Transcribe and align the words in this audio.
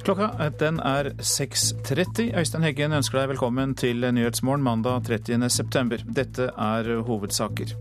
Klokka 0.00 0.48
den 0.56 0.78
er 0.80 1.10
6.30. 1.20 2.30
Øystein 2.38 2.64
Heggen 2.64 2.94
ønsker 2.96 3.18
deg 3.20 3.34
velkommen 3.34 3.74
til 3.76 4.00
Nyhetsmorgen 4.00 4.62
mandag 4.64 5.04
30.9. 5.10 6.06
Dette 6.16 6.46
er 6.56 6.88
hovedsaker. 7.04 7.74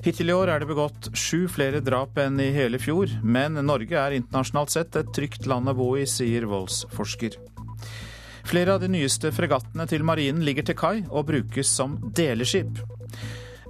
Hittil 0.00 0.32
i 0.32 0.36
år 0.36 0.54
er 0.54 0.62
det 0.62 0.70
begått 0.70 1.10
sju 1.12 1.44
flere 1.52 1.82
drap 1.84 2.16
enn 2.22 2.40
i 2.40 2.48
hele 2.54 2.80
fjor, 2.80 3.12
men 3.20 3.60
Norge 3.68 3.98
er 4.00 4.16
internasjonalt 4.16 4.72
sett 4.72 4.96
et 4.96 5.12
trygt 5.12 5.44
land 5.50 5.68
å 5.68 5.76
bo 5.76 5.90
i, 6.00 6.06
sier 6.08 6.48
voldsforsker. 6.48 7.36
Flere 8.48 8.78
av 8.78 8.80
de 8.80 8.88
nyeste 8.88 9.28
fregattene 9.36 9.84
til 9.90 10.06
marinen 10.06 10.40
ligger 10.46 10.64
til 10.64 10.78
kai 10.80 11.02
og 11.10 11.28
brukes 11.28 11.68
som 11.76 11.98
deleskip. 12.16 12.80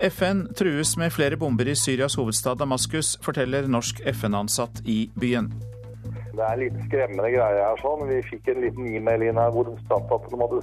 FN 0.01 0.47
trues 0.57 0.95
med 0.97 1.11
flere 1.13 1.37
bomber 1.37 1.69
i 1.69 1.75
Syrias 1.77 2.15
hovedstad 2.17 2.63
Damaskus, 2.63 3.17
forteller 3.21 3.67
norsk 3.69 4.01
FN-ansatt 4.15 4.81
i 4.87 5.03
byen. 5.19 5.51
Det 6.05 6.41
er 6.41 6.53
en 6.55 6.63
litt 6.63 6.79
skremmende 6.87 7.31
greie 7.33 7.65
her. 7.65 7.81
sånn. 7.83 8.07
Vi 8.09 8.21
fikk 8.31 8.51
en 8.53 8.63
liten 8.65 8.89
e-mail 8.95 9.27
inn 9.27 9.41
her 9.41 9.53
hvor 9.55 9.69
det 9.69 9.77
sto 9.85 9.99
at 10.01 10.29
de 10.31 10.41
hadde, 10.41 10.61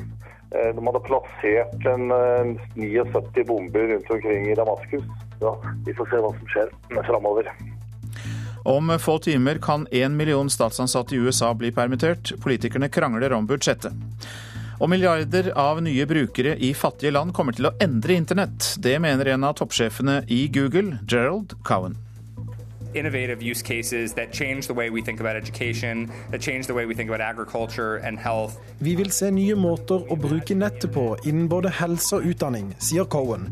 eh, 0.51 0.69
de 0.75 0.85
hadde 0.89 1.03
plassert 1.07 1.89
en, 1.93 2.11
en 2.15 2.53
79 2.75 3.45
bomber 3.47 3.91
rundt 3.93 4.13
omkring 4.17 4.47
i 4.51 4.57
Damaskus. 4.57 5.05
Ja, 5.43 5.53
vi 5.85 5.93
får 5.93 6.09
se 6.11 6.21
hva 6.23 6.31
som 6.33 6.53
skjer 6.53 6.71
framover. 7.05 7.51
Om 8.67 8.89
få 8.99 9.19
timer 9.23 9.61
kan 9.63 9.85
én 9.95 10.17
million 10.19 10.49
statsansatte 10.49 11.15
i 11.15 11.21
USA 11.23 11.53
bli 11.53 11.71
permittert. 11.71 12.33
Politikerne 12.43 12.89
krangler 12.89 13.33
om 13.37 13.47
budsjettet. 13.47 13.93
Og 14.77 14.91
milliarder 14.91 15.53
av 15.57 15.79
nye 15.81 16.05
brukere 16.05 16.57
i 16.61 16.73
fattige 16.77 17.13
land 17.15 17.33
kommer 17.33 17.55
til 17.55 17.69
å 17.69 17.75
endre 17.81 18.17
internett. 18.19 18.75
Det 18.83 18.97
mener 19.01 19.33
en 19.33 19.47
av 19.47 19.55
toppsjefene 19.57 20.19
i 20.27 20.45
Google, 20.53 20.99
Gerald 21.07 21.55
Cowan 21.65 21.97
innovative 22.99 23.41
use 23.41 23.61
cases 23.61 24.13
that 24.13 24.31
change 24.31 24.67
the 24.67 24.73
way 24.73 24.89
we 24.89 25.01
think 25.01 25.19
about 25.19 25.35
education, 25.35 26.11
that 26.31 26.41
change 26.41 26.67
the 26.67 26.73
way 26.73 26.85
we 26.85 26.95
think 26.95 27.09
about 27.09 27.21
agriculture 27.21 27.97
and 27.97 28.19
health. 28.19 28.57
Vi 28.79 28.95
vil 28.95 29.11
se 29.11 29.31
nye 29.31 29.55
måter 29.55 30.03
å 30.09 30.17
bruke 30.19 30.55
nettet 30.55 30.93
på 30.93 31.15
innen 31.25 31.47
både 31.49 31.71
helse 31.79 32.19
og 32.19 32.25
utdanning, 32.27 32.73
sier 32.79 33.05
Cohen. 33.05 33.51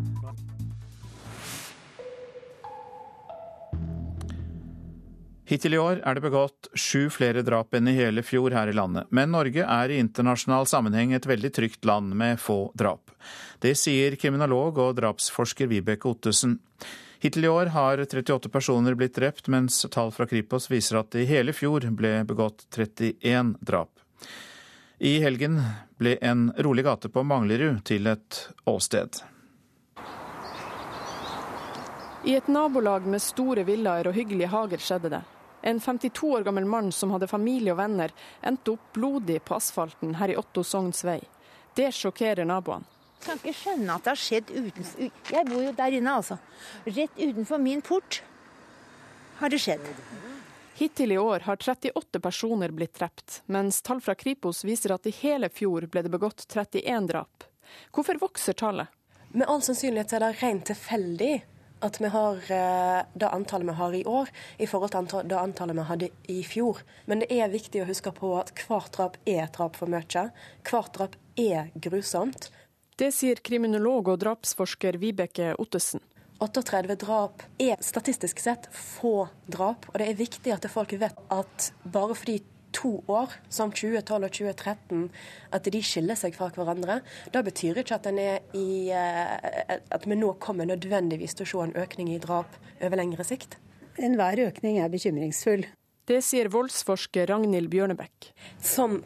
Hittil 5.46 5.76
i 5.78 5.78
år 5.78 6.00
er 6.02 6.18
det 6.18 6.24
begått 6.26 6.72
sju 6.74 7.06
flere 7.14 7.44
drap 7.46 7.76
enn 7.78 7.86
i 7.92 7.94
hele 7.94 8.24
fjor 8.26 8.56
her 8.58 8.72
i 8.72 8.74
landet. 8.74 9.06
Men 9.14 9.30
Norge 9.30 9.62
er 9.62 9.92
i 9.94 10.00
internasjonal 10.02 10.66
sammenheng 10.66 11.14
et 11.14 11.28
veldig 11.30 11.52
trygt 11.54 11.86
land 11.86 12.16
med 12.18 12.42
få 12.42 12.72
drap. 12.74 13.14
Det 13.62 13.76
sier 13.78 14.18
kriminolog 14.18 14.82
og 14.82 14.96
drapsforsker 14.98 15.70
Vibeke 15.70 16.10
Ottesen. 16.10 16.58
Hittil 17.26 17.46
i 17.46 17.48
år 17.48 17.66
har 17.66 17.98
38 17.98 18.50
personer 18.50 18.94
blitt 18.94 19.16
drept, 19.16 19.48
mens 19.48 19.86
tall 19.92 20.12
fra 20.12 20.28
Kripos 20.30 20.68
viser 20.70 21.00
at 21.00 21.08
det 21.16 21.24
i 21.24 21.26
hele 21.26 21.56
fjor 21.58 21.88
ble 21.98 22.20
begått 22.30 22.68
31 22.70 23.56
drap. 23.66 23.90
I 25.02 25.16
helgen 25.24 25.58
ble 25.98 26.14
en 26.22 26.52
rolig 26.62 26.86
gate 26.86 27.10
på 27.10 27.24
Manglerud 27.26 27.82
til 27.90 28.12
et 28.14 28.44
åsted. 28.70 29.24
I 32.30 32.38
et 32.38 32.54
nabolag 32.54 33.10
med 33.10 33.26
store 33.26 33.66
villaer 33.66 34.06
og 34.06 34.14
hyggelige 34.22 34.54
hager 34.54 34.86
skjedde 34.86 35.16
det. 35.18 35.26
En 35.66 35.82
52 35.82 36.30
år 36.30 36.46
gammel 36.46 36.70
mann 36.70 36.94
som 36.94 37.10
hadde 37.18 37.34
familie 37.34 37.74
og 37.74 37.82
venner, 37.82 38.14
endte 38.46 38.78
opp 38.78 38.94
blodig 38.94 39.42
på 39.42 39.58
asfalten 39.58 40.14
her 40.22 40.30
i 40.30 40.38
Otto 40.38 40.62
Sogns 40.62 41.02
vei. 41.02 41.24
Det 41.74 41.90
sjokkerer 41.90 42.46
naboene. 42.46 42.86
Kan 43.26 43.42
ikke 43.42 43.56
skjønne 43.58 43.96
at 43.96 44.06
det 44.06 44.14
har 44.14 44.22
skjedd 44.22 44.52
utenfor 44.54 45.34
Jeg 45.34 45.50
bor 45.50 45.64
jo 45.64 45.74
der 45.76 45.98
inne, 45.98 46.18
altså. 46.22 46.38
Rett 46.86 47.18
utenfor 47.18 47.62
min 47.62 47.82
port 47.86 48.22
har 49.40 49.52
det 49.52 49.60
skjedd. 49.64 49.88
Hittil 50.76 51.12
i 51.16 51.18
år 51.18 51.46
har 51.48 51.58
38 51.58 52.20
personer 52.20 52.72
blitt 52.76 52.98
drept, 53.00 53.42
mens 53.46 53.82
tall 53.82 54.02
fra 54.04 54.16
Kripos 54.20 54.64
viser 54.68 54.92
at 54.96 55.08
i 55.08 55.14
hele 55.22 55.50
fjor 55.50 55.88
ble 55.88 56.04
det 56.04 56.12
begått 56.12 56.46
31 56.52 57.08
drap. 57.12 57.46
Hvorfor 57.96 58.20
vokser 58.20 58.58
tallet? 58.60 58.92
Med 59.32 59.48
all 59.52 59.64
sannsynlighet 59.64 60.14
er 60.16 60.24
det 60.24 60.34
rent 60.42 60.68
tilfeldig 60.70 61.34
at 61.86 62.00
vi 62.02 62.10
har 62.12 62.52
eh, 62.52 63.06
det 63.14 63.30
antallet 63.30 63.68
vi 63.68 63.78
har 63.80 63.96
i 63.96 64.04
år, 64.08 64.30
i 64.58 64.68
forhold 64.68 64.96
til 64.96 65.30
det 65.30 65.40
antallet 65.40 65.78
vi 65.78 65.88
hadde 65.90 66.10
i 66.32 66.42
fjor. 66.44 66.82
Men 67.06 67.24
det 67.24 67.32
er 67.36 67.52
viktig 67.52 67.84
å 67.84 67.88
huske 67.90 68.14
på 68.16 68.34
at 68.40 68.54
hvert 68.66 68.92
drap 68.96 69.18
er 69.26 69.46
et 69.46 69.56
drap 69.56 69.80
for 69.80 69.92
mye. 69.92 70.28
Hvert 70.68 70.94
drap 70.96 71.18
er 71.40 71.72
grusomt. 71.76 72.50
Det 72.96 73.10
sier 73.12 73.42
kriminolog 73.44 74.08
og 74.08 74.22
drapsforsker 74.22 74.96
Vibeke 75.02 75.50
Ottesen. 75.60 76.00
38 76.40 76.96
drap 77.00 77.42
er 77.60 77.80
statistisk 77.84 78.40
sett 78.40 78.70
få 78.72 79.28
drap, 79.52 79.88
og 79.92 79.98
det 80.00 80.08
er 80.08 80.20
viktig 80.20 80.54
at 80.56 80.68
folk 80.72 80.94
vet 81.00 81.18
at 81.32 81.72
bare 81.92 82.16
fordi 82.16 82.38
to 82.76 82.92
år, 83.12 83.34
som 83.52 83.72
2012 83.72 84.28
og 84.28 84.32
2013, 84.32 85.04
at 85.56 85.68
de 85.72 85.82
skiller 85.84 86.20
seg 86.20 86.36
fra 86.36 86.48
hverandre. 86.56 87.02
Da 87.36 87.42
betyr 87.44 87.82
ikke 87.84 87.98
at, 88.00 88.08
i, 88.56 88.68
eh, 88.92 89.76
at 89.76 90.08
vi 90.08 90.16
nå 90.20 90.34
kommer 90.44 90.68
nødvendigvis 90.68 91.36
til 91.36 91.48
å 91.48 91.52
se 91.52 91.64
en 91.66 91.76
økning 91.84 92.14
i 92.14 92.20
drap 92.24 92.56
over 92.80 93.00
lengre 93.00 93.28
sikt. 93.28 93.58
Enhver 93.96 94.40
økning 94.48 94.80
er 94.80 94.92
bekymringsfull. 94.92 95.68
Det 96.06 96.22
sier 96.24 96.52
voldsforsker 96.54 97.28
Ragnhild 97.32 97.72
Bjørnebekk. 97.72 98.32
Som 98.62 99.02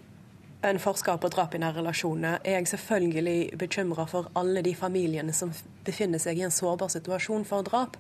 en 0.62 0.80
forsker 0.80 1.18
på 1.22 1.30
drap 1.32 1.56
i 1.56 1.62
nære 1.62 1.80
relasjoner, 1.80 2.42
er 2.44 2.60
jeg 2.60 2.74
selvfølgelig 2.74 3.58
bekymra 3.60 4.06
for 4.10 4.28
alle 4.40 4.64
de 4.66 4.74
familiene 4.76 5.34
som 5.36 5.54
befinner 5.88 6.20
seg 6.20 6.40
i 6.40 6.46
en 6.48 6.54
sårbar 6.54 6.92
situasjon 6.92 7.46
for 7.48 7.64
drap. 7.68 7.96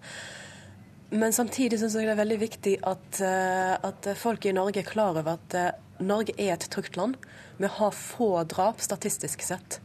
Men 1.09 1.33
samtidig 1.33 1.79
syns 1.79 1.95
jeg 1.97 2.05
det 2.05 2.13
er 2.13 2.19
veldig 2.19 2.39
viktig 2.41 2.73
at, 2.85 3.21
eh, 3.25 3.75
at, 3.87 4.09
folk 4.19 4.45
i 4.45 4.53
Norge 4.53 4.83
er 4.83 4.89
klar 4.89 5.15
over 5.15 5.39
at 5.39 5.55
eh, 5.57 5.71
Norge 6.05 6.35
er 6.37 6.53
et 6.53 6.67
trygt 6.69 6.99
land. 6.99 7.15
Vi 7.57 7.71
har 7.79 7.95
få 7.95 8.43
drap 8.43 8.83
statistisk 8.83 9.41
sett. 9.41 9.79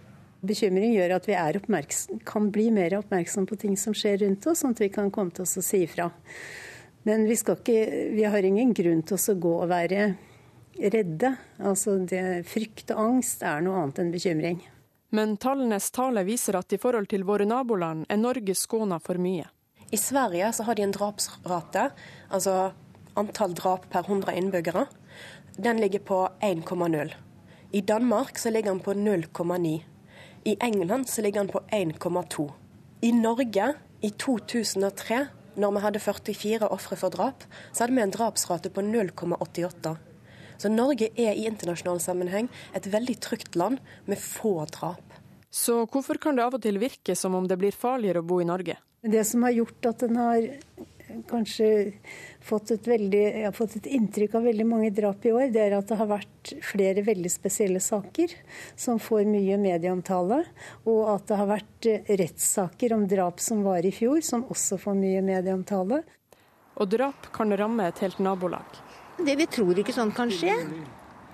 Bekymring 0.45 0.93
gjør 0.93 1.17
at 1.17 1.31
vi 1.31 1.39
kan 2.29 2.51
bli 2.53 2.69
mer 2.75 2.99
oppmerksom 2.99 3.47
på 3.49 3.57
ting 3.57 3.79
som 3.81 3.95
skjer 3.97 4.21
rundt 4.21 4.45
oss, 4.47 4.61
sånn 4.61 4.75
at 4.77 4.83
vi 4.83 4.91
kan 4.93 5.09
komme 5.11 5.33
til 5.33 5.47
oss 5.47 5.57
og 5.57 5.65
si 5.65 5.87
ifra. 5.87 6.11
Men 7.09 7.25
vi, 7.29 7.39
ikke, 7.39 7.81
vi 8.13 8.25
har 8.29 8.45
ingen 8.45 8.75
grunn 8.77 9.03
til 9.03 9.17
oss 9.17 9.31
å 9.33 9.39
gå 9.41 9.55
og 9.63 9.71
være 9.73 10.15
redde. 10.79 11.35
Altså 11.59 11.99
det, 11.99 12.45
frykt 12.51 12.93
og 12.95 13.03
angst 13.03 13.43
er 13.47 13.65
noe 13.65 13.83
annet 13.83 14.01
enn 14.03 14.15
bekymring. 14.15 14.63
Men 15.15 15.37
tallenes 15.39 15.91
tale 15.95 16.25
viser 16.27 16.59
at 16.59 16.73
i 16.75 16.81
forhold 16.81 17.07
til 17.13 17.27
våre 17.27 17.47
naboland 17.47 18.07
er 18.11 18.19
Norge 18.19 18.57
skåna 18.59 18.99
for 19.03 19.21
mye. 19.23 19.47
I 19.95 19.99
Sverige 20.01 20.49
så 20.57 20.65
har 20.67 20.75
de 20.75 20.83
en 20.83 20.95
drapsrate, 20.95 21.91
altså 22.35 22.73
antall 23.15 23.55
drap 23.55 23.87
per 23.93 24.09
100 24.09 24.35
innbyggere. 24.35 24.87
Den 25.57 25.79
ligger 25.79 26.03
på 26.03 26.19
1,0. 26.43 27.15
I 27.71 27.81
Danmark 27.81 28.39
så 28.39 28.51
ligger 28.51 28.73
den 28.73 28.81
på 28.81 28.95
0,9. 28.95 29.83
I 30.45 30.57
England 30.61 31.09
så 31.09 31.23
ligger 31.23 31.41
den 31.41 31.53
på 31.53 31.61
1,2. 31.71 32.51
I 33.03 33.13
Norge 33.13 33.75
i 34.01 34.11
2003, 34.11 35.27
når 35.57 35.71
vi 35.71 35.85
hadde 35.85 36.03
44 36.03 36.69
ofre 36.69 36.97
for 36.97 37.15
drap, 37.15 37.47
så 37.73 37.85
hadde 37.85 37.95
vi 37.95 38.03
en 38.03 38.11
drapsrate 38.11 38.71
på 38.71 38.83
0,88. 38.83 39.95
Så 40.65 40.71
Norge 40.73 41.11
er 41.21 41.37
i 41.37 41.43
internasjonal 41.45 41.99
sammenheng 42.01 42.47
et 42.73 42.87
veldig 42.89 43.19
trygt 43.21 43.57
land 43.61 43.83
med 44.09 44.17
få 44.17 44.63
drap. 44.73 45.19
Så 45.53 45.83
hvorfor 45.85 46.17
kan 46.17 46.39
det 46.39 46.47
av 46.47 46.55
og 46.57 46.63
til 46.65 46.79
virke 46.81 47.13
som 47.21 47.35
om 47.37 47.45
det 47.45 47.59
blir 47.61 47.75
farligere 47.77 48.23
å 48.23 48.25
bo 48.25 48.39
i 48.41 48.47
Norge? 48.49 48.79
Det 49.05 49.21
som 49.29 49.45
har 49.45 49.53
gjort 49.53 49.89
at 49.91 50.05
den 50.07 50.17
har 50.17 50.47
kanskje 51.29 51.69
fått 52.41 52.73
et, 52.73 52.89
veldig, 52.89 53.21
jeg 53.21 53.45
har 53.45 53.53
fått 53.59 53.77
et 53.77 53.91
inntrykk 53.99 54.39
av 54.41 54.49
veldig 54.49 54.67
mange 54.71 54.89
drap 54.97 55.29
i 55.29 55.35
år, 55.37 55.53
det 55.53 55.67
er 55.67 55.77
at 55.77 55.93
det 55.93 56.01
har 56.01 56.09
vært 56.15 56.55
flere 56.65 57.05
veldig 57.05 57.35
spesielle 57.35 57.85
saker 57.85 58.33
som 58.73 58.97
får 58.97 59.29
mye 59.29 59.61
medieomtale. 59.61 60.41
Og 60.89 61.03
at 61.13 61.29
det 61.29 61.43
har 61.43 61.53
vært 61.53 61.91
rettssaker 62.09 62.97
om 62.97 63.05
drap 63.13 63.45
som 63.45 63.61
var 63.69 63.85
i 63.85 63.93
fjor, 63.93 64.25
som 64.25 64.49
også 64.49 64.81
får 64.81 64.97
mye 65.05 65.21
medieomtale. 65.29 66.01
Og 66.81 66.89
drap 66.97 67.29
kan 67.37 67.53
ramme 67.53 67.93
et 67.93 68.01
helt 68.01 68.25
nabolag. 68.25 68.84
Det 69.19 69.37
Vi 69.39 69.47
tror 69.47 69.79
ikke 69.79 69.95
sånn 69.95 70.13
kan 70.15 70.33
skje. 70.33 70.55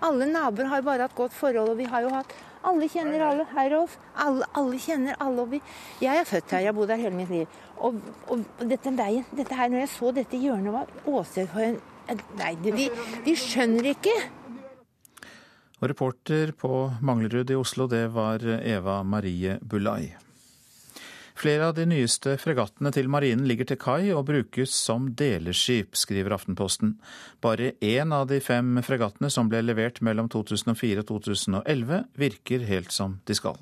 Alle 0.04 0.28
naboer 0.28 0.68
har 0.70 0.84
bare 0.84 1.06
hatt 1.06 1.16
godt 1.16 1.34
forhold, 1.36 1.74
og 1.74 1.80
vi 1.80 1.88
har 1.88 2.06
jo 2.06 2.12
hatt 2.14 2.32
Alle 2.64 2.84
kjenner 2.92 3.22
alle 3.24 3.46
her 3.54 3.70
Rolf. 3.72 3.96
alle, 4.14 4.44
alle 4.52 4.76
kjenner 4.76 5.16
alle. 5.18 5.46
Vi, 5.48 5.60
jeg 6.00 6.20
er 6.20 6.26
født 6.28 6.50
her, 6.52 6.60
jeg 6.60 6.68
har 6.68 6.76
bodd 6.76 6.90
her 6.92 7.00
hele 7.00 7.16
mitt 7.16 7.30
liv. 7.32 7.46
Og, 7.80 7.96
og, 8.28 8.42
dette 8.68 8.92
veien, 8.92 9.24
dette 9.32 9.56
her, 9.56 9.70
når 9.72 9.86
jeg 9.86 9.92
så 9.94 10.12
dette 10.12 10.36
hjørnet, 10.36 10.72
var 10.74 10.86
åsted 11.08 11.48
for 11.48 11.64
en 11.64 11.80
Nei, 12.36 12.56
vi, 12.58 12.88
vi 13.22 13.32
skjønner 13.38 13.92
ikke. 13.92 14.16
Og 15.78 15.84
reporter 15.92 16.50
på 16.58 16.88
Manglerud 17.06 17.52
i 17.54 17.56
Oslo, 17.56 17.86
det 17.86 18.08
var 18.12 18.42
Eva 18.42 19.04
Marie 19.06 19.60
Bulai. 19.62 20.10
Flere 21.40 21.70
av 21.70 21.74
de 21.74 21.86
nyeste 21.88 22.34
fregattene 22.36 22.90
til 22.92 23.06
marinen 23.08 23.46
ligger 23.48 23.70
til 23.70 23.78
kai 23.80 24.10
og 24.12 24.26
brukes 24.28 24.74
som 24.76 25.06
deleskip, 25.16 25.96
skriver 25.96 26.34
Aftenposten. 26.36 26.98
Bare 27.40 27.70
én 27.80 28.12
av 28.12 28.26
de 28.28 28.42
fem 28.44 28.76
fregattene 28.84 29.30
som 29.32 29.48
ble 29.48 29.62
levert 29.64 30.02
mellom 30.04 30.28
2004 30.28 31.00
og 31.00 31.08
2011, 31.24 32.02
virker 32.20 32.68
helt 32.68 32.92
som 32.92 33.16
de 33.24 33.38
skal. 33.40 33.56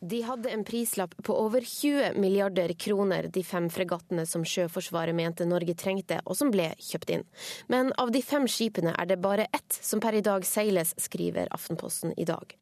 De 0.00 0.24
hadde 0.26 0.50
en 0.50 0.66
prislapp 0.66 1.14
på 1.22 1.38
over 1.38 1.62
20 1.62 2.18
milliarder 2.18 2.74
kroner, 2.74 3.30
de 3.30 3.46
fem 3.46 3.70
fregattene 3.70 4.26
som 4.26 4.42
Sjøforsvaret 4.42 5.14
mente 5.14 5.46
Norge 5.46 5.78
trengte, 5.78 6.18
og 6.26 6.34
som 6.38 6.50
ble 6.50 6.72
kjøpt 6.82 7.14
inn. 7.14 7.28
Men 7.70 7.94
av 7.94 8.10
de 8.10 8.26
fem 8.26 8.50
skipene 8.50 8.98
er 8.98 9.06
det 9.06 9.22
bare 9.22 9.46
ett 9.54 9.78
som 9.82 10.02
per 10.02 10.18
i 10.18 10.26
dag 10.26 10.42
seiles, 10.42 10.96
skriver 10.98 11.46
Aftenposten 11.54 12.18
i 12.18 12.26
dag. 12.26 12.58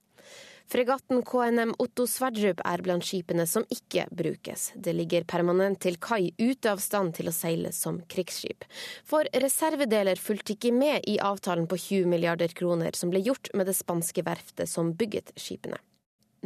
Fregatten 0.67 1.23
KNM 1.23 1.77
Otto 1.79 2.09
Sverdrup 2.11 2.59
er 2.67 2.83
blant 2.83 3.07
skipene 3.07 3.45
som 3.47 3.63
ikke 3.71 4.09
brukes. 4.11 4.73
Det 4.75 4.97
ligger 4.99 5.23
permanent 5.31 5.79
til 5.85 5.95
kai, 6.03 6.33
ute 6.43 6.73
av 6.73 6.83
stand 6.83 7.15
til 7.15 7.31
å 7.31 7.35
seile 7.35 7.71
som 7.71 8.01
krigsskip. 8.11 8.67
For 9.07 9.31
reservedeler 9.47 10.19
fulgte 10.19 10.57
ikke 10.57 10.75
med 10.75 11.07
i 11.07 11.21
avtalen 11.23 11.71
på 11.71 11.79
20 11.79 12.11
milliarder 12.11 12.51
kroner 12.51 12.99
som 12.99 13.15
ble 13.15 13.23
gjort 13.23 13.53
med 13.55 13.71
det 13.71 13.79
spanske 13.79 14.27
verftet 14.27 14.67
som 14.67 14.91
bygget 14.99 15.37
skipene. 15.39 15.79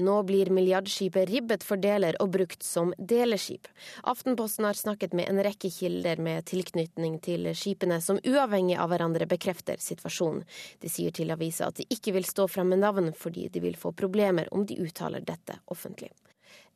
Nå 0.01 0.23
blir 0.23 0.51
milliardskipet 0.51 1.29
ribbet 1.29 1.65
for 1.67 1.81
deler 1.81 2.17
og 2.23 2.33
brukt 2.33 2.65
som 2.65 2.95
deleskip. 2.97 3.69
Aftenposten 4.09 4.65
har 4.65 4.79
snakket 4.79 5.13
med 5.17 5.29
en 5.29 5.43
rekke 5.45 5.69
kilder 5.75 6.23
med 6.23 6.47
tilknytning 6.49 7.19
til 7.25 7.51
skipene, 7.53 8.01
som 8.01 8.21
uavhengig 8.25 8.79
av 8.81 8.89
hverandre 8.93 9.29
bekrefter 9.29 9.81
situasjonen. 9.83 10.47
De 10.81 10.89
sier 10.89 11.13
til 11.13 11.33
avisa 11.35 11.69
at 11.69 11.83
de 11.83 11.89
ikke 11.93 12.15
vil 12.17 12.29
stå 12.29 12.49
frem 12.49 12.73
med 12.73 12.81
navn, 12.81 13.13
fordi 13.13 13.49
de 13.53 13.61
vil 13.61 13.77
få 13.77 13.93
problemer 13.93 14.49
om 14.57 14.65
de 14.65 14.81
uttaler 14.81 15.21
dette 15.21 15.61
offentlig. 15.69 16.11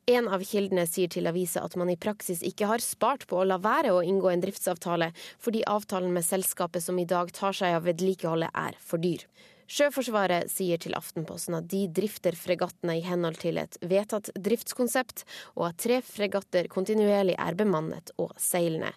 En 0.05 0.27
av 0.29 0.43
kildene 0.45 0.83
sier 0.85 1.09
til 1.09 1.25
avisa 1.25 1.63
at 1.65 1.73
man 1.81 1.89
i 1.89 1.97
praksis 1.97 2.43
ikke 2.45 2.69
har 2.69 2.83
spart 2.83 3.25
på 3.25 3.39
å 3.41 3.47
la 3.49 3.57
være 3.57 3.89
å 3.95 4.03
inngå 4.05 4.29
en 4.29 4.43
driftsavtale, 4.43 5.09
fordi 5.41 5.65
avtalen 5.65 6.13
med 6.13 6.27
selskapet 6.27 6.85
som 6.85 6.99
i 7.01 7.07
dag 7.09 7.33
tar 7.33 7.57
seg 7.57 7.73
av 7.73 7.87
vedlikeholdet, 7.89 8.53
er 8.53 8.77
for 8.85 9.01
dyr. 9.01 9.25
Sjøforsvaret 9.65 10.51
sier 10.53 10.77
til 10.81 10.93
Aftenposten 10.97 11.55
at 11.57 11.65
de 11.71 11.85
drifter 11.89 12.35
fregattene 12.37 12.99
i 12.99 13.05
henhold 13.05 13.39
til 13.41 13.57
et 13.57 13.79
vedtatt 13.81 14.29
driftskonsept, 14.37 15.23
og 15.57 15.71
at 15.71 15.79
tre 15.81 16.01
fregatter 16.05 16.69
kontinuerlig 16.69 17.33
er 17.41 17.57
bemannet 17.57 18.13
og 18.21 18.35
seilende. 18.37 18.91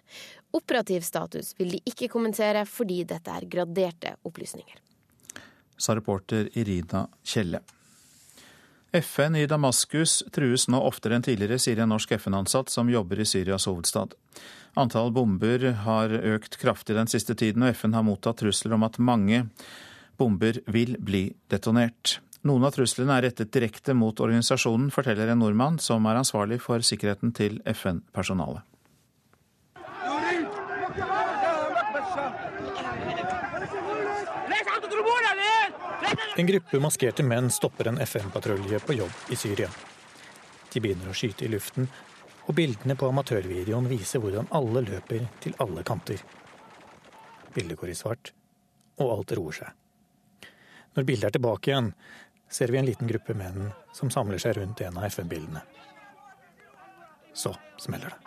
Operativ 0.53 1.01
status 1.05 1.55
vil 1.57 1.73
de 1.73 1.81
ikke 1.89 2.11
kommentere 2.13 2.67
fordi 2.69 3.01
dette 3.09 3.33
er 3.33 3.49
graderte 3.49 4.13
opplysninger. 4.29 4.77
Sa 5.79 5.95
reporter 5.97 6.51
Irina 6.59 7.07
Kjelle. 7.23 7.63
FN 8.93 9.35
i 9.37 9.45
Damaskus 9.45 10.23
trues 10.33 10.65
nå 10.69 10.79
oftere 10.81 11.17
enn 11.17 11.25
tidligere, 11.25 11.59
sier 11.61 11.81
en 11.83 11.91
norsk 11.93 12.15
FN-ansatt 12.17 12.71
som 12.73 12.89
jobber 12.89 13.21
i 13.21 13.27
Syrias 13.29 13.67
hovedstad. 13.69 14.15
Antall 14.77 15.11
bomber 15.13 15.61
har 15.85 16.13
økt 16.13 16.57
kraftig 16.61 16.97
den 16.97 17.09
siste 17.09 17.35
tiden, 17.37 17.65
og 17.65 17.77
FN 17.77 17.93
har 17.93 18.05
mottatt 18.05 18.41
trusler 18.41 18.73
om 18.73 18.85
at 18.85 18.97
mange 18.97 19.43
bomber 20.19 20.59
vil 20.67 20.97
bli 20.99 21.29
detonert. 21.51 22.19
Noen 22.47 22.63
av 22.63 22.75
truslene 22.75 23.17
er 23.17 23.25
rettet 23.27 23.51
direkte 23.51 23.95
mot 23.95 24.19
organisasjonen, 24.23 24.91
forteller 24.95 25.31
en 25.31 25.41
nordmann 25.43 25.79
som 25.83 26.05
er 26.07 26.19
ansvarlig 26.21 26.61
for 26.63 26.83
sikkerheten 26.85 27.33
til 27.35 27.59
FN-personalet. 27.67 28.63
En 36.39 36.47
gruppe 36.47 36.79
maskerte 36.79 37.23
menn 37.27 37.49
stopper 37.51 37.89
en 37.89 37.99
FN-patrulje 37.99 38.79
på 38.87 38.95
jobb 38.95 39.33
i 39.33 39.35
Syria. 39.35 39.67
De 40.71 40.79
begynner 40.79 41.11
å 41.11 41.15
skyte 41.17 41.43
i 41.43 41.51
luften, 41.51 41.89
og 42.47 42.55
bildene 42.55 42.95
på 42.95 43.09
amatørvideoen 43.11 43.89
viser 43.91 44.23
hvordan 44.23 44.47
alle 44.55 44.85
løper 44.85 45.27
til 45.43 45.57
alle 45.59 45.83
kanter. 45.83 46.23
Bildet 47.51 47.77
går 47.81 47.91
i 47.91 47.97
svart, 47.99 48.31
og 49.03 49.17
alt 49.17 49.35
roer 49.35 49.59
seg. 49.59 49.75
Når 50.99 51.05
bildet 51.07 51.29
er 51.29 51.31
tilbake 51.31 51.69
igjen, 51.69 51.85
ser 52.51 52.73
vi 52.73 52.77
en 52.77 52.83
liten 52.83 53.07
gruppe 53.07 53.31
menn 53.31 53.69
som 53.95 54.09
samler 54.11 54.41
seg 54.43 54.57
rundt 54.57 54.81
en 54.83 54.97
av 54.99 55.05
FN-bildene. 55.07 55.61
Så 57.31 57.53
smeller 57.79 58.11
det. 58.11 58.17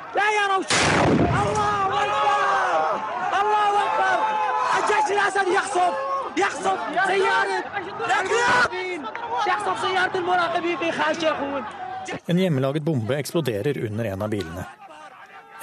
En 12.25 12.41
hjemmelaget 12.41 12.89
bombe 12.89 13.21
eksploderer 13.21 13.83
under 13.85 14.11
en 14.15 14.25
av 14.25 14.33
bilene. 14.33 14.65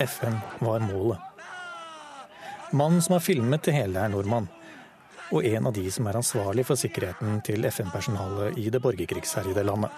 FN 0.06 0.38
var 0.62 0.86
målet. 0.86 1.18
Mannen 2.70 3.02
som 3.02 3.18
har 3.18 3.26
filmet 3.32 3.66
det 3.66 3.74
hele, 3.74 3.98
er 3.98 4.14
nordmann 4.14 4.52
og 5.32 5.46
en 5.46 5.68
av 5.70 5.74
de 5.74 5.86
som 5.94 6.08
er 6.10 6.18
ansvarlig 6.18 6.66
for 6.66 6.80
sikkerheten 6.80 7.40
til 7.46 7.66
FN-personalet 7.70 8.58
i 8.58 8.70
det 8.74 8.82
borgerkrigsherjede 8.82 9.64
landet. 9.68 9.94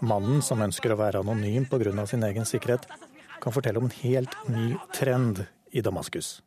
Mannen, 0.00 0.40
som 0.46 0.62
ønsker 0.62 0.94
å 0.94 0.98
være 1.00 1.20
anonym 1.20 1.66
pga. 1.68 2.06
sin 2.06 2.22
egen 2.22 2.44
sikkerhet, 2.44 2.86
kan 3.40 3.52
fortelle 3.52 3.78
om 3.78 3.84
en 3.84 3.98
helt 4.02 4.34
ny 4.48 4.76
trend 4.94 5.46
i 5.70 5.80
Damaskus. 5.80 6.42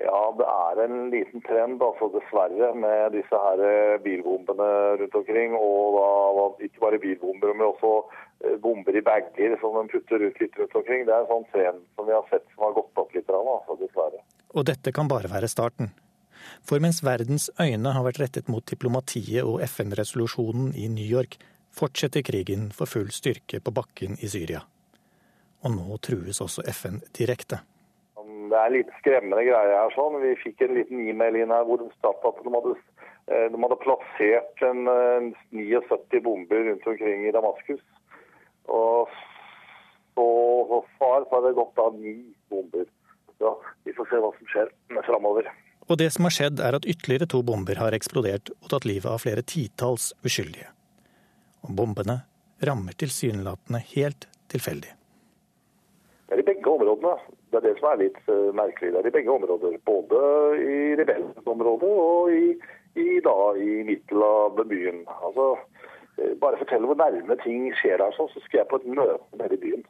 Ja, 0.00 0.34
det 0.36 0.44
er 0.44 0.82
en 0.84 1.10
liten 1.10 1.40
trend, 1.42 1.80
altså 1.82 2.10
dessverre, 2.12 2.74
med 2.74 3.12
disse 3.16 3.38
her 3.44 3.62
eh, 3.64 4.00
bilbombene 4.04 4.68
rundt 5.00 5.14
omkring. 5.14 5.54
Og 5.56 5.96
da, 5.96 6.64
ikke 6.66 6.82
bare 6.82 6.98
bilbomber, 6.98 7.54
men 7.54 7.70
også 7.70 7.92
eh, 8.44 8.58
bomber 8.60 8.98
i 8.98 9.04
bager 9.06 9.56
som 9.62 9.78
de 9.80 9.86
putter 9.94 10.20
rundt 10.20 10.42
litt 10.42 10.60
rundt 10.60 10.76
omkring. 10.82 11.06
Det 11.08 11.14
er 11.14 11.24
en 11.24 11.32
sånn 11.32 11.48
trend 11.54 11.80
som 11.96 12.10
vi 12.10 12.12
har 12.12 12.28
sett 12.28 12.44
som 12.52 12.68
har 12.68 12.76
gått 12.76 13.00
opp 13.00 13.16
litt, 13.16 13.32
altså, 13.32 13.78
dessverre. 13.80 14.22
Og 14.52 14.68
dette 14.68 14.92
kan 14.92 15.08
bare 15.08 15.32
være 15.32 15.48
starten. 15.48 15.88
For 16.66 16.82
mens 16.82 17.02
verdens 17.04 17.48
øyne 17.60 17.92
har 17.94 18.04
vært 18.04 18.20
rettet 18.22 18.50
mot 18.52 18.64
diplomatiet 18.66 19.46
og 19.46 19.62
FN-resolusjonen 19.64 20.74
i 20.76 20.88
New 20.92 21.06
York, 21.06 21.38
fortsetter 21.74 22.24
krigen 22.26 22.70
for 22.74 22.90
full 22.90 23.10
styrke 23.14 23.60
på 23.60 23.74
bakken 23.74 24.18
i 24.20 24.30
Syria. 24.30 24.64
Og 25.64 25.74
nå 25.74 25.98
trues 26.04 26.40
også 26.44 26.64
FN 26.70 27.00
direkte. 27.16 27.62
Det 28.48 28.56
er 28.56 28.72
litt 28.72 28.90
skremmende 29.00 29.44
greie 29.44 29.74
her. 29.76 29.92
sånn. 29.94 30.20
Vi 30.22 30.34
fikk 30.42 30.62
en 30.64 30.76
liten 30.78 31.02
e-mail 31.10 31.36
inn 31.36 31.52
her 31.52 31.66
hvor 31.68 31.80
det 31.82 31.90
stod 31.98 32.22
at 32.30 32.38
de 32.44 32.52
hadde, 32.54 32.74
eh, 33.28 33.46
de 33.52 33.60
hadde 33.64 33.80
plassert 33.82 34.62
en, 34.64 34.88
en 34.88 35.32
79 35.52 36.22
bomber 36.24 36.64
rundt 36.70 36.86
omkring 36.86 37.26
i 37.28 37.34
Damaskus. 37.34 37.82
Og 38.68 39.10
så 40.16 40.82
far 40.98 41.26
så 41.26 41.36
har 41.36 41.44
det 41.46 41.58
gått 41.58 41.82
av 41.82 41.98
ni 41.98 42.16
bomber. 42.50 42.88
Så 43.38 43.52
vi 43.84 43.94
får 43.96 44.08
se 44.10 44.22
hva 44.22 44.32
som 44.38 44.52
skjer 44.54 44.72
framover. 45.06 45.50
Og 45.88 45.96
det 45.96 46.10
som 46.12 46.26
har 46.28 46.34
skjedd, 46.36 46.60
er 46.60 46.76
at 46.76 46.84
ytterligere 46.84 47.26
to 47.32 47.40
bomber 47.40 47.78
har 47.80 47.94
eksplodert 47.96 48.50
og 48.52 48.68
tatt 48.72 48.84
livet 48.84 49.08
av 49.08 49.22
flere 49.22 49.40
titalls 49.40 50.10
uskyldige. 50.20 50.68
Og 51.64 51.72
bombene 51.78 52.20
rammer 52.68 52.96
tilsynelatende 53.00 53.80
helt 53.94 54.26
tilfeldig. 54.52 54.90
Det 56.28 56.36
er 56.36 56.42
i 56.42 56.48
begge 56.50 56.68
områdene. 56.68 57.14
Det 57.48 57.56
er 57.56 57.64
det 57.64 57.74
som 57.78 57.88
er 57.88 58.02
litt 58.02 58.18
uh, 58.28 58.50
merkelig. 58.52 58.90
Det 58.92 59.00
er 59.00 59.08
i 59.08 59.14
begge 59.14 59.32
områder. 59.32 59.78
Både 59.88 60.18
i 60.60 60.80
rebellens 61.00 61.48
og 61.48 62.34
i, 62.36 62.50
i, 63.00 63.06
da, 63.24 63.36
i 63.56 63.78
midten 63.88 64.24
av 64.26 64.60
byen. 64.68 65.06
Altså, 65.24 65.46
uh, 66.20 66.34
bare 66.42 66.60
fortell 66.60 66.84
hvor 66.84 67.00
nærme 67.00 67.38
ting 67.40 67.70
skjer 67.80 68.02
der, 68.02 68.12
så 68.12 68.28
skal 68.34 68.60
jeg 68.60 68.68
på 68.68 68.82
et 68.82 68.90
møte 68.92 69.40
nede 69.40 69.56
i 69.56 69.62
byen. 69.64 69.86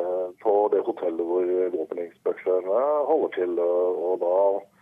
Uh, 0.00 0.32
på 0.40 0.56
det 0.72 0.80
hotellet 0.88 1.28
hvor 1.28 1.52
våpeninspektørene 1.76 2.80
holder 3.12 3.36
til. 3.36 3.60
og 3.60 4.16
da 4.24 4.32
Eh, 4.56 4.75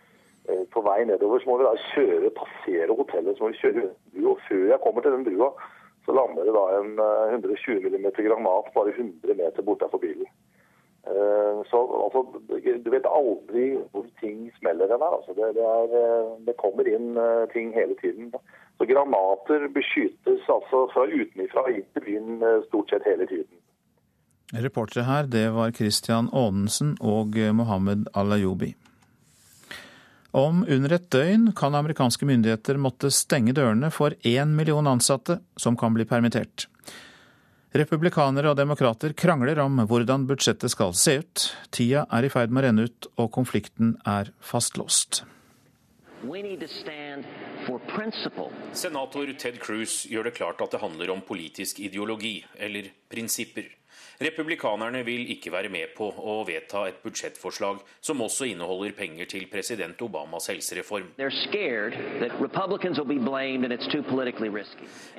på 0.44 0.80
vei 0.84 1.04
nedover 1.08 1.40
så 1.40 1.48
må 1.48 1.58
vi 1.60 1.66
da 1.66 1.74
kjøre, 1.94 2.32
passere 2.36 2.96
hotellet. 2.98 3.36
Så 3.36 3.44
må 3.44 3.52
vi 3.52 3.60
kjøre 3.62 3.86
brua. 4.12 4.34
Før 4.48 4.66
jeg 4.72 4.82
kommer 4.82 5.04
til 5.04 5.16
den 5.16 5.24
brua, 5.28 5.50
så 6.04 6.12
lander 6.12 6.44
det 6.44 6.56
da 6.56 6.64
en 6.78 6.90
120 7.32 7.86
eh, 7.86 7.96
mm 8.00 8.10
granat 8.26 8.68
bare 8.74 8.92
100 8.92 9.38
meter 9.40 9.62
bortafor 9.62 9.98
bilen. 9.98 10.28
Eh, 11.06 11.56
så 11.70 11.80
altså, 12.04 12.20
du 12.84 12.90
vet 12.90 13.08
aldri 13.20 13.64
hvor 13.92 14.06
ting 14.20 14.50
smeller 14.58 14.92
hen 14.92 15.04
her. 15.06 15.16
Altså, 15.18 15.32
det, 15.38 15.54
det, 15.56 15.64
er, 15.64 16.28
det, 16.46 16.56
kommer 16.60 16.88
inn 16.88 17.16
ting 17.56 17.72
hele 17.74 17.96
tiden. 18.02 18.32
Så 18.76 18.88
granater 18.90 19.68
beskyttes 19.72 20.48
altså 20.56 20.86
fra 20.92 21.08
utenfra 21.08 21.68
inn 21.72 21.88
til 21.94 22.08
byen 22.08 22.48
stort 22.68 22.90
sett 22.92 23.08
hele 23.08 23.26
tiden. 23.26 23.52
Reportere 24.64 25.04
her, 25.08 25.26
det 25.26 25.48
var 25.54 25.72
Christian 25.72 26.28
Aanensen 26.32 26.96
og 27.00 27.32
Mohammed 27.56 28.10
Alayobi. 28.14 28.74
Om 30.35 30.64
under 30.69 30.97
et 30.97 31.11
døgn 31.14 31.53
kan 31.55 31.76
amerikanske 31.79 32.26
myndigheter 32.26 32.79
måtte 32.83 33.12
stenge 33.14 33.53
dørene 33.55 33.93
for 33.95 34.17
én 34.26 34.57
million 34.59 34.88
ansatte 34.91 35.37
som 35.55 35.76
kan 35.79 35.95
bli 35.95 36.07
permittert. 36.11 36.67
Republikanere 37.75 38.50
og 38.50 38.59
demokrater 38.59 39.14
krangler 39.19 39.61
om 39.62 39.79
hvordan 39.87 40.26
budsjettet 40.26 40.71
skal 40.75 40.91
se 40.99 41.21
ut. 41.23 41.45
Tida 41.75 42.03
er 42.11 42.26
i 42.26 42.33
ferd 42.35 42.50
med 42.50 42.64
å 42.64 42.67
renne 42.67 42.88
ut, 42.88 43.09
og 43.14 43.31
konflikten 43.35 43.95
er 44.07 44.33
fastlåst. 44.43 45.23
Senator 48.75 49.33
Ted 49.38 49.62
Cruz 49.62 49.97
gjør 50.11 50.31
det 50.31 50.35
klart 50.35 50.62
at 50.67 50.75
det 50.75 50.83
handler 50.83 51.14
om 51.14 51.23
politisk 51.23 51.79
ideologi, 51.83 52.41
eller 52.59 52.91
prinsipper. 53.11 53.71
Republikanerne 54.23 55.02
vil 55.06 55.30
ikke 55.35 55.50
være 55.50 55.71
med 55.73 55.94
på 55.97 56.06
å 56.06 56.37
vedta 56.47 56.85
et 56.88 57.00
budsjettforslag 57.02 57.80
som 58.04 58.23
også 58.23 58.47
inneholder 58.52 58.94
penger 58.94 59.26
til 59.30 59.49
president 59.50 60.00
Obamas 60.06 60.47
helsereform. 60.52 61.14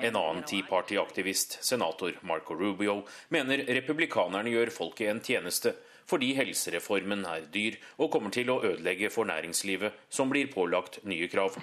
En 0.00 0.16
annen 0.22 0.46
Tea 0.48 0.68
Party-aktivist, 0.70 1.58
senator 1.64 2.16
Marco 2.22 2.56
Rubio, 2.56 3.02
mener 3.28 3.66
republikanerne 3.80 4.54
gjør 4.54 4.72
folket 4.72 5.12
en 5.12 5.20
tjeneste 5.20 5.74
fordi 6.10 6.32
helsereformen 6.34 7.24
er 7.26 7.46
dyr 7.54 7.76
og 7.98 8.10
kommer 8.14 8.30
til 8.34 8.50
å 8.50 8.60
ødelegge 8.64 9.10
for 9.10 9.26
næringslivet, 9.28 9.92
som 10.08 10.30
blir 10.30 10.50
pålagt 10.52 11.00
nye 11.04 11.28
krav. 11.28 11.58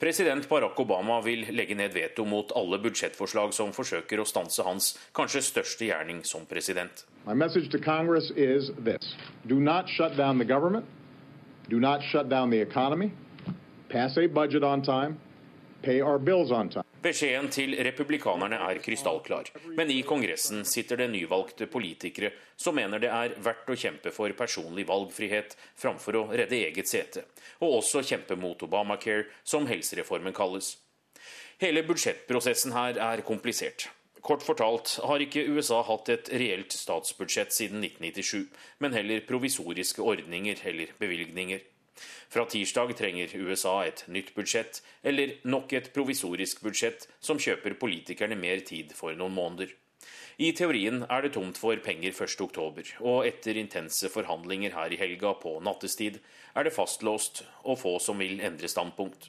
President 0.00 0.48
Barack 0.48 0.80
Obama 0.80 1.20
vil 1.20 1.42
legge 1.52 1.74
ned 1.76 1.92
veto 1.92 2.24
mot 2.24 2.52
alle 2.56 2.78
budsjettforslag 2.80 3.52
som 3.52 3.72
forsøker 3.76 4.22
å 4.22 4.24
stanse 4.24 4.64
hans 4.64 4.94
kanskje 5.12 5.42
største 5.44 5.90
gjerning 5.90 6.22
som 6.24 6.46
president. 6.48 7.04
My 7.26 7.34
message 7.34 7.68
to 7.68 7.78
Congress 7.78 8.30
is 8.30 8.70
this. 8.78 9.14
Do 9.46 9.60
not 9.60 9.88
shut 9.88 10.16
down 10.16 10.38
the 10.38 10.48
government. 10.48 10.86
Do 11.68 11.80
not 11.80 12.00
shut 12.02 12.30
down 12.30 12.48
the 12.50 12.62
economy. 12.62 13.10
Pass 13.90 14.16
a 14.16 14.26
budget 14.26 14.64
on 14.64 14.80
time 14.80 15.18
Beskjeden 15.80 17.46
til 17.48 17.72
republikanerne 17.80 18.58
er 18.66 18.80
krystallklar, 18.84 19.48
men 19.78 19.88
i 19.88 20.02
Kongressen 20.04 20.60
sitter 20.68 21.00
det 21.00 21.06
nyvalgte 21.14 21.70
politikere 21.72 22.34
som 22.60 22.76
mener 22.76 23.00
det 23.00 23.08
er 23.08 23.32
verdt 23.40 23.72
å 23.72 23.78
kjempe 23.80 24.12
for 24.12 24.34
personlig 24.36 24.84
valgfrihet 24.90 25.56
framfor 25.80 26.18
å 26.20 26.26
redde 26.34 26.58
eget 26.58 26.90
sete, 26.90 27.24
og 27.64 27.78
også 27.78 28.04
kjempe 28.04 28.36
mot 28.36 28.60
Obamacare, 28.66 29.30
som 29.42 29.64
helsereformen 29.70 30.36
kalles. 30.36 30.74
Hele 31.60 31.84
budsjettprosessen 31.88 32.76
her 32.76 33.00
er 33.00 33.24
komplisert. 33.24 33.88
Kort 34.20 34.44
fortalt 34.44 34.98
har 35.08 35.22
ikke 35.24 35.46
USA 35.48 35.80
hatt 35.88 36.12
et 36.12 36.28
reelt 36.36 36.76
statsbudsjett 36.76 37.54
siden 37.56 37.80
1997, 37.80 38.48
men 38.84 38.92
heller 38.92 39.24
provisoriske 39.24 40.04
ordninger 40.04 40.60
eller 40.68 40.92
bevilgninger. 41.00 41.64
Fra 42.30 42.46
tirsdag 42.48 42.94
trenger 42.98 43.34
USA 43.36 43.80
et 43.86 44.04
nytt 44.08 44.34
budsjett, 44.36 44.82
eller 45.02 45.36
nok 45.44 45.72
et 45.76 45.92
provisorisk 45.94 46.62
budsjett 46.64 47.08
som 47.20 47.40
kjøper 47.40 47.78
politikerne 47.80 48.38
mer 48.38 48.64
tid 48.66 48.94
for 48.96 49.16
noen 49.18 49.36
måneder. 49.36 49.74
I 50.40 50.52
teorien 50.56 51.02
er 51.04 51.26
det 51.26 51.34
tomt 51.34 51.58
for 51.60 51.76
penger 51.84 52.14
1.10, 52.14 52.94
og 53.04 53.26
etter 53.28 53.58
intense 53.60 54.08
forhandlinger 54.08 54.72
her 54.72 54.94
i 54.94 55.00
helga 55.00 55.34
på 55.42 55.58
nattestid 55.60 56.16
er 56.56 56.64
det 56.64 56.72
fastlåst 56.72 57.42
og 57.64 57.76
få 57.82 57.98
som 58.00 58.22
vil 58.22 58.40
endre 58.40 58.70
standpunkt. 58.72 59.28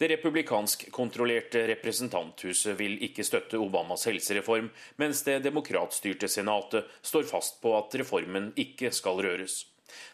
Det 0.00 0.08
republikansk-kontrollerte 0.14 1.66
representanthuset 1.68 2.72
vil 2.78 2.94
ikke 3.04 3.24
støtte 3.26 3.60
Obamas 3.60 4.06
helsereform, 4.08 4.70
mens 4.96 5.20
det 5.26 5.42
demokratstyrte 5.44 6.30
senatet 6.32 6.88
står 7.04 7.28
fast 7.28 7.60
på 7.60 7.74
at 7.76 7.98
reformen 8.00 8.48
ikke 8.56 8.94
skal 8.96 9.20
røres. 9.20 9.66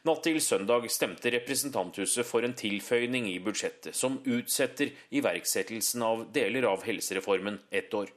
Natt 0.09 0.23
til 0.27 0.39
søndag 0.43 0.87
stemte 0.93 1.33
representanthuset 1.35 2.27
for 2.27 2.47
en 2.47 2.57
tilføyning 2.57 3.31
i 3.31 3.39
budsjettet 3.43 3.97
som 3.97 4.21
utsetter 4.25 4.93
iverksettelsen 5.11 6.05
av 6.07 6.29
deler 6.35 6.69
av 6.71 6.87
helsereformen 6.87 7.61
ett 7.71 7.95
år. 7.95 8.13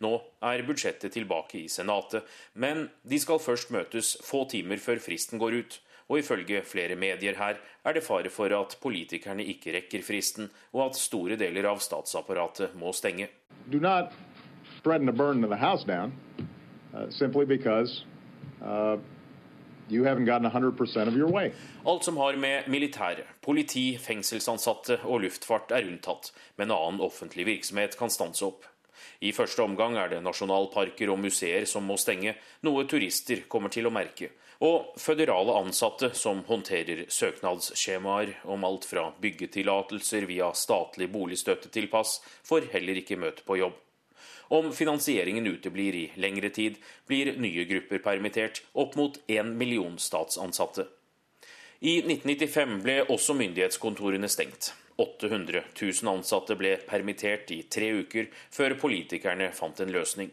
Nå 0.00 0.12
er 0.44 0.64
budsjettet 0.66 1.12
tilbake 1.16 1.58
i 1.60 1.68
Senatet, 1.68 2.24
men 2.54 2.86
de 3.04 3.18
skal 3.20 3.42
først 3.42 3.72
møtes 3.74 4.14
få 4.24 4.44
timer 4.50 4.80
før 4.82 5.02
fristen 5.02 5.42
går 5.42 5.60
ut. 5.60 5.80
Og 6.06 6.20
ifølge 6.20 6.60
flere 6.62 6.94
medier 6.94 7.34
her 7.34 7.58
er 7.82 7.96
det 7.96 8.04
fare 8.06 8.30
for 8.30 8.52
at 8.54 8.76
politikerne 8.82 9.42
ikke 9.42 9.72
rekker 9.74 10.04
fristen, 10.06 10.46
og 10.72 10.84
at 10.84 11.00
store 11.00 11.34
deler 11.40 11.66
av 11.66 11.82
statsapparatet 11.82 12.76
må 12.78 12.92
stenge. 12.94 13.26
Do 13.66 13.80
not 13.82 14.12
threaten 14.84 15.06
to 15.06 15.12
burn 15.12 15.40
the 15.42 15.56
house 15.56 15.84
down, 15.84 16.12
uh, 16.94 17.10
Alt 21.86 22.04
som 22.04 22.16
har 22.18 22.38
med 22.42 22.66
militære, 22.72 23.26
politi, 23.44 23.84
fengselsansatte 24.02 24.98
og 25.04 25.22
luftfart 25.22 25.70
er 25.76 25.86
unntatt, 25.86 26.32
men 26.58 26.74
annen 26.74 27.04
offentlig 27.04 27.46
virksomhet 27.46 27.94
kan 27.98 28.10
stanse 28.10 28.48
opp. 28.48 28.66
I 29.20 29.30
første 29.32 29.62
omgang 29.62 29.94
er 29.96 30.10
det 30.10 30.24
nasjonalparker 30.24 31.12
og 31.12 31.20
museer 31.22 31.68
som 31.70 31.86
må 31.86 31.96
stenge, 32.00 32.34
noe 32.66 32.84
turister 32.90 33.46
kommer 33.48 33.72
til 33.72 33.86
å 33.86 33.94
merke. 33.94 34.32
Og 34.66 34.96
føderale 34.98 35.54
ansatte 35.60 36.10
som 36.16 36.42
håndterer 36.48 37.04
søknadsskjemaer 37.12 38.38
om 38.52 38.64
alt 38.66 38.88
fra 38.88 39.10
byggetillatelser 39.20 40.26
via 40.26 40.50
statlig 40.56 41.10
boligstøtte 41.12 41.70
til 41.72 41.90
pass, 41.92 42.18
får 42.42 42.72
heller 42.72 43.04
ikke 43.04 43.20
møte 43.20 43.44
på 43.46 43.60
jobb. 43.60 43.85
Om 44.48 44.72
finansieringen 44.72 45.46
uteblir 45.46 45.94
i 45.94 46.04
lengre 46.22 46.50
tid, 46.54 46.78
blir 47.06 47.32
nye 47.40 47.64
grupper 47.66 47.98
permittert, 47.98 48.62
opp 48.72 48.94
mot 48.94 49.18
én 49.26 49.56
million 49.58 49.98
statsansatte. 49.98 50.86
I 51.80 51.98
1995 51.98 52.80
ble 52.82 53.00
også 53.12 53.34
myndighetskontorene 53.36 54.28
stengt. 54.32 54.72
800 54.96 55.62
000 55.76 56.08
ansatte 56.14 56.56
ble 56.56 56.76
permittert 56.88 57.50
i 57.52 57.62
tre 57.68 57.90
uker 58.00 58.30
før 58.54 58.78
politikerne 58.80 59.50
fant 59.52 59.82
en 59.84 59.92
løsning. 59.92 60.30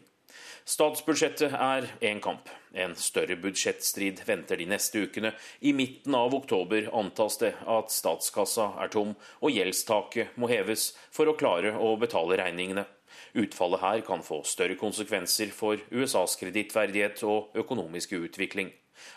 Statsbudsjettet 0.64 1.52
er 1.52 1.90
én 2.00 2.22
kamp. 2.24 2.48
En 2.72 2.94
større 2.96 3.36
budsjettstrid 3.36 4.22
venter 4.24 4.56
de 4.56 4.66
neste 4.70 5.02
ukene. 5.04 5.34
I 5.60 5.74
midten 5.76 6.16
av 6.16 6.34
oktober 6.34 6.88
antas 6.96 7.36
det 7.42 7.52
at 7.68 7.92
statskassa 7.92 8.70
er 8.80 8.88
tom 8.94 9.12
og 9.42 9.52
gjeldstaket 9.52 10.38
må 10.40 10.48
heves 10.48 10.94
for 11.12 11.28
å 11.28 11.36
klare 11.36 11.76
å 11.76 11.92
betale 12.00 12.40
regningene. 12.40 12.86
Utfallet 13.34 13.80
her 13.80 14.00
kan 14.06 14.22
få 14.22 14.42
større 14.46 14.76
konsekvenser 14.78 15.50
for 15.50 15.80
USAs 15.90 16.36
kredittverdighet 16.38 17.22
og 17.26 17.56
økonomiske 17.58 18.20
utvikling. 18.28 18.68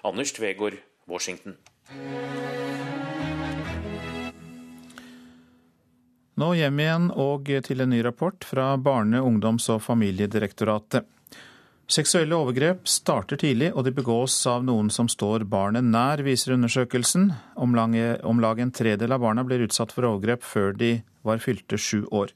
Anders 0.02 0.32
Tvegård, 0.34 0.80
Washington. 1.06 1.54
Nå 6.38 6.48
hjem 6.58 6.80
igjen 6.82 7.06
og 7.14 7.52
til 7.66 7.82
en 7.82 7.94
ny 7.94 8.02
rapport 8.06 8.46
fra 8.46 8.72
Barne-, 8.78 9.22
ungdoms- 9.22 9.70
og 9.74 9.84
familiedirektoratet. 9.86 11.06
Seksuelle 11.88 12.36
overgrep 12.36 12.90
starter 12.90 13.40
tidlig, 13.40 13.70
og 13.72 13.86
de 13.88 13.94
begås 13.96 14.34
av 14.50 14.66
noen 14.68 14.90
som 14.92 15.08
står 15.08 15.46
barnet 15.48 15.86
nær, 15.88 16.20
viser 16.26 16.58
undersøkelsen. 16.58 17.30
Om 17.56 18.42
lag 18.44 18.60
en 18.60 18.74
tredel 18.76 19.14
av 19.16 19.22
barna 19.24 19.46
blir 19.48 19.64
utsatt 19.64 19.94
for 19.96 20.10
overgrep 20.10 20.44
før 20.44 20.74
de 20.76 20.98
var 21.24 21.40
fylte 21.40 21.80
sju 21.80 22.04
år. 22.12 22.34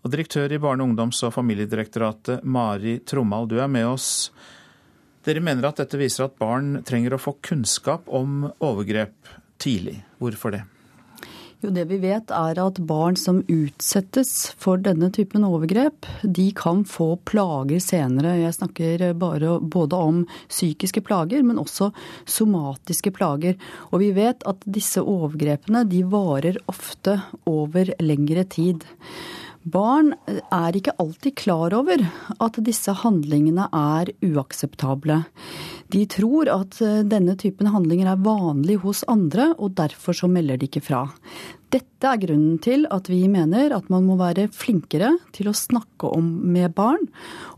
Og 0.00 0.12
direktør 0.14 0.52
i 0.52 0.60
Barne-, 0.60 0.86
ungdoms- 0.86 1.20
og 1.26 1.34
familiedirektoratet, 1.36 2.44
Mari 2.44 2.98
Trommal, 3.04 3.48
du 3.50 3.58
er 3.60 3.68
med 3.68 3.86
oss. 3.90 4.30
Dere 5.26 5.42
mener 5.44 5.68
at 5.68 5.82
dette 5.82 6.00
viser 6.00 6.24
at 6.24 6.38
barn 6.40 6.78
trenger 6.88 7.14
å 7.14 7.20
få 7.20 7.36
kunnskap 7.44 8.08
om 8.08 8.46
overgrep 8.64 9.34
tidlig. 9.60 9.98
Hvorfor 10.20 10.56
det? 10.56 10.62
Jo, 11.60 11.68
Det 11.68 11.84
vi 11.90 11.98
vet 12.00 12.30
er 12.32 12.56
at 12.56 12.78
barn 12.88 13.18
som 13.20 13.42
utsettes 13.44 14.54
for 14.56 14.80
denne 14.80 15.10
typen 15.12 15.44
overgrep, 15.44 16.08
de 16.24 16.46
kan 16.56 16.86
få 16.88 17.18
plager 17.28 17.82
senere. 17.84 18.38
Jeg 18.40 18.56
snakker 18.56 19.04
bare 19.20 19.58
både 19.60 19.98
om 20.00 20.22
psykiske 20.48 21.04
plager, 21.04 21.44
men 21.44 21.60
også 21.60 21.90
somatiske 22.24 23.12
plager. 23.12 23.60
Og 23.92 24.00
vi 24.00 24.08
vet 24.16 24.40
at 24.48 24.64
disse 24.64 25.04
overgrepene 25.04 25.84
de 25.84 26.00
varer 26.08 26.56
ofte 26.72 27.18
over 27.44 27.92
lengre 28.00 28.48
tid. 28.48 28.88
Barn 29.68 30.14
er 30.26 30.76
ikke 30.76 30.94
alltid 31.02 31.36
klar 31.36 31.74
over 31.76 32.00
at 32.40 32.60
disse 32.64 32.94
handlingene 33.02 33.66
er 33.76 34.08
uakseptable. 34.24 35.18
De 35.90 36.04
tror 36.06 36.48
at 36.52 36.76
eh, 36.84 37.00
denne 37.08 37.34
typen 37.40 37.70
handlinger 37.72 38.12
er 38.12 38.22
vanlig 38.22 38.78
hos 38.84 39.02
andre, 39.10 39.50
og 39.58 39.74
derfor 39.78 40.14
så 40.14 40.28
melder 40.30 40.60
de 40.60 40.68
ikke 40.68 40.84
fra. 40.86 41.06
Dette 41.70 42.06
er 42.06 42.20
grunnen 42.22 42.58
til 42.62 42.86
at 42.90 43.08
vi 43.10 43.24
mener 43.30 43.74
at 43.74 43.88
man 43.90 44.06
må 44.06 44.16
være 44.18 44.48
flinkere 44.54 45.12
til 45.34 45.50
å 45.50 45.56
snakke 45.56 46.10
om 46.10 46.28
med 46.54 46.74
barn 46.78 47.08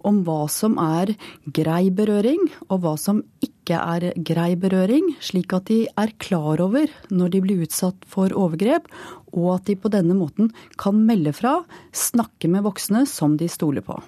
om 0.09 0.21
hva 0.27 0.47
som 0.53 0.79
er 0.81 1.15
grei 1.45 1.91
berøring, 1.93 2.49
og 2.69 2.85
hva 2.85 2.95
som 3.01 3.23
ikke 3.45 3.79
er 3.79 4.09
grei 4.17 4.51
berøring, 4.61 5.15
slik 5.21 5.53
at 5.57 5.69
de 5.69 5.85
er 5.89 6.17
klar 6.21 6.61
over 6.65 6.93
når 7.13 7.33
de 7.33 7.45
blir 7.45 7.65
utsatt 7.67 8.09
for 8.09 8.33
overgrep, 8.33 8.89
og 9.33 9.55
at 9.59 9.69
de 9.69 9.79
på 9.81 9.93
denne 9.93 10.17
måten 10.17 10.53
kan 10.81 11.05
melde 11.09 11.33
fra, 11.37 11.61
snakke 11.93 12.53
med 12.53 12.65
voksne 12.69 13.07
som 13.09 13.37
de 13.41 13.49
stoler 13.49 13.85
på. 13.85 14.01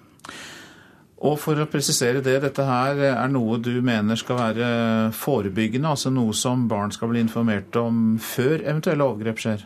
Og 1.25 1.39
for 1.41 1.57
å 1.57 1.69
presisere 1.71 2.21
det, 2.25 2.37
dette 2.45 2.65
her 2.69 2.99
er 3.15 3.31
noe 3.33 3.57
du 3.63 3.79
mener 3.85 4.19
skal 4.21 4.37
være 4.43 4.67
forebyggende, 5.17 5.95
altså 5.95 6.13
noe 6.13 6.35
som 6.37 6.67
barn 6.69 6.93
skal 6.93 7.15
bli 7.15 7.23
informert 7.25 7.77
om 7.81 8.19
før 8.21 8.61
eventuelle 8.61 9.07
overgrep 9.07 9.41
skjer? 9.41 9.65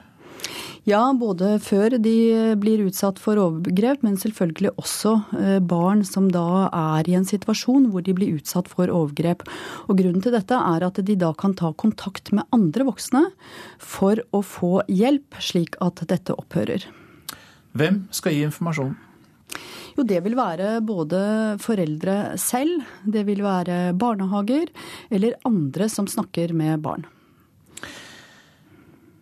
Ja, 0.88 1.02
både 1.18 1.56
før 1.60 1.98
de 2.00 2.14
blir 2.60 2.84
utsatt 2.86 3.18
for 3.20 3.36
overgrep, 3.42 4.04
men 4.06 4.14
selvfølgelig 4.20 4.70
også 4.80 5.14
eh, 5.36 5.58
barn 5.60 6.04
som 6.06 6.30
da 6.32 6.68
er 6.68 7.10
i 7.10 7.16
en 7.18 7.26
situasjon 7.28 7.90
hvor 7.92 8.06
de 8.06 8.14
blir 8.16 8.38
utsatt 8.38 8.70
for 8.70 8.88
overgrep. 8.88 9.42
Og 9.90 9.98
Grunnen 9.98 10.24
til 10.24 10.32
dette 10.32 10.56
er 10.56 10.86
at 10.86 11.02
de 11.04 11.18
da 11.18 11.34
kan 11.36 11.56
ta 11.58 11.74
kontakt 11.76 12.32
med 12.32 12.46
andre 12.54 12.86
voksne 12.88 13.26
for 13.82 14.22
å 14.32 14.40
få 14.46 14.78
hjelp, 14.88 15.42
slik 15.44 15.76
at 15.84 16.06
dette 16.08 16.38
opphører. 16.38 16.86
Hvem 17.76 18.06
skal 18.14 18.38
gi 18.38 18.46
informasjon? 18.46 18.96
Jo, 19.98 20.04
det 20.06 20.20
vil 20.22 20.36
være 20.38 20.76
både 20.86 21.20
foreldre 21.58 22.36
selv, 22.38 22.84
det 23.02 23.24
vil 23.26 23.40
være 23.42 23.96
barnehager 23.98 24.70
eller 25.10 25.34
andre 25.48 25.88
som 25.90 26.06
snakker 26.06 26.54
med 26.54 26.84
barn. 26.84 27.02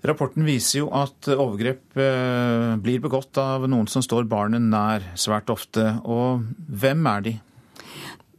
Rapporten 0.04 0.44
viser 0.44 0.82
jo 0.82 0.90
at 0.92 1.30
overgrep 1.32 1.96
eh, 1.96 2.74
blir 2.84 3.00
begått 3.00 3.40
av 3.40 3.64
noen 3.72 3.88
som 3.88 4.04
står 4.04 4.28
barnet 4.28 4.68
nær, 4.68 5.08
svært 5.16 5.48
ofte. 5.50 5.96
Og 6.04 6.44
hvem 6.68 7.08
er 7.08 7.24
de? 7.24 7.34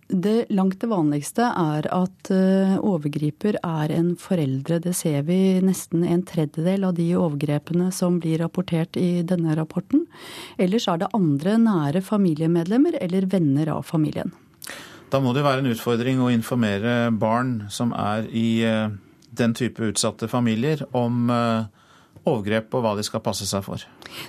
Det 0.07 0.45
langt 0.55 0.79
det 0.79 0.87
vanligste 0.87 1.49
er 1.51 1.87
at 1.91 2.29
eh, 2.31 2.77
overgriper 2.79 3.57
er 3.59 3.91
en 3.91 4.13
foreldre. 4.15 4.79
Det 4.79 4.93
ser 4.95 5.25
vi 5.27 5.59
nesten 5.59 6.05
en 6.07 6.23
tredjedel 6.23 6.85
av 6.87 6.93
de 6.95 7.09
overgrepene 7.19 7.89
som 7.91 8.21
blir 8.23 8.39
rapportert 8.39 8.95
i 8.95 9.19
denne 9.27 9.57
rapporten. 9.59 10.05
Ellers 10.55 10.87
er 10.87 11.01
det 11.01 11.11
andre 11.17 11.57
nære 11.59 12.01
familiemedlemmer 12.07 12.95
eller 13.03 13.27
venner 13.27 13.73
av 13.75 13.83
familien. 13.89 14.31
Da 15.11 15.19
må 15.23 15.35
det 15.35 15.43
være 15.43 15.65
en 15.65 15.71
utfordring 15.73 16.23
å 16.23 16.31
informere 16.31 17.11
barn 17.11 17.65
som 17.71 17.91
er 17.91 18.31
i 18.31 18.63
eh, 18.63 18.87
den 19.35 19.55
type 19.59 19.91
utsatte 19.91 20.31
familier 20.31 20.85
om 20.95 21.27
eh, 21.27 21.67
overgrep 22.27 22.75
og 22.77 22.83
hva 22.83 22.93
de 22.97 23.05
skal 23.05 23.23
passe 23.25 23.47
seg 23.49 23.63
for? 23.65 23.83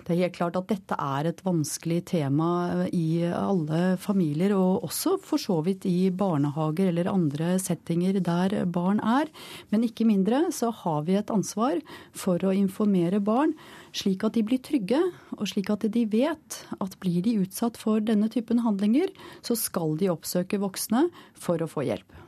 Det 0.06 0.14
er 0.14 0.22
helt 0.24 0.36
klart 0.36 0.58
at 0.58 0.68
dette 0.70 0.96
er 0.98 1.28
et 1.30 1.42
vanskelig 1.44 2.00
tema 2.12 2.50
i 2.94 3.22
alle 3.26 3.96
familier, 4.00 4.54
og 4.56 4.86
også 4.88 5.16
for 5.24 5.42
så 5.42 5.58
vidt 5.66 5.86
i 5.88 6.10
barnehager 6.14 6.92
eller 6.92 7.10
andre 7.12 7.56
settinger 7.62 8.20
der 8.24 8.60
barn 8.64 9.02
er. 9.02 9.30
Men 9.72 9.86
ikke 9.86 10.06
mindre 10.08 10.46
så 10.54 10.70
har 10.84 11.04
vi 11.08 11.18
et 11.18 11.32
ansvar 11.34 11.82
for 12.16 12.42
å 12.44 12.54
informere 12.54 13.22
barn 13.24 13.54
slik 13.96 14.24
at 14.26 14.36
de 14.36 14.44
blir 14.46 14.62
trygge, 14.64 15.00
og 15.38 15.48
slik 15.50 15.70
at 15.72 15.86
de 15.92 16.04
vet 16.10 16.60
at 16.78 16.98
blir 17.02 17.22
de 17.24 17.38
utsatt 17.42 17.78
for 17.80 18.04
denne 18.04 18.30
typen 18.32 18.62
handlinger, 18.64 19.12
så 19.42 19.56
skal 19.58 19.96
de 20.00 20.10
oppsøke 20.12 20.60
voksne 20.62 21.08
for 21.38 21.62
å 21.62 21.70
få 21.70 21.86
hjelp. 21.88 22.18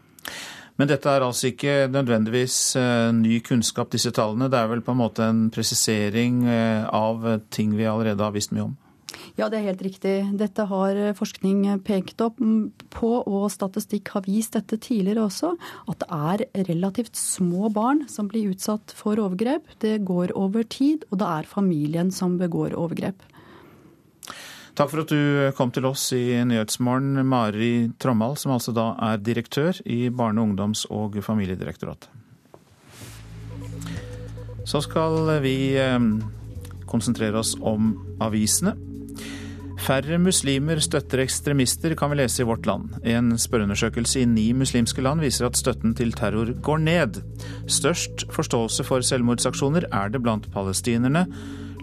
Men 0.80 0.88
dette 0.88 1.12
er 1.12 1.20
altså 1.20 1.50
ikke 1.50 1.90
nødvendigvis 1.92 2.54
eh, 2.80 3.10
ny 3.12 3.42
kunnskap, 3.44 3.90
disse 3.92 4.14
tallene. 4.16 4.48
Det 4.48 4.56
er 4.56 4.70
vel 4.70 4.80
på 4.80 4.94
en 4.94 5.02
måte 5.02 5.26
en 5.28 5.42
presisering 5.52 6.46
eh, 6.48 6.86
av 6.88 7.26
ting 7.52 7.74
vi 7.76 7.84
allerede 7.84 8.24
har 8.24 8.32
visst 8.32 8.54
mye 8.56 8.70
om? 8.70 8.78
Ja, 9.36 9.50
det 9.50 9.58
er 9.58 9.66
helt 9.66 9.82
riktig. 9.84 10.14
Dette 10.40 10.64
har 10.70 10.98
forskning 11.18 11.66
pekt 11.84 12.22
opp 12.24 12.40
på, 12.94 13.10
og 13.20 13.50
statistikk 13.52 14.08
har 14.14 14.24
vist 14.24 14.56
dette 14.56 14.78
tidligere 14.80 15.26
også, 15.26 15.52
at 15.90 16.00
det 16.00 16.08
er 16.16 16.64
relativt 16.70 17.18
små 17.18 17.68
barn 17.74 18.06
som 18.08 18.30
blir 18.30 18.54
utsatt 18.54 18.94
for 18.96 19.20
overgrep. 19.20 19.68
Det 19.84 19.98
går 20.08 20.32
over 20.38 20.64
tid, 20.64 21.04
og 21.10 21.20
det 21.20 21.28
er 21.28 21.52
familien 21.52 22.14
som 22.14 22.38
begår 22.40 22.78
overgrep. 22.78 23.20
Takk 24.78 24.90
for 24.92 25.02
at 25.02 25.10
du 25.12 25.50
kom 25.58 25.72
til 25.74 25.86
oss 25.88 26.06
i 26.16 26.40
Nyhetsmorgen, 26.46 27.20
Mari 27.26 27.90
Trommal, 28.00 28.36
som 28.40 28.54
altså 28.54 28.74
da 28.76 28.92
er 29.10 29.22
direktør 29.22 29.80
i 29.84 30.08
Barne-, 30.14 30.42
ungdoms- 30.44 30.86
og 30.90 31.18
familiedirektoratet. 31.24 32.08
Så 34.68 34.82
skal 34.84 35.40
vi 35.42 35.74
eh, 35.80 35.98
konsentrere 36.90 37.40
oss 37.40 37.56
om 37.60 37.94
avisene. 38.22 38.76
Færre 39.80 40.18
muslimer 40.20 40.78
støtter 40.84 41.22
ekstremister, 41.24 41.94
kan 41.96 42.12
vi 42.12 42.18
lese 42.20 42.42
i 42.42 42.46
Vårt 42.46 42.66
Land. 42.68 42.98
En 43.08 43.32
spørreundersøkelse 43.40 44.20
i 44.20 44.28
ni 44.28 44.50
muslimske 44.52 45.02
land 45.02 45.24
viser 45.24 45.48
at 45.48 45.56
støtten 45.56 45.94
til 45.96 46.12
terror 46.12 46.52
går 46.62 46.82
ned. 46.84 47.22
Størst 47.64 48.26
forståelse 48.34 48.84
for 48.84 49.04
selvmordsaksjoner 49.06 49.88
er 49.88 50.12
det 50.12 50.20
blant 50.22 50.50
palestinerne, 50.52 51.24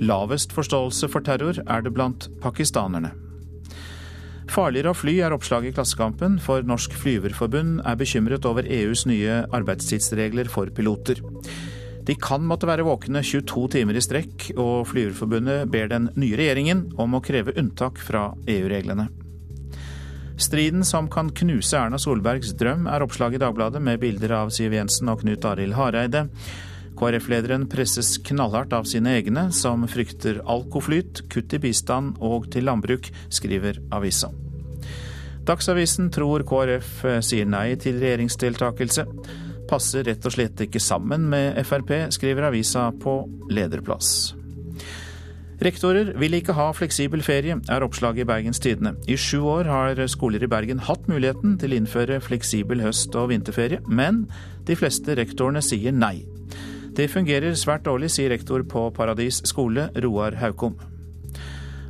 Lavest 0.01 0.53
forståelse 0.53 1.09
for 1.09 1.25
terror 1.25 1.57
er 1.65 1.85
det 1.85 1.93
blant 1.95 2.29
pakistanerne. 2.43 3.13
Farligere 4.47 4.93
å 4.93 4.97
fly 4.97 5.17
er 5.25 5.33
oppslaget 5.35 5.73
i 5.73 5.75
Klassekampen, 5.75 6.37
for 6.39 6.63
Norsk 6.63 6.93
Flyverforbund 6.95 7.81
er 7.83 7.97
bekymret 7.99 8.45
over 8.47 8.63
EUs 8.63 9.03
nye 9.09 9.41
arbeidstidsregler 9.53 10.47
for 10.51 10.71
piloter. 10.71 11.19
De 12.07 12.15
kan 12.15 12.45
måtte 12.47 12.69
være 12.69 12.85
våkne 12.87 13.19
22 13.25 13.65
timer 13.75 13.97
i 13.99 14.03
strekk, 14.03 14.51
og 14.55 14.87
Flyverforbundet 14.93 15.67
ber 15.73 15.91
den 15.91 16.07
nye 16.15 16.39
regjeringen 16.39 16.85
om 16.95 17.17
å 17.17 17.23
kreve 17.23 17.57
unntak 17.59 17.99
fra 17.99 18.29
EU-reglene. 18.47 19.09
Striden 20.37 20.85
som 20.85 21.09
kan 21.11 21.33
knuse 21.33 21.75
Erna 21.75 21.97
Solbergs 21.99 22.53
drøm, 22.55 22.85
er 22.87 23.03
oppslag 23.03 23.35
i 23.35 23.41
Dagbladet 23.41 23.81
med 23.83 23.99
bilder 23.99 24.35
av 24.37 24.53
Siv 24.53 24.75
Jensen 24.77 25.09
og 25.11 25.23
Knut 25.25 25.43
Arild 25.49 25.75
Hareide. 25.75 26.27
KrF-lederen 26.97 27.67
presses 27.69 28.15
knallhardt 28.27 28.73
av 28.73 28.87
sine 28.89 29.13
egne, 29.19 29.47
som 29.53 29.85
frykter 29.89 30.41
alkoflyt, 30.49 31.23
kutt 31.31 31.53
i 31.53 31.61
bistand 31.61 32.17
og 32.23 32.49
til 32.53 32.67
landbruk, 32.67 33.11
skriver 33.29 33.79
avisa. 33.93 34.31
Dagsavisen 35.47 36.09
tror 36.11 36.43
KrF 36.47 37.05
sier 37.23 37.47
nei 37.47 37.69
til 37.79 38.01
regjeringsdeltakelse. 38.01 39.05
Passer 39.69 40.07
rett 40.07 40.25
og 40.27 40.33
slett 40.33 40.65
ikke 40.65 40.81
sammen 40.83 41.29
med 41.31 41.59
Frp, 41.67 41.93
skriver 42.15 42.49
avisa 42.49 42.89
på 43.03 43.21
lederplass. 43.51 44.33
Rektorer 45.57 46.11
vil 46.21 46.35
ikke 46.37 46.53
ha 46.53 46.67
fleksibel 46.75 47.23
ferie, 47.25 47.55
er 47.57 47.83
oppslaget 47.85 48.21
i 48.21 48.27
Bergens 48.29 48.59
Tidende. 48.61 48.93
I 49.09 49.15
sju 49.17 49.39
år 49.41 49.65
har 49.71 50.01
skoler 50.11 50.43
i 50.45 50.49
Bergen 50.51 50.83
hatt 50.85 51.07
muligheten 51.09 51.55
til 51.57 51.73
å 51.73 51.79
innføre 51.79 52.19
fleksibel 52.21 52.83
høst- 52.85 53.17
og 53.17 53.31
vinterferie, 53.31 53.81
men 53.89 54.27
de 54.69 54.77
fleste 54.77 55.15
rektorene 55.17 55.63
sier 55.65 55.95
nei. 55.95 56.27
Det 56.97 57.05
fungerer 57.13 57.53
svært 57.53 57.83
dårlig, 57.85 58.09
sier 58.09 58.31
rektor 58.33 58.63
på 58.65 58.87
Paradis 58.95 59.43
skole, 59.45 59.91
Roar 60.01 60.33
Haukom. 60.41 60.73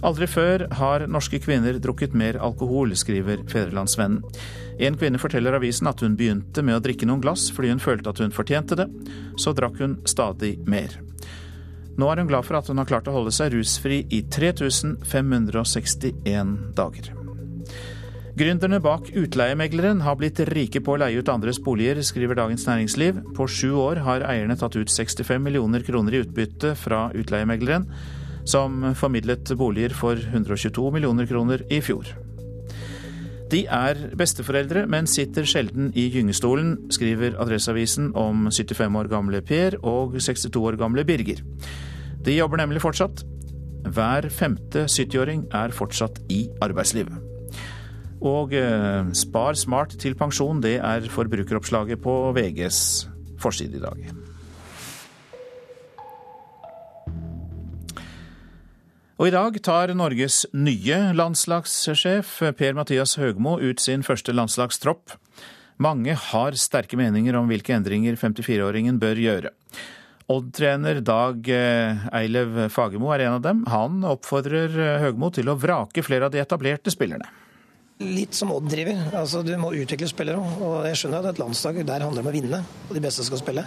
Aldri 0.05 0.27
før 0.29 0.67
har 0.77 1.07
norske 1.09 1.39
kvinner 1.41 1.79
drukket 1.81 2.13
mer 2.13 2.37
alkohol, 2.43 2.91
skriver 2.99 3.37
Fedrelandsvennen. 3.49 4.21
En 4.83 4.97
kvinne 4.99 5.17
forteller 5.17 5.55
avisen 5.57 5.87
at 5.89 6.01
hun 6.03 6.17
begynte 6.19 6.61
med 6.61 6.75
å 6.75 6.83
drikke 6.83 7.07
noen 7.09 7.23
glass 7.23 7.47
fordi 7.55 7.71
hun 7.71 7.81
følte 7.81 8.09
at 8.11 8.19
hun 8.21 8.35
fortjente 8.35 8.75
det. 8.77 8.85
Så 9.39 9.53
drakk 9.57 9.79
hun 9.81 9.97
stadig 10.05 10.59
mer. 10.69 10.89
Nå 11.97 12.05
er 12.11 12.17
hun 12.21 12.29
glad 12.29 12.45
for 12.45 12.55
at 12.59 12.67
hun 12.69 12.77
har 12.77 12.91
klart 12.91 13.09
å 13.09 13.15
holde 13.15 13.33
seg 13.33 13.53
rusfri 13.55 14.05
i 14.13 14.21
3561 14.27 16.77
dager. 16.77 17.26
Gründerne 18.37 18.77
bak 18.83 19.07
Utleiemegleren 19.17 20.03
har 20.05 20.17
blitt 20.19 20.37
rike 20.51 20.77
på 20.85 20.93
å 20.93 20.97
leie 21.01 21.23
ut 21.23 21.29
andres 21.33 21.57
boliger, 21.63 21.97
skriver 22.05 22.37
Dagens 22.37 22.67
Næringsliv. 22.67 23.23
På 23.33 23.47
sju 23.49 23.71
år 23.81 24.03
har 24.05 24.25
eierne 24.29 24.53
tatt 24.59 24.75
ut 24.77 24.91
65 24.93 25.41
millioner 25.41 25.81
kroner 25.81 26.13
i 26.13 26.19
utbytte 26.21 26.75
fra 26.77 27.07
Utleiemegleren, 27.17 27.87
som 28.45 28.91
formidlet 28.99 29.49
boliger 29.57 29.95
for 29.97 30.21
122 30.21 30.91
millioner 30.93 31.25
kroner 31.25 31.63
i 31.73 31.79
fjor. 31.81 32.11
De 33.49 33.63
er 33.73 34.03
besteforeldre, 34.19 34.83
men 34.85 35.09
sitter 35.09 35.47
sjelden 35.49 35.89
i 35.97 36.05
gyngestolen, 36.13 36.75
skriver 36.93 37.39
Adresseavisen 37.41 38.11
om 38.13 38.51
75 38.51 38.99
år 39.01 39.09
gamle 39.15 39.41
Per 39.41 39.79
og 39.81 40.19
62 40.19 40.61
år 40.61 40.77
gamle 40.77 41.07
Birger. 41.09 41.41
De 42.21 42.37
jobber 42.37 42.61
nemlig 42.61 42.85
fortsatt. 42.85 43.25
Hver 43.87 44.29
femte 44.29 44.85
70-åring 44.85 45.47
er 45.57 45.73
fortsatt 45.73 46.21
i 46.29 46.43
arbeidslivet. 46.61 47.26
Og 48.25 48.53
eh, 48.57 49.11
Spar 49.17 49.57
smart 49.59 49.93
til 50.01 50.15
pensjon, 50.17 50.61
det 50.63 50.79
er 50.81 51.05
forbrukeroppslaget 51.13 52.01
på 52.01 52.15
VGs 52.33 52.79
forside 53.41 53.77
i 53.77 53.83
dag. 53.83 54.07
Og 59.17 59.29
i 59.29 59.33
dag 59.33 59.55
tar 59.65 59.93
Norges 59.97 60.43
nye 60.53 60.97
landslagssjef 61.17 62.35
Per-Mathias 62.57 63.15
Høgmo 63.17 63.55
ut 63.57 63.81
sin 63.81 64.05
første 64.05 64.33
landslagstropp. 64.33 65.15
Mange 65.81 66.13
har 66.13 66.57
sterke 66.57 66.97
meninger 66.97 67.37
om 67.37 67.49
hvilke 67.49 67.73
endringer 67.73 68.17
54-åringen 68.17 68.99
bør 69.01 69.21
gjøre. 69.21 69.53
Odd-trener 70.27 71.01
Dag 71.05 71.49
eh, 71.53 72.07
Eilev 72.17 72.65
Fagermo 72.73 73.13
er 73.13 73.27
en 73.27 73.37
av 73.37 73.43
dem. 73.45 73.65
Han 73.71 74.01
oppfordrer 74.05 74.73
Høgmo 75.05 75.29
til 75.33 75.49
å 75.49 75.57
vrake 75.57 76.03
flere 76.05 76.27
av 76.27 76.33
de 76.33 76.41
etablerte 76.41 76.93
spillerne. 76.93 77.29
Litt 77.97 78.33
som 78.37 78.51
Odd 78.53 78.67
driver. 78.69 78.99
Altså, 79.17 79.39
du 79.41 79.55
må 79.57 79.71
utvikle 79.73 80.05
spillere. 80.05 80.37
og 80.37 80.85
Jeg 80.85 80.99
skjønner 80.99 81.23
at 81.23 81.31
et 81.31 81.39
landslag 81.41 81.79
der 81.81 82.03
handler 82.05 82.21
om 82.21 82.27
å 82.29 82.33
vinne, 82.35 82.59
og 82.85 82.91
de 82.93 83.01
beste 83.01 83.23
skal 83.25 83.39
spille. 83.41 83.63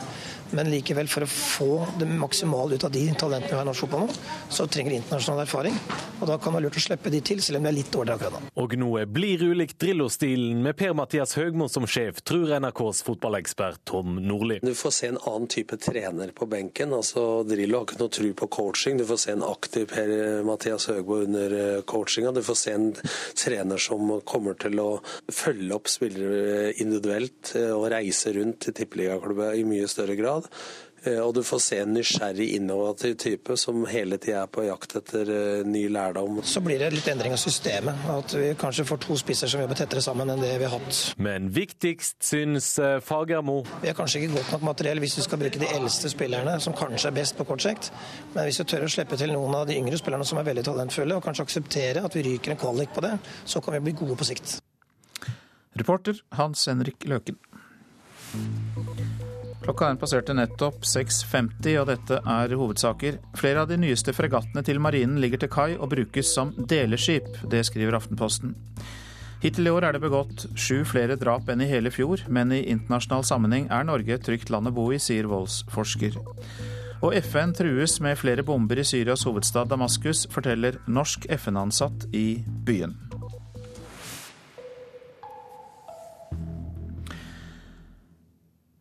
Men 0.54 0.70
likevel, 0.70 1.08
for 1.10 1.26
å 1.26 1.30
få 1.30 1.70
det 1.98 2.06
maksimale 2.06 2.78
ut 2.78 2.84
av 2.86 2.92
de 2.94 3.02
talentene 3.18 3.50
vi 3.50 3.58
har 3.58 3.66
i 3.66 3.68
norsk 3.68 3.84
fotball 3.84 4.06
nå, 4.06 4.14
så 4.50 4.68
trenger 4.70 4.94
de 4.94 5.00
internasjonal 5.00 5.42
erfaring. 5.42 5.74
Og 6.20 6.30
da 6.30 6.36
kan 6.38 6.52
det 6.52 6.60
være 6.60 6.66
lurt 6.68 6.78
å 6.78 6.82
slippe 6.84 7.10
de 7.10 7.20
til, 7.26 7.42
selv 7.42 7.58
om 7.58 7.66
det 7.66 7.72
er 7.72 7.76
litt 7.80 7.90
dårligere 7.90 8.20
akkurat 8.20 8.36
nå. 8.36 8.52
Og 8.62 8.76
noe 8.78 9.02
blir 9.10 9.42
ulikt 9.50 9.80
Drillo-stilen 9.82 10.62
med 10.62 10.78
Per-Mathias 10.78 11.34
Høgmo 11.38 11.66
som 11.72 11.88
sjef, 11.90 12.22
tror 12.22 12.54
NRKs 12.62 13.02
fotballekspert 13.08 13.82
Tom 13.90 14.20
Nordli. 14.22 14.60
Du 14.62 14.72
får 14.78 14.94
se 14.94 15.10
en 15.10 15.18
annen 15.24 15.50
type 15.50 15.78
trener 15.82 16.30
på 16.36 16.46
benken. 16.50 16.94
altså 16.94 17.42
Drillo 17.50 17.82
har 17.82 17.88
ikke 17.88 18.00
noe 18.04 18.14
tro 18.14 18.32
på 18.44 18.50
coaching. 18.60 19.02
Du 19.02 19.06
får 19.10 19.22
se 19.24 19.34
en 19.34 19.46
aktiv 19.46 19.90
Per-Mathias 19.90 20.86
Høgmo 20.92 21.18
under 21.26 21.58
eh, 21.58 21.82
coachinga. 21.82 22.30
Du 22.36 22.42
får 22.46 22.62
se 22.62 22.78
en 22.78 22.90
trener 23.34 23.82
som 23.82 24.19
kommer 24.26 24.58
til 24.60 24.80
å 24.82 24.88
følge 25.32 25.76
opp 25.76 25.90
spillere 25.90 26.72
individuelt 26.82 27.54
eh, 27.58 27.72
og 27.74 27.90
reise 27.94 28.34
rundt 28.36 28.60
til 28.66 28.76
tippeligaklubber 28.76 29.58
i 29.58 29.66
mye 29.68 29.88
større 29.90 30.16
grad. 30.18 30.48
Eh, 31.02 31.18
og 31.18 31.32
du 31.34 31.40
får 31.46 31.60
se 31.64 31.78
en 31.80 31.94
nysgjerrig, 31.96 32.50
innovativ 32.58 33.14
type 33.20 33.56
som 33.60 33.86
hele 33.88 34.18
tida 34.20 34.42
er 34.44 34.50
på 34.52 34.66
jakt 34.66 34.96
etter 35.00 35.30
eh, 35.32 35.62
ny 35.64 35.86
lærdom. 35.92 36.40
Så 36.44 36.60
blir 36.64 36.82
det 36.82 36.90
litt 36.92 37.08
endring 37.08 37.32
av 37.32 37.40
systemet. 37.40 38.04
At 38.12 38.34
vi 38.36 38.50
kanskje 38.60 38.84
får 38.88 39.00
to 39.06 39.16
spisser 39.20 39.50
som 39.50 39.62
jobber 39.64 39.78
tettere 39.80 40.04
sammen 40.04 40.32
enn 40.32 40.42
det 40.42 40.52
vi 40.60 40.68
har 40.68 40.76
hatt. 40.76 41.00
Men 41.16 41.48
viktigst 41.56 42.18
syns 42.30 42.72
Fagermo. 43.06 43.60
Vi 43.80 43.88
har 43.88 43.96
kanskje 43.98 44.24
ikke 44.24 44.36
godt 44.38 44.54
nok 44.56 44.66
materiell 44.70 45.00
hvis 45.00 45.16
du 45.16 45.24
skal 45.24 45.40
bruke 45.40 45.62
de 45.62 45.70
eldste 45.72 46.12
spillerne, 46.12 46.58
som 46.60 46.76
kanskje 46.76 47.08
er 47.08 47.16
best 47.16 47.38
på 47.38 47.48
kort 47.48 47.64
sikt. 47.64 47.90
Men 48.34 48.48
hvis 48.48 48.60
du 48.60 48.66
tør 48.68 48.84
å 48.84 48.92
slippe 48.92 49.18
til 49.20 49.32
noen 49.32 49.56
av 49.56 49.68
de 49.70 49.78
yngre 49.80 49.98
spillerne 50.00 50.26
som 50.28 50.40
er 50.40 50.48
veldig 50.50 50.66
talentfulle, 50.68 51.16
og 51.16 51.24
kanskje 51.24 51.48
akseptere 51.48 52.04
at 52.04 52.16
vi 52.16 52.26
ryker 52.28 52.54
en 52.54 52.60
kvalik 52.60 52.92
på 52.96 53.04
det, 53.04 53.16
så 53.48 53.64
kan 53.64 53.78
vi 53.78 53.86
bli 53.88 53.96
gode 54.02 54.18
på 54.20 54.28
sikt. 54.28 54.58
Reporter 55.80 56.18
Hans 56.36 56.66
Henrik 56.68 57.06
Løken. 57.08 57.38
Klokka 59.60 59.90
er 59.90 59.98
passerte 60.00 60.32
nettopp 60.32 60.86
6.50, 60.88 61.74
og 61.82 61.90
dette 61.90 62.20
er 62.32 62.54
hovedsaker. 62.56 63.18
Flere 63.36 63.64
av 63.64 63.68
de 63.68 63.76
nyeste 63.80 64.14
fregattene 64.16 64.64
til 64.64 64.80
marinen 64.80 65.20
ligger 65.20 65.42
til 65.42 65.52
kai 65.52 65.74
og 65.76 65.90
brukes 65.92 66.32
som 66.32 66.54
deleskip. 66.56 67.28
Det 67.52 67.60
skriver 67.68 67.98
Aftenposten. 67.98 68.54
Hittil 69.40 69.68
i 69.68 69.72
år 69.72 69.86
er 69.88 69.96
det 69.96 70.02
begått 70.02 70.46
sju 70.56 70.82
flere 70.88 71.16
drap 71.20 71.48
enn 71.52 71.64
i 71.64 71.68
hele 71.68 71.92
fjor, 71.92 72.24
men 72.28 72.52
i 72.56 72.64
internasjonal 72.72 73.24
sammenheng 73.28 73.68
er 73.72 73.84
Norge 73.88 74.16
et 74.16 74.24
trygt 74.24 74.52
land 74.52 74.68
å 74.68 74.74
bo 74.76 74.88
i, 74.92 75.00
sier 75.00 75.28
voldsforsker. 75.28 76.16
Og 77.04 77.16
FN 77.24 77.52
trues 77.56 77.96
med 78.04 78.20
flere 78.20 78.44
bomber 78.44 78.80
i 78.80 78.84
Syrias 78.84 79.24
hovedstad 79.28 79.72
Damaskus, 79.72 80.26
forteller 80.32 80.80
norsk 80.88 81.28
FN-ansatt 81.40 82.08
i 82.16 82.42
byen. 82.68 83.09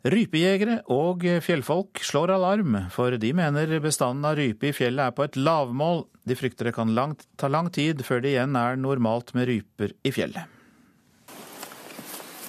Rypejegere 0.10 0.80
og 0.89 1.22
fjellfolk 1.45 2.00
slår 2.02 2.32
alarm, 2.34 2.76
for 2.89 3.13
de 3.22 3.30
mener 3.36 3.76
bestanden 3.84 4.26
av 4.26 4.39
rype 4.39 4.72
i 4.72 4.74
fjellet 4.74 5.12
er 5.12 5.13
på 5.13 5.26
et 5.28 5.36
lavmål. 5.38 6.08
De 6.26 6.38
frykter 6.39 6.69
det 6.69 6.74
kan 6.74 6.95
langt, 6.98 7.28
ta 7.38 7.50
lang 7.52 7.69
tid 7.69 8.02
før 8.08 8.24
det 8.24 8.32
igjen 8.32 8.58
er 8.58 8.80
normalt 8.80 9.36
med 9.38 9.45
ryper 9.52 9.93
i 10.02 10.13
fjellet. 10.15 10.56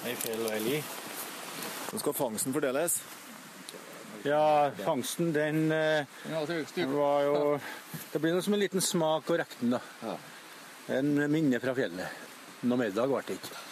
Hei, 0.06 0.14
Fjell 0.22 0.46
og 0.46 0.54
elg. 0.56 0.94
Nå 1.90 2.00
skal 2.00 2.16
fangsten 2.16 2.56
fordeles. 2.56 2.96
Ja, 4.24 4.70
fangsten 4.80 5.34
den, 5.36 5.68
den 5.68 6.96
var 6.96 7.22
jo 7.24 7.36
Det 8.12 8.20
blir 8.20 8.34
noe 8.36 8.44
som 8.44 8.56
en 8.56 8.60
liten 8.60 8.84
smak 8.84 9.28
og 9.32 9.40
rekten, 9.42 9.76
da. 9.76 10.16
En 10.96 11.12
minne 11.28 11.60
fra 11.60 11.76
fjellet. 11.76 12.24
Noe 12.64 12.80
middag 12.86 13.12
ble 13.12 13.20
det 13.28 13.36
ikke. 13.36 13.62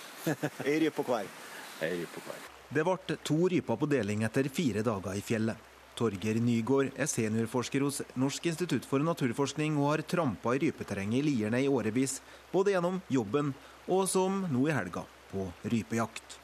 Ei 0.67 0.79
rype 0.85 1.01
på 1.01 1.09
hver. 1.09 1.35
Ei 1.81 1.95
rype 2.03 2.17
på 2.19 2.29
hver. 2.29 2.48
Det 2.69 2.85
ble 2.85 3.17
to 3.25 3.49
ryper 3.49 3.77
på 3.81 3.87
deling 3.89 4.27
etter 4.27 4.49
fire 4.53 4.83
dager 4.85 5.17
i 5.17 5.23
fjellet. 5.25 5.57
Torgeir 5.97 6.37
Nygård 6.39 6.91
er 7.01 7.09
seniorforsker 7.11 7.83
hos 7.83 8.03
Norsk 8.21 8.45
institutt 8.51 8.85
for 8.87 9.03
naturforskning 9.03 9.79
og 9.81 9.95
har 9.95 10.03
trampa 10.07 10.53
i 10.55 10.61
rypeterrenget 10.67 11.23
i 11.23 11.25
Lierne 11.27 11.63
i 11.65 11.71
årevis, 11.71 12.21
både 12.53 12.75
gjennom 12.75 13.01
jobben 13.11 13.55
og 13.89 14.05
som 14.11 14.45
nå 14.53 14.67
i 14.69 14.75
helga, 14.77 15.03
på 15.33 15.49
rypejakt. 15.73 16.37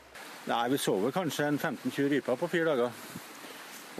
Nei, 0.48 0.68
Vi 0.72 0.78
så 0.80 0.96
vel 1.00 1.12
kanskje 1.12 1.46
en 1.46 1.58
15-20 1.58 2.08
ryper 2.16 2.40
på 2.40 2.48
fire 2.48 2.72
dager. 2.72 2.96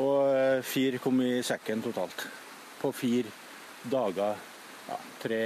Og 0.01 0.65
fire 0.65 0.99
kom 0.99 1.21
i 1.23 1.43
sekken 1.45 1.85
totalt. 1.85 2.27
På 2.81 2.91
fire 2.93 3.29
dager. 3.85 4.41
Ja, 4.89 4.97
tre 5.21 5.41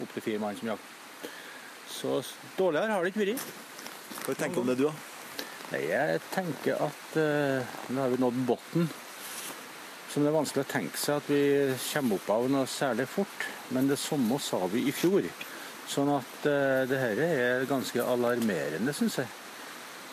opptil 0.00 0.22
fire 0.22 0.38
mann 0.42 0.56
som 0.56 0.72
jakt. 0.72 1.26
Så 1.90 2.22
dårligere 2.56 2.94
har 2.94 3.02
det 3.02 3.12
ikke 3.12 3.26
vært. 3.26 3.50
Hva 4.24 4.38
tenker 4.38 4.56
du 4.56 4.62
om 4.62 4.72
det, 4.72 4.78
du, 4.78 4.86
da? 4.88 5.13
Nei, 5.72 5.86
Jeg 5.88 6.20
tenker 6.34 6.82
at 6.84 7.16
uh, 7.16 7.74
nå 7.88 8.02
har 8.02 8.12
vi 8.12 8.20
nådd 8.20 8.40
bunnen. 8.48 8.90
Som 10.12 10.22
det 10.22 10.30
er 10.30 10.36
vanskelig 10.36 10.62
å 10.62 10.70
tenke 10.70 11.00
seg 11.00 11.16
at 11.18 11.30
vi 11.32 11.40
kommer 11.88 12.20
opp 12.20 12.28
av 12.30 12.44
noe 12.52 12.68
særlig 12.70 13.06
fort. 13.10 13.46
Men 13.74 13.88
det 13.90 13.98
samme 13.98 14.38
sa 14.42 14.60
vi 14.70 14.84
i 14.90 14.94
fjor. 14.94 15.26
Sånn 15.90 16.12
at 16.12 16.46
uh, 16.46 16.84
det 16.90 17.00
her 17.00 17.22
er 17.24 17.66
ganske 17.70 18.04
alarmerende, 18.04 18.94
syns 18.96 19.18
jeg. 19.22 19.32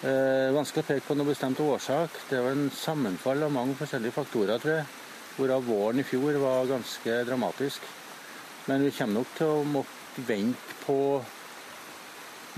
Uh, 0.02 0.50
vanskelig 0.56 0.86
å 0.86 0.88
peke 0.88 1.06
på 1.10 1.20
noe 1.20 1.30
bestemt 1.30 1.60
årsak. 1.62 2.24
Det 2.30 2.40
er 2.40 2.48
jo 2.48 2.56
en 2.56 2.72
sammenfall 2.74 3.46
av 3.46 3.54
mange 3.54 3.76
forskjellige 3.80 4.16
faktorer, 4.16 4.62
tror 4.64 4.80
jeg. 4.80 4.88
Hvorav 5.36 5.68
våren 5.68 6.02
i 6.02 6.08
fjor 6.08 6.40
var 6.42 6.72
ganske 6.72 7.20
dramatisk. 7.28 7.86
Men 8.72 8.88
vi 8.88 8.96
kommer 8.96 9.20
nok 9.20 9.38
til 9.38 9.52
å 9.52 9.62
måtte 9.68 10.26
vente 10.28 10.80
på 10.86 10.98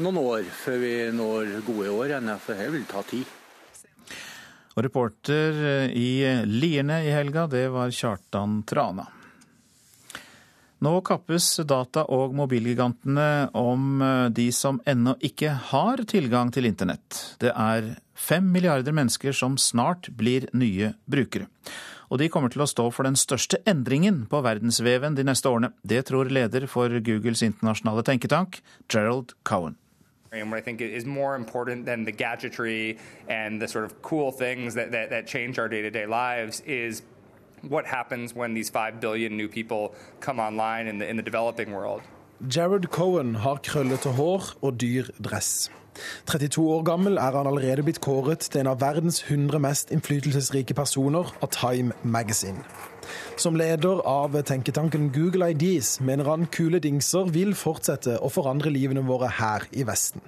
noen 0.01 0.19
år 0.21 0.47
før 0.63 0.77
vi 0.81 0.93
når 1.13 1.57
gode 1.67 1.91
år 1.93 2.13
igjen, 2.13 2.31
for 2.41 2.59
det 2.59 2.69
vil 2.73 2.85
ta 2.89 3.03
tid. 3.07 3.39
Og 4.73 4.85
reporter 4.87 5.91
i 5.93 6.23
Lierne 6.49 7.03
i 7.05 7.11
helga, 7.13 7.45
det 7.45 7.67
var 7.73 7.93
Kjartan 7.93 8.63
Trana. 8.65 9.05
Nå 10.83 10.97
kappes 11.05 11.61
data- 11.63 12.03
og 12.11 12.33
mobilgigantene 12.35 13.53
om 13.55 14.01
de 14.35 14.49
som 14.51 14.81
ennå 14.85 15.13
ikke 15.23 15.53
har 15.69 16.03
tilgang 16.09 16.51
til 16.51 16.67
internett. 16.67 17.37
Det 17.39 17.53
er 17.55 17.93
fem 18.17 18.49
milliarder 18.51 18.91
mennesker 18.91 19.31
som 19.31 19.55
snart 19.61 20.09
blir 20.17 20.49
nye 20.51 20.91
brukere. 21.07 21.47
Og 22.11 22.19
de 22.19 22.27
kommer 22.29 22.51
til 22.51 22.65
å 22.65 22.67
stå 22.69 22.89
for 22.91 23.07
den 23.07 23.15
største 23.17 23.61
endringen 23.69 24.25
på 24.29 24.41
verdensveven 24.43 25.15
de 25.15 25.23
neste 25.23 25.49
årene. 25.49 25.71
Det 25.87 26.03
tror 26.09 26.29
leder 26.29 26.67
for 26.67 26.91
Googles 26.99 27.45
internasjonale 27.47 28.03
tenketank, 28.03 28.59
Gerald 28.91 29.33
Cowan. 29.47 29.77
What 30.33 30.57
I 30.57 30.61
think 30.61 30.81
is 30.81 31.05
more 31.05 31.35
important 31.35 31.85
than 31.85 32.05
the 32.05 32.11
gadgetry 32.11 32.97
and 33.27 33.61
the 33.61 33.67
sort 33.67 33.85
of 33.85 34.01
cool 34.01 34.31
things 34.31 34.73
that, 34.73 34.91
that, 34.91 35.11
that 35.11 35.27
change 35.27 35.59
our 35.59 35.69
day 35.69 35.81
to 35.83 35.91
day 35.91 36.07
lives 36.07 36.61
is 36.65 37.03
what 37.61 37.85
happens 37.85 38.33
when 38.33 38.53
these 38.53 38.69
5 38.69 38.99
billion 38.99 39.37
new 39.37 39.47
people 39.47 39.93
come 40.19 40.39
online 40.39 40.87
in 40.87 40.97
the, 40.97 41.07
in 41.07 41.17
the 41.17 41.23
developing 41.23 41.71
world. 41.71 42.01
Jared 42.47 42.89
Cohen 42.89 43.35
har 43.35 43.61
krøllete 43.63 44.09
hår 44.09 44.43
og 44.61 44.81
dyr 44.81 45.03
dress. 45.23 45.71
32 46.25 46.69
år 46.69 46.83
gammel 46.83 47.17
er 47.17 47.37
han 47.37 47.47
allerede 47.47 47.83
blitt 47.83 48.01
kåret 48.01 48.39
til 48.39 48.63
en 48.63 48.71
av 48.73 48.81
verdens 48.81 49.21
100 49.29 49.61
mest 49.61 49.93
innflytelsesrike 49.93 50.73
personer 50.73 51.29
av 51.41 51.53
Time 51.53 51.93
Magazine. 52.03 52.65
Som 53.35 53.57
leder 53.59 54.01
av 54.07 54.35
tenketanken 54.45 55.11
Google 55.15 55.51
IDs 55.53 55.99
mener 55.99 56.29
han 56.31 56.47
kule 56.53 56.81
dingser 56.83 57.29
vil 57.33 57.55
fortsette 57.57 58.19
å 58.21 58.31
forandre 58.33 58.73
livene 58.73 59.05
våre 59.07 59.31
her 59.39 59.67
i 59.71 59.85
Vesten. 59.87 60.23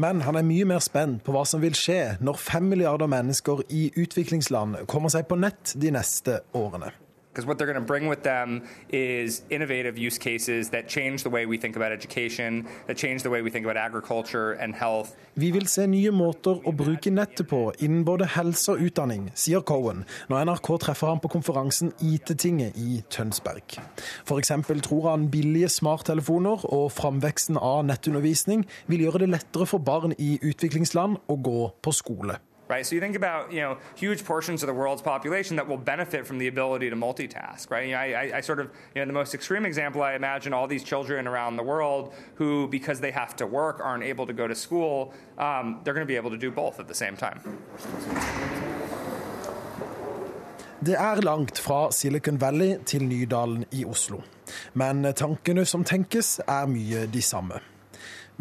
Men 0.00 0.22
han 0.24 0.38
er 0.38 0.46
mye 0.46 0.64
mer 0.68 0.80
spent 0.84 1.20
på 1.24 1.34
hva 1.34 1.44
som 1.48 1.60
vil 1.60 1.76
skje 1.76 2.16
når 2.24 2.40
fem 2.40 2.70
milliarder 2.70 3.10
mennesker 3.12 3.64
i 3.68 3.90
utviklingsland 4.00 4.86
kommer 4.88 5.12
seg 5.12 5.28
på 5.28 5.36
nett 5.40 5.74
de 5.76 5.92
neste 5.92 6.40
årene. 6.56 6.92
Because 7.32 7.46
what 7.46 7.56
they're 7.56 7.72
going 7.72 7.80
to 7.80 7.92
bring 7.92 8.08
with 8.08 8.22
them 8.24 8.62
is 8.90 9.42
innovative 9.48 9.96
use 9.96 10.18
cases 10.18 10.68
that 10.68 10.86
change 10.86 11.22
the 11.22 11.30
way 11.30 11.46
we 11.46 11.56
think 11.56 11.76
about 11.76 11.90
education, 11.90 12.66
that 12.86 12.98
change 12.98 13.22
the 13.22 13.30
way 13.30 13.40
we 13.40 13.50
think 13.50 13.64
about 13.64 13.78
agriculture 13.78 14.52
and 14.52 14.74
health. 14.74 15.16
Vi 15.34 15.50
vil 15.50 15.64
se 15.66 15.86
nye 15.88 16.10
måter 16.12 16.60
å 16.60 16.74
bruke 16.76 17.08
nettet 17.08 17.48
på 17.48 17.62
innen 17.80 18.04
både 18.04 18.28
helse 18.34 18.74
og 18.74 18.84
utdanning, 18.84 19.30
sier 19.32 19.64
Cohen 19.64 20.04
når 20.28 20.44
NRK 20.50 20.70
treffer 20.84 21.08
ham 21.08 21.24
på 21.24 21.32
konferansen 21.32 21.94
IT-tinget 22.04 22.76
i 22.76 23.00
Tønsberg. 23.08 23.78
F.eks. 24.28 24.52
tror 24.84 25.08
han 25.08 25.30
billige 25.32 25.72
smarttelefoner 25.72 26.68
og 26.68 26.90
framveksten 26.92 27.56
av 27.56 27.86
nettundervisning 27.88 28.68
vil 28.92 29.06
gjøre 29.06 29.24
det 29.24 29.32
lettere 29.38 29.72
for 29.72 29.80
barn 29.80 30.12
i 30.20 30.34
utviklingsland 30.36 31.22
å 31.32 31.40
gå 31.40 31.70
på 31.80 31.96
skole. 31.96 32.42
Right, 32.72 32.86
so 32.86 32.94
you 32.94 33.02
think 33.02 33.16
about 33.16 33.52
you 33.52 33.60
know 33.60 33.76
huge 33.96 34.24
portions 34.24 34.62
of 34.62 34.66
the 34.66 34.72
world's 34.72 35.02
population 35.02 35.56
that 35.56 35.68
will 35.68 35.82
benefit 35.94 36.26
from 36.26 36.38
the 36.38 36.48
ability 36.48 36.88
to 36.88 36.96
multitask. 36.96 37.70
Right, 37.70 37.84
you 37.88 37.92
know, 37.92 37.98
I, 37.98 38.38
I 38.38 38.40
sort 38.40 38.60
of 38.60 38.70
you 38.94 39.00
know 39.00 39.06
the 39.06 39.12
most 39.12 39.34
extreme 39.34 39.66
example 39.66 40.00
I 40.02 40.14
imagine 40.14 40.54
all 40.54 40.66
these 40.66 40.82
children 40.82 41.28
around 41.28 41.56
the 41.56 41.66
world 41.72 42.14
who 42.36 42.68
because 42.68 42.98
they 43.00 43.10
have 43.10 43.36
to 43.36 43.46
work 43.46 43.76
aren't 43.84 44.04
able 44.04 44.26
to 44.26 44.32
go 44.32 44.48
to 44.48 44.54
school. 44.54 45.12
Um, 45.36 45.80
they're 45.84 45.92
going 45.92 46.06
to 46.06 46.12
be 46.14 46.16
able 46.16 46.30
to 46.30 46.38
do 46.46 46.50
both 46.50 46.80
at 46.80 46.88
the 46.88 46.94
same 46.94 47.16
time. 47.16 47.40
Det 50.80 50.94
er 50.94 51.20
langt 51.22 51.58
fra 51.58 51.90
Silicon 51.92 52.40
Valley 52.40 52.78
til 52.86 53.04
Nydalen 53.04 53.64
i 53.70 53.84
Oslo. 53.84 54.22
Men 54.72 55.04
tankene 55.14 55.64
som 55.64 55.84
tenkes, 55.84 56.40
er 56.48 56.66
mye 56.66 57.06
de 57.06 57.22
samme. 57.22 57.60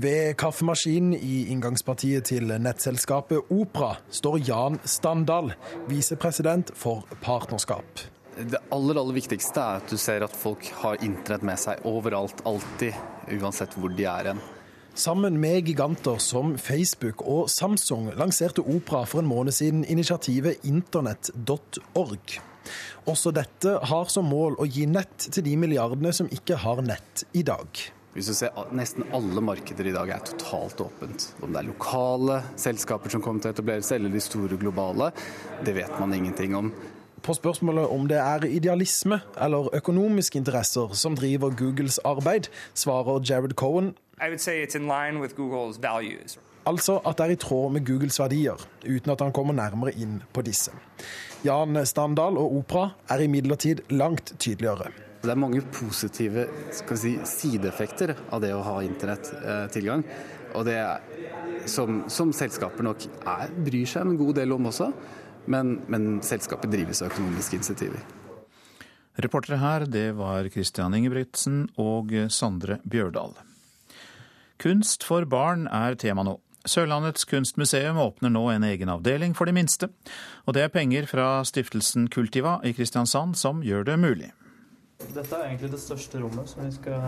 Ved 0.02 0.34
kaffemaskinen 0.40 1.14
i 1.14 1.52
inngangspartiet 1.52 2.26
til 2.32 2.48
nettselskapet 2.64 3.52
Opera 3.54 3.92
står 4.10 4.40
Jan 4.48 4.80
Standal, 4.88 5.52
visepresident 5.92 6.72
for 6.74 7.04
partnerskap. 7.22 8.02
Det 8.40 8.64
aller, 8.74 8.98
aller 8.98 9.18
viktigste 9.20 9.62
er 9.62 9.84
at 9.84 9.92
du 9.92 10.00
ser 10.02 10.26
at 10.26 10.34
folk 10.34 10.72
har 10.80 10.98
internett 11.06 11.46
med 11.46 11.62
seg 11.62 11.86
overalt, 11.86 12.42
alltid, 12.50 12.98
uansett 13.38 13.78
hvor 13.78 13.94
de 13.94 14.08
er 14.10 14.32
hen. 14.32 14.42
Sammen 14.98 15.38
med 15.44 15.70
giganter 15.70 16.18
som 16.24 16.58
Facebook 16.58 17.22
og 17.22 17.52
Samsung 17.52 18.10
lanserte 18.18 18.66
Opera 18.66 19.06
for 19.06 19.22
en 19.22 19.30
måned 19.30 19.54
siden 19.54 19.86
initiativet 19.86 20.66
internett.org. 20.66 22.38
Også 23.06 23.38
dette 23.38 23.78
har 23.94 24.10
som 24.10 24.34
mål 24.34 24.58
å 24.58 24.66
gi 24.66 24.90
nett 24.90 25.30
til 25.30 25.46
de 25.46 25.58
milliardene 25.62 26.16
som 26.16 26.32
ikke 26.32 26.64
har 26.66 26.82
nett 26.90 27.28
i 27.38 27.46
dag. 27.46 27.92
Hvis 28.12 28.28
du 28.28 28.34
ser 28.36 28.56
Nesten 28.76 29.06
alle 29.16 29.42
markeder 29.44 29.88
i 29.88 29.94
dag 29.96 30.10
er 30.12 30.24
totalt 30.28 30.82
åpent. 30.84 31.30
Om 31.40 31.54
det 31.54 31.62
er 31.62 31.68
lokale 31.70 32.42
selskaper 32.60 33.14
som 33.14 33.24
kommer 33.24 33.44
til 33.44 33.54
å 33.54 33.56
etablere 33.56 33.86
seg, 33.88 34.02
eller 34.02 34.12
de 34.12 34.24
store 34.24 34.58
globale, 34.60 35.12
det 35.64 35.78
vet 35.78 35.94
man 36.00 36.12
ingenting 36.14 36.58
om. 36.60 36.74
På 37.24 37.36
spørsmålet 37.38 37.88
om 37.94 38.08
det 38.10 38.18
er 38.18 38.48
idealisme 38.50 39.22
eller 39.38 39.70
økonomiske 39.78 40.42
interesser 40.42 40.96
som 40.98 41.16
driver 41.16 41.54
Googles 41.56 42.00
arbeid, 42.04 42.50
svarer 42.74 43.22
Jared 43.30 43.56
Cohen 43.56 43.94
Altså 46.66 47.00
at 47.06 47.18
det 47.18 47.26
er 47.26 47.32
i 47.34 47.40
tråd 47.42 47.72
med 47.74 47.86
Googles 47.88 48.20
verdier, 48.20 48.66
uten 48.86 49.14
at 49.14 49.22
han 49.24 49.34
kommer 49.34 49.56
nærmere 49.58 49.96
inn 49.98 50.20
på 50.34 50.44
disse. 50.46 50.74
Jan 51.46 51.80
Standal 51.90 52.38
og 52.38 52.60
Opera 52.60 52.92
er 53.10 53.24
imidlertid 53.26 53.82
langt 53.90 54.36
tydeligere. 54.38 54.92
Det 55.22 55.30
er 55.30 55.38
mange 55.38 55.62
positive 55.70 56.48
si, 56.74 57.14
sideeffekter 57.30 58.16
av 58.34 58.42
det 58.42 58.56
å 58.56 58.64
ha 58.66 58.80
internettilgang. 58.82 60.02
Og 60.58 60.66
det 60.66 60.80
som, 61.70 62.04
som 62.10 62.32
selskaper 62.34 62.86
nok 62.88 63.06
er, 63.22 63.54
bryr 63.54 63.86
seg 63.90 64.08
en 64.08 64.18
god 64.18 64.40
del 64.42 64.56
om 64.56 64.72
også. 64.72 64.90
Men, 65.52 65.78
men 65.90 66.10
selskapet 66.26 66.74
drives 66.74 67.04
av 67.04 67.14
økonomiske 67.14 67.60
insentiver. 67.60 68.02
Reportere 69.22 69.60
her, 69.62 69.86
det 69.86 70.12
var 70.18 70.50
Christian 70.50 70.96
Ingebrigtsen 70.98 71.66
og 71.82 72.14
Sondre 72.34 72.80
Bjørdal. 72.90 73.36
Kunst 74.62 75.06
for 75.06 75.26
barn 75.30 75.68
er 75.70 75.98
tema 76.02 76.26
nå. 76.26 76.40
Sørlandets 76.70 77.26
kunstmuseum 77.26 77.98
åpner 77.98 78.30
nå 78.30 78.44
en 78.54 78.66
egen 78.66 78.90
avdeling 78.94 79.34
for 79.38 79.50
de 79.50 79.56
minste. 79.58 79.90
Og 80.46 80.54
det 80.58 80.68
er 80.68 80.74
penger 80.74 81.10
fra 81.10 81.42
stiftelsen 81.46 82.06
Kultiva 82.14 82.60
i 82.66 82.74
Kristiansand 82.78 83.38
som 83.38 83.64
gjør 83.66 83.90
det 83.90 83.98
mulig. 84.02 84.30
Dette 85.16 85.38
er 85.38 85.48
egentlig 85.50 85.72
det 85.74 85.80
største 85.82 86.20
rommet 86.22 86.50
som 86.52 86.64
vi 86.66 86.72
skal 86.76 87.00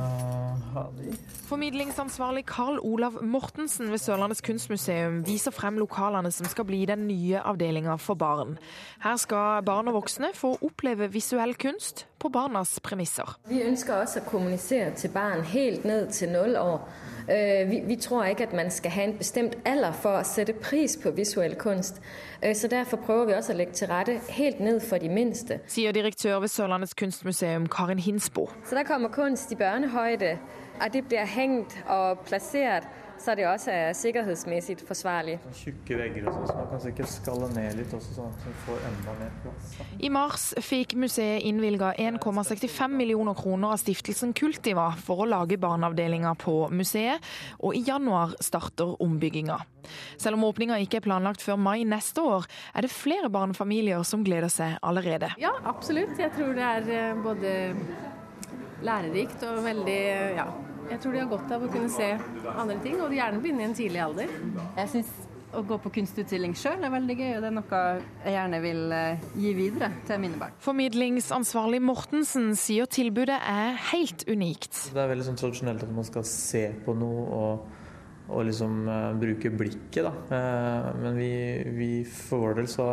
ha 0.73 0.85
det 0.97 1.11
i. 1.11 1.17
Formidlingsansvarlig 1.47 2.45
Karl 2.49 2.79
Olav 2.83 3.19
Mortensen 3.23 3.91
ved 3.91 4.01
Sørlandets 4.01 4.43
kunstmuseum 4.45 5.21
viser 5.27 5.55
frem 5.55 5.77
lokalene 5.81 6.31
som 6.33 6.49
skal 6.49 6.67
bli 6.67 6.83
den 6.89 7.05
nye 7.07 7.41
avdelinga 7.43 7.95
for 8.01 8.19
barn. 8.19 8.57
Her 9.03 9.19
skal 9.21 9.63
barn 9.67 9.91
og 9.91 9.99
voksne 10.01 10.33
få 10.37 10.55
oppleve 10.65 11.11
visuell 11.13 11.55
kunst 11.59 12.05
på 12.19 12.31
barnas 12.33 12.77
premisser. 12.83 13.37
Vi 13.49 13.63
ønsker 13.63 14.01
også 14.01 14.23
å 14.23 14.29
kommunisere 14.29 14.93
til 14.99 15.11
barn 15.13 15.43
helt 15.53 15.87
ned 15.87 16.11
til 16.15 16.31
null 16.33 16.57
år. 16.59 16.85
Øh, 17.29 17.71
vi, 17.71 17.81
vi 17.85 17.95
tror 17.95 18.25
ikke 18.25 18.43
at 18.43 18.53
man 18.53 18.71
skal 18.71 18.91
ha 18.91 19.03
en 19.03 19.17
bestemt 19.17 19.57
alder 19.65 19.91
for 19.91 20.19
å 20.19 20.23
sette 20.23 20.53
pris 20.53 20.97
på 21.03 21.11
visuell 21.11 21.55
kunst. 21.55 22.01
Øh, 22.45 22.55
så 22.55 22.67
Derfor 22.67 22.97
prøver 22.97 23.25
vi 23.25 23.33
også 23.33 23.53
å 23.53 23.55
legge 23.55 23.73
til 23.73 23.87
rette 23.87 24.19
helt 24.29 24.59
ned 24.59 24.79
for 24.79 24.97
de 24.97 25.09
minste. 25.09 25.59
Sier 25.67 25.91
direktør 25.91 26.39
ved 26.39 26.47
Sørlandets 26.47 26.93
kunstmuseum 26.93 27.67
Karin 27.69 27.99
Hinsbo. 27.99 28.49
Så 28.65 28.75
der 28.75 28.83
kommer 28.83 29.09
kunst 29.09 29.51
i 29.51 29.55
børnehøyde, 29.55 30.37
og 30.81 30.93
det 30.93 31.07
blir 31.07 31.25
hengt 31.25 31.77
og 31.87 32.19
plassert 32.25 32.83
så 33.23 33.31
er 33.31 33.39
det 33.39 33.45
også 33.47 33.71
er 33.71 33.93
sikkerhetsmessig 33.95 34.75
forsvarlig. 34.83 35.37
Tjukke 35.55 35.97
vegger 35.99 36.27
og 36.27 36.35
sånn, 36.35 36.47
så 36.49 36.55
man 36.57 36.69
kan 36.73 36.81
sikkert 36.83 37.11
skalle 37.11 37.49
ned 37.55 37.77
litt 37.79 37.93
også, 37.95 38.15
sånn 38.17 38.33
at 38.33 38.47
man 38.47 38.57
får 38.65 38.87
enda 38.89 39.15
mer 39.21 39.35
plass. 39.43 39.75
I 40.03 40.09
mars 40.11 40.47
fikk 40.67 40.95
museet 40.99 41.45
innvilga 41.47 41.93
1,65 42.03 42.97
millioner 42.99 43.37
kroner 43.39 43.75
av 43.75 43.81
stiftelsen 43.81 44.33
Kultiva 44.35 44.89
for 44.99 45.23
å 45.23 45.29
lage 45.29 45.59
barneavdelinga 45.61 46.33
på 46.43 46.57
museet, 46.75 47.23
og 47.63 47.77
i 47.79 47.83
januar 47.87 48.35
starter 48.43 48.97
ombygginga. 49.03 49.61
Selv 50.17 50.39
om 50.39 50.47
åpninga 50.49 50.79
ikke 50.83 50.99
er 50.99 51.07
planlagt 51.07 51.43
før 51.43 51.59
mai 51.59 51.83
neste 51.87 52.23
år, 52.23 52.47
er 52.75 52.85
det 52.85 52.91
flere 52.91 53.31
barnefamilier 53.31 54.03
som 54.07 54.23
gleder 54.27 54.51
seg 54.51 54.75
allerede. 54.83 55.31
Ja, 55.41 55.53
absolutt. 55.69 56.17
Jeg 56.19 56.35
tror 56.35 56.53
det 56.57 56.67
er 56.67 56.91
eh, 56.91 57.23
både 57.23 57.55
lærerikt 58.83 59.43
og 59.47 59.63
veldig 59.63 59.99
ja, 60.35 60.47
jeg 60.93 61.01
tror 61.01 61.15
de 61.15 61.21
har 61.23 61.29
godt 61.31 61.51
av 61.55 61.63
å 61.65 61.69
kunne 61.73 61.89
se 61.89 62.09
andre 62.53 62.79
ting, 62.83 62.99
og 63.01 63.13
gjerne 63.15 63.41
begynne 63.41 63.63
i 63.63 63.69
en 63.71 63.77
tidlig 63.77 64.01
alder. 64.03 64.33
Jeg 64.77 64.91
syns 64.91 65.13
å 65.53 65.61
gå 65.65 65.77
på 65.81 65.91
kunstutstilling 65.93 66.55
sjøl 66.57 66.81
er 66.85 66.93
veldig 66.93 67.15
gøy, 67.17 67.31
og 67.35 67.43
det 67.43 67.49
er 67.49 67.55
noe 67.55 67.81
jeg 68.23 68.35
gjerne 68.35 68.59
vil 68.63 68.95
eh, 68.97 69.25
gi 69.41 69.53
videre 69.57 69.89
til 70.07 70.21
mine 70.21 70.39
barn. 70.41 70.55
Formidlingsansvarlig 70.65 71.81
Mortensen 71.85 72.51
sier 72.57 72.89
tilbudet 72.89 73.37
er 73.37 73.77
helt 73.91 74.25
unikt. 74.29 74.87
Det 74.93 75.01
er 75.03 75.11
veldig 75.11 75.27
sånn 75.29 75.39
tradisjonelt 75.41 75.85
at 75.85 75.93
man 75.93 76.09
skal 76.09 76.25
se 76.29 76.65
på 76.85 76.97
noe 76.97 77.25
og, 77.37 77.67
og 78.33 78.47
liksom 78.49 78.81
uh, 78.89 79.11
bruke 79.19 79.53
blikket, 79.53 80.07
da. 80.07 80.13
Uh, 80.33 80.89
men 81.03 81.21
vi, 81.21 81.31
vi, 81.77 81.91
for 82.09 82.47
vår 82.47 82.61
del 82.61 82.71
så 82.71 82.89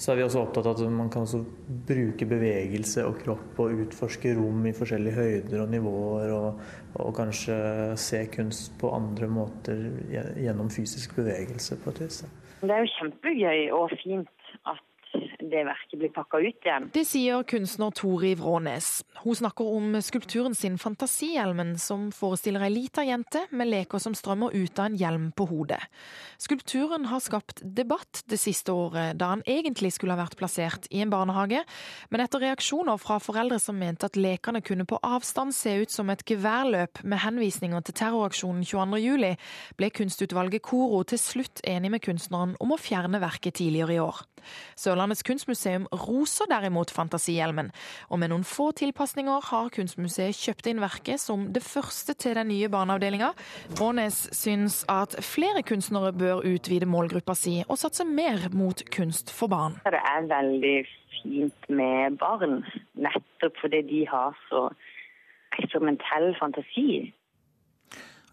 så 0.00 0.12
er 0.12 0.16
vi 0.16 0.24
også 0.24 0.40
opptatt 0.40 0.64
av 0.64 0.78
at 0.78 0.92
man 0.96 1.10
kan 1.12 1.26
bruke 1.88 2.24
bevegelse 2.28 3.04
og 3.04 3.18
kropp 3.20 3.58
og 3.60 3.82
utforske 3.84 4.32
rom 4.38 4.64
i 4.64 4.72
forskjellige 4.76 5.16
høyder 5.18 5.64
og 5.66 5.74
nivåer, 5.74 6.32
og, 6.32 6.62
og 6.96 7.10
kanskje 7.18 7.56
se 8.00 8.22
kunst 8.32 8.72
på 8.80 8.94
andre 8.96 9.28
måter 9.28 9.82
gjennom 10.10 10.72
fysisk 10.72 11.18
bevegelse 11.20 11.76
på 11.84 11.92
et 11.92 12.00
vis. 12.06 12.22
Det 12.62 12.72
er 12.72 12.80
jo 12.80 12.94
kjempegøy 12.94 13.66
og 13.76 13.92
fint 14.00 14.54
at 14.68 14.80
det 15.50 15.64
verket 15.66 15.98
blir 15.98 16.12
pakka 16.14 16.38
ut 16.38 16.66
igjen. 16.66 16.88
Det 16.94 17.02
sier 17.08 17.42
kunstner 17.48 17.90
Tori 17.96 18.34
Vrånes. 18.38 19.02
Hun 19.24 19.36
snakker 19.36 19.66
om 19.76 19.96
skulpturen 20.02 20.54
sin 20.54 20.78
Fantasihjelmen, 20.78 21.74
som 21.78 22.08
forestiller 22.14 22.64
ei 22.64 22.70
lita 22.72 23.04
jente 23.04 23.42
med 23.50 23.70
leker 23.70 24.02
som 24.02 24.14
strømmer 24.16 24.54
ut 24.54 24.78
av 24.78 24.90
en 24.90 24.98
hjelm 25.00 25.26
på 25.36 25.46
hodet. 25.50 25.80
Skulpturen 26.40 27.08
har 27.10 27.22
skapt 27.24 27.62
debatt 27.64 28.22
det 28.30 28.38
siste 28.40 28.72
året, 28.72 29.18
da 29.20 29.32
han 29.34 29.44
egentlig 29.46 29.92
skulle 29.96 30.14
ha 30.14 30.22
vært 30.22 30.38
plassert 30.40 30.88
i 30.90 31.02
en 31.04 31.12
barnehage, 31.12 31.64
men 32.10 32.24
etter 32.24 32.44
reaksjoner 32.46 33.00
fra 33.02 33.18
foreldre 33.22 33.60
som 33.62 33.78
mente 33.80 34.08
at 34.08 34.18
lekene 34.20 34.62
kunne 34.64 34.86
på 34.88 35.00
avstand 35.02 35.54
se 35.56 35.74
ut 35.82 35.92
som 35.92 36.10
et 36.12 36.24
geværløp 36.26 37.02
med 37.02 37.24
henvisninger 37.24 37.84
til 37.84 37.98
terroraksjonen 38.00 38.64
22.07, 38.64 39.36
ble 39.80 39.92
kunstutvalget 39.94 40.64
Koro 40.64 41.02
til 41.08 41.20
slutt 41.20 41.64
enig 41.68 41.90
med 41.92 42.04
kunstneren 42.04 42.56
om 42.60 42.74
å 42.74 42.80
fjerne 42.80 43.20
verket 43.22 43.58
tidligere 43.60 43.96
i 43.96 44.02
år. 44.02 44.24
Sørlandets 45.00 45.24
kunstmuseum 45.24 45.86
roser 45.96 46.44
derimot 46.50 46.90
Fantasihjelmen, 46.92 47.70
og 48.12 48.18
med 48.20 48.28
noen 48.28 48.42
få 48.44 48.66
tilpasninger 48.76 49.46
har 49.48 49.70
Kunstmuseet 49.72 50.36
kjøpt 50.36 50.66
inn 50.68 50.82
verket 50.82 51.22
som 51.22 51.46
det 51.54 51.62
første 51.64 52.12
til 52.20 52.36
den 52.36 52.50
nye 52.52 52.68
barneavdelinga. 52.68 53.30
Rånes 53.80 54.18
syns 54.36 54.82
at 54.92 55.16
flere 55.24 55.62
kunstnere 55.64 56.12
bør 56.12 56.44
utvide 56.44 56.84
målgruppa 56.84 57.32
si 57.32 57.54
og 57.62 57.80
satse 57.80 58.04
mer 58.04 58.50
mot 58.52 58.82
kunst 58.92 59.32
for 59.32 59.48
barn. 59.48 59.78
Det 59.88 60.02
er 60.12 60.28
veldig 60.28 60.76
fint 61.22 61.70
med 61.72 62.20
barn, 62.20 62.60
nettopp 63.00 63.56
fordi 63.62 63.80
de 63.88 64.02
har 64.10 64.36
så 64.50 64.66
eksperimentell 65.56 66.34
fantasi. 66.42 66.90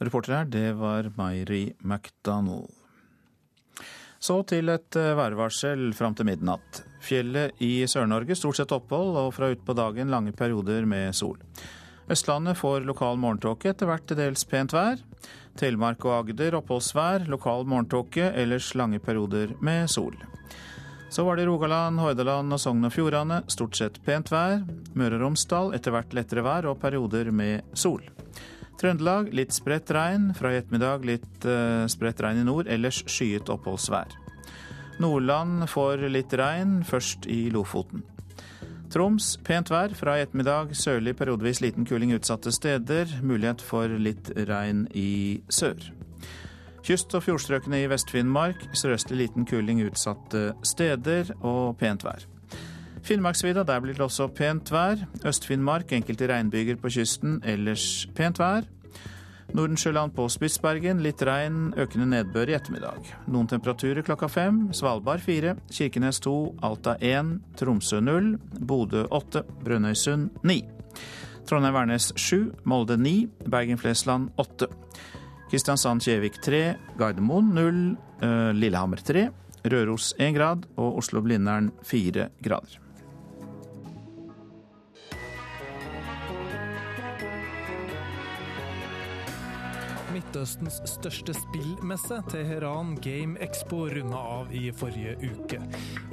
Reporter 0.03 0.41
her, 0.41 0.51
det 0.51 0.73
var 0.83 1.07
Mairi 1.15 1.69
McDonald. 1.79 2.76
Så 4.27 4.41
til 4.43 4.67
et 4.73 4.95
eh, 4.99 5.13
værvarsel 5.15 5.93
fram 5.95 6.15
til 6.17 6.27
midnatt. 6.27 6.81
Fjellet 6.99 7.61
i 7.63 7.85
Sør-Norge 7.87 8.35
stort 8.35 8.57
sett 8.59 8.73
opphold, 8.75 9.15
og 9.15 9.29
fra 9.37 9.53
utpå 9.53 9.75
dagen 9.77 10.11
lange 10.11 10.33
perioder 10.35 10.83
med 10.89 11.15
sol. 11.15 11.37
Østlandet 12.11 12.57
får 12.59 12.83
lokal 12.87 13.19
morgentåke, 13.21 13.71
etter 13.71 13.87
hvert 13.87 14.03
til 14.09 14.19
dels 14.19 14.43
pent 14.49 14.75
vær. 14.75 14.99
Telemark 15.59 16.03
og 16.07 16.17
Agder 16.17 16.57
oppholdsvær, 16.59 17.27
lokal 17.31 17.63
morgentåke, 17.71 18.33
ellers 18.35 18.73
lange 18.75 18.99
perioder 19.03 19.55
med 19.63 19.87
sol. 19.91 20.17
Så 21.09 21.23
var 21.23 21.39
det 21.39 21.47
Rogaland, 21.47 22.01
Hordaland 22.03 22.51
og 22.51 22.59
Sogn 22.59 22.83
og 22.83 22.91
Fjordane 22.91 23.41
stort 23.47 23.79
sett 23.79 24.01
pent 24.03 24.31
vær. 24.33 24.59
Møre 24.99 25.21
og 25.21 25.23
Romsdal 25.23 25.71
etter 25.77 25.95
hvert 25.95 26.15
lettere 26.17 26.43
vær 26.43 26.67
og 26.67 26.81
perioder 26.83 27.31
med 27.31 27.63
sol. 27.79 28.03
Trøndelag 28.77 29.31
litt 29.33 29.55
spredt 29.55 29.89
regn. 29.95 30.31
Fra 30.37 30.53
i 30.53 30.59
ettermiddag 30.59 31.05
litt 31.07 31.47
uh, 31.49 31.87
spredt 31.89 32.21
regn 32.21 32.43
i 32.43 32.45
nord, 32.45 32.69
ellers 32.69 33.01
skyet 33.09 33.49
oppholdsvær. 33.49 34.13
Nordland 35.01 35.65
får 35.69 36.07
litt 36.09 36.33
regn, 36.37 36.79
først 36.85 37.27
i 37.29 37.47
Lofoten. 37.53 38.05
Troms 38.93 39.35
pent 39.45 39.69
vær. 39.73 39.93
Fra 39.97 40.15
i 40.17 40.23
ettermiddag 40.25 40.71
sørlig 40.77 41.17
periodevis 41.19 41.61
liten 41.61 41.85
kuling 41.89 42.13
utsatte 42.15 42.53
steder. 42.55 43.17
Mulighet 43.25 43.61
for 43.65 43.91
litt 44.01 44.31
regn 44.47 44.85
i 44.95 45.41
sør. 45.49 45.89
Kyst- 46.87 47.17
og 47.17 47.25
fjordstrøkene 47.25 47.81
i 47.83 47.89
Vest-Finnmark 47.91 48.69
sørøstlig 48.77 49.25
liten 49.25 49.45
kuling 49.49 49.81
utsatte 49.83 50.53
steder 50.63 51.33
og 51.41 51.75
pent 51.81 52.05
vær. 52.07 52.23
Finnmarksvidda, 53.03 53.63
der 53.63 53.81
blir 53.83 53.93
det 53.93 54.03
også 54.03 54.27
pent 54.33 54.71
vær. 54.71 55.03
Øst-Finnmark 55.25 55.91
enkelte 55.95 56.27
regnbyger 56.27 56.79
på 56.81 56.89
kysten, 56.89 57.41
ellers 57.45 58.07
pent 58.15 58.39
vær. 58.39 58.67
Nordensjøland 59.55 60.11
på 60.11 60.25
Spitsbergen 60.27 60.99
litt 60.99 61.21
regn, 61.23 61.69
økende 61.79 62.09
nedbør 62.11 62.51
i 62.51 62.55
ettermiddag. 62.57 63.11
Noen 63.31 63.47
temperaturer 63.47 64.03
klokka 64.03 64.27
fem. 64.27 64.65
Svalbard 64.75 65.23
fire, 65.23 65.55
Kirkenes 65.71 66.19
to, 66.23 66.55
Alta 66.65 66.97
én, 66.99 67.37
Tromsø 67.59 68.01
null, 68.03 68.33
Bodø 68.59 69.05
åtte, 69.15 69.45
Brønnøysund 69.63 70.41
ni. 70.43 70.63
Trondheim-Værnes 71.47 72.11
sju, 72.19 72.51
Molde 72.67 72.97
ni, 72.99 73.21
Bergen-Flesland 73.47 74.33
åtte. 74.41 74.67
Kristiansand-Kjevik 75.47 76.41
tre, 76.43 76.75
Gardermoen 76.99 77.53
null, 77.55 77.79
eh, 78.19 78.51
Lillehammer 78.51 78.99
tre, 78.99 79.29
Røros 79.63 80.13
én 80.19 80.35
grad 80.35 80.67
og 80.75 80.99
Oslo-Blindern 80.99 81.71
fire 81.83 82.29
grader. 82.43 82.86
Midtøstens 90.37 90.75
største 90.85 91.33
spillmesse, 91.33 92.19
Teheran 92.29 92.91
Game 93.01 93.39
Expo, 93.41 93.87
runda 93.89 94.19
av 94.37 94.51
i 94.53 94.67
forrige 94.69 95.15
uke. 95.23 95.57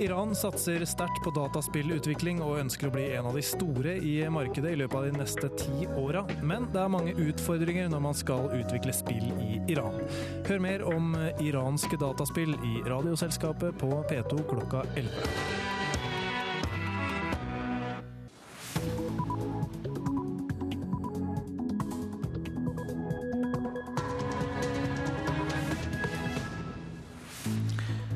Iran 0.00 0.32
satser 0.32 0.80
sterkt 0.88 1.20
på 1.26 1.32
dataspillutvikling 1.36 2.40
og 2.40 2.62
ønsker 2.62 2.88
å 2.88 2.94
bli 2.94 3.04
en 3.18 3.28
av 3.28 3.36
de 3.36 3.42
store 3.44 3.98
i 4.00 4.14
markedet 4.32 4.72
i 4.72 4.80
løpet 4.80 4.96
av 4.96 5.10
de 5.10 5.20
neste 5.20 5.52
ti 5.60 5.84
åra, 6.00 6.24
men 6.40 6.70
det 6.72 6.80
er 6.86 6.94
mange 6.96 7.12
utfordringer 7.12 7.92
når 7.92 8.04
man 8.06 8.16
skal 8.16 8.48
utvikle 8.62 8.96
spill 8.96 9.28
i 9.44 9.60
Iran. 9.76 10.00
Hør 10.48 10.64
mer 10.70 10.88
om 10.88 11.12
iranske 11.44 12.00
dataspill 12.00 12.56
i 12.64 12.80
Radioselskapet 12.88 13.76
på 13.76 13.92
P2 14.08 14.40
klokka 14.48 14.86
11. 14.96 15.73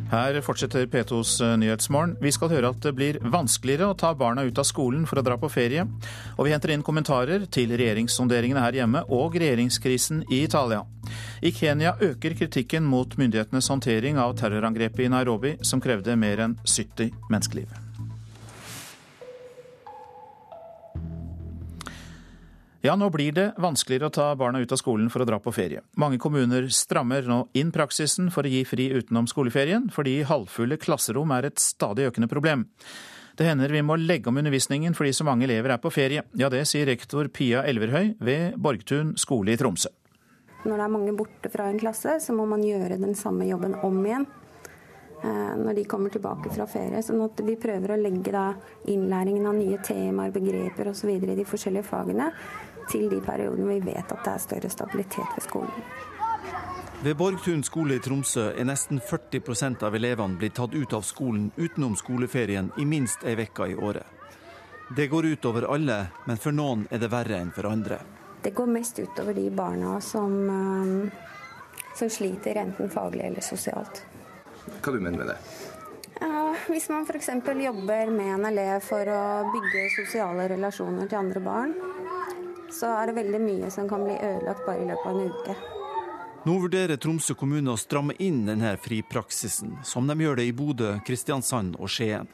Her 0.09 0.41
fortsetter 0.41 0.87
P2s 0.89 1.41
eh, 1.45 1.57
Nyhetsmorgen. 1.61 2.17
Vi 2.21 2.33
skal 2.33 2.49
høre 2.49 2.71
at 2.73 2.81
det 2.85 2.95
blir 2.97 3.19
vanskeligere 3.21 3.91
å 3.91 3.97
ta 3.99 4.15
barna 4.17 4.47
ut 4.49 4.61
av 4.61 4.65
skolen 4.65 5.05
for 5.09 5.21
å 5.21 5.25
dra 5.27 5.37
på 5.41 5.51
ferie. 5.53 5.85
Og 6.39 6.47
vi 6.47 6.55
henter 6.55 6.73
inn 6.73 6.85
kommentarer 6.87 7.45
til 7.53 7.75
regjeringssonderingene 7.77 8.63
her 8.65 8.79
hjemme 8.81 9.05
og 9.13 9.37
regjeringskrisen 9.37 10.25
i 10.33 10.45
Italia. 10.47 10.85
I 11.45 11.53
Kenya 11.53 11.97
øker 12.01 12.37
kritikken 12.39 12.89
mot 12.89 13.19
myndighetenes 13.21 13.69
håndtering 13.69 14.21
av 14.21 14.37
terrorangrepet 14.41 15.05
i 15.05 15.13
Nairobi, 15.13 15.59
som 15.61 15.83
krevde 15.85 16.17
mer 16.17 16.47
enn 16.47 16.57
70 16.65 17.13
menneskeliv. 17.29 17.88
Ja, 22.81 22.95
nå 22.95 23.09
blir 23.11 23.33
det 23.35 23.49
vanskeligere 23.59 24.07
å 24.07 24.15
ta 24.15 24.25
barna 24.39 24.61
ut 24.63 24.71
av 24.71 24.79
skolen 24.79 25.09
for 25.11 25.25
å 25.25 25.27
dra 25.27 25.41
på 25.43 25.51
ferie. 25.51 25.81
Mange 25.99 26.21
kommuner 26.23 26.69
strammer 26.71 27.27
nå 27.27 27.41
inn 27.59 27.73
praksisen 27.75 28.29
for 28.31 28.47
å 28.47 28.53
gi 28.53 28.61
fri 28.69 28.87
utenom 28.95 29.27
skoleferien, 29.27 29.89
fordi 29.91 30.21
halvfulle 30.29 30.79
klasserom 30.79 31.35
er 31.35 31.49
et 31.49 31.59
stadig 31.59 32.07
økende 32.13 32.31
problem. 32.31 32.69
Det 33.35 33.49
hender 33.49 33.75
vi 33.75 33.83
må 33.83 33.99
legge 33.99 34.31
om 34.31 34.39
undervisningen 34.39 34.95
fordi 34.95 35.11
så 35.15 35.27
mange 35.27 35.49
elever 35.49 35.75
er 35.75 35.83
på 35.83 35.91
ferie. 35.91 36.23
Ja, 36.39 36.47
det 36.55 36.65
sier 36.71 36.87
rektor 36.87 37.27
Pia 37.35 37.65
Elverhøy 37.67 38.15
ved 38.23 38.55
Borgtun 38.63 39.17
skole 39.19 39.57
i 39.57 39.59
Tromsø. 39.59 39.91
Når 40.63 40.75
det 40.75 40.87
er 40.87 40.95
mange 40.95 41.15
borte 41.19 41.51
fra 41.51 41.67
en 41.71 41.79
klasse, 41.83 42.21
så 42.23 42.35
må 42.35 42.47
man 42.47 42.63
gjøre 42.67 42.99
den 43.03 43.19
samme 43.19 43.47
jobben 43.47 43.75
om 43.87 43.99
igjen 44.07 44.27
eh, 45.23 45.55
når 45.59 45.79
de 45.79 45.87
kommer 45.91 46.15
tilbake 46.15 46.51
fra 46.55 46.67
ferie. 46.71 47.03
sånn 47.03 47.23
at 47.27 47.43
vi 47.47 47.59
prøver 47.59 47.95
å 47.95 48.01
legge 48.07 48.47
innlæringen 48.91 49.47
av 49.47 49.55
nye 49.59 49.79
temaer, 49.83 50.35
begreper 50.35 50.91
osv. 50.91 51.15
i 51.15 51.39
de 51.39 51.47
forskjellige 51.47 51.87
fagene 51.91 52.33
til 52.91 53.09
de 53.11 53.21
periodene 53.25 53.69
vi 53.75 53.81
vet 53.93 54.13
at 54.13 54.25
det 54.25 54.35
er 54.35 54.45
større 54.45 54.71
stabilitet 54.73 55.37
ved 55.37 55.45
skolen. 55.45 55.83
Ved 57.03 57.15
Borgtun 57.15 57.63
skole 57.63 57.95
i 57.95 58.03
Tromsø 58.03 58.49
er 58.59 58.67
nesten 58.67 58.99
40% 58.99 59.85
av 59.87 59.95
elevene 59.95 60.35
blitt 60.41 60.57
tatt 60.59 60.75
ut 60.75 60.93
av 60.97 61.05
skolen 61.07 61.53
utenom 61.57 61.95
skoleferien 61.97 62.73
i 62.79 62.87
minst 62.91 63.23
ei 63.23 63.37
uke 63.39 63.69
i 63.71 63.77
året. 63.77 64.07
Det 64.97 65.07
går 65.07 65.27
ut 65.27 65.45
over 65.45 65.69
alle, 65.75 65.99
men 66.27 66.41
for 66.43 66.51
noen 66.51 66.87
er 66.91 66.99
det 66.99 67.11
verre 67.13 67.39
enn 67.39 67.53
for 67.55 67.69
andre. 67.71 68.01
Det 68.43 68.51
går 68.51 68.71
mest 68.73 68.99
utover 68.99 69.35
de 69.35 69.51
barna 69.51 70.01
som, 70.01 70.35
um, 70.49 71.11
som 71.95 72.11
sliter, 72.11 72.57
enten 72.57 72.91
faglig 72.91 73.27
eller 73.29 73.47
sosialt. 73.47 74.03
Hva 74.83 74.93
du 74.93 74.99
mener 74.99 75.19
med 75.19 75.31
det? 75.35 75.39
Ja, 76.21 76.55
hvis 76.67 76.89
man 76.91 77.07
f.eks. 77.07 77.31
jobber 77.63 78.11
med 78.11 78.35
en 78.35 78.47
elev 78.51 78.81
for 78.83 79.07
å 79.07 79.23
bygge 79.53 79.87
sosiale 80.01 80.49
relasjoner 80.51 81.07
til 81.07 81.21
andre 81.21 81.45
barn, 81.47 81.77
så 82.75 82.93
er 83.01 83.09
det 83.09 83.19
veldig 83.19 83.41
mye 83.43 83.71
som 83.73 83.89
kan 83.89 84.05
bli 84.05 84.17
ødelagt 84.17 84.65
bare 84.67 84.83
i 84.83 84.89
løpet 84.89 85.11
av 85.11 85.21
en 85.21 85.31
uke. 85.33 85.57
Nå 86.47 86.55
vurderer 86.63 86.97
Tromsø 86.97 87.35
kommune 87.35 87.73
å 87.75 87.81
stramme 87.81 88.15
inn 88.23 88.45
denne 88.47 88.77
fripraksisen, 88.81 89.79
som 89.85 90.07
de 90.09 90.15
gjør 90.23 90.39
det 90.39 90.47
i 90.49 90.55
Bodø, 90.57 90.95
Kristiansand 91.05 91.77
og 91.77 91.91
Skien. 91.93 92.29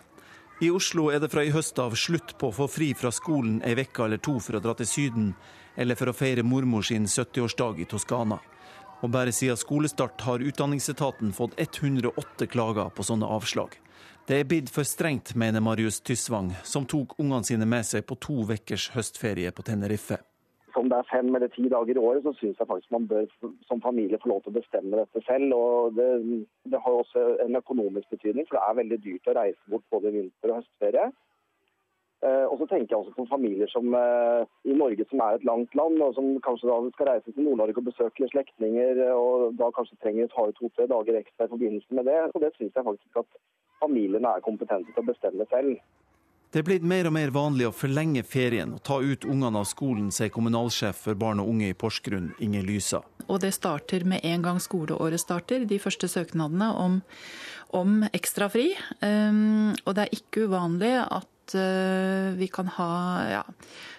I 0.63 0.69
Oslo 0.71 1.09
er 1.11 1.19
det 1.19 1.33
fra 1.33 1.43
i 1.43 1.51
høst 1.51 1.81
av 1.83 1.97
slutt 1.99 2.37
på 2.39 2.51
å 2.51 2.55
få 2.55 2.69
fri 2.71 2.93
fra 2.95 3.11
skolen 3.11 3.57
ei 3.67 3.75
uke 3.75 4.05
eller 4.05 4.21
to 4.23 4.37
for 4.39 4.55
å 4.55 4.63
dra 4.63 4.75
til 4.79 4.87
Syden, 4.87 5.33
eller 5.75 5.99
for 5.99 6.13
å 6.13 6.15
feire 6.15 6.45
mormor 6.47 6.87
sin 6.87 7.09
70-årsdag 7.11 7.81
i 7.83 7.89
Toskana. 7.91 8.39
Og 9.03 9.11
bare 9.11 9.33
siden 9.35 9.59
skolestart 9.59 10.23
har 10.29 10.45
Utdanningsetaten 10.45 11.33
fått 11.35 11.59
108 11.59 12.47
klager 12.47 12.93
på 12.95 13.03
sånne 13.03 13.27
avslag. 13.27 13.75
Det 14.25 14.39
er 14.41 14.47
blitt 14.49 14.71
for 14.73 14.89
strengt, 14.89 15.35
mener 15.37 15.61
Marius 15.61 15.99
Tysvang, 16.01 16.47
som 16.65 16.87
tok 16.89 17.11
ungene 17.21 17.45
sine 17.45 17.67
med 17.69 17.85
seg 17.85 18.07
på 18.09 18.17
to 18.17 18.39
ukers 18.49 18.87
høstferie 18.95 19.51
på 19.53 19.65
Tenerife. 19.67 20.17
Om 20.81 20.89
det 20.89 20.97
er 20.97 21.11
fem 21.11 21.29
eller 21.37 21.51
ti 21.53 21.67
dager 21.69 21.93
i 21.93 22.01
året, 22.01 22.25
så 22.25 22.33
syns 22.39 22.57
jeg 22.57 22.71
faktisk 22.71 22.95
man 22.95 23.05
bør 23.11 23.27
som 23.69 23.83
familie 23.85 24.17
få 24.23 24.31
lov 24.31 24.41
til 24.43 24.55
å 24.55 24.57
bestemme 24.57 24.97
dette 24.97 25.21
selv. 25.27 25.53
og 25.53 25.99
Det, 25.99 26.09
det 26.73 26.81
har 26.87 26.97
også 27.03 27.27
en 27.45 27.61
økonomisk 27.61 28.17
betydning, 28.17 28.49
for 28.49 28.57
det 28.57 28.65
er 28.65 28.79
veldig 28.81 28.99
dyrt 29.05 29.29
å 29.29 29.37
reise 29.43 29.75
bort 29.75 29.85
både 29.93 30.13
vinter- 30.17 30.55
og 30.55 30.63
høstferie. 30.63 31.05
Eh, 32.25 32.47
og 32.49 32.57
så 32.63 32.69
tenker 32.71 32.95
jeg 32.95 33.01
også 33.03 33.13
på 33.19 33.27
familier 33.29 33.69
som 33.69 33.93
eh, 33.99 34.49
i 34.65 34.79
Norge 34.79 35.05
som 35.11 35.21
er 35.21 35.37
et 35.37 35.45
langt 35.45 35.77
land, 35.77 36.01
og 36.01 36.17
som 36.17 36.31
kanskje 36.47 36.71
da 36.71 36.79
skal 36.97 37.11
reise 37.11 37.29
til 37.29 37.45
Nord-Norge 37.45 37.77
og 37.83 37.91
besøke 37.91 38.31
slektninger, 38.33 39.05
og 39.13 39.61
da 39.61 39.69
kanskje 39.77 40.01
trenger 40.01 40.31
å 40.31 40.33
ta 40.33 40.49
ut 40.49 40.57
to-tre 40.63 40.89
dager 40.95 41.21
ekstra 41.21 41.45
i 41.45 41.53
forbindelse 41.53 42.01
med 42.01 42.09
det. 42.09 42.23
Og 42.33 42.41
det 42.41 42.55
syns 42.57 42.73
jeg 42.73 42.89
faktisk 42.89 43.21
at 43.21 43.29
familiene 43.83 44.37
er 44.37 44.45
kompetente 44.45 44.93
til 44.93 45.05
å 45.05 45.09
bestemme 45.11 45.47
selv. 45.51 45.79
Det 46.55 46.61
er 46.61 46.67
blitt 46.69 46.85
mer 46.87 47.09
og 47.09 47.17
mer 47.17 47.33
vanlig 47.35 47.67
å 47.67 47.75
forlenge 47.75 48.23
ferien 48.23 48.77
og 48.77 48.83
ta 48.87 49.01
ut 49.03 49.25
ungene 49.27 49.59
av 49.59 49.67
skolen, 49.67 50.13
sier 50.15 50.31
kommunalsjef 50.31 51.01
for 51.09 51.19
barn 51.19 51.43
og 51.43 51.49
unge 51.51 51.73
i 51.73 51.75
Porsgrunn, 51.75 52.29
Inger 52.39 52.63
Lysa. 52.63 53.01
Og 53.27 53.41
det 53.43 53.51
starter 53.57 54.05
med 54.07 54.23
en 54.23 54.45
gang 54.45 54.61
skoleåret 54.63 55.19
starter, 55.19 55.65
de 55.67 55.81
første 55.83 56.07
søknadene 56.13 56.71
om, 56.79 57.01
om 57.75 58.05
ekstra 58.15 58.47
fri. 58.55 58.69
Um, 59.03 59.75
og 59.83 59.97
det 59.97 60.05
er 60.05 60.15
ikke 60.15 60.47
uvanlig 60.47 60.95
at 61.03 61.57
uh, 61.59 62.31
vi 62.39 62.47
kan 62.55 62.71
ha 62.77 62.91
ja, 63.33 63.45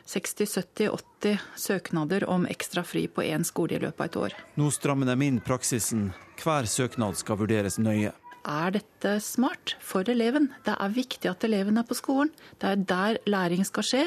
60-70-80 0.08 1.44
søknader 1.60 2.24
om 2.32 2.48
ekstra 2.48 2.88
fri 2.88 3.10
på 3.12 3.28
én 3.28 3.44
skole 3.44 3.76
i 3.76 3.84
løpet 3.84 4.00
av 4.00 4.08
et 4.08 4.22
år. 4.30 4.42
Nå 4.56 4.72
strammer 4.72 5.12
de 5.12 5.28
inn 5.28 5.44
praksisen. 5.44 6.14
Hver 6.40 6.72
søknad 6.72 7.20
skal 7.20 7.44
vurderes 7.44 7.82
nøye 7.84 8.16
er 8.46 8.76
dette 8.78 9.18
smart 9.24 9.76
for 9.84 10.08
eleven? 10.12 10.52
Det 10.66 10.76
er 10.78 10.94
viktig 10.94 11.30
at 11.32 11.44
eleven 11.48 11.80
er 11.82 11.88
på 11.88 11.98
skolen. 11.98 12.32
Det 12.62 12.70
er 12.72 12.86
der 12.90 13.20
læring 13.30 13.66
skal 13.68 13.86
skje. 13.86 14.06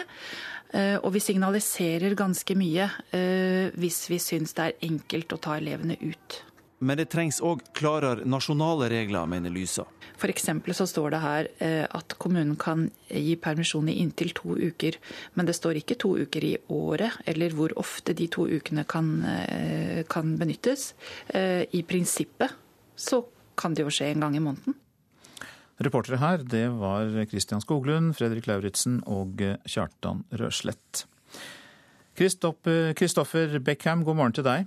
Eh, 0.76 0.96
og 1.00 1.14
vi 1.14 1.22
signaliserer 1.24 2.16
ganske 2.18 2.52
mye 2.58 2.90
eh, 3.16 3.70
hvis 3.80 4.02
vi 4.12 4.18
syns 4.20 4.52
det 4.56 4.66
er 4.66 4.90
enkelt 4.90 5.32
å 5.32 5.40
ta 5.40 5.56
elevene 5.56 5.96
ut. 6.02 6.42
Men 6.84 7.00
det 7.00 7.08
trengs 7.10 7.40
òg 7.42 7.64
klarere 7.74 8.26
nasjonale 8.28 8.86
regler, 8.92 9.26
mener 9.26 9.50
Lysa. 9.50 9.86
F.eks. 10.18 10.44
så 10.76 10.86
står 10.86 11.14
det 11.14 11.22
her 11.22 11.48
eh, 11.64 11.86
at 11.88 12.14
kommunen 12.20 12.54
kan 12.60 12.84
gi 13.08 13.34
permisjon 13.40 13.88
i 13.90 13.96
inntil 14.02 14.30
to 14.36 14.58
uker. 14.58 15.00
Men 15.34 15.48
det 15.48 15.56
står 15.58 15.80
ikke 15.80 15.98
to 15.98 16.12
uker 16.20 16.46
i 16.46 16.52
året, 16.68 17.16
eller 17.26 17.56
hvor 17.56 17.74
ofte 17.80 18.14
de 18.14 18.28
to 18.30 18.46
ukene 18.46 18.84
kan, 18.86 19.10
kan 20.10 20.36
benyttes. 20.38 20.92
I 21.34 21.82
prinsippet 21.86 22.54
så 22.98 23.22
kan 23.58 23.74
det 23.74 23.86
jo 23.86 23.92
skje 23.92 24.12
en 24.12 24.24
gang 24.26 24.38
i 24.38 24.42
måneden. 24.44 24.76
Reportere 25.78 26.18
her, 26.18 26.42
det 26.42 26.64
var 26.74 27.12
Christian 27.30 27.62
Skoglund, 27.62 28.16
Fredrik 28.18 28.48
Lauritzen 28.50 28.98
og 29.06 29.38
Kjartan 29.68 30.24
Røslett. 30.34 31.04
Kristoffer 32.18 33.60
Beckham, 33.62 34.02
god 34.02 34.18
morgen 34.18 34.34
til 34.34 34.46
deg. 34.46 34.66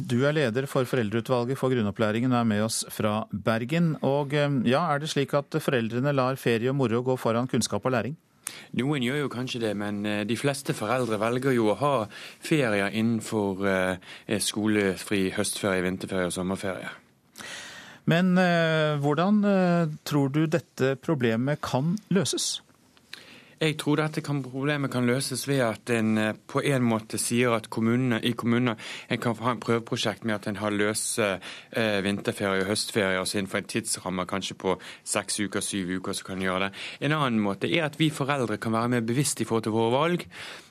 Du 0.00 0.22
er 0.24 0.32
leder 0.32 0.64
for 0.70 0.88
Foreldreutvalget 0.88 1.58
for 1.60 1.72
grunnopplæringen 1.74 2.32
og 2.32 2.38
er 2.38 2.48
med 2.48 2.64
oss 2.64 2.78
fra 2.88 3.26
Bergen. 3.30 3.98
Og 4.00 4.32
ja, 4.32 4.86
Er 4.94 4.98
det 4.98 5.10
slik 5.12 5.34
at 5.34 5.52
foreldrene 5.60 6.14
lar 6.16 6.40
ferie 6.40 6.70
og 6.70 6.76
moro 6.76 7.02
gå 7.02 7.16
foran 7.20 7.48
kunnskap 7.48 7.84
og 7.84 7.92
læring? 7.92 8.16
Noen 8.80 9.02
gjør 9.04 9.20
jo 9.24 9.28
kanskje 9.28 9.60
det, 9.60 9.76
men 9.76 10.06
eh, 10.06 10.24
de 10.26 10.36
fleste 10.38 10.74
foreldre 10.74 11.20
velger 11.20 11.54
jo 11.54 11.68
å 11.70 11.78
ha 11.78 11.92
ferier 12.42 12.90
innenfor 12.90 13.66
eh, 13.68 14.40
skolefri 14.42 15.28
høstferie, 15.36 15.84
vinterferie 15.84 16.30
og 16.30 16.34
sommerferie. 16.34 16.90
Men 18.10 18.34
eh, 18.40 18.96
hvordan 19.02 19.44
eh, 19.46 19.92
tror 20.08 20.32
du 20.34 20.42
dette 20.50 20.96
problemet 20.98 21.62
kan 21.62 21.94
løses? 22.10 22.58
Jeg 23.60 23.74
tror 23.76 23.98
dette 24.00 24.22
kan, 24.24 24.38
problemet 24.40 24.88
kan 24.88 25.04
løses 25.04 25.42
ved 25.44 25.58
at 25.60 25.90
en 25.92 26.14
eh, 26.18 26.38
på 26.48 26.62
en 26.64 26.86
måte 26.86 27.18
sier 27.20 27.52
at 27.52 27.68
kommunene, 27.68 28.16
i 28.24 28.32
kommunene 28.32 28.78
en 29.12 29.20
kan 29.20 29.36
ha 29.36 29.52
en 29.52 29.60
prøveprosjekt 29.60 30.24
med 30.24 30.38
at 30.38 30.48
en 30.48 30.58
har 30.62 30.72
løse 30.72 31.26
eh, 31.36 31.98
vinterferie 32.06 32.64
og 32.64 32.72
høstferie, 32.72 33.20
altså 33.20 33.38
innenfor 33.38 33.60
en 33.60 33.68
tidsramme 33.74 34.24
kanskje 34.30 34.56
på 34.64 34.78
seks 35.04 35.42
uker, 35.44 35.60
syv 35.60 35.92
uker, 36.00 36.16
så 36.16 36.30
kan 36.30 36.40
en 36.40 36.46
gjøre 36.48 36.64
det. 36.66 36.72
En 37.04 37.18
annen 37.18 37.44
måte 37.44 37.68
er 37.68 37.84
at 37.90 38.00
vi 38.00 38.08
foreldre 38.08 38.56
kan 38.56 38.72
være 38.72 38.94
mer 38.96 39.06
bevisst 39.06 39.44
i 39.44 39.48
forhold 39.48 39.68
til 39.68 39.76
våre 39.76 39.94
valg 39.98 40.26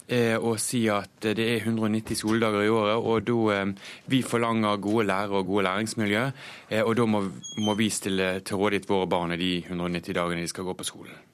eh, 0.10 0.36
og 0.38 0.60
si 0.62 0.84
at 0.92 1.22
det 1.24 1.46
er 1.46 1.64
190 1.64 2.18
skoledager 2.20 2.66
i 2.66 2.74
året, 2.74 2.98
og 2.98 3.24
da 3.28 3.38
eh, 3.56 3.72
vi 4.12 4.22
forlanger 4.26 4.82
gode 4.82 5.08
lærere 5.10 5.42
og 5.42 5.48
gode 5.48 5.66
læringsmiljø. 5.70 6.28
Eh, 6.70 6.84
og 6.84 6.96
da 6.98 7.06
må, 7.06 7.24
må 7.58 7.76
vi 7.80 7.90
stille 7.94 8.40
til 8.42 8.60
rådighet 8.60 8.90
våre 8.90 9.10
barn 9.10 9.36
i 9.36 9.42
de 9.42 9.52
190 9.68 10.16
dagene 10.18 10.46
de 10.46 10.52
skal 10.52 10.68
gå 10.68 10.74
på 10.74 10.88
skolen. 10.88 11.26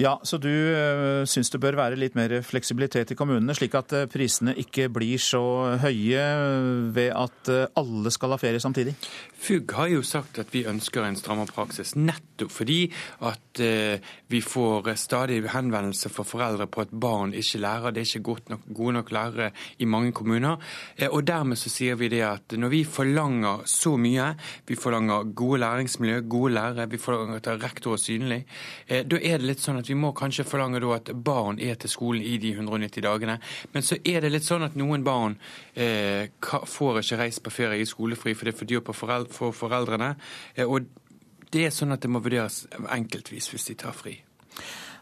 Ja, 0.00 0.14
Så 0.24 0.38
du 0.40 0.48
uh, 0.48 1.26
syns 1.28 1.50
det 1.52 1.58
bør 1.60 1.76
være 1.76 1.98
litt 1.98 2.14
mer 2.16 2.32
fleksibilitet 2.46 3.10
i 3.12 3.16
kommunene, 3.18 3.52
slik 3.52 3.74
at 3.76 3.92
prisene 4.08 4.54
ikke 4.56 4.86
blir 4.88 5.20
så 5.20 5.42
høye 5.82 6.22
ved 6.94 7.10
at 7.12 7.50
alle 7.76 8.12
skal 8.14 8.32
ha 8.32 8.38
ferie 8.40 8.62
samtidig? 8.62 8.94
FUG 9.40 9.72
har 9.76 9.90
jo 9.94 10.02
sagt 10.06 10.38
at 10.42 10.52
vi 10.54 10.66
ønsker 10.68 11.04
en 11.06 11.18
strammere 11.18 11.52
praksis, 11.54 11.94
nettopp 11.96 12.52
fordi 12.52 12.80
at 13.26 13.60
vi 14.30 14.40
får 14.40 14.86
stadig 14.96 15.40
henvendelser 15.52 16.12
fra 16.12 16.24
foreldre 16.24 16.66
på 16.70 16.84
at 16.84 16.92
barn 16.92 17.34
ikke 17.36 17.60
lærer. 17.60 17.92
Det 17.92 18.02
er 18.02 18.18
ikke 18.18 18.36
nok, 18.52 18.62
gode 18.76 18.92
nok 18.96 19.10
lærere 19.12 19.50
i 19.78 19.84
mange 19.84 20.12
kommuner. 20.16 20.56
Og 21.10 21.26
dermed 21.26 21.58
så 21.60 21.72
sier 21.72 21.98
vi 22.00 22.08
det 22.12 22.22
at 22.24 22.54
når 22.56 22.72
vi 22.72 22.82
forlanger 22.84 23.64
så 23.68 23.96
mye, 24.00 24.30
vi 24.68 24.78
forlanger 24.78 25.32
gode 25.36 25.60
læringsmiljø, 25.60 26.20
gode 26.28 26.54
lærere, 26.54 26.88
vi 26.90 26.98
forlanger 26.98 27.40
at 27.40 27.62
rektor 27.64 27.96
er 27.96 28.02
synlig, 28.02 28.40
da 28.88 29.20
er 29.20 29.40
det 29.40 29.48
litt 29.50 29.64
sånn 29.64 29.80
at 29.80 29.88
vi 29.90 29.98
må 29.98 30.12
kanskje 30.16 30.46
forlange 30.48 30.80
at 30.94 31.10
barn 31.24 31.58
er 31.60 31.76
til 31.80 31.90
skolen 31.92 32.22
i 32.24 32.36
de 32.40 32.52
190 32.54 33.04
dagene. 33.04 33.38
Men 33.72 33.84
så 33.86 33.98
er 34.04 34.24
det 34.24 34.32
litt 34.32 34.46
sånn 34.46 34.64
at 34.66 34.76
noen 34.78 35.04
barn 35.06 35.36
eh, 35.74 36.30
får 36.40 37.00
ikke 37.02 37.20
reist 37.20 37.42
på 37.44 37.52
ferie 37.54 37.82
i 37.82 37.88
skolefri, 37.88 38.34
for 38.34 38.48
det 38.48 38.54
er 38.54 38.58
for 38.60 38.70
dyrt 38.70 38.86
for 39.34 39.56
foreldrene. 39.56 40.14
Eh, 40.54 40.66
og 40.66 40.88
det 41.50 41.66
er 41.66 41.74
sånn 41.74 41.94
at 41.94 42.02
det 42.02 42.10
må 42.12 42.22
vurderes 42.22 42.64
enkeltvis 42.94 43.50
hvis 43.52 43.70
de 43.72 43.78
tar 43.82 43.96
fri. 43.96 44.18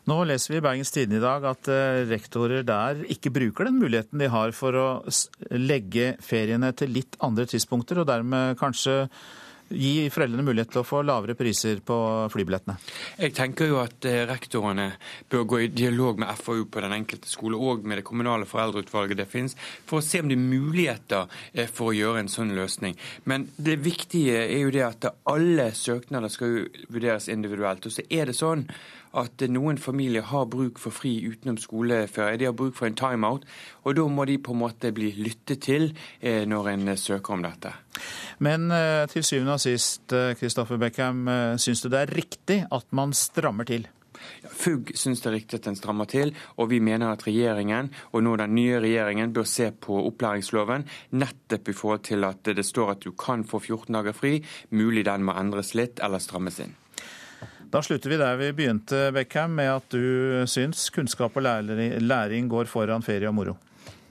Nå 0.08 0.22
leser 0.24 0.54
vi 0.54 0.60
i 0.60 0.64
Bergens 0.64 0.92
Tidende 0.94 1.18
i 1.18 1.24
dag 1.24 1.44
at 1.50 1.68
eh, 1.72 2.04
rektorer 2.08 2.64
der 2.66 3.02
ikke 3.12 3.32
bruker 3.34 3.68
den 3.68 3.80
muligheten 3.82 4.22
de 4.22 4.30
har 4.32 4.54
for 4.56 4.78
å 4.78 4.86
legge 5.52 6.14
feriene 6.24 6.70
til 6.76 6.94
litt 6.96 7.18
andre 7.24 7.44
tidspunkter, 7.50 8.00
og 8.00 8.08
dermed 8.08 8.56
kanskje 8.60 9.02
gi 9.68 10.08
foreldrene 10.12 10.44
mulighet 10.46 10.72
til 10.72 10.82
å 10.82 10.86
få 10.86 11.02
lavere 11.06 11.36
priser 11.38 11.82
på 11.84 11.96
flybillettene? 12.32 12.78
Jeg 13.20 13.34
tenker 13.36 13.70
jo 13.70 13.80
at 13.82 14.04
eh, 14.08 14.24
rektorene 14.28 14.90
bør 15.30 15.46
gå 15.52 15.62
i 15.64 15.70
dialog 15.72 16.20
med 16.22 16.32
FAU 16.40 16.64
på 16.70 16.84
den 16.84 16.96
enkelte 16.96 17.30
skole 17.30 17.58
og 17.58 17.86
med 17.88 18.00
det 18.00 18.06
kommunale 18.08 18.48
foreldreutvalget 18.48 19.20
det 19.20 19.28
finnes, 19.30 19.56
for 19.88 20.00
å 20.00 20.04
se 20.04 20.22
om 20.22 20.30
det 20.30 20.38
er 20.38 20.44
muligheter 20.44 21.40
eh, 21.52 21.68
for 21.68 21.92
å 21.92 21.96
gjøre 21.96 22.24
en 22.24 22.32
sånn 22.32 22.54
løsning. 22.56 22.96
Men 23.28 23.48
det 23.56 23.80
viktige 23.84 24.44
er 24.46 24.62
jo 24.62 24.74
det 24.74 24.86
at 24.86 25.10
alle 25.28 25.70
søknader 25.76 26.32
skal 26.32 26.60
vurderes 26.88 27.28
individuelt. 27.32 27.86
Og 27.86 27.94
så 27.94 28.06
er 28.08 28.30
det 28.30 28.38
sånn 28.38 28.66
at 29.16 29.44
noen 29.48 29.78
familier 29.78 30.26
har 30.30 30.48
bruk 30.50 30.78
for 30.82 30.94
fri 30.94 31.14
utenom 31.28 31.58
skoleferie. 31.60 32.38
De 32.40 32.48
har 32.48 32.56
bruk 32.56 32.76
for 32.78 32.88
en 32.88 32.98
timeout, 32.98 33.46
og 33.84 33.98
da 33.98 34.06
må 34.08 34.26
de 34.28 34.38
på 34.38 34.54
en 34.54 34.62
måte 34.62 34.92
bli 34.94 35.12
lyttet 35.18 35.62
til 35.64 35.90
eh, 36.20 36.44
når 36.48 36.72
en 36.74 36.96
søker 36.96 37.38
om 37.38 37.44
dette. 37.46 37.74
Men 38.44 38.70
eh, 38.74 39.04
til 39.10 39.24
syvende 39.26 39.58
og 39.58 39.62
sist, 39.62 40.16
Kristoffer 40.38 40.80
Beckham, 40.80 41.28
eh, 41.28 41.54
syns 41.60 41.84
du 41.84 41.90
det 41.92 42.04
er 42.04 42.16
riktig 42.20 42.64
at 42.70 42.92
man 42.92 43.16
strammer 43.16 43.68
til? 43.68 43.88
FUG 44.48 44.92
syns 44.98 45.22
det 45.22 45.30
er 45.30 45.36
riktig 45.36 45.60
at 45.60 45.68
den 45.68 45.78
strammer 45.78 46.08
til, 46.10 46.32
og 46.56 46.70
vi 46.72 46.80
mener 46.82 47.12
at 47.12 47.24
regjeringen, 47.26 47.92
og 48.12 48.24
nå 48.24 48.34
den 48.40 48.54
nye 48.56 48.80
regjeringen, 48.82 49.32
bør 49.34 49.46
se 49.48 49.70
på 49.70 50.00
opplæringsloven 50.08 50.86
nettopp 51.20 51.70
i 51.70 51.76
forhold 51.76 52.04
til 52.08 52.26
at 52.28 52.52
det 52.58 52.66
står 52.66 52.96
at 52.96 53.06
du 53.06 53.12
kan 53.12 53.44
få 53.46 53.60
14 53.62 53.94
dager 53.94 54.16
fri. 54.16 54.38
Mulig 54.70 55.06
den 55.08 55.26
må 55.26 55.36
endres 55.38 55.74
litt 55.78 56.02
eller 56.04 56.22
strammes 56.22 56.60
inn. 56.64 56.76
Da 57.68 57.82
slutter 57.84 58.08
vi 58.08 58.16
der 58.16 58.36
vi 58.40 58.46
begynte, 58.56 59.10
Beckham, 59.12 59.52
med 59.58 59.68
at 59.68 59.92
du 59.92 60.46
syns 60.48 60.86
kunnskap 60.90 61.36
og 61.36 61.44
læring 61.44 62.48
går 62.48 62.64
foran 62.64 63.04
ferie 63.04 63.28
og 63.28 63.34
moro. 63.36 63.56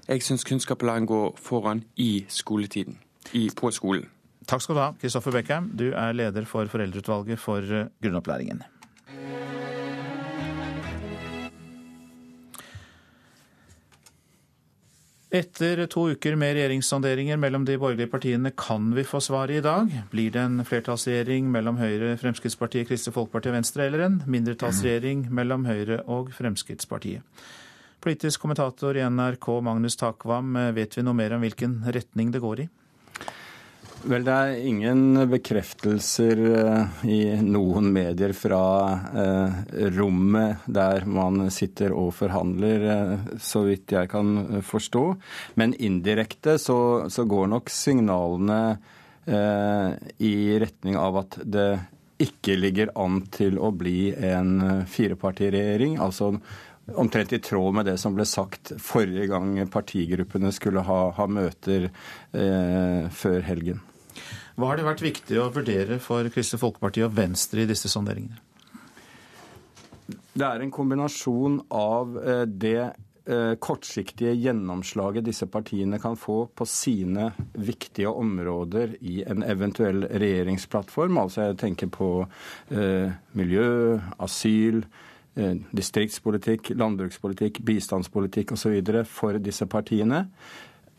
Jeg 0.08 0.22
syns 0.22 0.46
kunnskap 0.46 0.84
og 0.84 0.88
læring 0.92 1.08
går 1.10 1.34
foran 1.42 1.84
i 1.96 2.26
skoletiden. 2.30 3.00
I, 3.34 3.50
på 3.50 3.72
skolen. 3.72 4.06
Takk 4.48 4.62
skal 4.62 4.78
du 4.78 4.80
ha, 4.80 4.92
Kristoffer 5.02 5.32
Beckham. 5.32 5.72
Du 5.74 5.90
er 5.90 6.14
leder 6.14 6.46
for 6.46 6.70
Foreldreutvalget 6.70 7.40
for 7.40 7.66
grunnopplæringen. 8.02 8.62
Etter 15.28 15.82
to 15.92 16.06
uker 16.16 16.38
med 16.40 16.54
regjeringssonderinger 16.56 17.36
mellom 17.36 17.66
de 17.68 17.74
borgerlige 17.76 18.08
partiene 18.08 18.54
kan 18.56 18.94
vi 18.96 19.04
få 19.04 19.20
svaret 19.20 19.58
i 19.58 19.64
dag. 19.66 19.92
Blir 20.08 20.32
det 20.32 20.40
en 20.40 20.64
flertallsregjering 20.64 21.50
mellom 21.52 21.76
Høyre, 21.82 22.14
Fremskrittspartiet, 22.22 22.88
Kristelig 22.88 23.18
Folkeparti 23.18 23.52
og 23.52 23.58
Venstre, 23.58 23.90
eller 23.90 24.06
en 24.06 24.16
mindretallsregjering 24.24 25.26
mellom 25.28 25.68
Høyre 25.68 26.00
og 26.08 26.32
Fremskrittspartiet? 26.32 27.28
Politisk 28.00 28.40
kommentator 28.40 28.96
i 28.96 29.04
NRK 29.04 29.50
Magnus 29.68 30.00
Takvam, 30.00 30.56
vet 30.78 30.96
vi 30.96 31.04
noe 31.04 31.20
mer 31.20 31.36
om 31.36 31.44
hvilken 31.44 31.82
retning 31.92 32.32
det 32.32 32.44
går 32.46 32.64
i? 32.64 32.70
Vel, 34.08 34.24
det 34.24 34.32
er 34.34 34.62
ingen 34.64 35.18
bekreftelser 35.28 36.40
eh, 36.48 37.00
i 37.12 37.20
noen 37.44 37.90
medier 37.92 38.32
fra 38.38 38.60
eh, 39.12 39.58
rommet 39.98 40.64
der 40.64 41.04
man 41.12 41.50
sitter 41.52 41.92
og 41.92 42.14
forhandler, 42.16 42.86
eh, 42.94 43.26
så 43.44 43.66
vidt 43.68 43.92
jeg 43.92 44.08
kan 44.14 44.62
forstå. 44.64 45.04
Men 45.60 45.76
indirekte 45.76 46.56
så, 46.62 46.78
så 47.12 47.26
går 47.28 47.52
nok 47.56 47.74
signalene 47.74 48.62
i 49.28 50.36
retning 50.56 50.96
av 50.96 51.18
at 51.20 51.36
det 51.44 51.66
ikke 52.24 52.54
ligger 52.56 52.94
an 52.96 53.18
til 53.28 53.58
å 53.60 53.74
bli 53.76 54.14
en 54.16 54.86
firepartiregjering. 54.88 55.98
altså 56.00 56.30
Omtrent 56.96 57.34
i 57.36 57.42
tråd 57.44 57.76
med 57.76 57.90
det 57.90 57.98
som 58.00 58.16
ble 58.16 58.24
sagt 58.24 58.72
forrige 58.80 59.28
gang 59.28 59.60
partigruppene 59.68 60.54
skulle 60.56 60.86
ha, 60.88 61.02
ha 61.12 61.28
møter 61.28 61.90
eh, 61.90 63.12
før 63.12 63.44
helgen. 63.44 63.84
Hva 64.58 64.72
har 64.72 64.80
det 64.80 64.88
vært 64.88 65.04
viktig 65.06 65.36
å 65.38 65.52
vurdere 65.54 66.00
for 66.02 66.26
Kristelig 66.34 66.64
Folkeparti 66.64 67.04
og 67.06 67.12
Venstre 67.14 67.62
i 67.62 67.70
disse 67.70 67.92
sonderingene? 67.92 68.40
Det 70.38 70.46
er 70.46 70.64
en 70.64 70.72
kombinasjon 70.74 71.60
av 71.74 72.16
eh, 72.18 72.46
det 72.50 72.80
eh, 72.82 73.54
kortsiktige 73.62 74.34
gjennomslaget 74.34 75.28
disse 75.28 75.46
partiene 75.54 76.00
kan 76.02 76.18
få 76.18 76.40
på 76.58 76.66
sine 76.70 77.28
viktige 77.54 78.10
områder 78.10 78.96
i 79.06 79.20
en 79.30 79.46
eventuell 79.46 80.08
regjeringsplattform. 80.10 81.20
Altså 81.22 81.52
jeg 81.52 81.60
tenker 81.62 81.92
på 81.94 82.10
eh, 82.24 83.14
miljø, 83.38 84.00
asyl, 84.18 84.82
distriktspolitikk, 85.78 86.72
landbrukspolitikk, 86.74 87.60
bistandspolitikk 87.62 88.56
osv. 88.56 88.80
for 89.06 89.38
disse 89.38 89.68
partiene, 89.70 90.24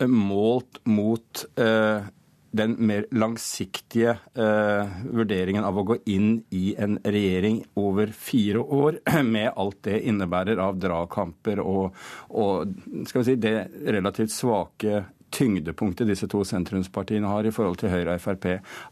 målt 0.07 0.79
mot 0.87 1.43
eh, 1.59 2.07
den 2.51 2.77
mer 2.79 3.05
langsiktige 3.11 4.15
eh, 4.35 4.95
vurderingen 5.05 5.65
av 5.65 5.79
å 5.79 5.85
gå 5.91 5.99
inn 6.09 6.31
i 6.55 6.73
en 6.81 6.97
regjering 7.05 7.61
over 7.77 8.13
fire 8.15 8.63
år, 8.63 9.01
med 9.35 9.53
alt 9.55 9.83
det 9.85 10.01
innebærer 10.09 10.61
av 10.63 10.81
dragkamper 10.81 11.61
og, 11.61 11.95
og 12.31 12.73
skal 13.09 13.23
vi 13.23 13.29
si, 13.29 13.39
det 13.43 13.55
relativt 13.85 14.33
svake 14.33 15.05
tyngdepunktet 15.31 16.09
disse 16.09 16.29
to 16.31 16.41
sentrumspartiene 16.45 17.29
har 17.29 17.45
i 17.45 17.53
forhold 17.53 17.79
til 17.83 17.93
Høyre 17.93 18.17
og 18.17 18.23
Frp. 18.23 18.47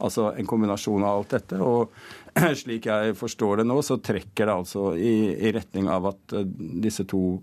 Altså 0.05 0.31
en 0.37 0.49
kombinasjon 0.49 1.05
av 1.05 1.23
alt 1.23 1.33
dette. 1.33 1.61
Og 1.63 1.93
slik 2.61 2.91
jeg 2.91 3.17
forstår 3.17 3.63
det 3.63 3.69
nå, 3.71 3.81
så 3.81 3.99
trekker 4.05 4.49
det 4.49 4.59
altså 4.61 4.91
i, 5.01 5.33
i 5.33 5.53
retning 5.57 5.89
av 5.93 6.11
at 6.13 6.37
eh, 6.37 6.49
disse 6.85 7.07
to 7.09 7.39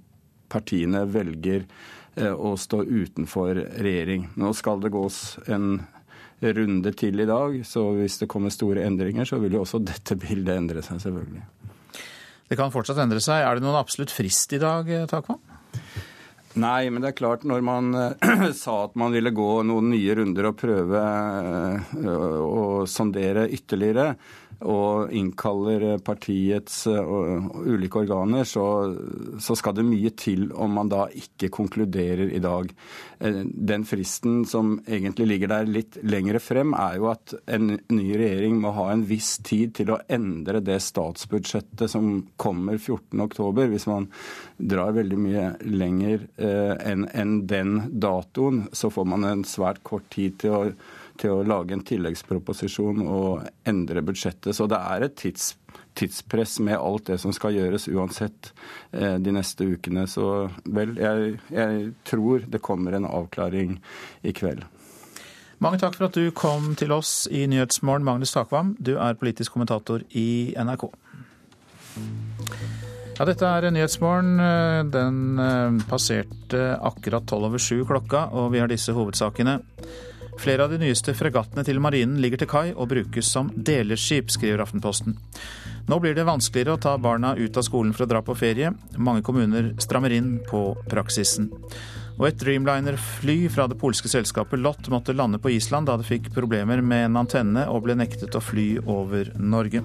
partiene 0.54 1.08
velger 1.10 1.66
eh, 1.66 2.30
å 2.30 2.54
stå 2.60 2.84
utenfor 2.86 3.58
regjering. 3.82 4.30
Nå 4.38 4.54
skal 4.58 4.84
det 4.84 4.94
gås 4.94 5.24
en 5.48 5.82
runde 6.58 6.92
til 7.00 7.24
i 7.24 7.28
dag, 7.30 7.60
så 7.68 7.86
hvis 7.98 8.20
det 8.22 8.30
kommer 8.32 8.54
store 8.54 8.84
endringer, 8.88 9.28
så 9.28 9.40
vil 9.42 9.56
jo 9.56 9.64
også 9.64 9.82
dette 9.84 10.18
bildet 10.20 10.56
endre 10.58 10.84
seg, 10.86 11.02
selvfølgelig. 11.04 11.46
Det 12.50 12.60
kan 12.60 12.74
fortsatt 12.74 13.00
endre 13.02 13.22
seg. 13.24 13.42
Er 13.42 13.58
det 13.58 13.64
noen 13.66 13.80
absolutt 13.80 14.12
frist 14.14 14.52
i 14.54 14.62
dag, 14.62 14.90
Takvam? 15.10 15.40
Nei, 16.62 16.86
men 16.94 17.02
det 17.02 17.10
er 17.10 17.18
klart 17.18 17.46
når 17.50 17.64
man 17.66 17.96
uh, 17.98 18.52
sa 18.64 18.84
at 18.86 18.98
man 19.00 19.14
ville 19.16 19.34
gå 19.34 19.50
noen 19.66 19.90
nye 19.90 20.18
runder 20.20 20.52
og 20.52 20.58
prøve 20.60 21.02
uh, 21.02 22.42
å 22.44 22.84
sondere 22.90 23.48
ytterligere, 23.50 24.12
og 24.64 25.12
innkaller 25.14 25.98
partiets 26.06 26.86
ulike 26.88 28.04
organer, 28.04 28.48
så, 28.48 28.66
så 29.42 29.56
skal 29.60 29.76
det 29.78 29.86
mye 29.88 30.14
til 30.18 30.48
om 30.56 30.78
man 30.80 30.92
da 30.92 31.06
ikke 31.12 31.52
konkluderer 31.54 32.32
i 32.34 32.42
dag. 32.44 32.72
Den 33.20 33.86
fristen 33.88 34.44
som 34.50 34.76
egentlig 34.88 35.28
ligger 35.30 35.52
der 35.54 35.70
litt 35.70 35.98
lengre 36.04 36.42
frem, 36.44 36.74
er 36.76 36.98
jo 37.00 37.10
at 37.12 37.36
en 37.48 37.78
ny 37.94 38.08
regjering 38.20 38.60
må 38.64 38.74
ha 38.78 38.90
en 38.94 39.06
viss 39.08 39.38
tid 39.46 39.76
til 39.80 39.94
å 39.94 40.02
endre 40.12 40.64
det 40.64 40.80
statsbudsjettet 40.84 41.92
som 41.92 42.16
kommer 42.40 42.80
14.10. 42.80 43.64
Hvis 43.74 43.88
man 43.92 44.10
drar 44.58 44.96
veldig 44.96 45.20
mye 45.20 45.46
lenger 45.68 46.28
eh, 46.38 46.92
enn 46.92 47.38
den 47.50 47.78
datoen, 47.92 48.68
så 48.72 48.92
får 48.94 49.08
man 49.14 49.28
en 49.28 49.48
svært 49.48 49.84
kort 49.88 50.10
tid 50.14 50.40
til 50.44 50.58
å, 50.58 50.62
til 51.20 51.34
å 51.36 51.44
lage 51.46 51.76
en 51.76 51.84
tilleggsproposisjon 51.86 53.04
og 53.06 53.44
endre 53.70 54.04
budsjettet. 54.06 54.56
Så 54.56 54.68
det 54.72 54.80
er 54.80 55.06
et 55.06 55.16
tids, 55.20 55.54
tidspress 55.98 56.58
med 56.66 56.80
alt 56.80 57.08
det 57.12 57.20
som 57.22 57.34
skal 57.36 57.56
gjøres 57.58 57.88
uansett 57.92 58.52
eh, 58.92 59.18
de 59.22 59.34
neste 59.36 59.68
ukene. 59.76 60.08
Så 60.10 60.50
vel, 60.66 60.96
jeg, 61.00 61.36
jeg 61.54 61.92
tror 62.10 62.48
det 62.50 62.64
kommer 62.66 62.98
en 62.98 63.10
avklaring 63.10 63.78
i 64.26 64.34
kveld. 64.36 64.66
Mange 65.64 65.80
takk 65.80 65.96
for 65.96 66.10
at 66.10 66.18
du 66.18 66.28
kom 66.36 66.74
til 66.76 66.92
oss 66.92 67.24
i 67.32 67.46
Nyhetsmorgen, 67.48 68.04
Magnus 68.04 68.34
Takvam. 68.36 68.74
Du 68.84 68.98
er 68.98 69.20
politisk 69.20 69.54
kommentator 69.56 70.04
i 70.12 70.52
NRK. 70.60 70.90
Ja, 73.14 73.28
dette 73.30 73.46
er 73.46 73.70
Nyhetsmorgen. 73.70 74.42
Den 74.92 75.22
eh, 75.40 75.78
passerte 75.88 76.66
akkurat 76.82 77.30
tolv 77.30 77.52
over 77.52 77.62
sju 77.62 77.86
klokka, 77.88 78.26
og 78.34 78.50
vi 78.56 78.64
har 78.64 78.72
disse 78.72 78.98
hovedsakene. 78.98 79.60
Flere 80.40 80.66
av 80.66 80.74
de 80.74 80.80
nyeste 80.82 81.14
fregattene 81.16 81.64
til 81.68 81.80
marinen 81.84 82.22
ligger 82.22 82.42
til 82.42 82.50
kai 82.50 82.68
og 82.74 82.90
brukes 82.92 83.30
som 83.32 83.52
deleskip, 83.54 84.32
skriver 84.34 84.64
Aftenposten. 84.66 85.18
Nå 85.88 86.00
blir 86.00 86.16
det 86.16 86.26
vanskeligere 86.28 86.78
å 86.78 86.82
ta 86.82 86.94
barna 86.98 87.34
ut 87.36 87.58
av 87.60 87.66
skolen 87.68 87.92
for 87.96 88.06
å 88.06 88.12
dra 88.12 88.22
på 88.24 88.36
ferie. 88.40 88.72
Mange 88.98 89.24
kommuner 89.26 89.74
strammer 89.84 90.16
inn 90.16 90.38
på 90.48 90.72
praksisen. 90.90 91.50
Og 92.20 92.28
et 92.30 92.40
Dreamliner-fly 92.40 93.38
fra 93.52 93.66
det 93.68 93.80
polske 93.82 94.12
selskapet 94.12 94.62
Lott 94.62 94.88
måtte 94.94 95.16
lande 95.18 95.42
på 95.42 95.52
Island 95.56 95.90
da 95.90 95.98
det 95.98 96.08
fikk 96.08 96.32
problemer 96.36 96.82
med 96.86 97.10
en 97.10 97.22
antenne 97.24 97.66
og 97.72 97.88
ble 97.88 97.98
nektet 98.00 98.38
å 98.38 98.44
fly 98.44 98.68
over 98.86 99.34
Norge. 99.40 99.84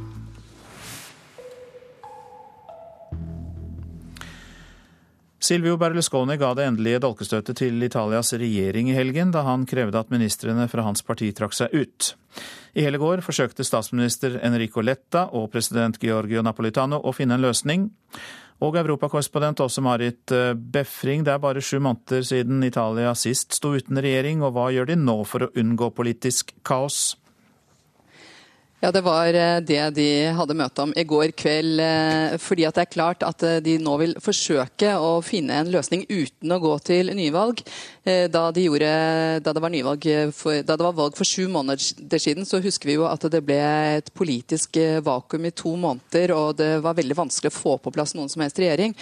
Silvio 5.39 5.77
Berlusconi 5.79 6.35
ga 6.37 6.51
det 6.59 6.65
endelige 6.67 6.99
dolkestøtet 7.05 7.61
til 7.61 7.83
Italias 7.87 8.33
regjering 8.35 8.89
i 8.91 8.97
helgen, 8.97 9.31
da 9.31 9.45
han 9.47 9.69
krevde 9.71 10.01
at 10.01 10.11
ministrene 10.11 10.67
fra 10.71 10.83
hans 10.83 11.05
parti 11.07 11.31
trakk 11.31 11.55
seg 11.55 11.75
ut. 11.79 12.09
I 12.75 12.83
hele 12.83 12.99
går 12.99 13.23
forsøkte 13.23 13.67
statsminister 13.67 14.41
Enrico 14.43 14.83
Letta 14.83 15.29
og 15.39 15.53
president 15.55 16.01
Giorgio 16.03 16.43
Napolitano 16.43 16.99
å 16.99 17.15
finne 17.15 17.39
en 17.39 17.47
løsning. 17.47 17.87
Og 18.67 18.75
europakorrespondent 18.81 19.63
Åse 19.63 19.83
Marit 19.87 20.35
eh, 20.35 20.51
Befring, 20.59 21.23
det 21.23 21.37
er 21.37 21.43
bare 21.43 21.63
sju 21.63 21.79
måneder 21.79 22.27
siden 22.27 22.65
Italia 22.67 23.15
sist 23.15 23.55
sto 23.55 23.77
uten 23.79 24.03
regjering, 24.03 24.43
og 24.43 24.57
hva 24.57 24.67
gjør 24.75 24.91
de 24.91 24.99
nå 24.99 25.21
for 25.23 25.47
å 25.47 25.53
unngå 25.55 25.93
politisk 25.95 26.51
kaos? 26.67 27.15
Ja, 28.79 28.93
Det 28.93 29.01
var 29.03 29.35
eh, 29.35 29.59
det 29.59 29.81
de 29.97 30.09
hadde 30.39 30.55
møte 30.55 30.85
om 30.85 30.93
i 30.95 31.03
går 31.03 31.33
kveld. 31.35 31.81
Eh, 31.83 32.37
fordi 32.39 32.63
at 32.69 32.77
det 32.79 32.85
er 32.85 32.93
klart 32.93 33.25
at 33.27 33.43
de 33.65 33.75
nå 33.83 33.97
vil 33.99 34.15
forsøke 34.23 34.93
å 34.95 35.17
finne 35.27 35.57
en 35.59 35.73
løsning 35.73 36.05
uten 36.07 36.55
å 36.55 36.61
gå 36.63 36.77
til 36.87 37.11
nyvalg. 37.11 37.65
Da, 38.09 38.43
de 38.55 38.63
gjorde, 38.65 38.89
da, 39.45 39.53
det, 39.53 39.61
var 39.61 39.75
for, 40.33 40.63
da 40.65 40.77
det 40.79 40.87
var 40.87 40.95
valg 40.97 41.17
for 41.19 41.29
sju 41.29 41.49
måneder 41.53 42.21
siden, 42.23 42.47
så 42.49 42.61
husker 42.65 42.89
vi 42.89 42.97
jo 42.97 43.05
at 43.09 43.27
det 43.29 43.43
ble 43.45 43.59
et 43.99 44.09
politisk 44.17 44.79
vakuum 45.05 45.45
i 45.45 45.53
to 45.53 45.75
måneder, 45.77 46.33
og 46.33 46.57
det 46.57 46.71
var 46.85 46.97
veldig 46.97 47.19
vanskelig 47.19 47.53
å 47.53 47.59
få 47.59 47.75
på 47.85 47.93
plass 47.93 48.15
noen 48.17 48.31
som 48.33 48.45
helst 48.45 48.61
regjering. 48.63 48.95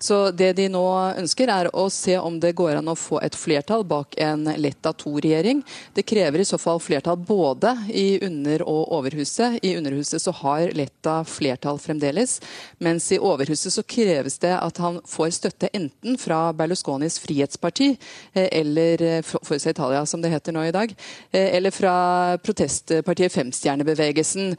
Så 0.00 0.30
det 0.32 0.54
de 0.56 0.64
nå 0.72 0.82
ønsker, 1.20 1.50
er 1.52 1.68
å 1.76 1.84
se 1.92 2.14
om 2.16 2.38
det 2.40 2.54
går 2.56 2.78
an 2.78 2.88
å 2.88 2.96
få 2.96 3.18
et 3.20 3.36
flertall 3.36 3.82
bak 3.84 4.16
en 4.24 4.46
Letta 4.56 4.94
to-regjering. 4.96 5.60
Det 5.92 6.06
krever 6.08 6.40
i 6.40 6.46
så 6.48 6.56
fall 6.60 6.80
flertall 6.80 7.18
både 7.20 7.74
i 7.92 8.16
Under- 8.24 8.64
og 8.64 8.94
Overhuset. 8.96 9.58
I 9.60 9.74
Underhuset 9.76 10.22
så 10.24 10.32
har 10.40 10.72
Letta 10.76 11.18
flertall 11.28 11.76
fremdeles, 11.82 12.38
mens 12.80 13.10
i 13.12 13.20
Overhuset 13.20 13.76
så 13.76 13.84
kreves 13.84 14.40
det 14.40 14.54
at 14.56 14.80
han 14.80 15.02
får 15.04 15.34
støtte 15.36 15.68
enten 15.76 16.16
fra 16.20 16.46
Berlusconis 16.56 17.20
Frihetsparti, 17.20 17.92
eh, 18.32 18.48
eller 18.52 19.02
eh, 19.02 19.22
Forza 19.22 19.70
Italia, 19.70 20.04
som 20.06 20.22
det 20.22 20.32
heter 20.32 20.54
nå 20.54 20.64
i 20.68 20.74
dag, 20.74 20.94
eh, 21.30 21.56
eller 21.56 21.74
fra 21.74 21.94
protestpartiet 22.42 23.32
Femstjernebevegelsen, 23.32 24.54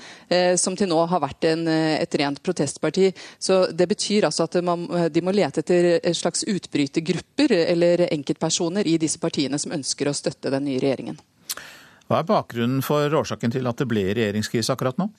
som 0.57 0.75
til 0.77 0.89
nå 0.89 0.97
har 1.11 1.21
vært 1.21 1.45
en, 1.49 1.65
et 1.67 2.15
rent 2.19 2.39
protestparti. 2.43 3.09
Så 3.39 3.65
det 3.75 3.87
betyr 3.91 4.27
altså 4.27 4.45
at 4.47 4.55
man, 4.65 4.85
de 5.11 5.23
må 5.23 5.33
lete 5.35 5.63
etter 5.63 6.13
slags 6.17 6.45
utbrytergrupper 6.47 7.53
eller 7.59 8.05
enkeltpersoner 8.07 8.87
i 8.87 8.97
disse 9.01 9.19
partiene 9.21 9.59
som 9.61 9.75
ønsker 9.75 10.09
å 10.09 10.15
støtte 10.15 10.53
den 10.53 10.65
nye 10.69 10.79
regjeringen. 10.81 11.19
Hva 12.07 12.21
er 12.21 12.27
bakgrunnen 12.27 12.83
for 12.83 13.13
årsaken 13.21 13.53
til 13.53 13.67
at 13.69 13.79
det 13.79 13.87
ble 13.91 14.09
regjeringskrise 14.11 14.73
akkurat 14.73 14.97
nå? 14.99 15.11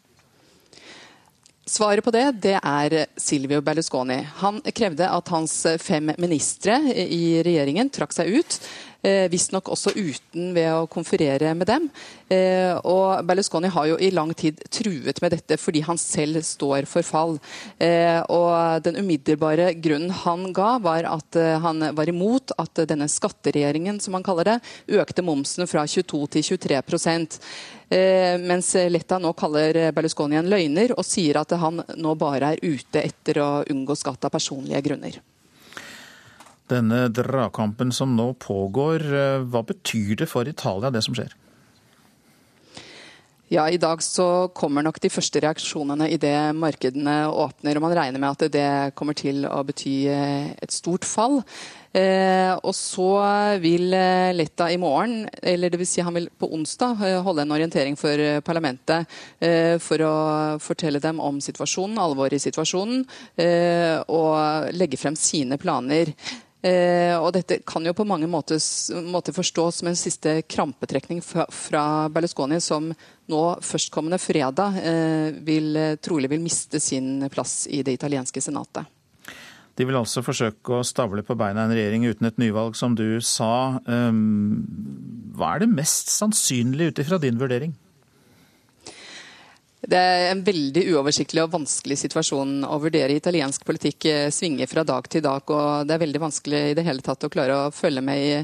Svaret 1.66 2.02
på 2.04 2.10
det, 2.10 2.24
det 2.42 2.56
er 2.58 2.94
Silvio 3.16 3.60
Berlusconi. 3.62 4.18
Han 4.42 4.58
krevde 4.74 5.06
at 5.06 5.28
hans 5.30 5.54
fem 5.78 6.10
ministre 6.18 6.80
i 6.90 7.38
regjeringen 7.46 7.90
trakk 7.94 8.16
seg 8.16 8.32
ut. 8.34 8.56
Eh, 9.02 9.26
Visstnok 9.26 9.66
også 9.74 9.90
uten 9.96 10.52
ved 10.54 10.68
å 10.70 10.86
konferere 10.90 11.50
med 11.58 11.66
dem. 11.66 11.88
Eh, 12.30 12.70
og 12.86 13.24
Berlusconi 13.26 13.70
har 13.74 13.88
jo 13.90 13.96
i 13.98 14.12
lang 14.14 14.30
tid 14.38 14.60
truet 14.70 15.18
med 15.24 15.34
dette 15.34 15.58
fordi 15.58 15.82
han 15.82 15.98
selv 15.98 16.38
står 16.46 16.86
for 16.86 17.06
fall. 17.06 17.34
Eh, 17.82 18.20
og 18.30 18.84
den 18.86 19.00
umiddelbare 19.02 19.72
grunnen 19.82 20.14
han 20.22 20.52
ga, 20.54 20.76
var 20.82 21.08
at 21.10 21.40
han 21.64 21.88
var 21.96 22.08
imot 22.12 22.54
at 22.62 22.84
denne 22.86 23.08
skatteregjeringen, 23.10 23.98
som 24.00 24.14
han 24.14 24.26
kaller 24.26 24.52
det, 24.52 24.56
økte 25.02 25.26
momsen 25.26 25.66
fra 25.66 25.82
22 25.88 26.22
til 26.36 26.50
23% 26.52 27.40
mens 28.48 28.70
Letta 28.88 29.18
nå 29.20 29.34
kaller 29.36 29.90
Berlusconi 29.92 30.38
en 30.40 30.48
løgner 30.48 30.94
og 30.96 31.04
sier 31.04 31.36
at 31.42 31.52
han 31.60 31.82
nå 32.00 32.14
bare 32.16 32.54
er 32.54 32.64
ute 32.64 33.02
etter 33.02 33.42
å 33.44 33.50
unngå 33.68 33.98
skatt 34.00 34.24
av 34.24 34.32
personlige 34.32 34.80
grunner. 34.86 35.20
Denne 36.72 37.06
dragkampen 37.12 37.92
som 37.92 38.16
nå 38.16 38.32
pågår, 38.40 39.04
eh, 39.12 39.44
hva 39.44 39.62
betyr 39.66 40.16
det 40.22 40.28
for 40.30 40.48
Italia, 40.48 40.90
det 40.90 41.04
som 41.04 41.14
skjer? 41.14 41.34
Ja, 43.52 43.66
I 43.68 43.76
dag 43.76 44.00
så 44.00 44.48
kommer 44.56 44.80
nok 44.80 44.96
de 45.04 45.10
første 45.12 45.40
reaksjonene 45.44 46.06
idet 46.08 46.54
markedene 46.56 47.26
åpner. 47.28 47.76
og 47.76 47.82
Man 47.84 47.92
regner 47.98 48.18
med 48.22 48.30
at 48.30 48.52
det 48.54 48.94
kommer 48.96 49.12
til 49.12 49.44
å 49.44 49.58
bety 49.68 49.96
eh, 50.08 50.54
et 50.56 50.72
stort 50.72 51.04
fall. 51.04 51.42
Eh, 51.92 52.54
og 52.64 52.72
så 52.72 53.08
vil 53.60 53.92
eh, 53.92 54.32
Letta 54.32 54.70
i 54.72 54.78
morgen, 54.80 55.26
eller 55.42 55.68
dvs. 55.68 55.90
Si 55.90 56.04
han 56.04 56.16
vil 56.16 56.30
på 56.32 56.48
onsdag, 56.56 57.02
eh, 57.04 57.18
holde 57.20 57.44
en 57.44 57.52
orientering 57.52 57.98
for 58.00 58.40
parlamentet 58.40 59.04
for 59.82 60.04
å 60.06 60.14
fortelle 60.62 61.00
dem 61.02 61.20
om 61.20 61.40
situasjonen, 61.42 61.98
alvoret 62.00 62.38
i 62.38 62.40
situasjonen, 62.40 63.02
og 64.08 64.72
legge 64.72 65.00
frem 65.00 65.16
sine 65.18 65.58
planer. 65.60 66.12
Eh, 66.62 67.16
og 67.18 67.32
dette 67.34 67.58
kan 67.66 67.82
jo 67.82 67.94
på 67.96 68.06
mange 68.06 68.28
måter, 68.30 68.60
måter 69.02 69.34
forstås 69.34 69.80
som 69.80 69.90
en 69.90 69.98
siste 69.98 70.36
krampetrekning 70.46 71.18
fra, 71.26 71.48
fra 71.50 71.84
Berlusconi, 72.12 72.60
som 72.62 72.92
nå 73.32 73.42
førstkommende 73.66 74.20
fredag 74.22 74.78
eh, 74.78 75.28
vil, 75.42 75.74
trolig 75.98 76.30
vil 76.30 76.44
miste 76.44 76.78
sin 76.82 77.26
plass 77.34 77.64
i 77.66 77.82
det 77.82 77.96
italienske 77.98 78.44
senatet. 78.44 78.86
De 79.78 79.86
vil 79.88 79.96
altså 79.96 80.22
forsøke 80.24 80.76
å 80.76 80.84
stable 80.84 81.24
på 81.24 81.36
beina 81.38 81.64
en 81.64 81.72
regjering 81.72 82.04
uten 82.04 82.28
et 82.28 82.40
nyvalg, 82.40 82.76
som 82.76 82.94
du 82.96 83.22
sa. 83.24 83.80
Um, 83.88 84.66
hva 85.32 85.54
er 85.54 85.64
det 85.64 85.72
mest 85.72 86.12
sannsynlige 86.12 86.92
ut 86.92 87.00
ifra 87.06 87.18
din 87.22 87.40
vurdering? 87.40 87.72
Det 89.82 89.98
er 89.98 90.28
en 90.30 90.44
veldig 90.46 90.84
uoversiktlig 90.92 91.42
og 91.42 91.54
vanskelig 91.56 91.96
situasjon 92.04 92.60
å 92.68 92.76
vurdere. 92.82 93.16
Italiensk 93.18 93.64
politikk 93.66 94.06
eh, 94.06 94.28
svinger 94.30 94.70
fra 94.70 94.84
dag 94.86 95.08
til 95.10 95.24
dag, 95.24 95.42
og 95.50 95.88
det 95.88 95.96
er 95.96 96.04
veldig 96.04 96.20
vanskelig 96.22 96.60
i 96.70 96.76
det 96.78 96.84
hele 96.86 97.02
tatt 97.02 97.26
å 97.26 97.30
klare 97.32 97.56
å 97.64 97.72
følge 97.74 98.04
med 98.06 98.22
i 98.22 98.36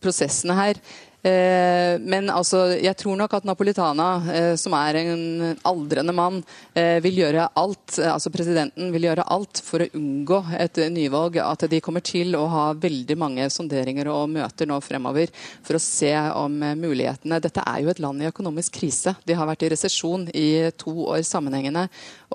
prosessene 0.00 0.56
her. 0.56 0.80
Eh, 1.26 1.96
men 2.00 2.28
altså, 2.30 2.60
jeg 2.78 2.94
tror 3.00 3.16
nok 3.18 3.32
at 3.34 3.46
Napolitana, 3.48 4.08
eh, 4.30 4.52
som 4.60 4.74
er 4.78 5.00
en 5.00 5.56
aldrende 5.66 6.14
mann, 6.14 6.42
eh, 6.74 7.00
vil 7.02 7.22
gjøre 7.22 7.48
alt 7.58 7.96
altså 7.98 8.30
presidenten 8.30 8.92
vil 8.94 9.08
gjøre 9.08 9.24
alt 9.34 9.60
for 9.64 9.82
å 9.82 9.88
unngå 9.96 10.38
et 10.60 10.78
nyvalg. 10.92 11.40
At 11.42 11.66
de 11.70 11.80
kommer 11.82 12.04
til 12.06 12.36
å 12.38 12.44
ha 12.52 12.66
veldig 12.74 13.16
mange 13.18 13.48
sonderinger 13.50 14.10
og 14.12 14.30
møter 14.36 14.68
nå 14.70 14.78
fremover 14.84 15.32
for 15.66 15.78
å 15.78 15.82
se 15.82 16.12
om 16.36 16.60
mulighetene 16.78 17.40
Dette 17.42 17.64
er 17.66 17.82
jo 17.82 17.90
et 17.90 18.02
land 18.02 18.22
i 18.22 18.28
økonomisk 18.30 18.78
krise. 18.78 19.16
De 19.26 19.34
har 19.34 19.48
vært 19.48 19.64
i 19.66 19.70
resesjon 19.72 20.28
i 20.34 20.70
to 20.78 20.92
år 21.10 21.24
sammenhengende. 21.26 21.88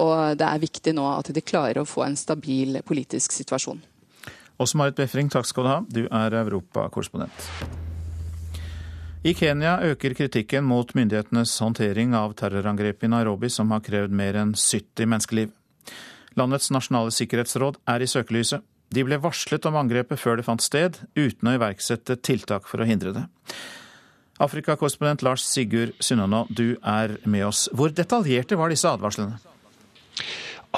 Og 0.04 0.36
det 0.38 0.48
er 0.48 0.66
viktig 0.66 0.96
nå 0.98 1.06
at 1.14 1.32
de 1.32 1.42
klarer 1.42 1.82
å 1.82 1.88
få 1.88 2.04
en 2.08 2.20
stabil 2.20 2.82
politisk 2.84 3.32
situasjon. 3.32 3.80
Åse 4.62 4.78
Marit 4.78 5.00
Befring, 5.00 5.32
takk 5.32 5.48
skal 5.50 5.64
du 5.64 5.72
ha. 5.72 5.80
Du 5.88 6.04
er 6.06 6.38
europakorrespondent. 6.44 7.91
I 9.22 9.36
Kenya 9.38 9.76
øker 9.86 10.16
kritikken 10.18 10.66
mot 10.66 10.96
myndighetenes 10.98 11.52
håndtering 11.62 12.16
av 12.18 12.32
terrorangrepet 12.40 13.06
i 13.06 13.10
Nairobi, 13.14 13.52
som 13.54 13.70
har 13.70 13.84
krevd 13.86 14.16
mer 14.18 14.40
enn 14.42 14.56
70 14.58 15.06
menneskeliv. 15.06 15.52
Landets 16.40 16.72
nasjonale 16.74 17.14
sikkerhetsråd 17.14 17.78
er 17.94 18.02
i 18.02 18.08
søkelyset. 18.10 18.66
De 18.90 19.04
ble 19.06 19.20
varslet 19.22 19.68
om 19.70 19.78
angrepet 19.78 20.18
før 20.18 20.40
det 20.40 20.48
fant 20.48 20.64
sted, 20.66 20.98
uten 21.14 21.52
å 21.52 21.54
iverksette 21.54 22.18
tiltak 22.26 22.66
for 22.66 22.82
å 22.82 22.88
hindre 22.90 23.14
det. 23.20 23.24
Afrikakorrespondent 24.42 25.22
Lars 25.22 25.46
Sigurd 25.46 25.94
Sunnanå, 26.02 26.48
du 26.50 26.80
er 26.82 27.20
med 27.30 27.46
oss. 27.46 27.68
Hvor 27.78 27.94
detaljerte 27.94 28.58
var 28.58 28.74
disse 28.74 28.90
advarslene? 28.90 29.38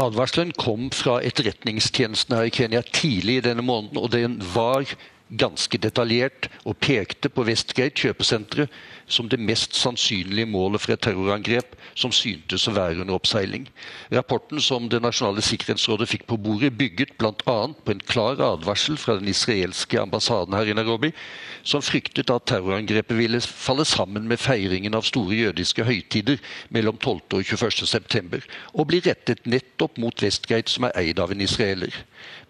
Advarselen 0.04 0.52
kom 0.60 0.90
fra 0.92 1.22
etterretningstjenesten 1.24 2.36
her 2.36 2.50
i 2.50 2.54
Kenya 2.54 2.84
tidlig 2.92 3.40
i 3.40 3.48
denne 3.48 3.64
måneden, 3.64 4.04
og 4.04 4.12
den 4.12 4.40
var 4.52 4.84
ganske 5.30 5.78
detaljert 5.78 6.50
og 6.66 6.78
pekte 6.78 7.30
på 7.30 7.46
Westgate 7.48 7.96
kjøpesenteret 8.04 8.72
som 9.14 9.30
det 9.30 9.40
mest 9.40 9.76
sannsynlige 9.78 10.50
målet 10.50 10.82
for 10.82 10.96
et 10.96 11.04
terrorangrep 11.06 11.76
som 11.96 12.12
syntes 12.16 12.66
å 12.68 12.74
være 12.76 13.04
under 13.04 13.18
oppseiling. 13.18 13.68
Rapporten 14.14 14.62
som 14.62 14.90
Det 14.94 15.00
nasjonale 15.02 15.42
sikkerhetsrådet 15.42 16.10
fikk 16.10 16.26
på 16.28 16.38
bordet, 16.38 16.74
bygget 16.78 17.16
bl.a. 17.18 17.58
på 17.86 17.92
en 17.94 18.04
klar 18.04 18.42
advarsel 18.42 18.98
fra 18.98 19.16
den 19.20 19.30
israelske 19.32 20.02
ambassaden 20.02 20.54
her 20.54 20.70
i 20.70 20.76
Nairobi, 20.78 21.12
som 21.64 21.82
fryktet 21.82 22.30
at 22.34 22.46
terrorangrepet 22.50 23.18
ville 23.18 23.42
falle 23.42 23.86
sammen 23.86 24.28
med 24.28 24.42
feiringen 24.42 24.96
av 24.98 25.08
store 25.08 25.36
jødiske 25.36 25.86
høytider 25.88 26.42
mellom 26.70 26.98
12. 26.98 27.22
og 27.40 27.44
21. 27.46 27.88
september, 27.88 28.46
og 28.74 28.90
bli 28.92 29.02
rettet 29.06 29.46
nettopp 29.46 29.98
mot 29.98 30.24
Westgate, 30.24 30.72
som 30.72 30.90
er 30.90 30.98
eid 31.00 31.20
av 31.20 31.32
en 31.32 31.42
israeler. 31.42 32.04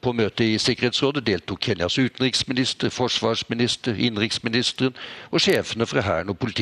På 0.04 0.12
møtet 0.12 0.46
i 0.46 0.60
Sikkerhetsrådet 0.60 1.24
deltok 1.26 1.64
Kenyas 1.64 1.96
utenriksminister, 1.98 2.92
forsvarsminister, 2.92 3.96
innenriksministeren 3.96 4.98
og 5.32 5.42
sjefene 5.42 5.88
fra 5.88 6.04
hæren 6.04 6.34
og 6.34 6.38
politiet, 6.42 6.53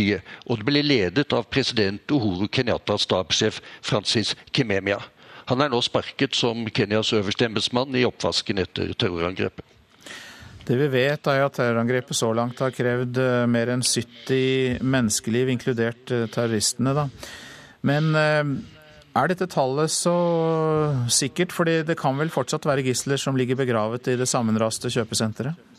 og 0.48 0.60
det 0.60 0.68
ble 0.68 0.84
ledet 0.86 1.34
av 1.34 1.50
president 1.52 2.12
Uhuru 2.12 2.48
Kenyatas 2.48 3.08
stabssjef 3.08 3.62
Francis 3.82 4.36
Kimemia. 4.54 5.00
Han 5.52 5.62
er 5.62 5.72
nå 5.72 5.82
sparket 5.84 6.38
som 6.38 6.64
Kenyas 6.72 7.12
øverste 7.18 7.48
embetsmann 7.48 7.96
i 7.98 8.06
oppvasken 8.08 8.62
etter 8.62 8.94
terrorangrepet. 8.94 9.66
Det 10.62 10.78
vi 10.78 10.88
vet 10.94 11.28
er 11.28 11.42
at 11.44 11.56
terrorangrepet 11.58 12.16
så 12.16 12.30
langt 12.38 12.62
har 12.62 12.74
krevd 12.76 13.18
eh, 13.20 13.48
mer 13.50 13.72
enn 13.74 13.82
70 13.84 14.84
menneskeliv, 14.86 15.50
inkludert 15.50 16.14
eh, 16.14 16.28
terroristene. 16.32 16.94
Da. 16.96 17.08
Men 17.90 18.12
eh, 18.16 18.54
er 19.18 19.32
dette 19.32 19.50
tallet 19.52 19.92
så 19.92 20.14
sikkert? 21.12 21.52
Fordi 21.56 21.82
det 21.88 21.98
kan 22.00 22.16
vel 22.22 22.32
fortsatt 22.32 22.68
være 22.70 22.86
gisler 22.86 23.20
som 23.20 23.36
ligger 23.36 23.60
begravet 23.60 24.08
i 24.14 24.16
det 24.22 24.30
sammenraste 24.30 24.94
kjøpesenteret? 24.94 25.71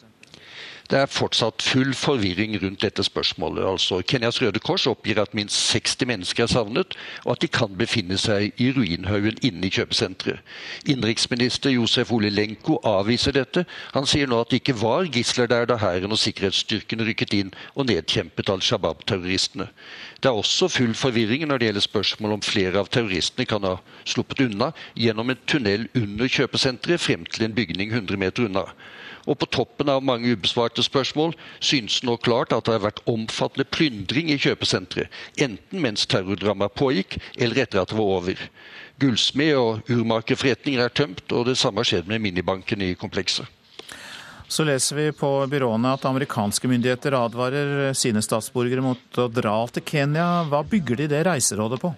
Det 0.93 0.99
er 1.01 1.09
fortsatt 1.09 1.63
full 1.65 1.95
forvirring 1.97 2.59
rundt 2.61 2.83
dette 2.85 3.01
spørsmålet. 3.07 3.65
Altså, 3.65 4.03
Kenyas 4.05 4.43
Røde 4.43 4.61
Kors 4.61 4.85
oppgir 4.91 5.23
at 5.23 5.33
minst 5.33 5.57
60 5.71 6.05
mennesker 6.11 6.45
er 6.45 6.51
savnet, 6.53 6.97
og 7.25 7.31
at 7.33 7.41
de 7.41 7.49
kan 7.49 7.73
befinne 7.79 8.19
seg 8.21 8.61
i 8.61 8.67
ruinhaugen 8.77 9.41
inne 9.41 9.71
i 9.71 9.73
kjøpesenteret. 9.73 10.45
Innenriksminister 10.85 11.73
Josef 11.73 12.13
Ole 12.13 12.29
Lenko 12.29 12.77
avviser 12.85 13.33
dette. 13.33 13.65
Han 13.97 14.05
sier 14.05 14.29
nå 14.29 14.43
at 14.45 14.53
det 14.53 14.61
ikke 14.61 14.77
var 14.83 15.09
gisler 15.09 15.49
der 15.49 15.65
da 15.71 15.81
hæren 15.81 16.13
og 16.13 16.21
sikkerhetsstyrkene 16.21 17.09
rykket 17.09 17.39
inn 17.41 17.57
og 17.73 17.89
nedkjempet 17.89 18.53
Al 18.53 18.61
Shabaab-terroristene. 18.61 19.71
Det 20.21 20.29
er 20.29 20.45
også 20.45 20.69
full 20.77 20.93
forvirring 20.93 21.49
når 21.49 21.59
det 21.63 21.71
gjelder 21.71 21.89
spørsmål 21.89 22.37
om 22.37 22.45
flere 22.45 22.85
av 22.85 22.93
terroristene 22.93 23.49
kan 23.49 23.65
ha 23.65 23.79
sluppet 24.05 24.45
unna 24.45 24.75
gjennom 24.93 25.33
en 25.33 25.47
tunnel 25.49 25.89
under 25.97 26.29
kjøpesenteret 26.29 27.01
frem 27.01 27.25
til 27.33 27.49
en 27.49 27.57
bygning 27.57 27.97
100 27.97 28.21
meter 28.21 28.51
unna. 28.51 28.69
Og 29.27 29.39
på 29.39 29.49
toppen 29.55 29.91
av 29.93 30.03
mange 30.03 30.35
ubesvarte 30.35 30.83
spørsmål 30.83 31.37
synes 31.63 32.01
nå 32.07 32.17
klart 32.25 32.55
at 32.55 32.67
det 32.67 32.77
har 32.77 32.87
vært 32.89 33.03
omfattende 33.11 33.69
plyndring 33.71 34.33
i 34.33 34.39
kjøpesenteret, 34.43 35.11
enten 35.39 35.83
mens 35.85 36.09
terrordramaet 36.11 36.75
pågikk, 36.79 37.19
eller 37.39 37.63
etter 37.63 37.83
at 37.83 37.93
det 37.93 37.99
var 37.99 38.15
over. 38.19 38.47
Gullsmed 39.03 39.55
og 39.59 39.91
urmakerforretninger 39.91 40.85
er 40.85 40.95
tømt, 40.95 41.25
og 41.31 41.47
det 41.49 41.59
samme 41.61 41.83
har 41.83 41.91
skjedd 41.93 42.11
med 42.11 42.23
minibanken 42.23 42.83
i 42.83 42.95
komplekset. 42.99 43.47
Så 44.53 44.67
leser 44.69 44.99
vi 44.99 45.05
på 45.17 45.29
byråene 45.49 45.95
at 45.97 46.03
amerikanske 46.05 46.69
myndigheter 46.69 47.15
advarer 47.17 47.95
sine 47.97 48.21
statsborgere 48.21 48.85
mot 48.85 49.21
å 49.23 49.25
dra 49.33 49.55
til 49.73 49.87
Kenya. 49.89 50.43
Hva 50.51 50.61
bygger 50.69 51.01
de 51.01 51.07
det 51.15 51.23
reiserådet 51.25 51.81
på? 51.81 51.95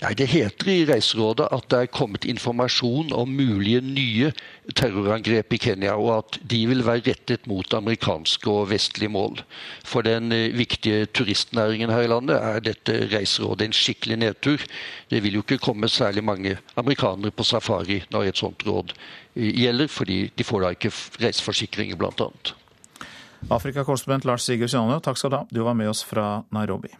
Ja, 0.00 0.12
det 0.14 0.26
heter 0.30 0.68
i 0.70 0.84
Reiserådet 0.86 1.48
at 1.54 1.66
det 1.72 1.78
er 1.80 1.90
kommet 1.90 2.26
informasjon 2.28 3.10
om 3.16 3.30
mulige 3.34 3.80
nye 3.82 4.30
terrorangrep 4.78 5.56
i 5.56 5.58
Kenya, 5.58 5.96
og 5.98 6.10
at 6.18 6.38
de 6.50 6.60
vil 6.70 6.84
være 6.86 7.02
rettet 7.08 7.48
mot 7.50 7.74
amerikanske 7.74 8.50
og 8.50 8.70
vestlige 8.70 9.10
mål. 9.10 9.42
For 9.86 10.06
den 10.06 10.30
eh, 10.32 10.54
viktige 10.54 11.06
turistnæringen 11.06 11.90
her 11.90 12.06
i 12.06 12.10
landet 12.10 12.38
er 12.38 12.62
dette 12.62 13.00
Reiserådet 13.12 13.68
en 13.68 13.76
skikkelig 13.76 14.20
nedtur. 14.22 14.62
Det 15.10 15.22
vil 15.24 15.40
jo 15.40 15.44
ikke 15.46 15.58
komme 15.58 15.88
særlig 15.90 16.24
mange 16.24 16.56
amerikanere 16.76 17.34
på 17.34 17.46
safari 17.46 18.02
når 18.14 18.30
et 18.30 18.42
sånt 18.44 18.66
råd 18.66 18.94
eh, 18.94 19.50
gjelder, 19.64 19.90
fordi 19.90 20.20
de 20.38 20.46
får 20.46 20.62
da 20.62 20.74
ikke 20.76 20.94
reiseforsikringer, 21.24 21.98
bl.a. 21.98 22.30
Afrikakorrespondent 23.50 24.24
Lars 24.24 24.46
Sigurd 24.46 24.70
Sjønne, 24.72 25.00
takk 25.04 25.18
skal 25.20 25.34
du 25.34 25.40
ha. 25.42 25.46
Du 25.50 25.64
var 25.66 25.74
med 25.76 25.90
oss 25.90 26.04
fra 26.06 26.44
Nairobi. 26.54 26.94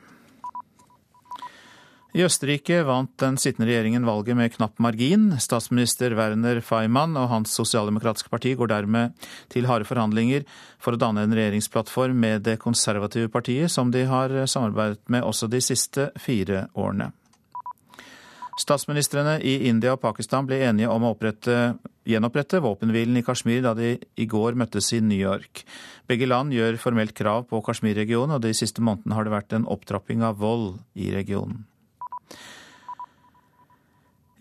I 2.15 2.23
Østerrike 2.23 2.77
vant 2.87 3.11
den 3.19 3.35
sittende 3.43 3.67
regjeringen 3.67 4.05
valget 4.07 4.37
med 4.39 4.53
knapp 4.55 4.79
margin. 4.79 5.33
Statsminister 5.43 6.13
Werner 6.15 6.61
Feimann 6.63 7.17
og 7.19 7.27
hans 7.33 7.57
sosialdemokratiske 7.59 8.31
parti 8.31 8.53
går 8.55 8.71
dermed 8.71 9.27
til 9.51 9.67
harde 9.67 9.89
forhandlinger 9.89 10.45
for 10.79 10.95
å 10.95 11.01
danne 11.03 11.25
en 11.27 11.35
regjeringsplattform 11.35 12.15
med 12.23 12.45
det 12.47 12.61
konservative 12.63 13.33
partiet, 13.35 13.75
som 13.75 13.91
de 13.91 14.05
har 14.07 14.31
samarbeidet 14.47 15.03
med 15.11 15.27
også 15.27 15.51
de 15.51 15.59
siste 15.67 16.07
fire 16.23 16.69
årene. 16.79 17.11
Statsministrene 18.63 19.41
i 19.43 19.57
India 19.67 19.97
og 19.97 20.03
Pakistan 20.07 20.47
ble 20.47 20.63
enige 20.69 20.95
om 20.95 21.03
å 21.03 21.17
opprette, 21.17 21.75
gjenopprette 22.07 22.63
våpenhvilen 22.63 23.19
i 23.19 23.27
Kashmir 23.27 23.67
da 23.67 23.75
de 23.75 23.97
i 23.99 24.31
går 24.31 24.55
møttes 24.55 24.95
i 24.95 25.03
New 25.03 25.19
York. 25.19 25.67
Begge 26.07 26.31
land 26.31 26.55
gjør 26.55 26.79
formelt 26.79 27.19
krav 27.19 27.49
på 27.51 27.59
Kashmir-regionen, 27.67 28.39
og 28.39 28.47
de 28.47 28.55
siste 28.55 28.87
månedene 28.87 29.19
har 29.19 29.27
det 29.27 29.35
vært 29.35 29.59
en 29.59 29.67
opptrapping 29.67 30.23
av 30.23 30.39
vold 30.39 30.77
i 30.95 31.11
regionen. 31.11 31.65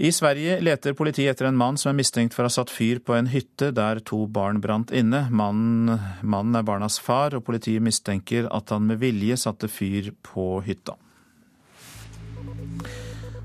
I 0.04 0.10
Sverige 0.12 0.58
leter 0.60 0.92
politiet 1.00 1.32
etter 1.32 1.48
en 1.48 1.56
mann 1.56 1.78
som 1.80 1.94
er 1.94 1.96
mistenkt 1.96 2.34
for 2.36 2.44
å 2.44 2.50
ha 2.50 2.52
satt 2.52 2.72
fyr 2.74 3.00
på 3.00 3.16
en 3.16 3.30
hytte 3.32 3.70
der 3.72 4.02
to 4.04 4.26
barn 4.28 4.58
brant 4.60 4.92
inne. 4.92 5.30
Mannen, 5.32 5.94
mannen 6.20 6.60
er 6.60 6.66
barnas 6.68 6.98
far, 7.00 7.38
og 7.38 7.46
politiet 7.48 7.86
mistenker 7.86 8.50
at 8.52 8.74
han 8.76 8.84
med 8.90 9.00
vilje 9.00 9.38
satte 9.46 9.70
fyr 9.72 10.12
på 10.28 10.58
hytta. 10.66 10.98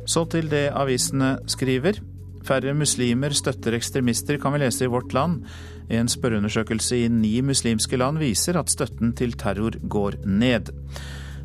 Så 0.09 0.25
til 0.33 0.51
det 0.51 0.65
avisene 0.75 1.37
skriver. 1.47 2.01
Færre 2.49 2.75
muslimer 2.75 3.37
støtter 3.39 3.77
ekstremister, 3.79 4.41
kan 4.43 4.57
vi 4.57 4.65
lese 4.65 4.89
i 4.89 4.91
Vårt 4.91 5.15
Land. 5.15 5.45
En 5.95 6.11
spørreundersøkelse 6.11 7.05
i 7.05 7.07
ni 7.13 7.37
muslimske 7.45 8.03
land 8.03 8.19
viser 8.19 8.59
at 8.59 8.75
støtten 8.75 9.15
til 9.15 9.39
terror 9.39 9.79
går 9.87 10.25
ned. 10.27 10.73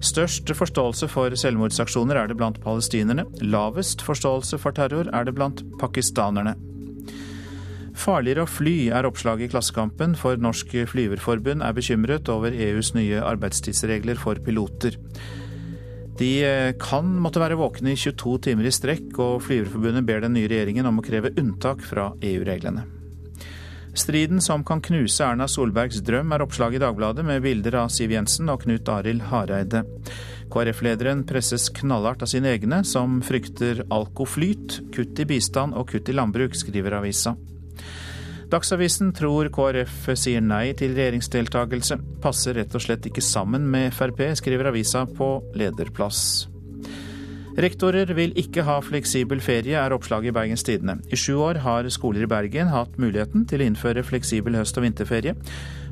Størst 0.03 0.49
forståelse 0.51 1.07
for 1.07 1.31
selvmordsaksjoner 1.39 2.17
er 2.19 2.27
det 2.27 2.35
blant 2.35 2.59
palestinerne. 2.63 3.23
Lavest 3.39 4.03
forståelse 4.03 4.59
for 4.59 4.75
terror 4.75 5.07
er 5.15 5.23
det 5.23 5.35
blant 5.37 5.63
pakistanerne. 5.79 6.57
Farligere 7.95 8.43
å 8.43 8.49
fly 8.49 8.89
er 8.91 9.07
oppslaget 9.07 9.47
i 9.47 9.51
Klassekampen, 9.53 10.17
for 10.19 10.39
Norsk 10.41 10.73
Flyverforbund 10.91 11.63
er 11.63 11.75
bekymret 11.77 12.27
over 12.33 12.51
EUs 12.51 12.91
nye 12.97 13.21
arbeidstidsregler 13.23 14.19
for 14.19 14.41
piloter. 14.43 14.97
De 16.19 16.31
eh, 16.45 16.73
kan 16.81 17.07
måtte 17.21 17.41
være 17.41 17.57
våkne 17.57 17.93
i 17.93 17.99
22 17.99 18.35
timer 18.49 18.67
i 18.67 18.73
strekk, 18.75 19.07
og 19.23 19.45
Flyverforbundet 19.45 20.09
ber 20.09 20.25
den 20.25 20.35
nye 20.35 20.51
regjeringen 20.51 20.89
om 20.89 20.99
å 20.99 21.05
kreve 21.05 21.31
unntak 21.39 21.85
fra 21.85 22.11
EU-reglene. 22.19 22.83
Striden 23.93 24.41
som 24.41 24.63
kan 24.63 24.81
knuse 24.81 25.25
Erna 25.25 25.45
Solbergs 25.47 26.01
drøm, 26.01 26.31
er 26.33 26.41
oppslag 26.41 26.73
i 26.73 26.81
Dagbladet 26.81 27.25
med 27.25 27.43
bilder 27.45 27.75
av 27.83 27.91
Siv 27.93 28.11
Jensen 28.15 28.49
og 28.49 28.63
Knut 28.65 28.89
Arild 28.89 29.21
Hareide. 29.29 29.83
KrF-lederen 30.53 31.21
presses 31.29 31.67
knallhardt 31.77 32.25
av 32.25 32.31
sine 32.31 32.49
egne, 32.55 32.81
som 32.85 33.19
frykter 33.25 33.83
alkoflyt, 33.93 34.79
kutt 34.95 35.21
i 35.21 35.27
bistand 35.29 35.77
og 35.77 35.91
kutt 35.93 36.09
i 36.09 36.15
landbruk, 36.17 36.57
skriver 36.57 36.97
avisa. 36.97 37.35
Dagsavisen 38.49 39.13
tror 39.17 39.51
KrF 39.53 40.09
sier 40.17 40.41
nei 40.41 40.73
til 40.77 40.97
regjeringsdeltakelse. 40.97 41.99
Passer 42.21 42.57
rett 42.57 42.73
og 42.73 42.83
slett 42.85 43.05
ikke 43.09 43.21
sammen 43.21 43.69
med 43.69 43.93
Frp, 43.93 44.25
skriver 44.41 44.69
avisa 44.73 45.05
på 45.09 45.35
lederplass. 45.57 46.47
Rektorer 47.53 48.09
vil 48.17 48.31
ikke 48.39 48.63
ha 48.65 48.79
fleksibel 48.81 49.37
ferie, 49.43 49.77
er 49.77 49.93
oppslaget 49.93 50.31
i 50.31 50.33
Bergens 50.33 50.63
Tidende. 50.65 50.95
I 51.13 51.17
sju 51.19 51.35
år 51.37 51.59
har 51.61 51.85
skoler 51.93 52.25
i 52.25 52.29
Bergen 52.29 52.71
hatt 52.73 52.95
muligheten 52.97 53.43
til 53.45 53.61
å 53.61 53.67
innføre 53.69 54.01
fleksibel 54.01 54.57
høst- 54.57 54.79
og 54.81 54.87
vinterferie, 54.87 55.35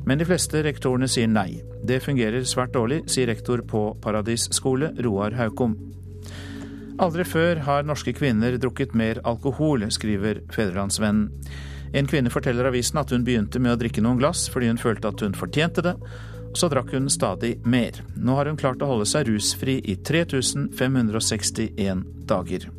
men 0.02 0.18
de 0.18 0.26
fleste 0.26 0.64
rektorene 0.66 1.06
sier 1.06 1.30
nei. 1.30 1.62
Det 1.86 2.00
fungerer 2.02 2.42
svært 2.50 2.74
dårlig, 2.74 3.04
sier 3.06 3.30
rektor 3.30 3.62
på 3.62 3.84
Paradis 4.02 4.48
skole, 4.50 4.90
Roar 5.06 5.38
Haukom. 5.38 5.76
Aldri 6.98 7.24
før 7.30 7.62
har 7.68 7.86
norske 7.86 8.10
kvinner 8.12 8.58
drukket 8.58 8.96
mer 8.98 9.22
alkohol, 9.22 9.86
skriver 9.94 10.42
Fedrelandsvennen. 10.50 11.30
En 11.94 12.08
kvinne 12.10 12.32
forteller 12.32 12.66
avisen 12.66 12.98
at 12.98 13.14
hun 13.14 13.22
begynte 13.22 13.60
med 13.62 13.76
å 13.76 13.78
drikke 13.78 14.02
noen 14.02 14.18
glass 14.18 14.48
fordi 14.50 14.70
hun 14.70 14.80
følte 14.80 15.12
at 15.12 15.22
hun 15.22 15.38
fortjente 15.38 15.84
det, 15.84 15.94
så 16.54 16.68
drakk 16.72 16.92
hun 16.92 17.10
stadig 17.10 17.56
mer. 17.64 18.02
Nå 18.16 18.36
har 18.38 18.50
hun 18.50 18.60
klart 18.60 18.82
å 18.82 18.90
holde 18.90 19.08
seg 19.08 19.28
rusfri 19.28 19.80
i 19.84 19.96
3561 19.96 22.04
dager. 22.28 22.70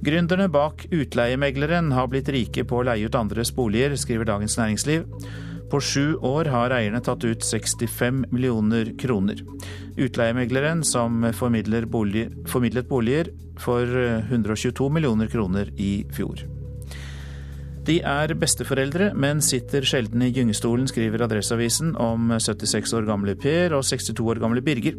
Gründerne 0.00 0.48
bak 0.48 0.86
Utleiemegleren 0.90 1.92
har 1.92 2.08
blitt 2.08 2.28
rike 2.32 2.64
på 2.64 2.80
å 2.80 2.86
leie 2.88 3.06
ut 3.06 3.18
andres 3.18 3.52
boliger, 3.52 3.96
skriver 4.00 4.30
Dagens 4.30 4.56
Næringsliv. 4.56 5.04
På 5.70 5.80
sju 5.80 6.16
år 6.26 6.48
har 6.50 6.72
eierne 6.74 7.02
tatt 7.04 7.24
ut 7.24 7.44
65 7.44 8.24
millioner 8.32 8.94
kroner. 8.98 9.42
Utleiemegleren, 10.00 10.82
som 10.84 11.26
formidlet 11.36 11.90
boliger 11.90 13.30
for 13.60 14.00
122 14.30 14.88
millioner 14.90 15.30
kroner 15.30 15.70
i 15.76 15.92
fjor. 16.16 16.59
De 17.90 17.96
er 18.06 18.30
besteforeldre, 18.38 19.08
men 19.18 19.40
sitter 19.42 19.82
sjelden 19.82 20.22
i 20.22 20.28
gyngestolen, 20.30 20.86
skriver 20.86 21.24
Adresseavisen 21.24 21.96
om 21.98 22.28
76 22.36 22.92
år 22.94 23.08
gamle 23.08 23.34
Per 23.34 23.74
og 23.74 23.82
62 23.82 24.20
år 24.30 24.38
gamle 24.44 24.62
Birger. 24.62 24.94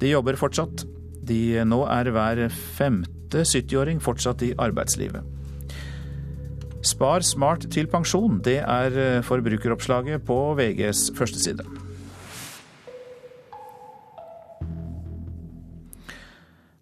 De 0.00 0.10
jobber 0.10 0.34
fortsatt. 0.40 0.82
De 1.26 1.62
nå 1.62 1.78
er 1.86 2.10
hver 2.10 2.42
femte 2.50 3.44
70-åring 3.46 4.02
fortsatt 4.02 4.42
i 4.42 4.50
arbeidslivet. 4.58 5.22
Spar 6.86 7.22
smart 7.26 7.68
til 7.70 7.86
pensjon, 7.90 8.40
det 8.42 8.58
er 8.58 9.22
forbrukeroppslaget 9.26 10.26
på 10.26 10.40
VGs 10.58 11.12
førsteside. 11.14 11.85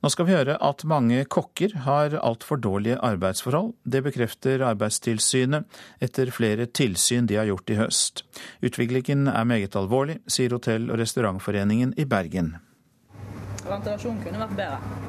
Nå 0.04 0.10
skal 0.12 0.26
vi 0.28 0.34
høre 0.34 0.58
at 0.60 0.82
mange 0.84 1.22
kokker 1.32 1.72
har 1.86 2.12
altfor 2.18 2.58
dårlige 2.60 2.98
arbeidsforhold. 3.00 3.70
Det 3.88 4.02
bekrefter 4.04 4.60
Arbeidstilsynet 4.68 5.64
etter 6.04 6.28
flere 6.28 6.66
tilsyn 6.68 7.24
de 7.30 7.38
har 7.40 7.48
gjort 7.48 7.72
i 7.72 7.78
høst. 7.78 8.20
Utviklingen 8.60 9.30
er 9.32 9.48
meget 9.48 9.78
alvorlig, 9.80 10.18
sier 10.28 10.52
Hotell- 10.52 10.90
og 10.92 11.00
restaurantforeningen 11.00 11.96
i 11.96 12.04
Bergen. 12.04 12.58
Ventilasjonen 13.64 14.20
kunne 14.26 14.44
vært 14.44 14.54
bedre 14.60 15.04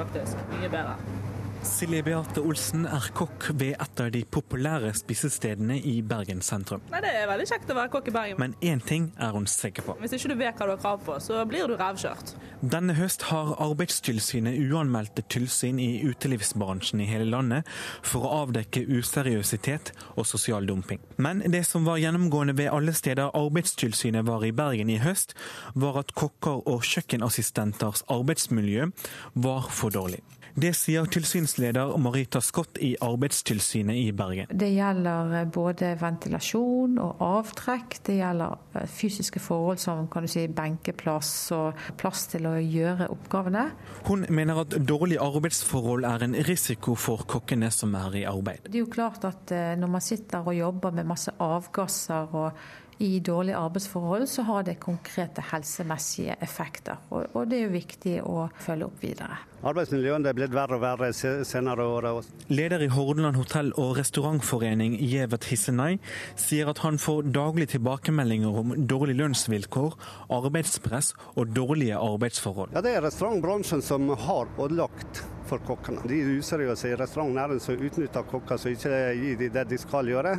faktisk. 0.00 0.40
Mye 0.56 0.72
bedre. 0.72 1.23
Silje 1.64 2.02
Beate 2.04 2.42
Olsen 2.44 2.82
er 2.84 3.06
kokk 3.16 3.46
ved 3.56 3.78
et 3.80 4.00
av 4.02 4.10
de 4.12 4.20
populære 4.36 4.90
spisestedene 4.98 5.78
i 5.80 5.94
Bergen 6.04 6.42
sentrum. 6.44 6.82
Nei, 6.92 7.00
Det 7.00 7.12
er 7.16 7.28
veldig 7.30 7.46
kjekt 7.48 7.70
å 7.72 7.76
være 7.78 7.90
kokk 7.94 8.08
i 8.10 8.12
Bergen. 8.12 8.38
Men 8.38 8.54
én 8.60 8.82
ting 8.84 9.06
er 9.16 9.32
hun 9.32 9.46
sikker 9.48 9.86
på. 9.86 9.94
Hvis 10.00 10.12
ikke 10.12 10.34
du 10.34 10.36
vet 10.42 10.58
hva 10.58 10.66
du 10.68 10.72
har 10.74 10.82
krav 10.82 11.00
på, 11.06 11.16
så 11.24 11.40
blir 11.48 11.66
du 11.66 11.76
revkjørt. 11.80 12.34
Denne 12.60 12.96
høst 12.98 13.24
har 13.30 13.54
Arbeidstilsynet 13.64 14.60
uanmeldte 14.60 15.24
tilsyn 15.32 15.80
i 15.80 16.04
utelivsbransjen 16.04 17.00
i 17.00 17.08
hele 17.08 17.30
landet 17.30 17.64
for 18.02 18.28
å 18.28 18.44
avdekke 18.44 18.84
useriøsitet 18.84 19.94
og 20.18 20.28
sosial 20.28 20.68
dumping. 20.68 21.00
Men 21.16 21.40
det 21.48 21.64
som 21.64 21.88
var 21.88 22.02
gjennomgående 22.02 22.56
ved 22.60 22.72
alle 22.72 22.92
steder 22.92 23.32
Arbeidstilsynet 23.32 24.28
var 24.28 24.44
i 24.44 24.52
Bergen 24.52 24.92
i 24.92 25.00
høst, 25.00 25.32
var 25.74 26.02
at 26.04 26.12
kokker 26.12 26.60
og 26.68 26.84
kjøkkenassistenters 26.84 28.04
arbeidsmiljø 28.12 28.92
var 29.34 29.72
for 29.72 29.94
dårlig. 29.94 30.20
Det 30.54 30.70
sier 30.78 31.08
tilsynsleder 31.10 31.96
Marita 31.98 32.38
Scott 32.40 32.78
i 32.78 32.92
Arbeidstilsynet 33.02 33.96
i 33.98 34.12
Bergen. 34.14 34.52
Det 34.54 34.68
gjelder 34.70 35.32
eh, 35.40 35.48
både 35.50 35.88
ventilasjon 35.98 36.94
og 37.02 37.24
avtrekk. 37.26 37.96
Det 38.06 38.20
gjelder 38.20 38.54
eh, 38.78 38.84
fysiske 38.86 39.42
forhold 39.42 39.82
som 39.82 40.04
kan 40.12 40.22
du 40.22 40.30
si, 40.30 40.44
benkeplass 40.46 41.32
og 41.56 41.80
plass 41.98 42.28
til 42.30 42.46
å 42.46 42.54
gjøre 42.60 43.10
oppgavene. 43.10 43.64
Hun 44.06 44.28
mener 44.30 44.62
at 44.62 44.78
dårlige 44.78 45.26
arbeidsforhold 45.26 46.06
er 46.06 46.28
en 46.28 46.38
risiko 46.46 46.94
for 46.94 47.26
kokkene 47.26 47.72
som 47.74 47.98
er 47.98 48.20
i 48.22 48.24
arbeid. 48.30 48.70
Det 48.70 48.78
er 48.78 48.84
jo 48.84 48.94
klart 48.94 49.26
at 49.26 49.50
eh, 49.50 49.74
når 49.80 49.94
man 49.96 50.06
sitter 50.06 50.46
og 50.46 50.54
jobber 50.54 50.94
med 50.94 51.10
masse 51.10 51.34
avgasser 51.42 52.30
og 52.30 52.64
i 52.98 53.20
dårlige 53.20 53.56
arbeidsforhold, 53.56 54.26
så 54.28 54.42
har 54.42 54.62
det 54.62 54.78
konkrete 54.82 55.42
helsemessige 55.52 56.36
effekter. 56.40 57.00
Og, 57.10 57.26
og 57.34 57.48
det 57.50 57.58
er 57.58 57.66
jo 57.66 57.74
viktig 57.74 58.14
å 58.22 58.46
følge 58.62 58.88
opp 58.88 59.02
videre. 59.02 59.40
Arbeidsmiljøet 59.64 60.26
er 60.28 60.36
blitt 60.36 60.52
verre 60.52 60.76
og 60.76 60.82
verre 60.82 61.08
senere 61.16 61.86
år. 61.88 62.08
Leder 62.52 62.82
i 62.84 62.90
Hordaland 62.92 63.38
hotell- 63.40 63.72
og 63.80 63.94
restaurantforening, 63.96 64.98
Jevet 65.00 65.48
Hissenei, 65.48 65.96
sier 66.36 66.68
at 66.68 66.82
han 66.84 66.98
får 67.00 67.30
daglig 67.32 67.70
tilbakemeldinger 67.72 68.58
om 68.60 68.74
dårlige 68.86 69.22
lønnsvilkår, 69.22 69.96
arbeidspress 70.36 71.14
og 71.34 71.54
dårlige 71.56 71.96
arbeidsforhold. 71.96 72.74
Ja, 72.76 72.82
Det 72.84 72.92
er 72.92 73.06
restaurantbransjen 73.06 73.82
som 73.82 74.08
har 74.08 74.52
ødelagt 74.58 75.24
for 75.48 75.64
kokkene. 75.64 76.04
De 76.08 76.20
useriøse 76.38 76.92
i 76.92 76.98
restaurantnæringen 77.00 77.60
som 77.60 77.80
utnytter 77.80 78.28
kokker 78.28 78.60
som 78.60 78.72
ikke 78.74 79.00
gir 79.16 79.40
dem 79.40 79.56
det 79.56 79.66
de 79.72 79.80
skal 79.80 80.12
gjøre. 80.12 80.36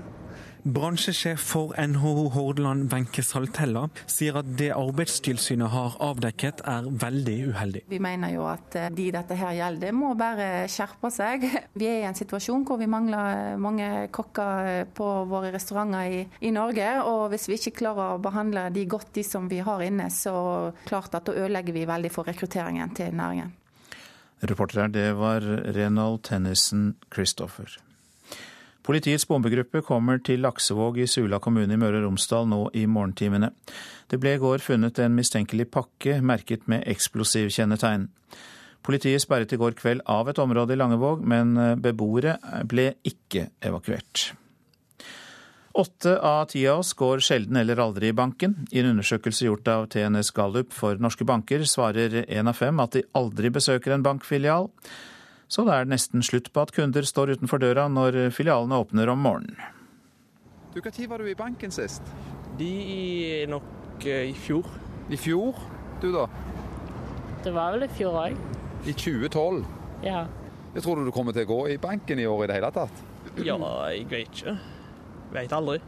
Bransjesjef 0.66 1.40
for 1.40 1.76
NHO 1.78 2.30
Hordaland, 2.34 2.88
Wenche 2.90 3.22
Saltella, 3.22 3.84
sier 4.10 4.40
at 4.40 4.48
det 4.58 4.72
Arbeidstilsynet 4.74 5.70
har 5.70 5.94
avdekket 6.02 6.64
er 6.66 6.88
veldig 6.90 7.36
uheldig. 7.52 7.84
Vi 7.92 8.00
mener 8.02 8.34
jo 8.34 8.48
at 8.50 8.78
eh, 8.82 8.88
de 8.98 9.06
dette 9.14 9.38
her 9.38 9.54
gjelder 9.60 9.94
må 9.94 10.16
bare 10.18 10.66
skjerpe 10.72 11.12
seg. 11.14 11.46
Vi 11.80 11.86
er 11.86 12.00
i 12.02 12.10
en 12.10 12.18
situasjon 12.18 12.66
hvor 12.66 12.82
vi 12.82 12.90
mangler 12.90 13.60
mange 13.62 14.08
kokker 14.16 14.90
på 14.98 15.12
våre 15.30 15.54
restauranter 15.54 16.10
i, 16.10 16.26
i 16.50 16.54
Norge. 16.56 16.90
Og 17.06 17.28
hvis 17.30 17.46
vi 17.52 17.60
ikke 17.60 17.78
klarer 17.84 18.16
å 18.16 18.22
behandle 18.26 18.72
de 18.74 18.88
godt, 18.90 19.12
de 19.14 19.26
som 19.28 19.46
vi 19.52 19.62
har 19.62 19.86
inne, 19.86 20.10
så 20.10 20.34
klart 20.90 21.14
at 21.14 21.30
da 21.30 21.36
ødelegger 21.46 21.78
vi 21.78 21.86
veldig 21.86 22.14
for 22.16 22.26
rekrutteringen 22.26 22.98
til 22.98 23.14
næringen. 23.14 23.54
Reporter 24.42 24.88
her, 24.88 24.94
det 24.98 25.10
var 25.20 25.46
Renald 25.78 26.24
Tennison 26.26 26.96
Christopher. 27.14 27.70
Politiets 28.86 29.26
bombegruppe 29.26 29.82
kommer 29.82 30.20
til 30.22 30.44
Laksevåg 30.46 31.00
i 31.02 31.08
Sula 31.10 31.40
kommune 31.42 31.74
i 31.74 31.80
Møre 31.82 32.04
og 32.04 32.06
Romsdal 32.06 32.46
nå 32.52 32.60
i 32.78 32.84
morgentimene. 32.86 33.50
Det 34.12 34.20
ble 34.22 34.36
i 34.36 34.42
går 34.42 34.62
funnet 34.62 35.02
en 35.02 35.16
mistenkelig 35.18 35.72
pakke 35.74 36.20
merket 36.22 36.68
med 36.70 36.86
eksplosivkjennetegn. 36.94 38.06
Politiet 38.86 39.24
sperret 39.24 39.56
i 39.56 39.58
går 39.58 39.74
kveld 39.80 40.06
av 40.06 40.30
et 40.30 40.42
område 40.42 40.76
i 40.76 40.78
Langevåg, 40.78 41.26
men 41.26 41.58
beboere 41.82 42.38
ble 42.70 42.92
ikke 43.10 43.48
evakuert. 43.66 44.28
Åtte 45.76 46.14
av 46.22 46.46
ti 46.54 46.62
av 46.72 46.84
oss 46.86 46.94
går 46.96 47.20
sjelden 47.26 47.58
eller 47.60 47.82
aldri 47.84 48.14
i 48.14 48.16
banken. 48.16 48.54
I 48.72 48.80
en 48.80 48.94
undersøkelse 48.94 49.50
gjort 49.50 49.68
av 49.68 49.90
TNS 49.92 50.30
Gallup 50.38 50.72
for 50.72 51.02
norske 51.02 51.26
banker 51.28 51.66
svarer 51.68 52.22
én 52.30 52.48
av 52.48 52.56
fem 52.62 52.80
at 52.80 52.94
de 52.96 53.04
aldri 53.18 53.50
besøker 53.52 53.92
en 53.98 54.06
bankfilial. 54.06 54.70
Så 55.48 55.66
det 55.68 55.76
er 55.76 55.90
nesten 55.90 56.24
slutt 56.26 56.52
på 56.54 56.64
at 56.66 56.74
kunder 56.74 57.06
står 57.06 57.36
utenfor 57.36 57.62
døra 57.62 57.86
når 57.92 58.32
filialene 58.34 58.80
åpner 58.82 59.12
om 59.14 59.22
morgenen. 59.22 59.60
Du, 60.74 60.82
Når 60.82 61.08
var 61.08 61.18
du 61.18 61.30
i 61.30 61.36
banken 61.36 61.72
sist? 61.72 62.02
De 62.60 62.68
i 62.68 63.46
nok 63.48 64.04
uh, 64.04 64.26
i 64.28 64.34
fjor. 64.34 64.68
I 65.10 65.18
fjor? 65.18 65.56
Du, 66.02 66.12
da? 66.12 66.26
Det 67.46 67.54
var 67.54 67.76
vel 67.76 67.86
i 67.86 67.92
fjor 67.96 68.18
òg. 68.26 68.36
I 68.86 68.94
2012? 68.94 69.64
Ja. 70.04 70.26
Jeg 70.76 70.84
tror 70.84 71.00
du 71.00 71.06
du 71.08 71.12
kommer 71.16 71.32
til 71.32 71.46
å 71.46 71.52
gå 71.54 71.60
i 71.72 71.78
banken 71.80 72.20
i 72.20 72.26
år 72.28 72.44
i 72.44 72.48
det 72.50 72.58
hele 72.58 72.72
tatt? 72.76 73.04
Ja, 73.40 73.56
jeg 73.94 74.10
vet 74.12 74.28
ikke. 74.28 74.58
Veit 75.36 75.54
aldri. 75.56 75.80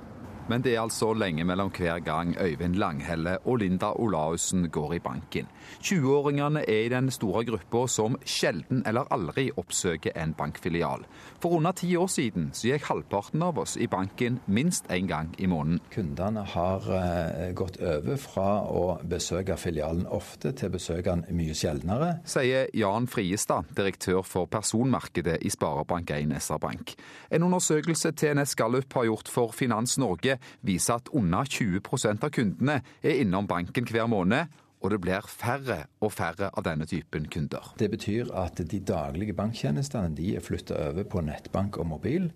Men 0.47 0.63
det 0.63 0.75
er 0.75 0.81
altså 0.85 1.09
lenge 1.11 1.43
mellom 1.43 1.69
hver 1.75 1.99
gang 1.99 2.29
Øyvind 2.39 2.77
Langhelle 2.79 3.37
og 3.45 3.57
Linda 3.59 3.89
Olaussen 3.99 4.69
går 4.71 4.93
i 4.95 4.99
banken. 5.03 5.47
20-åringene 5.83 6.61
er 6.63 6.85
i 6.85 6.91
den 6.91 7.09
store 7.11 7.43
gruppa 7.45 7.83
som 7.91 8.15
sjelden 8.25 8.83
eller 8.87 9.09
aldri 9.11 9.49
oppsøker 9.59 10.15
en 10.15 10.31
bankfilial. 10.37 11.03
For 11.43 11.57
under 11.57 11.75
ti 11.75 11.89
år 11.99 12.07
siden 12.07 12.49
så 12.55 12.71
gikk 12.71 12.87
halvparten 12.87 13.43
av 13.43 13.59
oss 13.59 13.75
i 13.75 13.89
banken 13.91 14.39
minst 14.47 14.87
én 14.87 15.09
gang 15.09 15.33
i 15.37 15.49
måneden. 15.51 15.81
Kundene 15.91 16.45
har 16.53 16.87
eh, 16.95 17.51
gått 17.51 17.81
over 17.83 18.15
fra 18.21 18.47
å 18.71 18.85
besøke 19.03 19.57
filialen 19.59 20.07
ofte 20.07 20.53
til 20.55 20.71
å 20.71 20.77
besøke 20.77 21.11
den 21.11 21.25
mye 21.35 21.57
sjeldnere. 21.57 22.13
Sier 22.23 22.71
Jan 22.77 23.09
Friestad, 23.11 23.67
direktør 23.75 24.23
for 24.23 24.47
personmarkedet 24.47 25.41
i 25.43 25.51
Sparebank1 25.51 26.37
SR-Bank. 26.39 26.95
En 27.35 27.49
undersøkelse 27.49 28.15
TNS 28.15 28.55
Gallup 28.55 28.95
har 28.95 29.09
gjort 29.11 29.31
for 29.31 29.51
Finans 29.51 29.97
Norge 29.99 30.36
viser 30.61 30.99
at 30.99 31.11
under 31.13 31.43
20% 31.43 32.23
av 32.23 32.33
kundene 32.33 32.81
er 33.03 33.21
innom 33.21 33.47
banken 33.49 33.87
hver 33.89 34.09
måned 34.11 34.47
og 34.81 34.93
det 34.93 34.99
blir 35.01 35.25
færre 35.25 35.79
og 36.05 36.13
færre 36.13 36.51
av 36.53 36.65
denne 36.67 36.85
typen 36.85 37.25
kunder. 37.33 37.73
Det 37.79 37.89
betyr 37.91 38.29
at 38.37 38.61
de 38.61 38.79
daglige 38.79 39.33
banktjenestene 39.37 40.13
de 40.17 40.35
er 40.37 40.45
flytta 40.45 40.77
over 40.91 41.07
på 41.09 41.23
nettbank 41.25 41.79
og 41.81 41.89
mobil. 41.95 42.29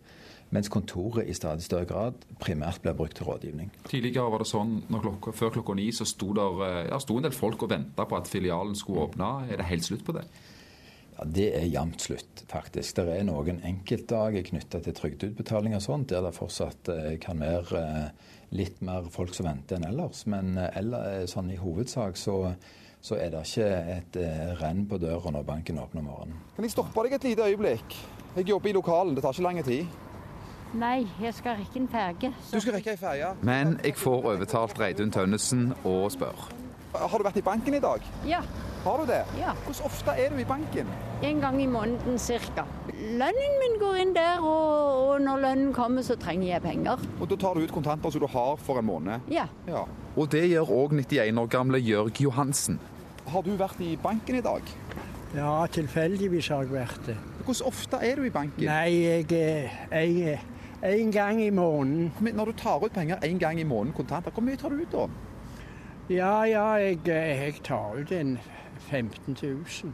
Mens 0.51 0.67
kontoret 0.67 1.29
i 1.31 1.33
stadig 1.37 1.63
større 1.63 1.87
grad 1.87 2.25
primært 2.41 2.81
blir 2.83 2.95
brukt 2.97 3.15
til 3.15 3.29
rådgivning. 3.29 3.69
Tidligere 3.87 4.31
var 4.33 4.43
det 4.43 4.49
sånn 4.49 4.81
når 4.91 5.05
klokka, 5.05 5.31
før 5.37 5.53
klokka 5.55 5.75
ni 5.79 5.85
så 5.95 6.07
sto, 6.09 6.33
der, 6.35 6.63
eh, 6.65 6.87
ja, 6.89 6.99
sto 6.99 7.15
en 7.17 7.23
del 7.23 7.31
folk 7.31 7.63
og 7.63 7.69
venta 7.71 8.03
på 8.03 8.17
at 8.17 8.27
filialen 8.27 8.75
skulle 8.75 9.05
åpne. 9.05 9.47
Er 9.47 9.61
det 9.61 9.69
helt 9.69 9.85
slutt 9.87 10.03
på 10.03 10.17
det? 10.17 10.25
Ja, 11.21 11.27
Det 11.27 11.51
er 11.53 11.65
jevnt 11.69 12.01
slutt, 12.01 12.43
faktisk. 12.49 12.95
Det 12.95 13.13
er 13.13 13.25
noen 13.27 13.61
enkeltdager 13.63 14.41
knytta 14.41 14.81
til 14.81 14.95
trygdeutbetaling 14.97 15.75
og 15.77 15.83
sånt, 15.85 16.09
der 16.09 16.23
det 16.25 16.33
fortsatt 16.33 16.89
eh, 16.89 17.17
kan 17.21 17.39
være 17.39 17.81
eh, 17.81 18.29
litt 18.57 18.81
mer 18.81 19.05
folk 19.13 19.35
som 19.37 19.45
venter 19.45 19.77
enn 19.77 19.85
ellers. 19.85 20.25
Men 20.25 20.57
eh, 20.57 20.71
eller, 20.81 21.27
sånn 21.29 21.51
i 21.53 21.59
hovedsak 21.61 22.17
så, 22.17 22.55
så 23.01 23.19
er 23.21 23.29
det 23.35 23.43
ikke 23.45 23.67
et 23.97 24.17
renn 24.61 24.87
på 24.89 24.97
døra 24.97 25.33
når 25.35 25.45
banken 25.45 25.77
åpner 25.83 26.01
om 26.01 26.09
morgenen. 26.09 26.41
Kan 26.55 26.65
jeg 26.65 26.73
stoppe 26.73 27.05
deg 27.05 27.19
et 27.19 27.29
lite 27.29 27.51
øyeblikk? 27.51 27.99
Jeg 28.39 28.49
jobber 28.49 28.71
i 28.71 28.73
lokalen, 28.79 29.13
det 29.13 29.21
tar 29.21 29.37
ikke 29.37 29.45
lang 29.45 29.61
tid. 29.67 30.01
Nei, 30.81 31.03
jeg 31.21 31.35
skal 31.35 31.57
rekke 31.59 31.81
en 31.83 31.87
ferge. 31.91 32.33
Du 32.49 32.57
skal 32.57 32.77
rekke 32.79 32.95
ei 32.95 32.97
ferge? 32.97 33.33
Men 33.45 33.75
jeg 33.83 33.97
får 33.99 34.29
overtalt 34.33 34.79
Reidun 34.79 35.11
Tønnesen 35.11 35.73
og 35.83 36.09
spør. 36.15 36.47
Har 36.95 37.17
du 37.17 37.27
vært 37.27 37.41
i 37.41 37.45
banken 37.45 37.75
i 37.75 37.83
dag? 37.83 38.05
Ja. 38.25 38.39
Har 38.81 38.97
du 38.97 39.05
det? 39.05 39.21
Ja. 39.37 39.51
Hvordan 39.65 39.85
ofte 39.85 40.13
er 40.17 40.29
du 40.33 40.39
i 40.41 40.45
banken? 40.45 40.87
En 41.23 41.41
gang 41.41 41.61
i 41.61 41.67
måneden 41.69 42.17
cirka. 42.19 42.63
Lønnen 42.89 43.57
min 43.61 43.75
går 43.79 43.97
inn 44.01 44.13
der, 44.15 44.41
og, 44.41 45.09
og 45.09 45.21
når 45.21 45.41
lønnen 45.43 45.73
kommer, 45.73 46.01
så 46.01 46.15
trenger 46.17 46.47
jeg 46.47 46.61
penger. 46.63 47.03
Og 47.19 47.29
Da 47.29 47.37
tar 47.37 47.53
du 47.53 47.61
ut 47.61 47.73
kontanter 47.75 48.09
som 48.09 48.23
du 48.23 48.27
har 48.27 48.55
for 48.57 48.79
en 48.81 48.87
måned? 48.87 49.27
Ja. 49.29 49.45
ja. 49.67 49.83
Og 50.17 50.31
det 50.33 50.47
gjør 50.49 50.73
òg 50.79 50.95
91 50.97 51.37
år 51.43 51.51
gamle 51.53 51.77
Jørg 51.77 52.21
Johansen. 52.25 52.79
Har 53.29 53.45
du 53.45 53.53
vært 53.59 53.83
i 53.85 53.93
banken 54.01 54.39
i 54.39 54.41
dag? 54.41 54.73
Ja, 55.35 55.67
tilfeldigvis 55.71 56.49
har 56.49 56.65
jeg 56.65 56.73
vært 56.73 57.05
det. 57.05 57.17
Hvordan 57.45 57.67
ofte 57.69 57.99
er 58.01 58.17
du 58.17 58.25
i 58.25 58.33
banken? 58.33 58.65
Nei, 58.65 59.29
jeg 59.29 60.39
er 60.81 60.95
en 60.95 61.11
gang 61.13 61.43
i 61.43 61.51
måneden. 61.53 62.09
Men 62.19 62.33
når 62.33 62.49
du 62.49 62.57
tar 62.63 62.81
ut 62.81 62.97
penger 62.97 63.21
en 63.23 63.39
gang 63.39 63.61
i 63.61 63.63
måneden 63.63 63.93
kontanter, 63.93 64.33
hvor 64.33 64.43
mye 64.43 64.57
tar 64.57 64.73
du 64.73 64.81
ut 64.81 64.97
da? 64.97 65.05
Ja, 66.09 66.33
ja, 66.49 66.65
jeg, 66.81 66.99
jeg 67.05 67.61
tar 67.63 68.01
ut 68.01 68.11
en 68.11 68.39
15 68.89 69.37
000. 69.41 69.93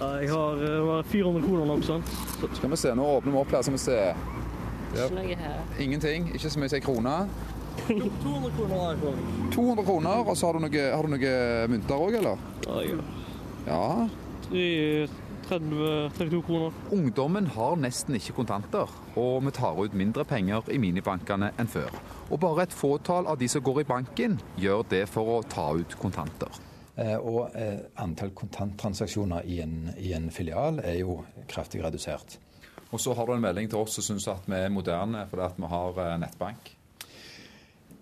Ja, 0.00 0.08
jeg 0.20 0.30
har 0.30 0.62
uh, 1.00 1.04
400 1.04 1.46
kroner 1.46 1.66
nok, 1.66 1.84
sant. 1.84 2.14
Så 2.40 2.50
skal 2.58 2.70
vi 2.70 2.80
se, 2.80 2.94
nå 2.94 3.06
åpner 3.16 3.32
vi 3.32 3.42
opp 3.42 3.54
her, 3.56 3.62
skal 3.66 3.76
vi 3.76 3.82
se. 3.82 4.00
Der. 4.96 5.12
Ingenting, 5.82 6.30
ikke 6.34 6.50
så 6.50 6.60
mye 6.60 6.70
som 6.70 6.78
ei 6.78 6.84
krone. 6.84 7.14
200 7.86 8.52
kroner 8.56 8.78
har 8.80 8.94
jeg 8.94 9.00
på. 9.02 9.12
200 9.52 9.84
kroner, 9.84 10.22
og 10.24 10.36
så 10.36 10.48
har 10.48 10.56
du 10.56 10.64
noe, 10.64 10.88
har 10.94 11.06
du 11.06 11.12
noe 11.12 11.36
mynter 11.72 12.06
òg, 12.06 12.18
eller? 12.22 12.44
Ja, 12.66 12.80
ja. 12.86 12.98
Ja. 13.66 15.06
30, 15.48 16.10
32 16.18 16.42
kroner. 16.42 16.72
Ungdommen 16.90 17.46
har 17.54 17.76
nesten 17.78 18.16
ikke 18.18 18.34
kontanter, 18.40 18.90
og 19.14 19.44
vi 19.46 19.52
tar 19.54 19.78
ut 19.78 19.94
mindre 19.94 20.24
penger 20.26 20.66
i 20.72 20.78
minibankene 20.82 21.52
enn 21.60 21.70
før. 21.70 21.92
Og 22.30 22.40
bare 22.42 22.66
et 22.66 22.74
fåtall 22.74 23.28
av 23.30 23.38
de 23.38 23.48
som 23.50 23.62
går 23.62 23.84
i 23.84 23.88
banken, 23.90 24.40
gjør 24.58 24.82
det 24.90 25.04
for 25.10 25.36
å 25.36 25.42
ta 25.46 25.68
ut 25.78 25.98
kontanter. 26.02 26.65
Eh, 26.96 27.16
og 27.16 27.52
eh, 27.58 27.82
antall 28.00 28.32
kontanttransaksjoner 28.36 29.44
i 29.52 29.60
en, 29.64 29.76
i 30.00 30.14
en, 30.16 30.30
filial 30.32 30.80
er 30.80 31.02
jo 31.02 31.20
kraftig 31.50 31.82
redusert. 31.84 32.38
Og 32.88 33.02
så 33.02 33.12
har 33.18 33.26
du 33.28 33.34
en 33.34 33.44
melding 33.44 33.68
til 33.68 33.82
oss 33.82 33.98
som 33.98 34.06
syns 34.06 34.28
at 34.32 34.48
vi 34.48 34.56
er 34.56 34.72
moderne 34.72 35.26
fordi 35.28 35.44
at 35.44 35.60
vi 35.60 35.70
har 35.74 36.02
eh, 36.06 36.16
nettbank. 36.22 36.72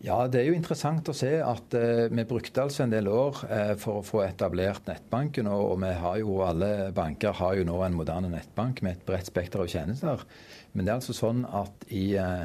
Ja, 0.04 0.26
det 0.28 0.42
er 0.42 0.50
jo 0.50 0.56
interessant 0.58 1.06
å 1.08 1.14
se 1.16 1.30
at 1.40 1.74
eh, 1.78 2.10
vi 2.12 2.26
brukte 2.28 2.60
altså 2.66 2.82
en 2.84 2.92
del 2.92 3.06
år 3.08 3.38
eh, 3.48 3.70
for 3.80 4.02
å 4.02 4.04
få 4.04 4.20
etablert 4.26 4.84
nettbanken. 4.90 5.48
Og, 5.48 5.62
og, 5.70 5.78
vi 5.80 5.92
har 5.96 6.18
jo, 6.20 6.34
alle 6.44 6.90
banker 6.94 7.32
har 7.38 7.56
jo 7.56 7.64
nå 7.64 7.78
en 7.86 7.96
moderne 7.96 8.28
nettbank 8.34 8.82
med 8.84 8.98
et 8.98 9.06
bredt 9.08 9.30
spekter 9.30 9.64
av 9.64 9.70
tjenester. 9.72 10.26
Men 10.74 10.84
det 10.84 10.92
er 10.92 11.00
altså 11.00 11.16
sånn 11.16 11.46
at 11.48 11.88
i 11.88 12.04
eh, 12.20 12.44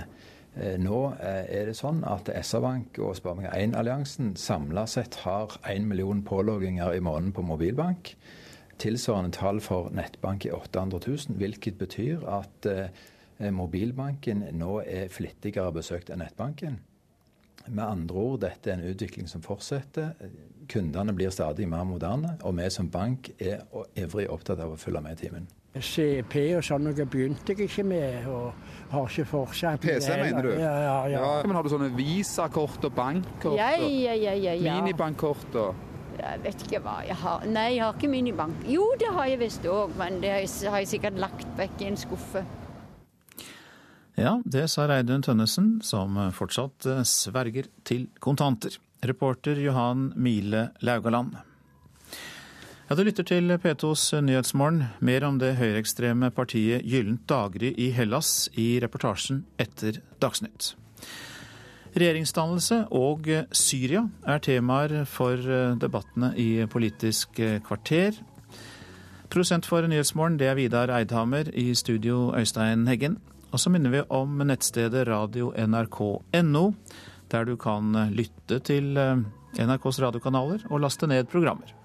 nå 0.82 1.00
er 1.20 1.70
det 1.70 1.78
sånn 1.78 2.02
at 2.08 2.30
SR-Bank 2.34 3.00
og 3.04 3.16
Sparebank1-alliansen 3.20 4.34
samla 4.40 4.86
sett 4.90 5.22
har 5.24 5.56
1 5.64 5.88
million 5.88 6.24
pålogginger 6.26 6.94
i 6.98 7.04
måneden 7.04 7.34
på 7.36 7.46
mobilbank. 7.48 8.14
Tilsvarende 8.80 9.36
tall 9.36 9.60
for 9.64 9.90
nettbank 9.96 10.46
er 10.48 10.56
800 10.56 11.00
000, 11.06 11.40
hvilket 11.40 11.80
betyr 11.80 12.28
at 12.32 12.68
mobilbanken 13.56 14.46
nå 14.60 14.82
er 14.84 15.12
flittigere 15.12 15.72
besøkt 15.76 16.12
enn 16.12 16.24
nettbanken. 16.24 16.80
Med 17.68 17.84
andre 17.84 18.16
ord, 18.16 18.40
dette 18.42 18.72
er 18.72 18.80
en 18.80 18.88
utvikling 18.90 19.28
som 19.30 19.44
fortsetter. 19.46 20.16
Kundene 20.72 21.14
blir 21.14 21.32
stadig 21.34 21.68
mer 21.70 21.84
moderne, 21.86 22.38
og 22.44 22.56
vi 22.58 22.70
som 22.72 22.90
bank 22.90 23.30
er 23.40 23.62
ivrig 24.00 24.30
opptatt 24.32 24.62
av 24.64 24.74
å 24.74 24.80
følge 24.80 25.02
med 25.06 25.18
i 25.18 25.22
timen. 25.26 25.48
CP 25.76 26.36
og 26.58 26.64
sånn 26.66 26.88
noe 26.88 27.06
begynte 27.06 27.54
jeg 27.54 27.68
ikke 27.70 27.86
med, 27.86 28.26
og 28.26 28.79
har 28.90 29.12
ikke 29.12 29.26
forskjell. 29.30 29.78
PC, 29.82 30.10
mener 30.22 30.48
du? 30.48 30.52
Ja, 30.54 30.74
ja, 30.84 30.96
ja. 31.12 31.20
ja 31.20 31.48
men 31.48 31.58
Har 31.58 31.66
du 31.66 31.72
sånne 31.74 31.90
visakort 31.98 32.84
og 32.88 32.96
bankkort? 32.98 33.58
Ja, 33.58 33.72
ja, 33.78 34.16
ja, 34.18 34.34
ja, 34.34 34.56
ja. 34.58 34.80
Minibankkort 34.80 35.58
og 35.60 35.86
Jeg 36.20 36.42
vet 36.44 36.64
ikke 36.66 36.82
hva 36.84 36.98
jeg 37.08 37.16
har. 37.22 37.46
Nei, 37.48 37.68
jeg 37.78 37.84
har 37.86 37.96
ikke 37.96 38.10
minibank. 38.12 38.66
Jo, 38.68 38.90
det 39.00 39.12
har 39.16 39.30
jeg 39.30 39.40
visst 39.40 39.68
òg, 39.72 39.94
men 40.00 40.20
det 40.24 40.34
har 40.34 40.82
jeg 40.82 40.90
sikkert 40.92 41.22
lagt 41.22 41.48
vekk 41.60 41.86
i 41.86 41.92
en 41.94 42.00
skuffe. 42.00 42.44
Ja, 44.20 44.36
det 44.44 44.66
sa 44.74 44.84
Reidun 44.90 45.24
Tønnesen, 45.24 45.78
som 45.86 46.18
fortsatt 46.36 46.90
eh, 46.92 47.06
sverger 47.08 47.70
til 47.88 48.10
kontanter. 48.20 48.76
Reporter 49.08 49.62
Johan 49.64 50.10
Mile 50.20 50.74
Laugaland. 50.84 51.38
Ja, 52.90 52.96
Du 52.96 53.04
lytter 53.04 53.22
til 53.22 53.52
P2s 53.62 54.16
Nyhetsmorgen. 54.18 54.88
Mer 55.00 55.22
om 55.28 55.36
det 55.38 55.60
høyreekstreme 55.60 56.32
partiet 56.34 56.82
Gyllent 56.82 57.28
daggry 57.30 57.70
i 57.78 57.92
Hellas 57.94 58.50
i 58.58 58.80
reportasjen 58.82 59.44
etter 59.62 60.00
Dagsnytt. 60.18 60.72
Regjeringsdannelse 61.94 62.88
og 62.90 63.30
Syria 63.54 64.08
er 64.26 64.42
temaer 64.42 65.06
for 65.06 65.38
eh, 65.38 65.78
debattene 65.78 66.32
i 66.34 66.66
Politisk 66.66 67.38
kvarter. 67.68 68.18
Produsent 69.30 69.70
for 69.70 69.86
Nyhetsmorgen, 69.86 70.40
det 70.42 70.50
er 70.50 70.58
Vidar 70.58 70.90
Eidhammer. 70.90 71.54
I 71.54 71.76
studio 71.78 72.34
Øystein 72.34 72.88
Heggen. 72.90 73.20
Og 73.52 73.62
så 73.62 73.70
minner 73.70 73.94
vi 73.94 74.06
om 74.10 74.42
nettstedet 74.42 75.06
radio.nrk.no, 75.08 76.72
der 77.30 77.46
du 77.46 77.54
kan 77.56 78.08
lytte 78.10 78.60
til 78.66 78.98
eh, 78.98 79.20
NRKs 79.62 80.02
radiokanaler 80.02 80.66
og 80.72 80.82
laste 80.82 81.06
ned 81.06 81.30
programmer. 81.30 81.79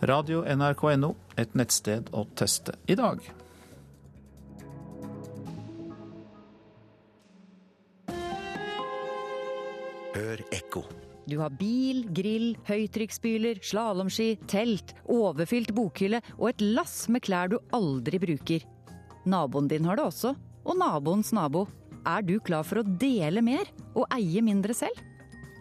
Radio.nrk.no, 0.00 1.12
et 1.36 1.52
nettsted 1.58 2.08
å 2.16 2.24
teste 2.38 2.72
i 2.88 2.96
dag. 2.96 3.20
Hør 10.14 10.42
ekko. 10.56 10.84
Du 11.28 11.36
har 11.38 11.52
bil, 11.54 12.06
grill, 12.16 12.54
høytrykksspyler, 12.66 13.60
slalåmski, 13.62 14.32
telt, 14.50 14.96
overfylt 15.04 15.74
bokhylle 15.76 16.22
og 16.38 16.48
et 16.50 16.64
lass 16.64 17.04
med 17.12 17.22
klær 17.26 17.52
du 17.52 17.58
aldri 17.76 18.18
bruker. 18.22 18.64
Naboen 19.28 19.68
din 19.68 19.84
har 19.86 20.00
det 20.00 20.08
også 20.08 20.34
og 20.64 20.80
naboens 20.80 21.34
nabo. 21.36 21.66
Er 22.08 22.24
du 22.24 22.38
klar 22.40 22.64
for 22.64 22.80
å 22.80 22.88
dele 22.88 23.44
mer 23.44 23.68
og 23.92 24.08
eie 24.16 24.40
mindre 24.44 24.74
selv? 24.74 24.96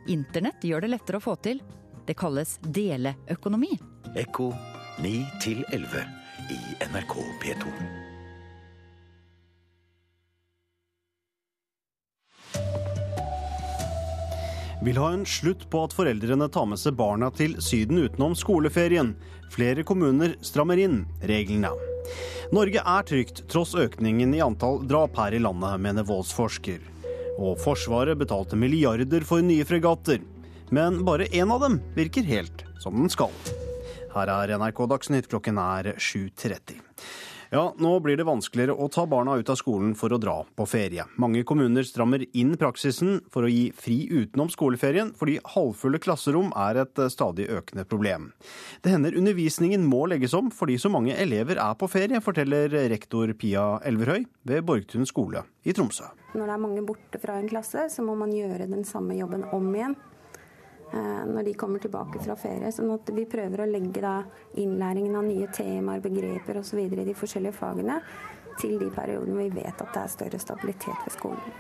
Internett 0.10 0.64
gjør 0.64 0.88
det 0.88 0.96
lettere 0.96 1.20
å 1.20 1.28
få 1.28 1.36
til. 1.44 1.60
Det 2.08 2.16
kalles 2.18 2.56
deleøkonomi. 2.64 3.76
Ekko 4.16 4.54
9 5.04 5.26
11 5.72 6.06
i 6.50 6.86
NRK 6.94 7.14
P2. 7.44 7.66
Vil 14.82 14.98
ha 14.98 15.12
en 15.14 15.26
slutt 15.26 15.70
på 15.70 15.84
at 15.84 15.94
foreldrene 15.94 16.48
tar 16.50 16.66
med 16.72 16.82
seg 16.82 16.98
barna 16.98 17.30
til 17.36 17.54
Syden 17.62 18.00
utenom 18.02 18.34
skoleferien. 18.34 19.14
Flere 19.54 19.86
kommuner 19.86 20.34
strammer 20.42 20.82
inn 20.82 21.04
reglene. 21.22 21.76
Norge 22.56 22.82
er 22.82 23.06
trygt 23.06 23.44
tross 23.52 23.76
økningen 23.78 24.34
i 24.34 24.42
antall 24.42 24.82
drap 24.90 25.20
her 25.22 25.38
i 25.38 25.44
landet, 25.44 25.78
mener 25.86 26.08
voldsforsker. 26.08 26.82
Og 27.38 27.60
Forsvaret 27.62 28.18
betalte 28.18 28.58
milliarder 28.58 29.22
for 29.22 29.46
nye 29.46 29.68
fregatter. 29.70 30.24
Men 30.74 31.04
bare 31.06 31.30
én 31.30 31.54
av 31.54 31.62
dem 31.62 31.82
virker 31.94 32.26
helt 32.26 32.66
som 32.82 32.98
den 32.98 33.12
skal. 33.14 33.34
Her 34.14 34.30
er 34.34 34.56
NRK 34.58 34.86
Dagsnytt, 34.90 35.28
klokken 35.30 35.60
er 35.62 35.94
7.30. 36.02 36.80
Ja, 37.50 37.64
nå 37.82 37.96
blir 38.06 38.18
det 38.18 38.28
vanskeligere 38.30 38.76
å 38.78 38.86
ta 38.94 39.08
barna 39.10 39.34
ut 39.40 39.50
av 39.50 39.58
skolen 39.58 39.96
for 39.98 40.14
å 40.14 40.20
dra 40.22 40.36
på 40.58 40.68
ferie. 40.70 41.08
Mange 41.18 41.42
kommuner 41.50 41.86
strammer 41.86 42.22
inn 42.38 42.52
praksisen 42.62 43.24
for 43.34 43.46
å 43.46 43.50
gi 43.50 43.72
fri 43.74 44.04
utenom 44.06 44.52
skoleferien, 44.54 45.16
fordi 45.18 45.40
halvfulle 45.56 46.02
klasserom 46.02 46.52
er 46.54 46.84
et 46.84 47.02
stadig 47.10 47.48
økende 47.50 47.88
problem. 47.90 48.30
Det 48.86 48.94
hender 48.94 49.18
undervisningen 49.18 49.88
må 49.90 50.04
legges 50.12 50.38
om 50.38 50.52
fordi 50.54 50.78
så 50.82 50.94
mange 50.94 51.18
elever 51.18 51.58
er 51.62 51.74
på 51.78 51.90
ferie, 51.90 52.22
forteller 52.22 52.70
rektor 52.94 53.34
Pia 53.34 53.80
Elverhøy 53.82 54.28
ved 54.50 54.66
Borgtun 54.70 55.10
skole 55.10 55.42
i 55.66 55.74
Tromsø. 55.74 56.06
Når 56.38 56.46
det 56.46 56.54
er 56.54 56.62
mange 56.62 56.86
borte 56.86 57.18
fra 57.18 57.40
en 57.42 57.50
klasse, 57.50 57.90
så 57.90 58.06
må 58.06 58.14
man 58.18 58.30
gjøre 58.36 58.70
den 58.70 58.86
samme 58.86 59.18
jobben 59.18 59.48
om 59.58 59.74
igjen. 59.74 59.98
Eh, 60.94 61.26
når 61.26 61.44
de 61.44 61.54
kommer 61.54 61.80
tilbake 61.80 62.20
fra 62.20 62.36
ferie. 62.36 62.72
sånn 62.72 62.94
at 62.94 63.10
vi 63.14 63.26
prøver 63.26 63.62
å 63.62 63.70
legge 63.70 64.02
da 64.02 64.24
innlæringen 64.58 65.16
av 65.16 65.24
nye 65.24 65.48
temaer, 65.54 66.02
begreper 66.02 66.58
osv. 66.58 66.80
i 66.80 67.06
de 67.06 67.14
forskjellige 67.14 67.54
fagene 67.54 68.02
til 68.60 68.80
de 68.80 68.90
periodene 68.90 69.38
vi 69.38 69.50
vet 69.62 69.82
at 69.82 69.94
det 69.94 70.02
er 70.02 70.08
større 70.08 70.40
stabilitet 70.40 71.06
ved 71.06 71.14
skolen. 71.14 71.54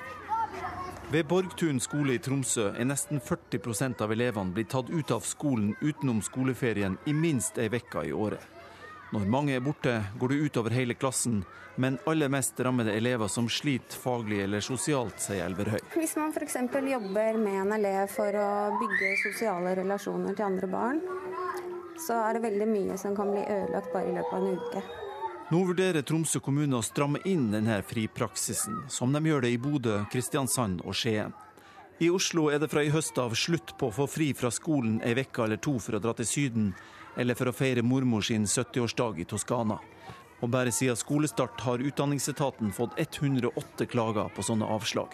Ved 1.11 1.25
Borgtun 1.25 1.79
skole 1.79 2.13
i 2.13 2.17
Tromsø 2.17 2.71
er 2.73 2.85
nesten 2.85 3.21
40% 3.21 4.01
av 4.01 4.11
elevene 4.11 4.53
blitt 4.53 4.69
tatt 4.69 4.89
ut 4.89 5.11
av 5.11 5.21
skolen 5.21 5.75
utenom 5.81 6.21
skoleferien 6.21 6.97
i 7.05 7.13
minst 7.13 7.57
ei 7.57 7.69
uke 7.69 8.05
i 8.05 8.11
året. 8.13 8.58
Når 9.09 9.25
mange 9.25 9.55
er 9.57 9.63
borte, 9.65 9.95
går 10.21 10.29
det 10.29 10.35
utover 10.45 10.73
hele 10.77 10.93
klassen, 10.93 11.39
men 11.81 11.97
aller 12.05 12.29
mest 12.29 12.59
rammer 12.61 12.85
det 12.85 12.93
elever 12.99 13.27
som 13.31 13.47
sliter 13.49 13.97
faglig 13.97 14.43
eller 14.43 14.61
sosialt, 14.61 15.17
sier 15.23 15.47
Elverhøy. 15.47 15.79
Hvis 15.95 16.13
man 16.19 16.29
f.eks. 16.29 16.59
jobber 16.91 17.39
med 17.41 17.57
en 17.63 17.73
elev 17.79 18.11
for 18.13 18.37
å 18.37 18.49
bygge 18.77 19.15
sosiale 19.23 19.73
relasjoner 19.79 20.37
til 20.37 20.45
andre 20.45 20.69
barn, 20.69 21.01
så 21.99 22.19
er 22.27 22.37
det 22.37 22.43
veldig 22.45 22.67
mye 22.69 22.97
som 23.01 23.17
kan 23.17 23.33
bli 23.33 23.41
ødelagt 23.41 23.89
bare 23.95 24.11
i 24.11 24.15
løpet 24.19 24.37
av 24.37 24.45
en 24.45 24.61
uke. 24.61 24.83
Nå 25.49 25.63
vurderer 25.65 26.05
Tromsø 26.05 26.43
kommune 26.45 26.77
å 26.77 26.85
stramme 26.85 27.23
inn 27.25 27.49
denne 27.49 27.79
fripraksisen, 27.81 28.83
som 28.93 29.09
de 29.15 29.23
gjør 29.25 29.47
det 29.47 29.55
i 29.55 29.57
Bodø, 29.57 30.03
Kristiansand 30.13 30.83
og 30.85 30.93
Skien. 30.93 31.33
I 31.99 32.11
Oslo 32.13 32.45
er 32.53 32.61
det 32.61 32.69
fra 32.71 32.85
i 32.85 32.93
høst 32.93 33.17
av 33.19 33.33
slutt 33.35 33.73
på 33.79 33.89
å 33.89 33.95
få 33.95 34.05
fri 34.07 34.29
fra 34.37 34.53
skolen 34.53 35.01
ei 35.01 35.17
uke 35.17 35.47
eller 35.47 35.57
to 35.57 35.79
for 35.81 35.97
å 35.97 36.03
dra 36.03 36.13
til 36.15 36.29
Syden, 36.29 36.69
eller 37.19 37.35
for 37.35 37.51
å 37.51 37.55
feire 37.55 37.83
mormor 37.83 38.23
sin 38.23 38.47
70-årsdag 38.47 39.19
i 39.19 39.27
Toskana. 39.27 39.79
Og 40.39 40.51
bare 40.53 40.71
siden 40.71 40.95
skolestart 40.95 41.59
har 41.67 41.83
Utdanningsetaten 41.83 42.71
fått 42.71 42.95
108 42.95 43.89
klager 43.91 44.31
på 44.35 44.45
sånne 44.47 44.69
avslag. 44.71 45.11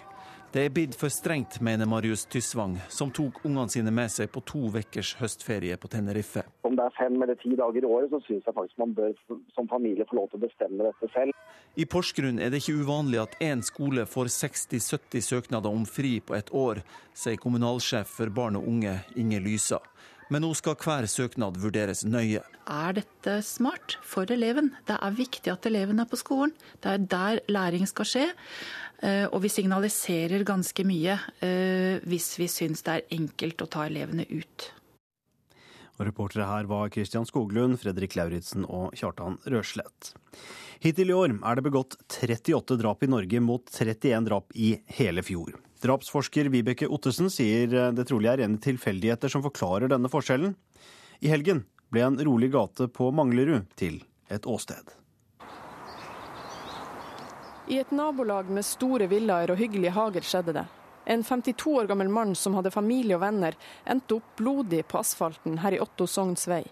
Det 0.55 0.61
er 0.63 0.71
blitt 0.71 0.93
for 0.95 1.11
strengt, 1.11 1.57
mener 1.59 1.89
Marius 1.89 2.21
Tysvang, 2.31 2.77
som 2.87 3.09
tok 3.11 3.41
ungene 3.43 3.67
sine 3.73 3.91
med 3.91 4.13
seg 4.13 4.29
på 4.31 4.39
to 4.47 4.69
ukers 4.71 5.15
høstferie 5.19 5.75
på 5.75 5.89
Tenerife. 5.91 6.45
Om 6.63 6.77
det 6.77 6.85
er 6.85 6.93
fem 6.95 7.17
eller 7.25 7.35
ti 7.41 7.57
dager 7.59 7.83
i 7.83 7.89
året, 7.89 8.13
så 8.13 8.21
syns 8.23 8.45
jeg 8.47 8.55
faktisk 8.55 8.79
man 8.79 8.93
bør 8.95 9.11
som 9.57 9.67
familie 9.67 10.07
få 10.07 10.21
lov 10.21 10.29
til 10.31 10.39
å 10.39 10.45
bestemme 10.45 10.85
dette 10.87 11.09
selv. 11.11 11.35
I 11.75 11.83
Porsgrunn 11.91 12.39
er 12.39 12.53
det 12.53 12.61
ikke 12.61 12.85
uvanlig 12.85 13.19
at 13.19 13.35
én 13.43 13.65
skole 13.67 14.05
får 14.07 14.31
60-70 14.31 15.25
søknader 15.27 15.75
om 15.75 15.83
fri 15.83 16.21
på 16.23 16.37
et 16.37 16.53
år, 16.55 16.79
sier 17.11 17.41
kommunalsjef 17.41 18.15
for 18.21 18.31
barn 18.31 18.55
og 18.55 18.69
unge 18.71 18.95
Inge 19.19 19.41
Lysa. 19.43 19.81
Men 20.33 20.41
nå 20.41 20.51
skal 20.57 20.77
hver 20.81 21.05
søknad 21.09 21.59
vurderes 21.61 22.01
nøye. 22.07 22.41
Er 22.65 22.95
dette 22.97 23.37
smart 23.45 23.99
for 24.01 24.29
eleven? 24.33 24.71
Det 24.87 24.97
er 24.97 25.19
viktig 25.19 25.51
at 25.53 25.67
eleven 25.69 26.01
er 26.01 26.09
på 26.09 26.17
skolen. 26.17 26.55
Det 26.81 26.95
er 26.95 27.03
der 27.11 27.41
læring 27.51 27.85
skal 27.89 28.09
skje. 28.09 28.25
Eh, 29.05 29.25
og 29.27 29.43
vi 29.43 29.51
signaliserer 29.51 30.45
ganske 30.47 30.85
mye 30.87 31.19
eh, 31.43 32.01
hvis 32.07 32.31
vi 32.39 32.47
syns 32.49 32.81
det 32.85 32.95
er 32.95 33.19
enkelt 33.19 33.61
å 33.61 33.69
ta 33.69 33.85
elevene 33.89 34.25
ut. 34.31 34.71
Og 35.95 36.07
Reportere 36.09 36.47
her 36.49 36.67
var 36.67 36.89
Kristian 36.91 37.27
Skoglund, 37.27 37.77
Fredrik 37.79 38.17
Lauritzen 38.17 38.65
og 38.65 38.95
Kjartan 38.97 39.37
Røslett. 39.47 40.11
Hittil 40.83 41.13
i 41.13 41.15
år 41.15 41.37
er 41.37 41.55
det 41.55 41.67
begått 41.69 41.95
38 42.11 42.79
drap 42.81 43.05
i 43.05 43.11
Norge 43.11 43.39
mot 43.43 43.69
31 43.71 44.27
drap 44.27 44.51
i 44.55 44.73
hele 44.97 45.23
fjor. 45.23 45.55
Drapsforsker 45.83 46.49
Vibeke 46.53 46.87
Ottesen 46.87 47.29
sier 47.33 47.91
det 47.93 48.05
trolig 48.07 48.31
er 48.31 48.41
rene 48.43 48.61
tilfeldigheter 48.61 49.31
som 49.31 49.43
forklarer 49.45 49.91
denne 49.91 50.11
forskjellen. 50.11 50.55
I 51.19 51.31
helgen 51.31 51.65
ble 51.91 52.05
en 52.05 52.19
rolig 52.27 52.51
gate 52.53 52.87
på 52.93 53.09
Manglerud 53.15 53.67
til 53.79 54.01
et 54.31 54.47
åsted. 54.47 54.93
I 57.67 57.79
et 57.81 57.91
nabolag 57.91 58.49
med 58.53 58.65
store 58.65 59.07
villaer 59.09 59.51
og 59.51 59.59
hyggelige 59.59 59.95
hager 59.95 60.25
skjedde 60.25 60.53
det. 60.59 60.65
En 61.05 61.23
52 61.23 61.75
år 61.81 61.89
gammel 61.89 62.09
mann 62.09 62.33
som 62.37 62.55
hadde 62.57 62.73
familie 62.73 63.17
og 63.17 63.21
venner, 63.21 63.57
endte 63.85 64.17
opp 64.17 64.35
blodig 64.37 64.83
på 64.89 64.99
asfalten 65.01 65.59
her 65.61 65.75
i 65.77 65.81
Otto 65.81 66.07
Sogns 66.09 66.47
vei. 66.49 66.63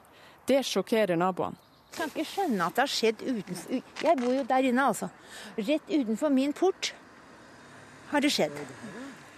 Det 0.49 0.63
sjokkerer 0.65 1.17
naboene. 1.17 1.59
Jeg 1.93 1.99
kan 1.99 2.09
ikke 2.09 2.25
skjønne 2.25 2.65
at 2.65 2.73
det 2.73 2.81
har 2.81 2.89
skjedd 2.89 3.19
utenfor 3.21 3.73
Jeg 4.01 4.17
bor 4.17 4.31
jo 4.33 4.45
der 4.49 4.65
inne, 4.65 4.85
altså. 4.89 5.09
Rett 5.59 5.91
utenfor 5.91 6.33
min 6.33 6.55
port 6.57 6.89
har 8.13 8.21
det 8.21 8.29
skjedd. 8.29 8.57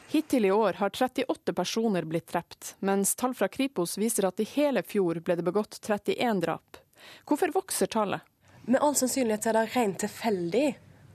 Hittil 0.07 0.45
i 0.45 0.51
år 0.51 0.73
har 0.73 0.89
38 0.89 1.53
personer 1.53 2.03
blitt 2.03 2.27
drept, 2.27 2.75
mens 2.79 3.15
tall 3.15 3.33
fra 3.35 3.47
Kripos 3.47 3.97
viser 3.97 4.27
at 4.27 4.39
i 4.39 4.47
hele 4.55 4.83
fjor 4.83 5.19
ble 5.23 5.35
det 5.39 5.45
begått 5.47 5.79
31 5.81 6.41
drap. 6.43 6.77
Hvorfor 7.25 7.53
vokser 7.55 7.87
tallet? 7.91 8.21
Med 8.65 8.81
all 8.83 8.95
sannsynlighet 8.97 9.47
er 9.47 9.57
det 9.57 9.65
rent 9.75 9.99
tilfeldig 10.03 10.65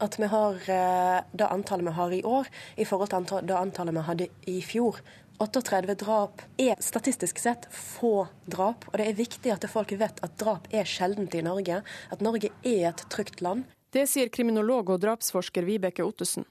at 0.01 0.17
vi 0.21 0.29
har 0.33 0.69
eh, 0.73 1.17
det 1.33 1.49
antallet 1.49 1.91
vi 1.91 1.97
har 1.97 2.13
i 2.13 2.23
år, 2.25 2.49
i 2.77 2.87
forhold 2.89 3.13
til 3.13 3.49
det 3.49 3.57
antallet 3.57 3.97
vi 3.99 4.05
hadde 4.09 4.29
i 4.49 4.61
fjor. 4.65 5.01
38 5.41 5.97
drap 6.01 6.43
er 6.61 6.81
statistisk 6.85 7.41
sett 7.41 7.67
få 7.73 8.29
drap, 8.45 8.87
og 8.89 8.97
det 9.01 9.09
er 9.09 9.19
viktig 9.21 9.53
at 9.53 9.69
folk 9.73 9.93
vet 10.01 10.21
at 10.25 10.39
drap 10.41 10.69
er 10.73 10.89
sjeldent 10.89 11.37
i 11.37 11.45
Norge. 11.45 11.83
At 12.13 12.25
Norge 12.25 12.53
er 12.63 12.91
et 12.93 13.05
trygt 13.13 13.45
land. 13.45 13.69
Det 13.93 14.07
sier 14.09 14.33
kriminolog 14.33 14.93
og 14.93 15.01
drapsforsker 15.03 15.67
Vibeke 15.67 16.05
Ottesen. 16.07 16.45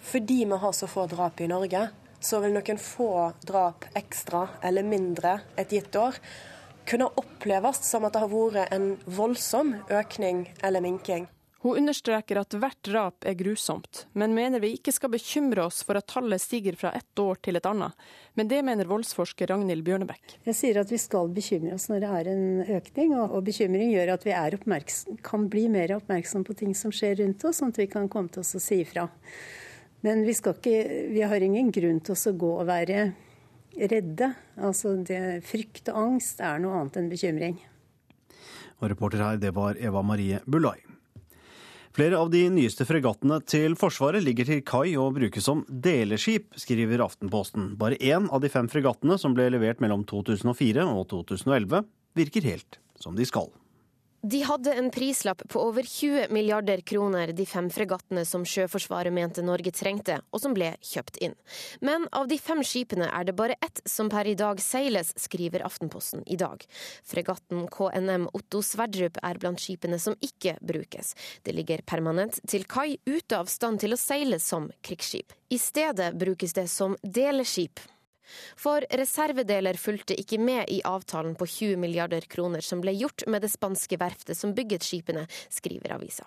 Fordi 0.00 0.44
vi 0.44 0.60
har 0.62 0.72
så 0.72 0.86
få 0.86 1.06
drap 1.10 1.40
i 1.40 1.48
Norge, 1.50 1.88
så 2.20 2.40
vil 2.42 2.54
noen 2.54 2.78
få 2.82 3.32
drap 3.46 3.84
ekstra 3.98 4.46
eller 4.62 4.86
mindre 4.86 5.40
et 5.56 5.72
gitt 5.74 5.96
år 5.96 6.18
kunne 6.88 7.10
oppleves 7.20 7.82
som 7.84 8.06
at 8.08 8.14
det 8.14 8.22
har 8.24 8.30
vært 8.32 8.72
en 8.72 8.94
voldsom 9.04 9.74
økning 9.92 10.46
eller 10.64 10.84
minking. 10.84 11.28
Hun 11.58 11.74
understreker 11.80 12.38
at 12.38 12.54
hvert 12.54 12.78
drap 12.86 13.26
er 13.26 13.34
grusomt, 13.34 14.04
men 14.14 14.30
mener 14.34 14.62
vi 14.62 14.70
ikke 14.76 14.92
skal 14.94 15.10
bekymre 15.10 15.64
oss 15.66 15.80
for 15.84 15.98
at 15.98 16.06
tallet 16.06 16.40
stiger 16.40 16.78
fra 16.78 16.92
ett 16.94 17.18
år 17.18 17.40
til 17.42 17.58
et 17.58 17.66
annet. 17.66 17.96
Men 18.38 18.48
det 18.48 18.60
mener 18.62 18.86
voldsforsker 18.86 19.50
Ragnhild 19.50 19.82
Bjørnebekk. 19.84 20.36
Jeg 20.46 20.54
sier 20.54 20.78
at 20.78 20.92
vi 20.94 21.00
skal 21.02 21.32
bekymre 21.34 21.74
oss 21.74 21.88
når 21.90 22.04
det 22.04 22.12
er 22.20 22.30
en 22.30 22.46
økning, 22.78 23.16
og 23.18 23.42
bekymring 23.50 23.90
gjør 23.90 24.14
at 24.14 24.28
vi 24.28 25.18
kan 25.26 25.48
bli 25.50 25.66
mer 25.74 25.96
oppmerksom 25.98 26.46
på 26.46 26.56
ting 26.62 26.78
som 26.78 26.94
skjer 26.94 27.18
rundt 27.24 27.42
oss, 27.44 27.58
sånn 27.58 27.74
at 27.74 27.82
vi 27.82 27.90
kan 27.90 28.06
komme 28.08 28.30
til 28.30 28.46
oss 28.46 28.54
og 28.54 28.62
si 28.62 28.84
ifra. 28.86 29.08
Men 30.06 30.22
vi, 30.26 30.34
ikke, 30.36 30.76
vi 31.10 31.24
har 31.26 31.42
ingen 31.42 31.72
grunn 31.74 31.98
til 32.06 32.14
å 32.14 32.34
gå 32.38 32.52
og 32.60 32.68
være 32.68 33.08
redde. 33.78 34.32
Altså 34.56 34.94
det, 35.02 35.42
frykt 35.46 35.90
og 35.92 36.02
angst 36.04 36.42
er 36.44 36.62
noe 36.62 36.78
annet 36.78 37.00
enn 37.00 37.10
bekymring. 37.10 37.58
Og 38.78 38.92
reporter 38.92 39.24
her, 39.24 39.40
det 39.42 39.50
var 39.56 39.78
Eva 39.82 40.04
Marie 40.06 40.38
Bulai. 40.46 40.78
Flere 41.98 42.18
av 42.20 42.28
de 42.30 42.44
nyeste 42.54 42.84
fregattene 42.86 43.40
til 43.42 43.72
Forsvaret 43.74 44.22
ligger 44.22 44.46
til 44.46 44.60
kai 44.62 44.92
og 45.00 45.16
brukes 45.16 45.42
som 45.42 45.64
deleskip, 45.66 46.52
skriver 46.54 47.02
Aftenposten. 47.02 47.72
Bare 47.80 47.98
én 47.98 48.28
av 48.30 48.44
de 48.44 48.50
fem 48.52 48.68
fregattene 48.70 49.16
som 49.18 49.34
ble 49.34 49.48
levert 49.50 49.82
mellom 49.82 50.04
2004 50.06 50.84
og 50.86 51.08
2011, 51.10 51.88
virker 52.14 52.46
helt 52.46 52.78
som 53.02 53.18
de 53.18 53.26
skal. 53.26 53.50
De 54.20 54.40
hadde 54.42 54.72
en 54.74 54.90
prislapp 54.90 55.42
på 55.48 55.60
over 55.62 55.82
20 55.82 56.26
milliarder 56.34 56.80
kroner, 56.80 57.30
de 57.32 57.44
fem 57.46 57.68
fregattene 57.70 58.24
som 58.26 58.42
Sjøforsvaret 58.42 59.14
mente 59.14 59.44
Norge 59.46 59.70
trengte, 59.70 60.16
og 60.34 60.42
som 60.42 60.56
ble 60.56 60.72
kjøpt 60.82 61.20
inn. 61.22 61.36
Men 61.80 62.08
av 62.10 62.26
de 62.26 62.38
fem 62.42 62.64
skipene 62.66 63.06
er 63.14 63.28
det 63.28 63.36
bare 63.38 63.54
ett 63.62 63.78
som 63.86 64.10
per 64.10 64.26
i 64.26 64.34
dag 64.38 64.58
seiles, 64.62 65.12
skriver 65.14 65.62
Aftenposten 65.68 66.24
i 66.26 66.38
dag. 66.40 66.64
Fregatten 67.06 67.68
KNM 67.70 68.26
Otto 68.34 68.62
Sverdrup 68.66 69.20
er 69.22 69.38
blant 69.38 69.62
skipene 69.62 70.00
som 70.02 70.18
ikke 70.18 70.56
brukes. 70.66 71.14
Det 71.46 71.54
ligger 71.54 71.84
permanent 71.86 72.40
til 72.50 72.66
kai, 72.66 72.96
ute 73.06 73.38
av 73.38 73.46
stand 73.46 73.78
til 73.84 73.94
å 73.94 74.00
seile 74.00 74.42
som 74.42 74.66
krigsskip. 74.82 75.30
I 75.54 75.62
stedet 75.62 76.10
brukes 76.18 76.58
det 76.58 76.66
som 76.74 76.98
deleskip. 77.06 77.78
For 78.56 78.86
reservedeler 78.90 79.78
fulgte 79.80 80.16
ikke 80.18 80.40
med 80.40 80.70
i 80.72 80.80
avtalen 80.84 81.36
på 81.38 81.46
20 81.46 81.76
milliarder 81.80 82.26
kroner 82.30 82.64
som 82.64 82.82
ble 82.84 82.96
gjort 82.98 83.26
med 83.26 83.44
det 83.44 83.52
spanske 83.52 84.00
verftet 84.00 84.38
som 84.38 84.54
bygget 84.56 84.86
skipene, 84.86 85.26
skriver 85.48 85.96
avisa. 85.98 86.26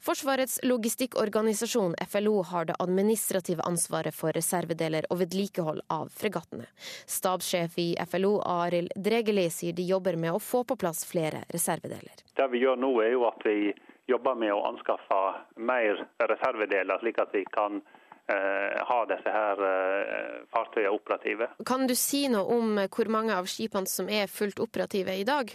Forsvarets 0.00 0.60
logistikkorganisasjon 0.62 1.94
FLO 2.08 2.42
har 2.42 2.64
det 2.64 2.76
administrative 2.78 3.62
ansvaret 3.66 4.14
for 4.14 4.32
reservedeler 4.32 5.08
og 5.10 5.18
vedlikehold 5.24 5.80
av 5.90 6.12
fregattene. 6.14 6.68
Stabssjef 7.06 7.74
i 7.82 7.88
FLO 8.06 8.36
Arild 8.46 8.94
Dregeli 8.94 9.48
sier 9.50 9.74
de 9.74 9.88
jobber 9.88 10.16
med 10.16 10.36
å 10.36 10.42
få 10.42 10.62
på 10.64 10.78
plass 10.78 11.02
flere 11.08 11.42
reservedeler. 11.50 12.22
Det 12.38 12.46
vi 12.52 12.62
gjør 12.62 12.78
nå 12.78 12.92
er 13.02 13.16
jo 13.16 13.26
at 13.26 13.42
vi 13.44 13.72
jobber 14.08 14.38
med 14.38 14.54
å 14.54 14.62
anskaffe 14.70 15.22
mer 15.58 16.06
reservedeler, 16.30 17.02
slik 17.02 17.18
at 17.18 17.34
vi 17.34 17.42
kan 17.50 17.82
ha 18.28 18.98
disse 19.08 19.32
her 19.32 19.62
eh, 19.64 20.42
fartøyene 20.52 20.92
operative. 20.92 21.48
Kan 21.66 21.86
du 21.88 21.94
si 21.96 22.26
noe 22.28 22.58
om 22.58 22.76
hvor 22.84 23.10
mange 23.12 23.36
av 23.36 23.48
skipene 23.48 23.88
som 23.88 24.10
er 24.12 24.28
fullt 24.28 24.60
operative 24.60 25.14
i 25.16 25.24
dag? 25.28 25.54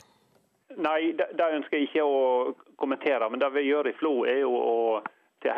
Nei, 0.74 1.14
det, 1.18 1.30
det 1.38 1.50
ønsker 1.60 1.78
jeg 1.78 1.92
ikke 1.92 2.06
å 2.08 2.22
kommentere. 2.82 3.30
Men 3.30 3.44
det 3.44 3.52
vi 3.54 3.68
gjør 3.68 3.92
i 3.92 3.98
Flo, 4.00 4.14
er 4.26 4.42
jo 4.42 4.54
å 4.58 4.78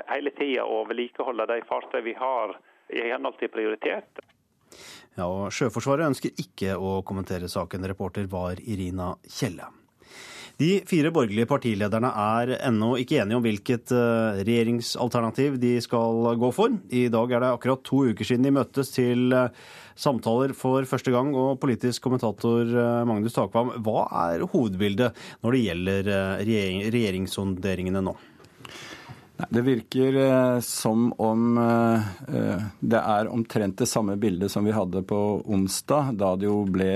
hele 0.10 0.34
tida 0.36 0.66
å 0.66 0.84
vedlikeholde 0.90 1.48
de 1.54 1.62
fartøyene 1.70 2.08
vi 2.10 2.16
har 2.20 2.58
i 2.92 3.08
henhold 3.12 3.40
til 3.40 3.52
prioritet. 3.54 4.22
Ja, 5.16 5.30
og 5.30 5.54
Sjøforsvaret 5.56 6.10
ønsker 6.10 6.36
ikke 6.42 6.76
å 6.76 7.00
kommentere 7.08 7.48
saken. 7.52 7.88
Reporter 7.88 8.28
var 8.28 8.60
Irina 8.60 9.14
Kjelle. 9.24 9.72
De 10.56 10.70
fire 10.88 11.10
borgerlige 11.12 11.50
partilederne 11.50 12.08
er 12.16 12.54
ennå 12.64 12.94
ikke 13.02 13.18
enige 13.20 13.36
om 13.36 13.44
hvilket 13.44 13.92
eh, 13.92 14.38
regjeringsalternativ 14.48 15.58
de 15.60 15.74
skal 15.84 16.30
gå 16.40 16.52
for. 16.56 16.78
I 16.96 17.10
dag 17.12 17.34
er 17.34 17.44
det 17.44 17.50
akkurat 17.58 17.82
to 17.84 18.06
uker 18.08 18.28
siden 18.28 18.48
de 18.48 18.54
møttes 18.56 18.94
til 18.96 19.36
eh, 19.36 19.50
samtaler 20.00 20.54
for 20.56 20.88
første 20.88 21.12
gang. 21.12 21.34
Og 21.36 21.60
politisk 21.60 22.08
kommentator 22.08 22.72
eh, 22.72 23.02
Magnus 23.10 23.36
Takvam, 23.36 23.74
hva 23.84 24.06
er 24.30 24.46
hovedbildet 24.48 25.20
når 25.44 25.58
det 25.58 25.64
gjelder 25.66 26.12
regjering, 26.40 26.86
regjeringssonderingene 26.96 28.06
nå? 28.08 28.16
Det 29.52 29.60
virker 29.66 30.16
som 30.64 31.10
om 31.20 31.58
det 32.80 33.02
er 33.02 33.28
omtrent 33.28 33.76
det 33.82 33.88
samme 33.92 34.16
bildet 34.16 34.48
som 34.54 34.64
vi 34.64 34.72
hadde 34.72 35.02
på 35.04 35.20
onsdag, 35.52 36.14
da 36.16 36.30
det 36.40 36.48
jo 36.48 36.62
ble 36.72 36.94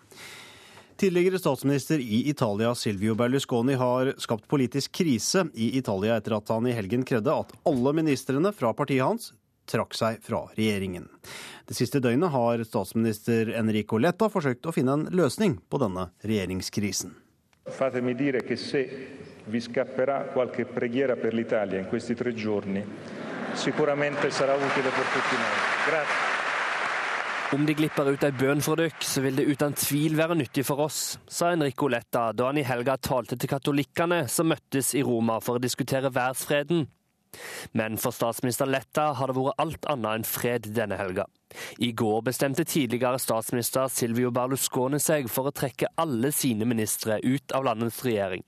Tidligere 0.98 1.40
statsminister 1.40 2.00
i 2.00 2.30
Italia 2.30 2.76
Silvio 2.76 3.16
Berlusconi 3.16 3.74
har 3.74 4.14
skapt 4.18 4.48
politisk 4.50 4.92
krise 4.92 5.44
i 5.54 5.78
Italia 5.78 6.16
etter 6.18 6.34
at 6.40 6.50
han 6.50 6.66
i 6.66 6.74
helgen 6.74 7.04
krevde 7.06 7.36
at 7.38 7.52
alle 7.70 7.94
ministrene 7.94 8.50
fra 8.50 8.72
partiet 8.74 9.06
hans 9.06 9.28
trakk 9.70 9.94
seg 9.94 10.18
fra 10.26 10.40
regjeringen. 10.56 11.06
Det 11.70 11.78
siste 11.78 12.02
døgnet 12.02 12.34
har 12.34 12.64
statsminister 12.66 13.52
Enrico 13.60 14.00
Letta 14.02 14.26
forsøkt 14.34 14.66
å 14.66 14.74
finne 14.74 14.96
en 14.98 15.06
løsning 15.14 15.60
på 15.70 15.78
denne 15.84 16.08
regjeringskrisen. 16.26 17.14
Fatemi 17.78 18.16
vi 19.48 19.62
scapperà 19.62 20.24
qualche 20.34 20.66
preghiera 20.66 21.16
per 21.16 21.34
l'Italia 21.34 21.80
in 21.80 21.88
questi 21.88 22.16
tre 22.16 22.34
giorni, 22.34 22.84
sicuramente 23.54 24.32
sarà 24.32 24.56
utile 24.56 24.90
per 24.90 25.06
tutti 25.14 25.36
noi. 25.36 25.62
Grazie. 25.92 26.37
Om 27.54 27.64
de 27.64 27.72
glipper 27.80 28.10
ut 28.12 28.24
ei 28.28 28.34
bønn 28.36 28.60
for 28.60 28.76
dykk, 28.76 29.06
så 29.08 29.22
vil 29.24 29.38
det 29.40 29.46
uten 29.48 29.72
tvil 29.80 30.18
være 30.20 30.36
nyttig 30.36 30.66
for 30.68 30.84
oss, 30.84 31.16
sa 31.32 31.54
Enrico 31.56 31.88
Letta 31.88 32.26
da 32.36 32.50
han 32.50 32.60
i 32.60 32.66
helga 32.68 32.98
talte 33.00 33.38
til 33.40 33.48
katolikkene 33.48 34.26
som 34.28 34.50
møttes 34.52 34.90
i 35.00 35.04
Roma 35.08 35.38
for 35.40 35.56
å 35.56 35.64
diskutere 35.64 36.12
verdensfreden. 36.12 36.84
Men 37.72 37.96
for 38.04 38.12
statsminister 38.12 38.68
Letta 38.68 39.14
har 39.16 39.32
det 39.32 39.38
vært 39.40 39.64
alt 39.64 39.88
annet 39.94 40.12
enn 40.12 40.28
fred 40.28 40.68
denne 40.76 41.00
helga. 41.00 41.24
I 41.80 41.94
går 41.96 42.26
bestemte 42.28 42.68
tidligere 42.68 43.24
statsminister 43.24 43.88
Silvio 43.88 44.34
Berlusconi 44.36 45.00
seg 45.00 45.32
for 45.32 45.48
å 45.48 45.56
trekke 45.56 45.94
alle 46.04 46.34
sine 46.36 46.68
ministre 46.68 47.22
ut 47.24 47.56
av 47.56 47.64
landets 47.70 48.04
regjering. 48.04 48.44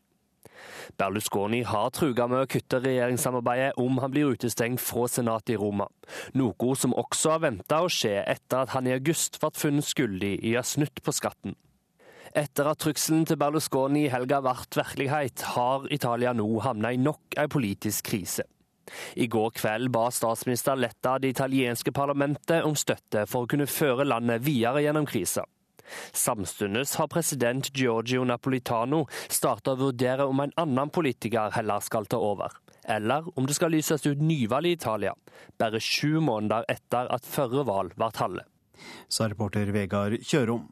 Berlusconi 0.97 1.61
har 1.67 1.89
truga 1.93 2.27
med 2.27 2.43
å 2.43 2.49
kutte 2.49 2.81
regjeringssamarbeidet 2.83 3.77
om 3.81 3.99
han 4.01 4.13
blir 4.13 4.33
utestengt 4.33 4.81
fra 4.81 5.07
senatet 5.11 5.55
i 5.55 5.59
Roma, 5.61 5.87
noe 6.33 6.75
som 6.79 6.95
også 6.97 7.35
har 7.35 7.43
venta 7.45 7.81
å 7.83 7.91
skje 7.91 8.17
etter 8.23 8.63
at 8.63 8.73
han 8.75 8.89
i 8.89 8.95
august 8.97 9.39
ble 9.41 9.51
funnet 9.55 9.85
skyldig 9.85 10.35
i 10.41 10.55
å 10.55 10.61
ha 10.61 10.65
snytt 10.65 11.03
på 11.05 11.15
skatten. 11.15 11.57
Etter 12.37 12.67
at 12.69 12.81
trusselen 12.81 13.25
til 13.25 13.39
Berlusconi 13.41 14.05
i 14.05 14.13
helga 14.13 14.41
ble 14.45 14.55
virkelighet, 14.77 15.45
har 15.55 15.87
Italia 15.93 16.33
nå 16.33 16.47
havna 16.61 16.93
i 16.93 17.01
nok 17.01 17.37
en 17.41 17.49
politisk 17.49 18.11
krise. 18.11 18.45
I 19.15 19.27
går 19.29 19.53
kveld 19.57 19.91
ba 19.93 20.07
statsminister 20.13 20.77
Letta 20.77 21.17
det 21.21 21.33
italienske 21.35 21.93
parlamentet 21.93 22.65
om 22.65 22.77
støtte 22.77 23.25
for 23.29 23.45
å 23.45 23.49
kunne 23.49 23.69
føre 23.69 24.07
landet 24.07 24.45
videre 24.45 24.81
gjennom 24.85 25.05
krisa. 25.09 25.45
Samtidig 26.13 26.85
har 26.97 27.07
president 27.11 27.71
Giorgio 27.75 28.23
Napolitano 28.27 29.05
starta 29.27 29.73
å 29.73 29.81
vurdere 29.83 30.27
om 30.29 30.43
en 30.43 30.55
annen 30.59 30.93
politiker 30.93 31.53
heller 31.55 31.83
skal 31.85 32.09
ta 32.09 32.19
over, 32.19 32.55
eller 32.87 33.27
om 33.35 33.47
det 33.47 33.57
skal 33.57 33.73
lyses 33.75 34.05
ut 34.07 34.21
nyvalg 34.21 34.69
i 34.69 34.77
Italia, 34.77 35.15
bare 35.59 35.81
sju 35.83 36.19
måneder 36.23 36.67
etter 36.69 37.09
at 37.13 37.27
førre 37.27 37.65
valg 37.67 37.95
ble 37.97 38.11
halve. 38.19 38.47
Sa 39.11 39.27
reporter 39.27 39.71
Vegard 39.75 40.21
Kjørom. 40.23 40.67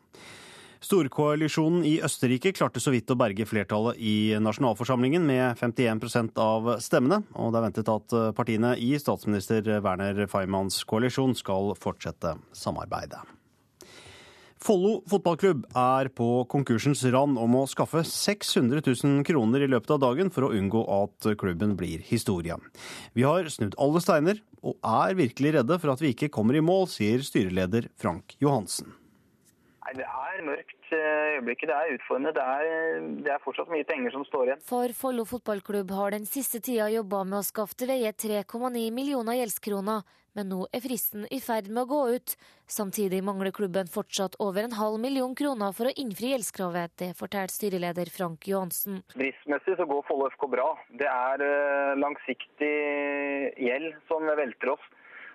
Storkoalisjonen 0.87 1.81
i 1.89 1.95
Østerrike 2.05 2.51
klarte 2.55 2.79
så 2.79 2.93
vidt 2.93 3.09
å 3.09 3.17
berge 3.17 3.47
flertallet 3.49 3.97
i 3.97 4.37
nasjonalforsamlingen 4.39 5.25
med 5.25 5.57
51% 5.57 6.37
av 6.41 6.75
stemmene, 6.83 7.23
og 7.33 7.51
det 7.51 7.59
er 7.59 7.65
ventet 7.65 7.89
at 7.91 8.17
partiene 8.37 8.75
i 8.77 8.93
statsminister 9.01 9.65
Werner 9.81 10.27
Feimanns 10.29 10.83
koalisjon 10.87 11.33
skal 11.37 11.73
fortsette 11.81 12.37
samarbeidet. 12.55 13.23
Follo 14.57 15.03
fotballklubb 15.09 15.65
er 15.77 16.09
på 16.17 16.27
konkursens 16.49 17.03
rand 17.13 17.37
om 17.37 17.57
å 17.59 17.65
skaffe 17.69 18.01
600 18.01 18.81
000 18.81 19.25
kroner 19.27 19.63
i 19.63 19.69
løpet 19.69 19.93
av 19.93 20.01
dagen 20.01 20.31
for 20.33 20.47
å 20.47 20.53
unngå 20.57 20.81
at 20.97 21.29
klubben 21.37 21.75
blir 21.77 22.01
historie. 22.05 22.57
Vi 23.13 23.25
har 23.27 23.49
snudd 23.53 23.77
alle 23.77 24.01
steiner 24.01 24.41
og 24.65 24.79
er 24.81 25.17
virkelig 25.19 25.53
redde 25.59 25.77
for 25.77 25.93
at 25.93 26.01
vi 26.01 26.15
ikke 26.15 26.31
kommer 26.33 26.57
i 26.57 26.63
mål, 26.65 26.89
sier 26.89 27.21
styreleder 27.25 27.91
Frank 28.01 28.33
Johansen. 28.41 28.95
Nei, 29.85 29.93
Det 30.01 30.09
er 30.09 30.43
mørkt 30.43 30.77
øyeblikket. 30.91 31.69
Det 31.69 31.75
er 31.75 31.93
utfordrende. 31.95 32.33
Det 32.35 32.43
er, 32.43 33.07
det 33.23 33.31
er, 33.31 33.43
fortsatt 33.43 33.71
mye 33.71 33.85
penger 33.87 34.11
som 34.15 34.25
står 34.27 34.49
igjen. 34.49 34.63
For 34.67 34.93
Follo 34.97 35.25
fotballklubb 35.27 35.91
har 35.95 36.15
den 36.17 36.25
siste 36.25 36.59
tida 36.63 36.89
jobba 36.91 37.23
med 37.27 37.39
å 37.39 37.45
skaffe 37.45 37.77
til 37.77 37.91
veie 37.91 38.11
3,9 38.11 38.89
millioner 38.95 39.39
gjeldskroner, 39.39 40.03
men 40.37 40.51
nå 40.53 40.67
er 40.69 40.83
fristen 40.83 41.25
i 41.33 41.39
ferd 41.41 41.71
med 41.71 41.83
å 41.83 41.89
gå 41.89 42.01
ut. 42.15 42.35
Samtidig 42.69 43.23
mangler 43.25 43.53
klubben 43.55 43.89
fortsatt 43.89 44.37
over 44.43 44.67
en 44.67 44.75
halv 44.77 44.99
million 45.01 45.33
kroner 45.37 45.73
for 45.75 45.89
å 45.89 45.95
innfri 45.97 46.33
gjeldskravet. 46.33 46.93
Det 47.01 47.11
forteller 47.17 47.53
styreleder 47.53 48.11
Frank 48.13 48.45
Johansen. 48.49 49.01
Driftsmessig 49.15 49.77
så 49.79 49.87
går 49.89 50.05
Follo 50.09 50.29
FK 50.33 50.47
bra. 50.53 50.67
Det 51.01 51.09
er 51.09 51.45
eh, 51.47 51.97
langsiktig 51.97 52.75
gjeld 53.65 53.97
som 54.11 54.29
velter 54.37 54.75
oss. 54.75 54.85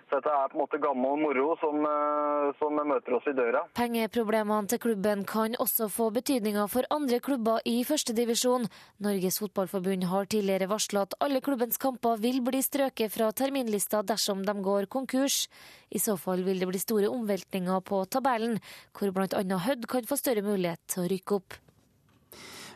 Så 0.09 0.19
dette 0.19 0.31
er 0.33 0.49
på 0.51 0.57
en 0.57 0.61
måte 0.63 0.79
gammel 0.81 1.19
moro 1.21 1.53
som, 1.61 1.79
eh, 1.87 2.49
som, 2.59 2.75
møter 2.89 3.15
oss 3.17 3.27
i 3.29 3.33
døra. 3.37 3.63
Pengeproblemene 3.77 4.69
til 4.69 4.81
klubben 4.83 5.23
kan 5.25 5.55
også 5.63 5.89
få 5.89 6.09
betydninger 6.13 6.67
for 6.69 6.87
andre 6.93 7.19
klubber 7.23 7.63
i 7.69 7.83
førstedivisjon. 7.87 8.67
Norges 8.99 9.39
Fotballforbund 9.39 10.07
har 10.11 10.29
tidligere 10.29 10.69
varsla 10.71 11.05
at 11.07 11.17
alle 11.23 11.41
klubbens 11.41 11.79
kamper 11.81 12.19
vil 12.19 12.41
bli 12.45 12.61
strøket 12.65 13.13
fra 13.15 13.31
terminlista 13.31 14.03
dersom 14.03 14.43
de 14.45 14.53
går 14.61 14.89
konkurs. 14.91 15.47
I 15.89 16.01
så 16.03 16.17
fall 16.19 16.43
vil 16.43 16.59
det 16.59 16.69
bli 16.69 16.81
store 16.81 17.11
omveltninger 17.13 17.83
på 17.87 18.03
tabellen, 18.05 18.59
hvor 18.97 19.13
bl.a. 19.15 19.43
Hødd 19.67 19.87
kan 19.87 20.09
få 20.09 20.19
større 20.19 20.43
mulighet 20.45 20.81
til 20.87 21.05
å 21.05 21.11
rykke 21.11 21.39
opp. 21.39 21.62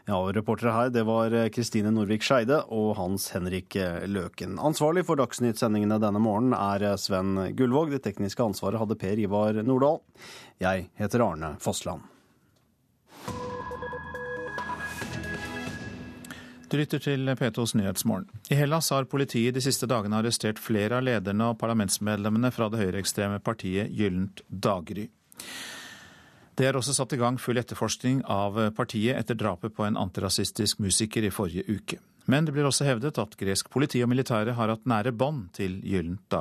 Ja, 0.07 0.21
og 0.21 0.29
Reportere 0.37 0.71
her 0.71 0.91
det 0.95 1.01
var 1.03 1.33
Kristine 1.51 1.91
Norvik 1.91 2.23
Skeide 2.23 2.61
og 2.71 2.93
Hans 2.95 3.25
Henrik 3.33 3.75
Løken. 4.07 4.55
Ansvarlig 4.55 5.03
for 5.03 5.19
Dagsnytt-sendingene 5.19 5.97
denne 5.99 6.21
morgenen 6.23 6.55
er 6.55 6.95
Sven 6.95 7.33
Gullvåg. 7.59 7.91
Det 7.91 8.05
tekniske 8.05 8.45
ansvaret 8.45 8.79
hadde 8.79 8.95
Per 8.95 9.19
Ivar 9.19 9.59
Nordahl. 9.67 9.99
Jeg 10.63 10.87
heter 10.95 11.25
Arne 11.25 11.57
Fossland. 11.59 12.07
Du 16.71 16.77
lytter 16.79 16.99
til 16.99 17.27
P2s 17.39 17.75
Nyhetsmorgen. 17.79 18.31
I 18.51 18.55
Hellas 18.59 18.89
har 18.95 19.11
politiet 19.11 19.55
de 19.55 19.61
siste 19.63 19.87
dagene 19.87 20.17
arrestert 20.19 20.59
flere 20.59 20.97
av 21.01 21.05
lederne 21.07 21.51
og 21.51 21.59
parlamentsmedlemmene 21.59 22.51
fra 22.55 22.67
det 22.71 22.79
høyreekstreme 22.81 23.39
partiet 23.43 23.91
Gyllent 23.95 24.43
daggry. 24.47 25.09
Det 26.57 26.65
er 26.65 26.77
også 26.77 26.95
satt 26.97 27.13
i 27.13 27.19
gang 27.21 27.35
full 27.37 27.59
etterforskning 27.61 28.23
av 28.33 28.55
partiet 28.73 29.19
etter 29.19 29.37
drapet 29.37 29.75
på 29.77 29.85
en 29.85 29.97
antirasistisk 30.01 30.79
musiker 30.81 31.27
i 31.27 31.29
forrige 31.33 31.67
uke. 31.69 31.99
Men 32.25 32.47
det 32.47 32.55
blir 32.55 32.65
også 32.67 32.87
hevdet 32.87 33.19
at 33.21 33.37
gresk 33.39 33.69
politi 33.71 34.01
og 34.03 34.09
militære 34.09 34.55
har 34.57 34.73
hatt 34.73 34.89
nære 34.89 35.13
bånd 35.13 35.51
til 35.55 35.77
Gyllent 35.85 36.33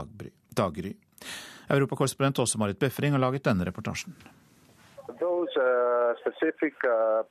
daggry. 0.57 0.95
Europakorrespondent 1.69 2.41
Åse 2.43 2.59
Marit 2.59 2.79
Befring 2.81 3.12
har 3.12 3.23
laget 3.23 3.45
denne 3.45 3.67
reportasjen. 3.69 4.17
Those, 5.21 5.55
uh, 5.61 6.17
uh, 6.17 7.23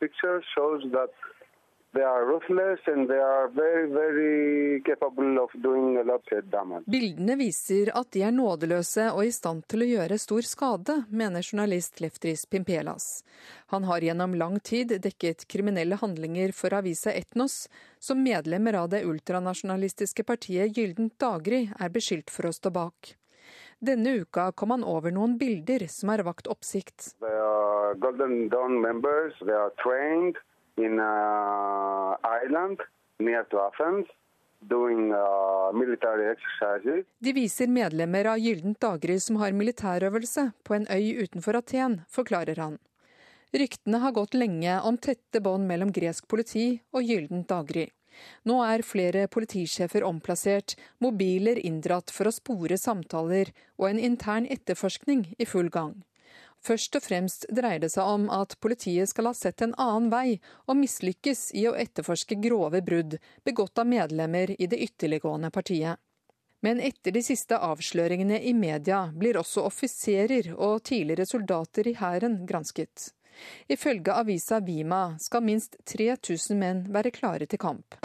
Very, 1.96 3.88
very 3.88 4.82
Bildene 6.86 7.36
viser 7.39 7.91
at 7.96 8.10
de 8.12 8.24
er 8.28 8.34
nådeløse 8.36 9.06
og 9.14 9.22
i 9.24 9.32
stand 9.32 9.64
til 9.72 9.86
å 9.86 9.88
gjøre 9.88 10.18
stor 10.20 10.43
skade, 10.43 10.96
mener 11.08 11.46
journalist 11.46 12.02
Leftris 12.04 12.43
Pimpelas. 12.52 13.24
Han 13.72 13.88
har 13.88 14.04
gjennom 14.04 14.36
lang 14.36 14.60
tid 14.60 14.91
dekket 15.06 15.48
kriminelle 15.48 15.96
handlinger 16.02 16.52
for 16.58 16.76
avisa 16.76 17.14
Etnos, 17.16 17.70
som 18.00 18.20
medlemmer 18.24 18.76
av 18.82 18.89
det 18.91 19.06
ultranasjonalistiske 19.08 20.26
partiet 20.28 20.76
Gyldent 20.76 21.16
Dagri 21.22 21.70
er 21.80 21.93
beskyldt 21.96 22.34
for 22.34 22.50
å 22.50 22.52
stå 22.58 22.74
bak. 22.76 23.16
Denne 23.80 24.18
uka 24.20 24.50
kom 24.52 24.76
han 24.76 24.84
over 24.84 25.16
noen 25.16 25.38
bilder 25.39 25.88
som 25.88 26.12
har 26.12 26.26
vakt 26.28 26.52
oppsikt. 26.52 27.14
Golden 28.04 28.50
Dawn 28.52 28.82
members, 28.84 29.39
they 29.39 29.56
are 29.56 29.72
trained 29.80 30.36
in 30.78 31.00
uh, 31.00 32.16
Ireland, 32.24 32.80
near 33.20 33.44
to 33.50 33.60
Athens. 33.60 34.08
doing 34.70 35.12
uh. 35.14 35.72
De 37.20 37.34
viser 37.34 37.68
medlemmer 37.68 38.26
av 38.26 38.40
Gyldent 38.40 38.80
daggry 38.82 39.20
som 39.20 39.38
har 39.42 39.54
militærøvelse 39.54 40.52
på 40.64 40.78
en 40.78 40.88
øy 40.90 41.22
utenfor 41.26 41.60
Aten, 41.60 42.02
forklarer 42.10 42.62
han. 42.62 42.80
Ryktene 43.56 44.02
har 44.04 44.16
gått 44.16 44.34
lenge 44.34 44.80
om 44.84 44.98
tette 44.98 45.42
bånd 45.42 45.68
mellom 45.68 45.92
gresk 45.96 46.28
politi 46.28 46.80
og 46.94 47.04
Gyldent 47.04 47.48
daggry. 47.52 47.88
Nå 48.48 48.62
er 48.64 48.84
flere 48.88 49.28
politisjefer 49.28 50.04
omplassert, 50.08 50.76
mobiler 51.04 51.60
inndratt 51.60 52.12
for 52.16 52.30
å 52.30 52.36
spore 52.36 52.78
samtaler 52.80 53.52
og 53.78 53.89
en 53.89 54.00
intern 54.00 54.47
etterforskning 54.47 55.28
i 55.38 55.47
full 55.50 55.70
gang. 55.70 55.97
Først 56.66 56.97
og 56.97 57.04
fremst 57.05 57.46
dreier 57.54 57.83
det 57.83 57.92
seg 57.93 58.08
om 58.09 58.25
at 58.33 58.55
politiet 58.63 59.12
skal 59.12 59.29
ha 59.29 59.36
sett 59.37 59.62
en 59.62 59.75
annen 59.78 60.09
vei 60.09 60.39
og 60.66 60.79
mislykkes 60.79 61.51
i 61.59 61.67
å 61.70 61.75
etterforske 61.78 62.39
grove 62.42 62.82
brudd 62.86 63.20
begått 63.46 63.78
av 63.82 63.86
medlemmer 63.92 64.55
i 64.58 64.66
det 64.71 64.79
ytterliggående 64.87 65.51
partiet. 65.54 66.01
Men 66.66 66.82
etter 66.82 67.13
de 67.13 67.21
siste 67.21 67.59
avsløringene 67.62 68.39
i 68.42 68.55
media 68.58 69.04
blir 69.13 69.37
også 69.37 69.67
offiserer 69.70 70.55
og 70.55 70.82
tidligere 70.89 71.28
soldater 71.29 71.92
i 71.92 71.93
hæren 72.00 72.39
gransket. 72.50 73.12
Ifølge 73.70 74.16
avisa 74.16 74.59
Vima 74.66 75.04
skal 75.21 75.46
minst 75.46 75.78
3000 75.86 76.58
menn 76.58 76.86
være 76.89 77.13
klare 77.13 77.46
til 77.46 77.62
kamp. 77.62 78.00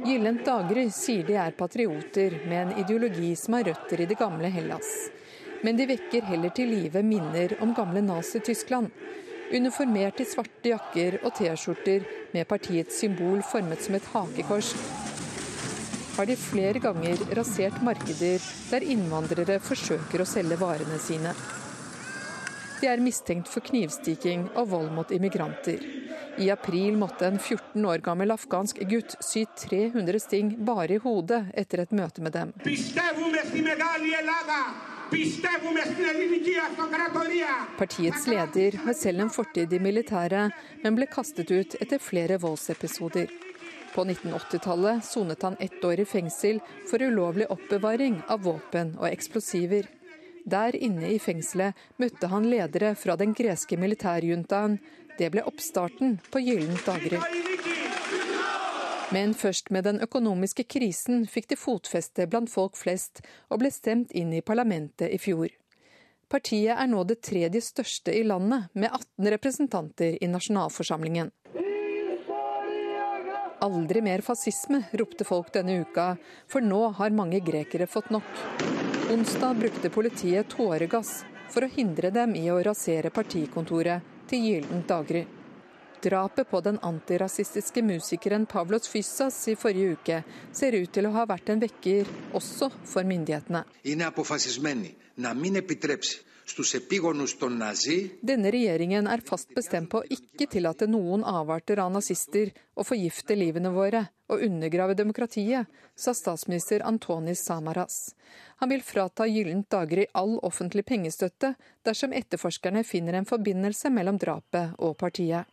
Gyllent 0.00 0.44
daggry 0.46 0.86
sier 0.94 1.26
de 1.28 1.34
er 1.36 1.52
patrioter 1.56 2.38
med 2.48 2.60
en 2.60 2.78
ideologi 2.80 3.34
som 3.36 3.58
har 3.58 3.66
røtter 3.68 4.00
i 4.00 4.06
det 4.08 4.16
gamle 4.16 4.48
Hellas. 4.48 4.88
Men 5.60 5.76
de 5.76 5.86
vekker 5.90 6.24
heller 6.30 6.54
til 6.56 6.72
live 6.72 7.02
minner 7.04 7.52
om 7.60 7.74
gamle 7.76 8.00
Nazi-Tyskland. 8.06 8.88
Uniformert 9.52 10.22
i 10.22 10.28
svarte 10.30 10.72
jakker 10.72 11.18
og 11.20 11.34
T-skjorter 11.36 12.06
med 12.32 12.48
partiets 12.48 13.02
symbol 13.02 13.42
formet 13.44 13.84
som 13.84 13.98
et 13.98 14.08
hakekors, 14.14 14.72
har 16.16 16.26
de 16.28 16.36
flere 16.36 16.80
ganger 16.80 17.20
rasert 17.36 17.82
markeder 17.84 18.42
der 18.70 18.84
innvandrere 18.94 19.60
forsøker 19.64 20.22
å 20.22 20.28
selge 20.28 20.58
varene 20.60 20.98
sine. 21.00 21.32
De 22.80 22.88
er 22.88 23.04
mistenkt 23.04 23.48
for 23.52 23.64
knivstikking 23.64 24.48
og 24.54 24.70
vold 24.72 24.94
mot 24.96 25.12
immigranter. 25.12 25.99
I 26.38 26.50
april 26.50 26.96
måtte 26.96 27.26
en 27.26 27.38
14 27.38 27.86
år 27.86 27.98
gammel 28.04 28.30
afghansk 28.30 28.80
gutt 28.90 29.16
sy 29.24 29.44
300 29.58 30.20
sting 30.20 30.54
bare 30.64 30.96
i 30.96 31.02
hodet 31.02 31.42
etter 31.58 31.82
et 31.84 31.92
møte 31.96 32.22
med 32.22 32.32
dem. 32.32 32.54
Partiets 37.78 38.26
leder 38.30 38.80
har 38.86 38.94
selv 38.94 39.26
en 39.26 39.32
fortid 39.34 39.72
i 39.72 39.82
militæret, 39.82 40.58
men 40.84 40.98
ble 40.98 41.08
kastet 41.10 41.50
ut 41.50 41.78
etter 41.80 41.98
flere 41.98 42.38
voldsepisoder. 42.38 43.30
På 43.94 44.04
1980-tallet 44.04 45.04
sonet 45.04 45.42
han 45.42 45.56
ett 45.58 45.84
år 45.84 46.00
i 46.00 46.04
fengsel 46.06 46.60
for 46.90 47.02
ulovlig 47.02 47.48
oppbevaring 47.50 48.20
av 48.30 48.44
våpen 48.46 48.94
og 49.00 49.08
eksplosiver. 49.10 49.88
Der 50.46 50.76
inne 50.76 51.10
i 51.10 51.18
fengselet 51.18 51.76
møtte 52.00 52.30
han 52.30 52.46
ledere 52.50 52.94
fra 52.94 53.16
den 53.18 53.34
greske 53.36 53.76
militærjuntaen. 53.76 54.78
Det 55.20 55.28
ble 55.28 55.42
oppstarten 55.44 56.14
på 56.32 56.40
Gyllent 56.40 56.86
daggry. 56.86 57.18
Men 59.12 59.34
først 59.34 59.68
med 59.68 59.84
den 59.84 59.98
økonomiske 60.00 60.64
krisen 60.64 61.26
fikk 61.28 61.50
de 61.50 61.58
fotfeste 61.60 62.24
blant 62.30 62.48
folk 62.48 62.78
flest, 62.80 63.20
og 63.52 63.60
ble 63.60 63.68
stemt 63.74 64.14
inn 64.16 64.30
i 64.32 64.40
parlamentet 64.40 65.12
i 65.12 65.18
fjor. 65.20 65.50
Partiet 66.32 66.72
er 66.72 66.88
nå 66.88 67.02
det 67.04 67.18
tredje 67.26 67.60
største 67.66 68.14
i 68.16 68.22
landet, 68.24 68.70
med 68.72 68.88
18 68.88 69.28
representanter 69.34 70.16
i 70.16 70.28
nasjonalforsamlingen. 70.30 71.28
Aldri 73.60 74.00
mer 74.00 74.24
fascisme, 74.24 74.86
ropte 74.96 75.26
folk 75.28 75.50
denne 75.52 75.82
uka, 75.82 76.14
for 76.48 76.64
nå 76.64 76.94
har 76.96 77.12
mange 77.12 77.42
grekere 77.44 77.90
fått 77.90 78.08
nok. 78.14 78.40
Onsdag 79.12 79.60
brukte 79.60 79.92
politiet 79.92 80.48
tåregass 80.54 81.26
for 81.52 81.66
å 81.66 81.70
hindre 81.76 82.08
dem 82.14 82.32
i 82.40 82.46
å 82.48 82.56
rasere 82.64 83.12
partikontoret 83.12 84.16
til 84.30 84.42
Gyllent 84.46 84.88
daggry. 84.88 85.24
Drapet 86.02 86.48
på 86.50 86.60
den 86.60 86.78
antirasistiske 86.82 87.82
musikeren 87.82 88.46
Pavlos 88.46 88.88
Fyssas 88.88 89.36
i 89.48 89.56
forrige 89.56 89.96
uke 89.98 90.22
ser 90.52 90.72
ut 90.72 90.88
til 90.94 91.04
å 91.04 91.12
ha 91.12 91.26
vært 91.28 91.52
en 91.52 91.60
vekker 91.60 92.08
også 92.32 92.70
for 92.88 93.04
myndighetene. 93.04 93.60
Denne 98.32 98.54
regjeringen 98.56 99.10
er 99.12 99.26
fast 99.28 99.52
bestemt 99.54 99.92
på 99.92 100.00
å 100.00 100.08
ikke 100.16 100.48
tillate 100.56 100.88
noen 100.88 101.20
avarter 101.28 101.84
av 101.84 101.92
nazister 101.92 102.48
å 102.72 102.86
forgifte 102.88 103.36
livene 103.36 103.70
våre 103.76 104.06
og 104.32 104.40
undergrave 104.48 104.96
demokratiet, 104.96 105.68
sa 105.94 106.16
statsminister 106.16 106.80
Antonis 106.86 107.44
Samaras. 107.44 108.14
Han 108.64 108.72
vil 108.72 108.80
frata 108.80 109.28
Gyllent 109.28 109.68
daggry 109.68 110.08
all 110.16 110.38
offentlig 110.48 110.88
pengestøtte 110.88 111.54
dersom 111.84 112.16
etterforskerne 112.16 112.88
finner 112.88 113.20
en 113.20 113.28
forbindelse 113.28 113.92
mellom 113.92 114.16
drapet 114.16 114.78
og 114.80 114.96
partiet. 114.96 115.44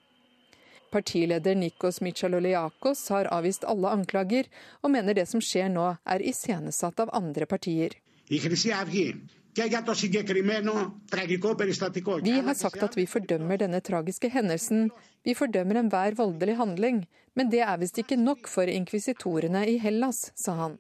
Partileder 0.92 1.56
Nikos 1.56 2.02
Michaloliakos 2.02 3.10
har 3.14 3.30
avvist 3.34 3.64
alle 3.68 3.90
anklager, 3.94 4.46
og 4.84 4.92
mener 4.94 5.14
det 5.18 5.28
som 5.30 5.42
skjer 5.44 5.70
nå 5.74 5.88
er 6.06 6.24
iscenesatt 6.24 7.00
av 7.04 7.10
andre 7.18 7.46
partier. 7.50 7.92
Vi 8.28 8.40
har 12.40 12.54
sagt 12.54 12.84
at 12.84 12.98
vi 12.98 13.06
fordømmer 13.10 13.58
denne 13.58 13.82
tragiske 13.82 14.30
hendelsen. 14.30 14.90
Vi 15.26 15.34
fordømmer 15.34 15.82
enhver 15.82 16.18
voldelig 16.20 16.58
handling. 16.62 17.06
Men 17.38 17.50
det 17.54 17.62
er 17.66 17.78
visst 17.82 17.98
ikke 18.02 18.18
nok 18.18 18.50
for 18.50 18.70
inkvisitorene 18.70 19.66
i 19.70 19.78
Hellas, 19.82 20.32
sa 20.36 20.58
han. 20.64 20.78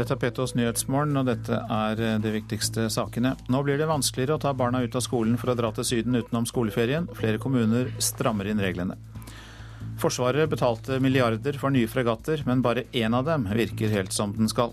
Dette 0.00 0.14
er 0.16 0.20
Petos 0.22 0.54
Nyhetsmorgen, 0.56 1.18
og 1.20 1.26
dette 1.28 1.58
er 1.60 1.98
eh, 2.00 2.14
de 2.24 2.30
viktigste 2.32 2.86
sakene. 2.88 3.34
Nå 3.52 3.58
blir 3.66 3.76
det 3.76 3.88
vanskeligere 3.90 4.38
å 4.38 4.40
ta 4.40 4.54
barna 4.56 4.80
ut 4.80 4.94
av 4.96 5.04
skolen 5.04 5.34
for 5.36 5.52
å 5.52 5.56
dra 5.58 5.68
til 5.76 5.84
Syden 5.84 6.16
utenom 6.16 6.46
skoleferien. 6.48 7.08
Flere 7.18 7.40
kommuner 7.42 7.90
strammer 8.00 8.48
inn 8.48 8.62
reglene. 8.64 8.96
Forsvaret 10.00 10.48
betalte 10.48 10.96
milliarder 11.04 11.58
for 11.60 11.74
nye 11.74 11.90
fregatter, 11.90 12.40
men 12.48 12.64
bare 12.64 12.86
én 12.96 13.12
av 13.12 13.28
dem 13.28 13.44
virker 13.52 13.92
helt 13.92 14.16
som 14.16 14.32
den 14.38 14.48
skal. 14.48 14.72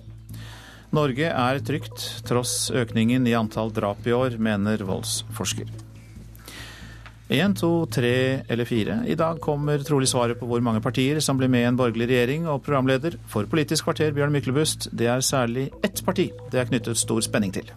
Norge 0.96 1.28
er 1.28 1.60
trygt, 1.68 2.06
tross 2.30 2.70
økningen 2.72 3.28
i 3.28 3.36
antall 3.36 3.76
drap 3.76 4.08
i 4.08 4.16
år, 4.16 4.40
mener 4.40 4.88
voldsforsker. 4.88 5.87
Én, 7.28 7.52
to, 7.60 7.84
tre 7.92 8.40
eller 8.48 8.64
fire. 8.64 9.02
I 9.04 9.16
dag 9.20 9.42
kommer 9.44 9.82
trolig 9.84 10.08
svaret 10.08 10.40
på 10.40 10.48
hvor 10.48 10.62
mange 10.64 10.80
partier 10.80 11.18
som 11.20 11.36
blir 11.36 11.50
med 11.52 11.66
i 11.66 11.68
en 11.68 11.76
borgerlig 11.76 12.06
regjering, 12.08 12.46
og 12.48 12.62
programleder 12.64 13.18
for 13.28 13.50
Politisk 13.52 13.84
kvarter, 13.84 14.14
Bjørn 14.16 14.32
Myklebust, 14.32 14.88
det 14.96 15.10
er 15.12 15.20
særlig 15.20 15.66
ett 15.84 16.00
parti 16.08 16.30
det 16.54 16.62
er 16.62 16.70
knyttet 16.70 16.96
stor 16.96 17.20
spenning 17.26 17.52
til. 17.52 17.68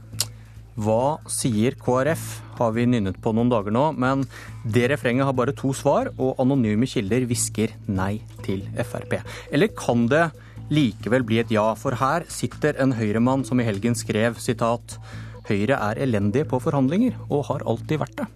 Hva 0.78 1.18
sier 1.26 1.74
KrF, 1.74 2.28
har 2.60 2.76
vi 2.76 2.84
nynnet 2.86 3.18
på 3.18 3.32
noen 3.34 3.50
dager 3.50 3.74
nå, 3.74 3.88
men 3.98 4.22
det 4.62 4.84
refrenget 4.92 5.26
har 5.26 5.34
bare 5.34 5.56
to 5.58 5.72
svar, 5.74 6.12
og 6.14 6.38
anonyme 6.38 6.86
kilder 6.86 7.26
hvisker 7.26 7.74
nei 7.90 8.20
til 8.46 8.62
Frp. 8.86 9.16
Eller 9.50 9.74
kan 9.74 10.06
det 10.12 10.28
likevel 10.70 11.26
bli 11.26 11.40
et 11.42 11.50
ja, 11.50 11.72
for 11.74 11.98
her 11.98 12.28
sitter 12.30 12.78
en 12.78 12.94
høyremann 12.94 13.42
som 13.48 13.58
i 13.58 13.66
helgen 13.66 13.98
skrev 13.98 14.38
sitat 14.38 14.94
Høyre 15.50 15.80
er 15.90 15.98
elendige 16.04 16.46
på 16.46 16.62
forhandlinger, 16.62 17.18
og 17.26 17.48
har 17.48 17.66
alltid 17.66 17.98
vært 17.98 18.20
det. 18.22 18.28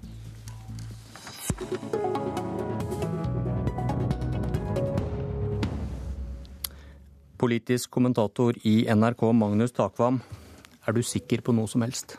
Politisk 7.45 7.91
kommentator 7.91 8.57
i 8.63 8.87
NRK, 8.89 9.27
Magnus 9.37 9.75
Takvam. 9.77 10.21
Er 10.85 10.97
du 10.97 11.03
sikker 11.05 11.43
på 11.45 11.53
noe 11.53 11.69
som 11.69 11.83
helst? 11.85 12.17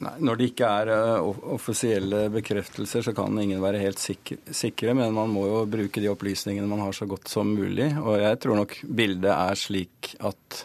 Nei, 0.00 0.14
Når 0.24 0.38
det 0.38 0.48
ikke 0.52 0.68
er 0.68 0.90
uh, 0.94 1.40
offisielle 1.52 2.24
bekreftelser, 2.32 3.04
så 3.04 3.14
kan 3.16 3.36
ingen 3.42 3.60
være 3.62 3.82
helt 3.82 4.00
sikre, 4.00 4.94
Men 4.94 5.12
man 5.14 5.32
må 5.32 5.46
jo 5.48 5.64
bruke 5.68 6.00
de 6.00 6.10
opplysningene 6.12 6.68
man 6.70 6.80
har 6.86 6.92
så 6.96 7.06
godt 7.06 7.28
som 7.28 7.50
mulig. 7.52 7.90
Og 8.00 8.20
jeg 8.22 8.38
tror 8.40 8.62
nok 8.62 8.76
bildet 8.88 9.32
er 9.34 9.58
slik 9.58 10.14
at 10.20 10.62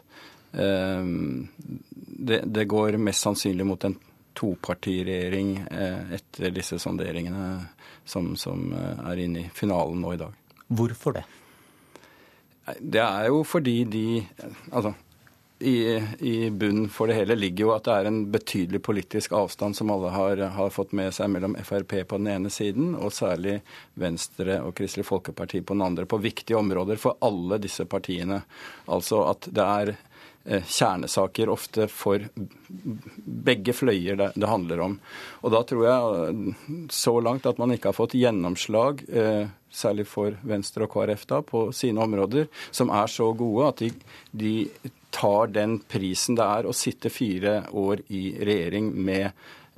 uh, 0.53 1.03
det, 2.17 2.43
det, 2.45 2.67
går 2.67 2.97
mest 3.01 3.25
sannsynlig 3.25 3.67
mot 3.67 3.83
en 3.89 3.97
topartiregjering 4.37 5.55
uh, 5.71 6.13
etter 6.17 6.53
disse 6.55 6.79
sonderingene 6.79 7.49
som, 8.07 8.35
som 8.39 8.69
er 8.77 9.25
inne 9.25 9.45
i 9.45 9.49
finalen 9.53 9.99
nå 10.03 10.13
i 10.15 10.21
dag. 10.21 10.37
Hvorfor 10.67 11.17
det? 11.17 11.25
Det 12.79 13.03
er 13.03 13.29
jo 13.31 13.43
fordi 13.47 13.81
de 13.87 14.05
Altså, 14.71 14.93
i, 15.59 16.03
i 16.19 16.49
bunnen 16.49 16.89
for 16.89 17.09
det 17.09 17.15
hele 17.17 17.35
ligger 17.35 17.65
jo 17.65 17.71
at 17.73 17.87
det 17.87 17.93
er 17.95 18.09
en 18.09 18.19
betydelig 18.29 18.81
politisk 18.85 19.33
avstand 19.33 19.73
som 19.77 19.89
alle 19.89 20.11
har, 20.13 20.41
har, 20.53 20.69
fått 20.73 20.93
med 20.97 21.15
seg 21.15 21.31
mellom 21.33 21.55
Frp 21.65 21.95
på 22.09 22.19
den 22.19 22.29
ene 22.29 22.51
siden 22.53 22.93
og 22.93 23.15
særlig 23.15 23.55
Venstre 23.97 24.59
og 24.61 24.75
Kristelig 24.77 25.07
Folkeparti 25.07 25.63
på 25.65 25.73
den 25.73 25.85
andre, 25.87 26.05
på 26.05 26.21
viktige 26.21 26.59
områder 26.59 27.01
for 27.01 27.17
alle 27.25 27.57
disse 27.63 27.87
partiene. 27.89 28.43
Altså 28.85 29.23
at 29.31 29.49
det 29.49 29.65
er 29.65 29.93
eh, 29.95 30.03
kjernesaker 30.47 31.49
ofte 31.51 31.87
for 31.91 32.23
begge 33.47 33.73
fløyer 33.75 34.19
det, 34.19 34.29
det, 34.35 34.47
handler 34.47 34.83
om. 34.85 34.97
Og 35.43 35.53
da 35.53 35.61
tror 35.67 35.85
jeg 35.87 36.53
så 36.93 37.17
langt 37.23 37.47
at 37.49 37.59
man 37.59 37.73
ikke 37.75 37.91
har 37.91 37.97
fått 37.97 38.15
gjennomslag, 38.15 39.03
særlig 39.69 40.07
for 40.07 40.37
Venstre 40.47 40.87
og 40.87 40.93
KrF, 40.93 41.25
da, 41.27 41.41
på 41.43 41.67
sine 41.75 42.03
områder, 42.05 42.47
som 42.71 42.93
er 42.95 43.11
så 43.11 43.27
gode 43.35 43.67
at 43.67 43.83
de, 43.83 43.91
de 44.31 44.53
tar 45.13 45.51
den 45.51 45.79
prisen 45.89 46.37
det 46.39 46.47
er 46.47 46.67
å 46.67 46.75
sitte 46.75 47.11
fire 47.11 47.59
år 47.75 48.05
i 48.07 48.29
regjering 48.39 48.93
med 48.95 49.29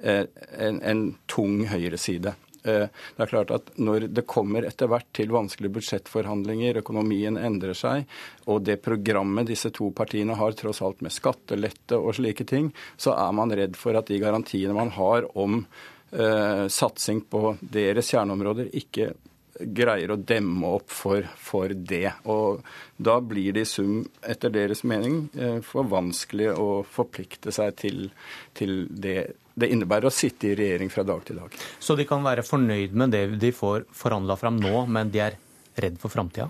en, 0.04 0.82
en 0.82 1.04
tung 1.30 1.64
høyreside. 1.70 2.36
Eh, 2.64 2.88
det 3.16 3.24
er 3.24 3.32
klart 3.32 3.52
at 3.56 3.72
Når 3.80 4.08
det 4.12 4.26
kommer 4.28 4.66
etter 4.68 4.90
hvert 4.92 5.08
til 5.16 5.32
vanskelige 5.32 5.74
budsjettforhandlinger, 5.78 6.82
økonomien 6.82 7.38
endrer 7.40 7.78
seg, 7.78 8.10
og 8.48 8.66
det 8.68 8.82
programmet 8.84 9.48
disse 9.48 9.72
to 9.76 9.92
partiene 9.96 10.36
har, 10.36 10.58
tross 10.58 10.82
alt 10.84 11.04
med 11.06 11.16
skattelette 11.16 11.98
og 11.98 12.18
slike 12.20 12.48
ting, 12.50 12.74
så 12.98 13.16
er 13.16 13.32
man 13.36 13.54
redd 13.56 13.80
for 13.80 13.96
at 13.96 14.12
de 14.12 14.20
garantiene 14.22 14.76
man 14.76 14.92
har 14.96 15.28
om 15.40 15.62
uh, 15.64 16.66
satsing 16.68 17.22
på 17.32 17.56
deres 17.62 18.12
kjerneområder, 18.12 18.72
ikke 18.76 19.14
greier 19.60 20.14
å 20.14 20.20
demme 20.20 20.74
opp 20.80 20.90
for, 20.94 21.26
for, 21.38 21.74
det. 21.74 22.14
Og 22.32 22.64
da 22.98 23.20
blir 23.22 23.54
det 23.56 23.66
i 23.66 23.70
sum, 23.70 24.02
etter 24.24 24.54
deres 24.54 24.86
mening, 24.88 25.28
uh, 25.40 25.60
for 25.66 25.90
vanskelig 25.90 26.54
å 26.56 26.70
forplikte 26.88 27.54
seg 27.56 27.76
til, 27.84 28.10
til 28.58 28.82
det 28.90 29.20
det 29.60 29.68
innebærer 29.74 30.08
å 30.08 30.14
sitte 30.14 30.48
i 30.48 30.56
regjering 30.56 30.88
fra 30.88 31.04
dag 31.04 31.20
til 31.28 31.42
dag. 31.42 31.56
Så 31.84 31.98
de 32.00 32.06
kan 32.08 32.24
være 32.24 32.46
fornøyd 32.48 32.94
med 32.96 33.12
det 33.12 33.26
de 33.42 33.52
får 33.52 33.90
forhandla 33.92 34.38
fram 34.40 34.56
nå, 34.62 34.86
men 34.88 35.12
de 35.12 35.20
er 35.26 35.36
redd 35.84 36.00
for 36.00 36.14
framtida? 36.14 36.48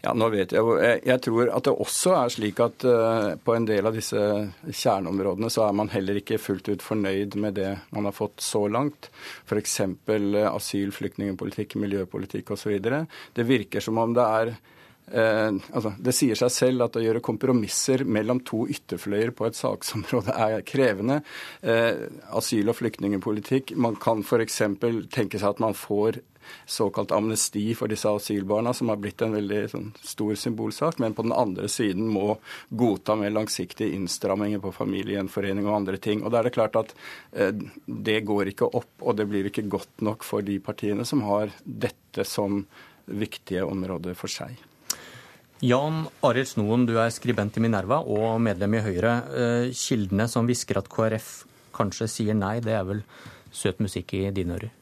Ja, 0.00 0.14
nå 0.16 0.30
vet 0.32 0.54
jeg. 0.56 0.64
Jeg 1.04 1.20
tror 1.26 1.50
at 1.52 1.66
det 1.66 1.74
også 1.84 2.14
er 2.16 2.32
slik 2.32 2.60
at 2.64 2.86
uh, 2.88 3.34
på 3.44 3.52
en 3.56 3.68
del 3.68 3.84
av 3.84 3.96
disse 3.96 4.16
kjerneområdene 4.64 5.50
så 5.52 5.66
er 5.66 5.76
man 5.76 5.92
heller 5.92 6.16
ikke 6.22 6.40
fullt 6.40 6.70
ut 6.72 6.84
fornøyd 6.84 7.36
med 7.40 7.58
det 7.60 7.74
man 7.92 8.08
har 8.08 8.16
fått 8.16 8.40
så 8.40 8.64
langt. 8.72 9.10
F.eks. 9.44 9.78
Uh, 10.08 10.42
asyl, 10.54 10.94
flyktningpolitikk, 10.96 11.76
miljøpolitikk 11.82 12.54
osv. 12.56 12.78
Det 12.80 13.48
virker 13.48 13.84
som 13.84 14.00
om 14.00 14.16
det 14.16 14.28
er 14.40 14.54
Eh, 15.10 15.52
altså, 15.74 15.90
det 15.98 16.12
sier 16.14 16.38
seg 16.38 16.52
selv 16.54 16.84
at 16.84 16.96
å 16.98 17.02
gjøre 17.02 17.22
kompromisser 17.24 18.04
mellom 18.06 18.44
to 18.46 18.62
ytterfløyer 18.70 19.32
på 19.34 19.48
et 19.48 19.58
saksområde 19.58 20.34
er 20.46 20.62
krevende. 20.66 21.20
Eh, 21.62 22.06
asyl- 22.38 22.70
og 22.70 22.78
flyktningpolitikk 22.78 23.74
Man 23.76 23.98
kan 23.98 24.22
f.eks. 24.22 24.62
tenke 25.10 25.40
seg 25.40 25.48
at 25.48 25.62
man 25.62 25.74
får 25.74 26.20
såkalt 26.66 27.12
amnesti 27.12 27.64
for 27.78 27.90
disse 27.90 28.08
asylbarna, 28.08 28.74
som 28.76 28.92
har 28.92 29.00
blitt 29.02 29.22
en 29.22 29.36
veldig 29.36 29.60
sånn, 29.72 29.90
stor 30.04 30.34
symbolsak, 30.38 31.00
men 31.02 31.14
på 31.16 31.24
den 31.26 31.34
andre 31.36 31.68
siden 31.70 32.08
må 32.10 32.36
godta 32.68 33.16
mer 33.18 33.34
langsiktige 33.34 33.94
innstramminger 33.96 34.62
på 34.62 34.74
familiegjenforening 34.76 35.68
og 35.68 35.80
andre 35.82 36.00
ting. 36.02 36.24
Og 36.24 36.32
da 36.32 36.40
er 36.40 36.48
det 36.48 36.56
klart 36.56 36.78
at 36.80 36.94
eh, 37.32 37.52
det 37.86 38.20
går 38.28 38.54
ikke 38.54 38.70
opp, 38.70 38.92
og 39.00 39.18
det 39.18 39.28
blir 39.30 39.50
ikke 39.50 39.68
godt 39.70 40.04
nok 40.06 40.26
for 40.26 40.46
de 40.46 40.58
partiene 40.62 41.06
som 41.08 41.24
har 41.28 41.54
dette 41.64 42.26
som 42.28 42.64
viktige 43.10 43.64
områder 43.66 44.16
for 44.18 44.30
seg. 44.30 44.58
Jan 45.60 46.06
Arild 46.24 46.48
Snoen, 46.48 46.86
du 46.88 46.94
er 46.96 47.10
skribent 47.12 47.58
i 47.58 47.60
Minerva 47.60 47.98
og 48.00 48.38
medlem 48.40 48.78
i 48.78 48.84
Høyre. 48.84 49.14
Eh, 49.28 49.66
kildene 49.76 50.24
som 50.30 50.48
hvisker 50.48 50.80
at 50.80 50.88
KrF 50.88 51.28
kanskje 51.76 52.08
sier 52.08 52.36
nei, 52.36 52.58
det 52.64 52.72
er 52.78 52.86
vel 52.88 53.02
søt 53.52 53.82
musikk 53.84 54.14
i 54.16 54.28
dine 54.32 54.56
ører? 54.56 54.79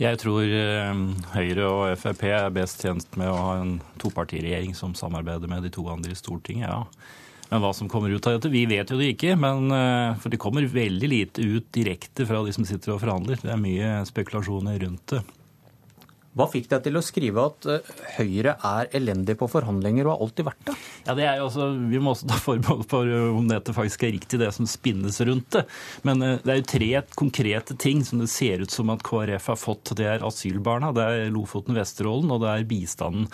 Jeg 0.00 0.18
tror 0.18 0.42
eh, 0.42 1.02
Høyre 1.36 1.66
og 1.68 1.98
Frp 2.00 2.24
er 2.26 2.48
best 2.54 2.82
tjent 2.82 3.18
med 3.20 3.30
å 3.30 3.36
ha 3.38 3.52
en 3.60 3.76
topartiregjering 4.02 4.74
som 4.74 4.96
samarbeider 4.98 5.50
med 5.50 5.62
de 5.62 5.70
to 5.74 5.86
andre 5.92 6.10
i 6.10 6.18
Stortinget, 6.18 6.66
ja. 6.66 6.82
Men 7.50 7.60
hva 7.62 7.70
som 7.76 7.90
kommer 7.92 8.10
ut 8.10 8.26
av 8.26 8.34
dette, 8.34 8.50
vi 8.50 8.64
vet 8.66 8.90
jo 8.90 8.98
det 8.98 9.12
ikke. 9.12 9.36
Men, 9.38 9.68
eh, 9.70 10.16
for 10.18 10.32
det 10.32 10.40
kommer 10.42 10.66
veldig 10.66 11.10
lite 11.12 11.44
ut 11.44 11.70
direkte 11.76 12.26
fra 12.26 12.42
de 12.42 12.54
som 12.56 12.66
sitter 12.66 12.96
og 12.96 13.02
forhandler. 13.04 13.38
Det 13.38 13.52
er 13.52 13.60
mye 13.60 13.90
spekulasjoner 14.08 14.80
rundt 14.82 15.06
det. 15.12 15.22
Hva 16.34 16.48
fikk 16.50 16.66
deg 16.72 16.82
til 16.82 16.98
å 16.98 17.02
skrive 17.04 17.42
at 17.46 17.66
eh, 17.70 17.90
Høyre 18.16 18.56
er 18.66 18.88
elendig 18.98 19.36
på 19.38 19.46
forhandlinger 19.50 20.08
og 20.08 20.16
har 20.16 20.24
alltid 20.24 20.48
vært 20.48 20.64
det? 20.66 20.74
Ja, 21.06 21.14
det 21.14 21.26
er 21.30 21.38
jo 21.38 21.46
også, 21.46 21.68
Vi 21.92 22.00
må 22.02 22.14
også 22.14 22.28
ta 22.30 22.38
forbehold 22.42 22.86
for 22.90 23.10
om 23.38 23.46
dette 23.50 23.74
faktisk 23.76 24.06
er 24.06 24.14
riktig, 24.16 24.40
det 24.42 24.50
som 24.56 24.66
spinnes 24.68 25.20
rundt 25.28 25.50
det. 25.54 25.62
Men 26.06 26.24
eh, 26.26 26.40
det 26.42 26.54
er 26.54 26.58
jo 26.60 26.66
tre 26.74 26.90
konkrete 27.14 27.76
ting 27.78 28.02
som 28.06 28.22
det 28.22 28.30
ser 28.32 28.64
ut 28.64 28.74
som 28.74 28.90
at 28.94 29.04
KrF 29.06 29.46
har 29.52 29.60
fått. 29.60 29.94
Det 29.98 30.08
er 30.10 30.26
asylbarna, 30.26 30.90
det 30.96 31.04
er 31.06 31.30
Lofoten, 31.34 31.78
Vesterålen 31.78 32.34
og 32.34 32.42
det 32.42 32.50
er 32.50 32.66
bistanden. 32.70 33.28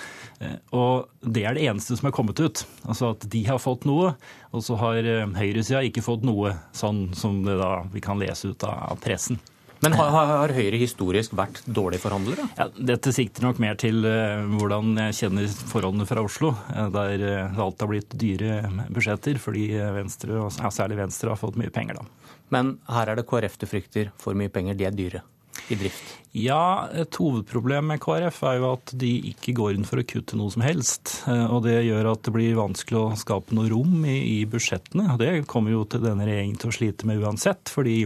Eh, 0.45 0.59
og 0.77 1.09
det 1.25 1.47
er 1.49 1.57
det 1.57 1.65
eneste 1.71 1.97
som 1.97 2.11
er 2.11 2.17
kommet 2.17 2.43
ut. 2.43 2.67
Altså 2.85 3.15
at 3.15 3.25
de 3.33 3.45
har 3.49 3.63
fått 3.63 3.89
noe, 3.89 4.13
og 4.53 4.67
så 4.67 4.77
har 4.81 5.09
høyresida 5.39 5.81
ikke 5.87 6.05
fått 6.05 6.27
noe, 6.27 6.53
sånn 6.77 7.09
som 7.17 7.41
det 7.47 7.57
da 7.61 7.79
vi 7.95 8.03
kan 8.05 8.21
lese 8.21 8.53
ut 8.53 8.69
av 8.69 9.01
pressen. 9.01 9.41
Men 9.81 9.97
har, 9.97 10.11
har, 10.13 10.53
Høyre 10.53 10.79
historisk 10.81 11.33
vært 11.37 11.63
dårlige 11.65 12.03
forhandlere? 12.03 12.45
Ja, 12.59 12.67
dette 12.93 13.15
sikter 13.17 13.47
nok 13.47 13.61
mer 13.63 13.79
til 13.81 14.05
uh, 14.05 14.45
hvordan 14.59 14.93
jeg 15.07 15.17
kjenner 15.23 15.49
forholdene 15.73 16.09
fra 16.09 16.25
Oslo, 16.25 16.53
uh, 16.53 16.87
der 16.93 17.25
uh, 17.25 17.63
alt 17.65 17.81
har 17.81 17.89
blitt 17.89 18.13
dyre 18.21 18.61
budsjetter 18.93 19.41
fordi 19.41 19.71
Venstre, 19.97 20.37
og 20.37 20.53
særlig 20.53 21.01
Venstre, 21.01 21.33
har 21.33 21.41
fått 21.41 21.57
mye 21.61 21.73
penger. 21.73 22.01
da. 22.01 22.37
Men 22.53 22.77
her 22.93 23.09
er 23.09 23.21
det 23.21 23.29
KrF 23.31 23.57
du 23.61 23.69
frykter 23.71 24.13
for 24.21 24.37
mye 24.37 24.53
penger. 24.53 24.77
De 24.77 24.89
er 24.91 24.97
dyre 24.97 25.25
i 25.73 25.79
drift? 25.81 26.17
Ja, 26.37 26.87
et 26.93 27.17
hovedproblem 27.17 27.89
med 27.93 28.01
KrF 28.03 28.45
er 28.51 28.61
jo 28.61 28.71
at 28.75 28.93
de 29.01 29.15
ikke 29.33 29.55
går 29.57 29.79
inn 29.79 29.87
for 29.89 30.03
å 30.03 30.07
kutte 30.07 30.37
noe 30.39 30.53
som 30.53 30.65
helst. 30.65 31.21
Og 31.27 31.63
det 31.65 31.81
gjør 31.87 32.13
at 32.13 32.25
det 32.27 32.35
blir 32.35 32.59
vanskelig 32.59 32.99
å 33.01 33.19
skape 33.19 33.55
noe 33.57 33.71
rom 33.71 34.03
i, 34.05 34.19
i 34.35 34.41
budsjettene. 34.51 35.09
Og 35.15 35.23
det 35.23 35.47
kommer 35.51 35.75
jo 35.75 35.85
til 35.91 36.03
denne 36.05 36.27
regjeringen 36.27 36.59
til 36.61 36.73
å 36.73 36.77
slite 36.77 37.09
med 37.11 37.23
uansett. 37.23 37.71
fordi 37.71 38.05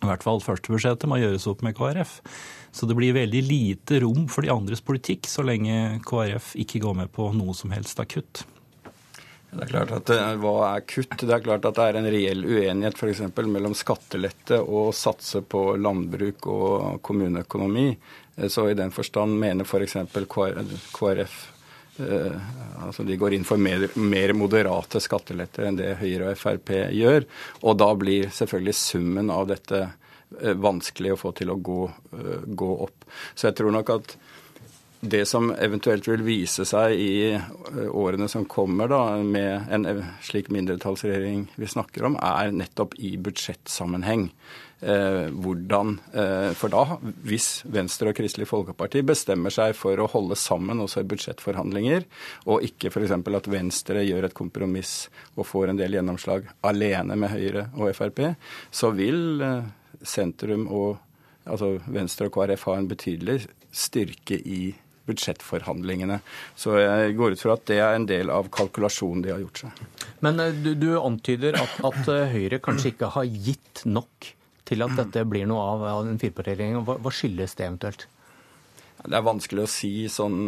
i 0.00 0.08
hvert 0.08 0.24
fall 0.24 0.40
første 0.44 0.72
budsjettet 0.72 1.10
må 1.10 1.20
gjøres 1.20 1.48
opp 1.50 1.64
med 1.66 1.76
KrF. 1.76 2.20
Så 2.72 2.86
det 2.86 2.96
blir 2.98 3.16
veldig 3.16 3.42
lite 3.44 4.00
rom 4.04 4.28
for 4.30 4.46
de 4.46 4.52
andres 4.52 4.82
politikk 4.84 5.28
så 5.28 5.44
lenge 5.46 6.00
KrF 6.06 6.54
ikke 6.62 6.82
går 6.84 6.96
med 7.02 7.12
på 7.12 7.28
noe 7.36 7.56
som 7.56 7.74
helst 7.74 8.00
av 8.00 8.08
kutt. 8.10 8.44
Det 9.50 9.64
er 9.64 9.70
klart 9.72 9.92
at 9.96 10.10
eh, 10.14 10.34
Hva 10.38 10.54
er 10.68 10.84
kutt? 10.86 11.16
Det 11.18 11.34
er 11.34 11.42
klart 11.42 11.64
at 11.66 11.74
det 11.74 11.86
er 11.88 11.98
en 11.98 12.10
reell 12.14 12.44
uenighet 12.46 12.98
for 12.98 13.10
eksempel, 13.10 13.48
mellom 13.50 13.74
skattelette 13.74 14.60
og 14.62 14.92
satse 14.94 15.42
på 15.42 15.72
landbruk 15.74 16.46
og 16.52 17.00
kommuneøkonomi. 17.06 17.88
Eh, 18.36 18.46
så 18.46 18.68
i 18.70 18.76
den 18.78 18.94
forstand 18.94 19.34
mener 19.42 19.66
f.eks. 19.66 19.98
For 20.12 20.30
KrF 20.94 21.40
altså 22.80 23.04
De 23.06 23.16
går 23.16 23.34
inn 23.36 23.46
for 23.46 23.60
mer, 23.60 23.86
mer, 23.94 24.32
moderate 24.36 25.00
skatteletter 25.02 25.68
enn 25.68 25.78
det 25.78 25.94
Høyre 26.00 26.32
og 26.32 26.40
Frp 26.40 26.74
gjør. 26.96 27.26
Og 27.64 27.78
da 27.80 27.90
blir 27.98 28.30
selvfølgelig 28.34 28.76
summen 28.78 29.32
av 29.34 29.48
dette 29.52 29.84
uh, 29.86 30.52
vanskelig 30.56 31.14
å 31.14 31.20
få 31.20 31.34
til 31.38 31.52
å 31.52 31.58
gå, 31.60 31.80
uh, 32.16 32.36
gå, 32.46 32.70
opp. 32.88 33.08
Så 33.34 33.50
jeg 33.50 33.60
tror 33.60 33.76
nok 33.76 33.94
at 33.98 34.16
det 35.00 35.22
som 35.24 35.48
eventuelt 35.56 36.04
vil 36.10 36.22
vise 36.26 36.66
seg 36.68 36.92
i 37.00 37.12
årene 37.88 38.26
som 38.28 38.44
kommer, 38.44 38.90
da, 38.92 39.16
med 39.24 39.70
en 39.72 40.02
slik 40.20 40.50
mindretallsregjering 40.52 41.46
vi 41.56 41.68
snakker 41.72 42.04
om, 42.04 42.18
er 42.20 42.52
nettopp 42.52 42.98
i 43.00 43.14
budsjettsammenheng. 43.16 44.26
Eh, 44.80 45.26
hvordan 45.28 45.98
eh, 46.14 46.52
For 46.56 46.72
da, 46.72 46.96
hvis 47.28 47.66
Venstre 47.68 48.14
og 48.14 48.16
Kristelig 48.16 48.46
Folkeparti 48.48 49.02
bestemmer 49.04 49.52
seg 49.52 49.74
for 49.76 50.00
å 50.00 50.08
holde 50.08 50.38
sammen 50.40 50.80
også 50.80 51.02
i 51.02 51.10
budsjettforhandlinger, 51.10 52.06
og 52.48 52.64
ikke 52.64 52.88
f.eks. 52.88 53.12
at 53.12 53.50
Venstre 53.52 54.06
gjør 54.06 54.30
et 54.30 54.36
kompromiss 54.36 55.10
og 55.34 55.44
får 55.50 55.74
en 55.74 55.82
del 55.82 55.98
gjennomslag 55.98 56.48
alene 56.64 57.18
med 57.20 57.34
Høyre 57.34 57.66
og 57.76 57.92
Frp, 57.98 58.24
så 58.72 58.92
vil 58.96 59.44
eh, 59.44 59.68
sentrum 60.00 60.64
og 60.72 60.96
altså 61.44 61.74
Venstre 61.84 62.30
og 62.30 62.38
KrF 62.38 62.66
ha 62.70 62.78
en 62.80 62.88
betydelig 62.88 63.42
styrke 63.68 64.40
i 64.40 64.62
budsjettforhandlingene. 65.10 66.22
Så 66.56 66.78
jeg 66.80 67.14
går 67.20 67.36
ut 67.36 67.44
fra 67.44 67.58
at 67.58 67.68
det 67.68 67.80
er 67.84 68.00
en 68.00 68.08
del 68.08 68.32
av 68.32 68.48
kalkulasjonen 68.54 69.26
de 69.26 69.34
har 69.34 69.44
gjort 69.44 69.64
seg. 69.66 69.86
Men 70.24 70.40
du, 70.64 70.72
du 70.78 70.92
antyder 70.96 71.60
at, 71.60 71.80
at 71.84 72.12
Høyre 72.32 72.64
kanskje 72.64 72.94
ikke 72.94 73.12
har 73.18 73.28
gitt 73.28 73.84
nok 73.84 74.34
til 74.70 74.86
at 74.86 74.96
dette 74.98 75.26
blir 75.28 75.48
noe 75.50 75.66
av, 75.74 75.84
en 76.06 76.18
firepartiregjering? 76.20 76.80
Hva, 76.86 76.96
hva 77.02 77.12
skyldes 77.14 77.56
det 77.58 77.66
eventuelt? 77.66 78.06
Det 79.00 79.16
er 79.16 79.24
vanskelig 79.24 79.64
å 79.64 79.70
si. 79.70 79.92
Sånn, 80.12 80.40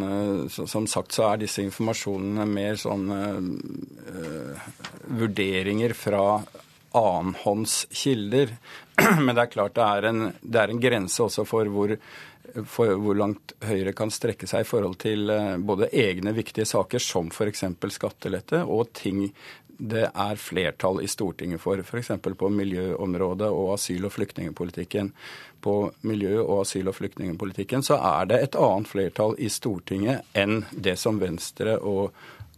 så, 0.52 0.66
som 0.68 0.86
sagt 0.90 1.16
så 1.16 1.30
er 1.30 1.42
disse 1.42 1.64
informasjonene 1.64 2.44
mer 2.48 2.76
sånn 2.80 3.06
uh, 3.08 4.66
vurderinger 5.08 5.94
fra 5.96 6.26
annenhånds 6.92 7.86
kilder. 7.96 8.52
Men 9.24 9.32
det 9.32 9.46
er 9.46 9.54
klart 9.54 9.78
det 9.78 9.86
er, 9.86 10.10
en, 10.10 10.26
det 10.42 10.60
er 10.60 10.74
en 10.74 10.82
grense 10.82 11.24
også 11.24 11.46
for 11.48 11.72
hvor 11.72 11.96
for 12.68 12.90
hvor 13.00 13.16
langt 13.16 13.54
Høyre 13.64 13.94
kan 13.96 14.10
strekke 14.12 14.48
seg 14.50 14.64
i 14.64 14.68
forhold 14.68 14.98
til 15.02 15.30
eh, 15.32 15.56
både 15.56 15.88
egne 15.96 16.34
viktige 16.36 16.66
saker, 16.68 17.00
som 17.02 17.30
f.eks. 17.32 17.64
skattelette, 17.94 18.62
og 18.66 18.92
ting 18.96 19.24
det 19.82 20.04
er 20.06 20.38
flertall 20.38 21.00
i 21.02 21.08
Stortinget 21.10 21.60
for, 21.60 21.80
f.eks. 21.82 22.12
på 22.22 22.50
miljøområdet 22.54 23.48
og 23.50 23.72
asyl- 23.74 24.06
og 24.06 24.12
flyktningpolitikken. 24.14 25.10
På 25.60 25.90
miljø- 26.06 26.44
og 26.44 26.60
asyl- 26.62 26.88
og 26.88 26.94
flyktningpolitikken 26.94 27.82
så 27.82 27.98
er 27.98 28.28
det 28.30 28.38
et 28.42 28.58
annet 28.58 28.90
flertall 28.90 29.34
i 29.38 29.50
Stortinget 29.50 30.22
enn 30.38 30.62
det 30.70 30.94
som 31.02 31.18
Venstre 31.18 31.74
og 31.78 32.12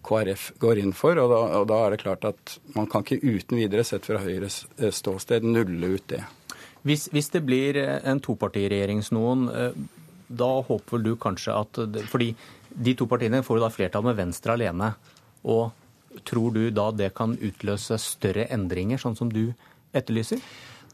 KrF 0.04 0.50
går 0.60 0.82
inn 0.82 0.92
for. 0.92 1.16
Og 1.16 1.32
da, 1.32 1.40
og 1.62 1.68
da 1.70 1.78
er 1.86 1.94
det 1.94 2.02
klart 2.04 2.26
at 2.28 2.58
man 2.76 2.90
kan 2.92 3.06
ikke 3.06 3.24
uten 3.24 3.56
videre, 3.56 3.86
sett 3.88 4.04
fra 4.04 4.20
Høyres 4.20 4.66
eh, 4.76 4.92
ståsted, 4.92 5.46
nulle 5.48 5.94
ut 5.96 6.08
det. 6.12 6.20
Hvis, 6.84 7.08
hvis 7.08 7.32
det 7.32 7.40
blir 7.46 7.78
en 7.80 8.20
topartiregjering, 8.20 9.00
noen, 9.16 9.46
da 10.28 10.50
håper 10.60 10.98
vel 10.98 11.06
du 11.06 11.14
kanskje 11.16 11.54
at 11.56 11.78
Fordi 12.10 12.34
de 12.68 12.92
to 12.98 13.06
partiene 13.08 13.40
får 13.46 13.56
jo 13.56 13.62
da 13.62 13.70
flertall 13.72 14.04
med 14.04 14.18
Venstre 14.18 14.58
alene. 14.58 14.90
Og 15.48 15.72
tror 16.26 16.54
du 16.54 16.62
da 16.74 16.90
det 16.94 17.12
kan 17.18 17.36
utløse 17.36 17.98
større 18.02 18.46
endringer, 18.54 19.00
sånn 19.00 19.18
som 19.18 19.32
du 19.32 19.48
etterlyser? 19.94 20.42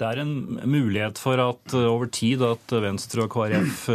Det 0.01 0.09
er 0.09 0.23
en 0.23 0.61
mulighet 0.65 1.21
for 1.21 1.41
at 1.43 1.75
over 1.77 2.09
tid 2.09 2.41
at 2.47 2.73
Venstre 2.81 3.27
og 3.27 3.35
KrF 3.35 3.89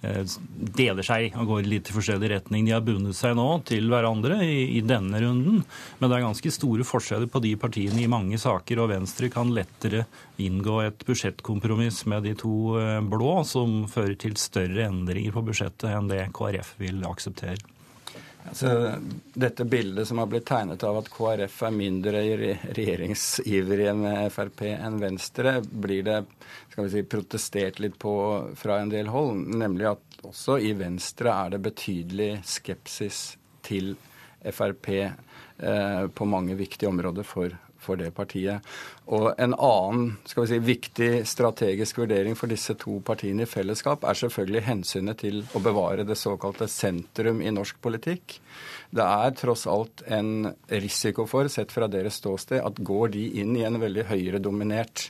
deler 0.00 1.04
seg 1.04 1.34
og 1.36 1.48
går 1.50 1.66
litt 1.68 1.90
i 1.90 1.94
forskjellig 1.94 2.30
retning. 2.32 2.64
De 2.64 2.72
har 2.72 2.84
bundet 2.84 3.16
seg 3.18 3.34
nå 3.36 3.46
til 3.68 3.90
hverandre 3.92 4.38
i, 4.46 4.78
i, 4.78 4.80
denne 4.84 5.20
runden, 5.20 5.60
men 5.98 6.08
det 6.08 6.16
er 6.16 6.24
ganske 6.24 6.52
store 6.56 6.86
forskjeller 6.88 7.28
på 7.32 7.42
de 7.44 7.52
partiene 7.60 8.00
i 8.04 8.08
mange 8.10 8.40
saker, 8.40 8.80
og 8.80 8.92
Venstre 8.94 9.28
kan 9.32 9.52
lettere 9.56 10.06
inngå 10.40 10.80
et 10.86 11.04
budsjettkompromiss 11.08 12.06
med 12.08 12.24
de 12.28 12.36
to 12.40 12.54
blå, 13.12 13.34
som 13.48 13.84
fører 13.92 14.16
til 14.20 14.38
større 14.40 14.88
endringer 14.88 15.36
på 15.36 15.44
budsjettet 15.50 15.92
enn 15.92 16.08
det 16.10 16.24
KrF 16.36 16.78
vil 16.80 17.04
akseptere. 17.08 17.60
Altså, 18.48 18.94
dette 19.34 19.64
bildet 19.68 20.08
som 20.08 20.18
har 20.18 20.28
blitt 20.30 20.46
tegnet 20.48 20.82
av 20.86 20.96
at 21.02 21.10
KrF 21.12 21.58
er 21.68 21.74
mindre 21.76 22.22
regjeringsivrige 22.22 23.92
med 23.94 24.32
Frp 24.32 24.64
enn 24.72 24.96
Venstre, 25.02 25.58
blir 25.62 26.06
det 26.06 26.18
skal 26.70 26.86
vi 26.86 26.92
si, 26.94 27.02
protestert 27.04 27.80
litt 27.82 27.98
på 28.00 28.14
fra 28.56 28.80
en 28.80 28.92
del 28.92 29.10
hold. 29.12 29.44
Nemlig 29.60 29.90
at 29.92 30.22
også 30.26 30.58
i 30.62 30.72
Venstre 30.78 31.34
er 31.34 31.54
det 31.54 31.64
betydelig 31.68 32.30
skepsis 32.48 33.22
til 33.66 33.92
Frp 34.40 34.88
eh, 34.96 36.06
på 36.08 36.28
mange 36.28 36.56
viktige 36.56 36.88
områder 36.88 37.26
for 37.28 37.56
for 37.80 38.00
det 38.00 38.10
partiet. 38.16 38.64
Og 39.10 39.30
en 39.40 39.54
annen 39.56 40.10
skal 40.28 40.44
vi 40.44 40.50
si, 40.52 40.60
viktig 40.70 41.10
strategisk 41.28 42.00
vurdering 42.02 42.36
for 42.38 42.50
disse 42.52 42.76
to 42.80 42.98
partiene 43.06 43.46
i 43.46 43.50
fellesskap 43.50 44.04
er 44.06 44.18
selvfølgelig 44.20 44.66
hensynet 44.68 45.22
til 45.24 45.42
å 45.56 45.62
bevare 45.64 46.06
det 46.08 46.18
såkalte 46.20 46.68
sentrum 46.70 47.42
i 47.42 47.52
norsk 47.54 47.80
politikk. 47.82 48.38
Det 48.90 49.06
er 49.06 49.38
tross 49.38 49.66
alt 49.70 50.04
en 50.10 50.50
risiko 50.70 51.26
for, 51.30 51.48
sett 51.52 51.72
fra 51.72 51.88
deres 51.90 52.20
ståsted, 52.20 52.60
at 52.62 52.84
går 52.84 53.14
de 53.16 53.26
inn 53.42 53.56
i 53.58 53.64
en 53.66 53.80
veldig 53.80 54.08
høyredominert 54.10 55.08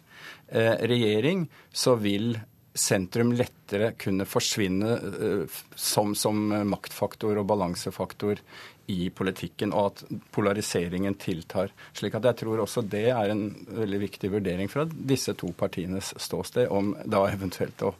eh, 0.48 0.76
regjering, 0.90 1.46
så 1.72 1.96
vil 2.00 2.34
sentrum 2.74 3.32
lettere 3.34 3.92
kunne 3.98 4.26
forsvinne 4.28 4.90
eh, 4.96 5.60
som, 5.74 6.14
som 6.14 6.38
maktfaktor 6.70 7.40
og 7.40 7.48
balansefaktor 7.50 8.42
i 8.90 9.10
politikken, 9.14 9.74
og 9.76 9.92
at 9.92 10.22
polariseringen 10.34 11.16
tiltar. 11.20 11.70
Slik 11.96 12.16
at 12.18 12.26
jeg 12.30 12.40
tror 12.42 12.64
også 12.64 12.82
det 12.82 13.06
er 13.14 13.32
en 13.32 13.44
veldig 13.70 14.00
viktig 14.06 14.32
vurdering 14.34 14.70
fra 14.72 14.86
disse 14.90 15.34
to 15.38 15.52
partienes 15.56 16.12
ståsted, 16.18 16.68
om 16.70 16.94
da 17.04 17.24
eventuelt 17.30 17.86
å 17.86 17.94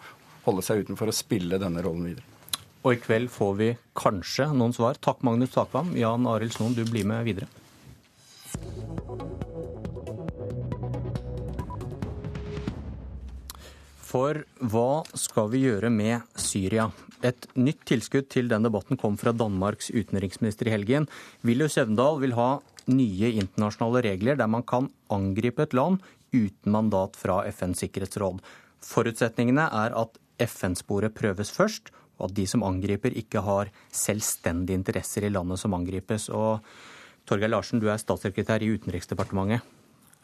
holde 0.47 0.65
seg 0.67 0.85
utenfor 0.85 1.13
og 1.13 1.17
spille 1.17 1.61
denne 1.61 1.85
rollen 1.85 2.11
videre. 2.11 2.27
Og 2.81 2.95
i 2.97 3.01
kveld 3.03 3.29
får 3.33 3.57
vi 3.59 3.73
kanskje 3.99 4.47
noen 4.57 4.73
svar. 4.73 4.97
Takk, 5.05 5.21
Magnus 5.27 5.53
Takvam. 5.53 5.93
Jan 6.01 6.29
Arild 6.31 6.55
Snoen, 6.57 6.77
du 6.79 6.87
blir 6.89 7.05
med 7.05 7.27
videre. 7.29 7.49
For 14.11 14.41
hva 14.73 15.05
skal 15.15 15.53
vi 15.53 15.67
gjøre 15.69 15.93
med 15.93 16.41
Syria? 16.41 16.89
Et 17.27 17.47
nytt 17.55 17.83
tilskudd 17.89 18.31
til 18.33 18.49
den 18.49 18.65
debatten 18.65 18.97
kom 19.01 19.19
fra 19.21 19.35
Danmarks 19.37 19.91
utenriksminister 19.93 20.71
i 20.71 20.75
helgen. 20.75 21.09
Willy 21.45 21.69
Søvndal 21.69 22.21
vil 22.23 22.37
ha 22.39 22.51
nye 22.91 23.33
internasjonale 23.43 24.03
regler 24.09 24.39
der 24.41 24.49
man 24.51 24.65
kan 24.65 24.89
angripe 25.13 25.67
et 25.67 25.77
land 25.77 26.01
uten 26.33 26.73
mandat 26.73 27.19
fra 27.21 27.43
FNs 27.51 27.83
sikkerhetsråd. 27.85 28.41
Forutsetningene 28.81 29.67
er 29.69 29.97
at 29.99 30.17
FN-sporet 30.41 31.13
prøves 31.17 31.51
først, 31.53 31.91
og 32.21 32.31
at 32.31 32.37
de 32.37 32.47
som 32.49 32.65
angriper, 32.65 33.13
ikke 33.17 33.43
har 33.45 33.71
selvstendige 33.93 34.79
interesser 34.79 35.27
i 35.27 35.33
landet 35.33 35.61
som 35.61 35.75
angripes. 35.77 36.29
Og 36.33 36.65
Torgeir 37.29 37.53
Larsen, 37.53 37.81
du 37.81 37.89
er 37.89 38.01
statssekretær 38.01 38.65
i 38.65 38.71
Utenriksdepartementet. 38.73 39.65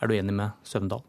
Er 0.00 0.08
du 0.08 0.16
enig 0.16 0.34
med 0.36 0.56
Søvndal? 0.64 1.04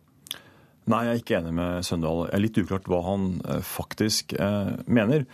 Nei, 0.87 1.01
jeg 1.03 1.11
er 1.11 1.21
ikke 1.21 1.39
enig 1.41 1.53
med 1.57 1.83
Søvndal. 1.83 2.25
Det 2.27 2.35
er 2.37 2.43
litt 2.43 2.59
uklart 2.61 2.87
hva 2.87 3.01
han 3.03 3.25
eh, 3.43 3.63
faktisk 3.67 4.35
eh, 4.39 4.75
mener. 4.87 5.27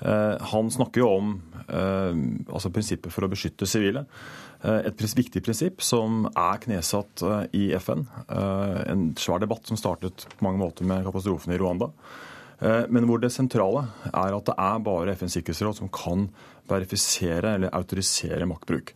Eh, 0.00 0.46
han 0.52 0.70
snakker 0.70 1.02
jo 1.02 1.08
om 1.10 1.32
eh, 1.66 2.20
altså 2.52 2.70
prinsippet 2.74 3.12
for 3.14 3.26
å 3.26 3.30
beskytte 3.32 3.68
sivile. 3.68 4.04
Eh, 4.62 4.88
et 4.90 5.04
viktig 5.18 5.42
prinsipp 5.44 5.82
som 5.84 6.26
er 6.30 6.62
knesatt 6.62 7.24
i 7.56 7.68
FN. 7.78 8.06
En 8.28 9.10
svær 9.18 9.42
debatt 9.42 9.66
som 9.68 9.78
startet 9.80 10.26
på 10.36 10.46
mange 10.46 10.62
måter 10.62 10.88
med 10.88 11.06
katastrofen 11.06 11.54
i 11.54 11.60
Rwanda. 11.60 11.92
Men 12.58 13.04
hvor 13.06 13.20
det 13.22 13.30
sentrale 13.30 13.84
er 14.10 14.34
at 14.34 14.48
det 14.48 14.54
er 14.58 14.80
bare 14.82 15.12
FNs 15.14 15.36
sikkerhetsråd 15.36 15.76
som 15.78 15.90
kan 15.94 16.24
verifisere 16.66 17.52
eller 17.54 17.70
autorisere 17.70 18.48
maktbruk. 18.50 18.90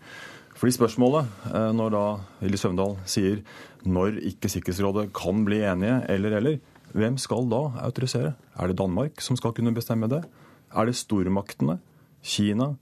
Fordi 0.59 0.75
spørsmålet, 0.75 1.31
når 1.71 1.95
da 1.95 2.03
Willy 2.41 2.59
Søvndal 2.59 2.97
sier 3.07 3.39
når 3.87 4.19
ikke 4.33 4.51
Sikkerhetsrådet 4.51 5.13
kan 5.15 5.45
bli 5.47 5.61
enige, 5.67 6.01
eller 6.11 6.37
eller, 6.41 6.59
hvem 6.93 7.15
skal 7.23 7.47
da 7.51 7.63
autorisere? 7.87 8.35
Er 8.59 8.71
det 8.71 8.79
Danmark 8.83 9.23
som 9.23 9.39
skal 9.39 9.55
kunne 9.55 9.75
bestemme 9.75 10.11
det? 10.11 10.25
Er 10.73 10.89
det 10.89 10.97
stormaktene, 10.99 11.79
Kina, 12.23 12.75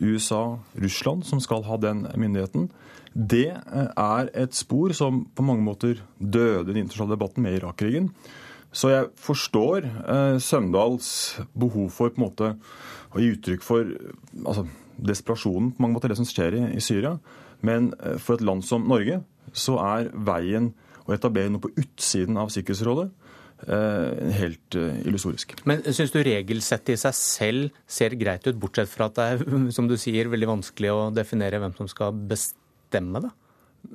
USA, 0.00 0.58
Russland, 0.76 1.24
som 1.24 1.40
skal 1.40 1.64
ha 1.66 1.76
den 1.80 2.06
myndigheten? 2.16 2.68
Det 3.16 3.48
eh, 3.48 3.88
er 3.96 4.30
et 4.36 4.54
spor 4.54 4.92
som 4.96 5.24
på 5.34 5.44
mange 5.44 5.64
måter 5.64 6.02
døde 6.20 6.68
den 6.68 6.82
internasjonale 6.82 7.16
debatten 7.16 7.46
med 7.46 7.56
Irak-krigen. 7.56 8.10
Så 8.76 8.90
jeg 8.92 9.08
forstår 9.16 9.86
eh, 9.86 10.38
Søndals 10.42 11.38
behov 11.56 11.90
for 11.94 12.12
på 12.12 12.20
en 12.20 12.26
måte 12.26 12.50
å 13.16 13.22
gi 13.22 13.30
uttrykk 13.32 13.64
for 13.64 13.88
altså, 14.44 14.66
desperasjonen 14.96 15.72
på 15.72 15.84
mange 15.84 15.96
måter, 15.96 16.12
det 16.12 16.18
som 16.20 16.28
skjer 16.28 16.58
i, 16.58 16.64
i 16.76 16.84
Syria. 16.84 17.16
Men 17.64 17.94
eh, 18.02 18.18
for 18.20 18.36
et 18.36 18.44
land 18.44 18.64
som 18.68 18.84
Norge 18.84 19.22
så 19.56 19.78
er 19.80 20.10
veien 20.12 20.74
å 21.06 21.14
etablere 21.14 21.52
noe 21.54 21.62
på 21.62 21.72
utsiden 21.78 22.36
av 22.40 22.52
Sikkerhetsrådet 22.52 23.08
helt 23.64 24.76
eh, 24.76 25.00
illusorisk. 25.08 25.56
Men 25.68 25.80
syns 25.88 26.12
du 26.12 26.20
regelsettet 26.24 26.94
i 26.94 27.00
seg 27.00 27.16
selv 27.16 27.80
ser 27.88 28.16
greit 28.20 28.46
ut, 28.46 28.58
bortsett 28.60 28.90
fra 28.92 29.08
at 29.08 29.16
det 29.16 29.26
er 29.32 29.72
som 29.76 29.88
du 29.88 29.96
sier, 30.00 30.30
veldig 30.32 30.52
vanskelig 30.56 30.92
å 30.92 31.08
definere 31.14 31.62
hvem 31.62 31.74
som 31.78 31.90
skal 31.90 32.14
bestemme 32.28 33.24
det? 33.24 33.32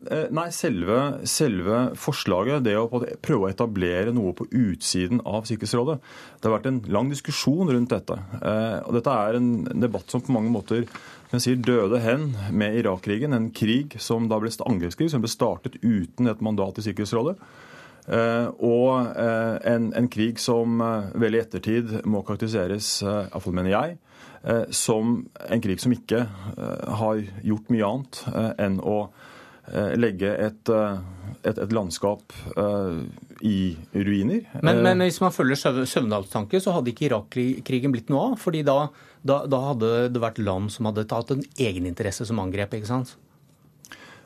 Eh, 0.08 0.28
nei, 0.34 0.48
selve, 0.56 0.98
selve, 1.28 1.80
forslaget, 2.00 2.66
det 2.66 2.78
å 2.80 2.88
prøve 3.22 3.48
å 3.48 3.52
etablere 3.52 4.14
noe 4.16 4.34
på 4.38 4.48
utsiden 4.50 5.20
av 5.28 5.44
Sikkerhetsrådet 5.50 5.98
Det 6.40 6.48
har 6.48 6.56
vært 6.56 6.70
en 6.72 6.84
lang 6.96 7.10
diskusjon 7.12 7.70
rundt 7.70 7.92
dette. 7.92 8.18
Og 8.88 8.94
dette 8.96 9.18
er 9.28 9.38
en 9.38 9.52
debatt 9.84 10.10
som 10.10 10.24
på 10.24 10.34
mange 10.34 10.54
måter 10.54 10.88
jeg 11.32 11.44
sier 11.46 11.60
døde 11.64 12.00
hen 12.04 12.32
med 12.52 12.82
Irak-krigen, 12.82 13.32
en 13.32 13.52
krig 13.56 13.94
som 14.04 14.26
da 14.28 14.40
ble 14.42 14.52
angrepskrig, 14.52 15.08
som 15.14 15.22
ble 15.24 15.32
startet 15.32 15.78
uten 15.80 16.28
et 16.28 16.42
mandat 16.44 16.82
i 16.82 16.84
Sikkerhetsrådet. 16.84 17.38
Uh, 18.08 18.50
og 18.58 19.12
uh, 19.14 19.58
en, 19.68 19.92
en, 19.98 20.08
krig 20.12 20.40
som 20.42 20.82
uh, 20.82 21.12
vel 21.22 21.38
i 21.38 21.42
ettertid 21.42 22.00
må 22.10 22.24
karakteriseres, 22.26 23.02
iallfall 23.06 23.58
mener 23.58 23.76
jeg, 23.76 24.00
som 24.74 25.20
en 25.54 25.62
krig 25.62 25.78
som 25.78 25.92
ikke 25.94 26.24
har 26.98 27.20
gjort 27.46 27.68
mye 27.70 27.86
annet 27.86 28.22
enn 28.58 28.80
å 28.82 28.96
legge 30.02 30.32
et, 30.34 30.72
et, 30.74 31.60
et 31.62 31.76
landskap 31.78 32.34
i 33.46 33.60
ruiner. 33.94 34.48
Men, 34.66 34.82
men, 34.82 35.06
hvis 35.06 35.22
man 35.22 35.36
følger 35.36 35.86
Søvndals 35.86 36.34
tanke, 36.34 36.58
så 36.58 36.74
hadde 36.74 36.90
ikke 36.90 37.06
Irak-krigen 37.12 37.94
blitt 37.94 38.10
noe 38.10 38.32
av. 38.32 38.40
fordi 38.42 38.64
da 38.66 38.80
da, 39.22 39.44
da, 39.46 39.60
hadde 39.70 39.90
det 40.14 40.22
vært 40.22 40.42
land 40.42 40.72
som 40.74 40.88
hadde 40.90 41.06
tatt 41.10 41.34
en 41.36 41.44
egeninteresse 41.54 42.26
som 42.26 42.42
angrep, 42.42 42.74
ikke 42.78 42.90
sant? 42.90 43.14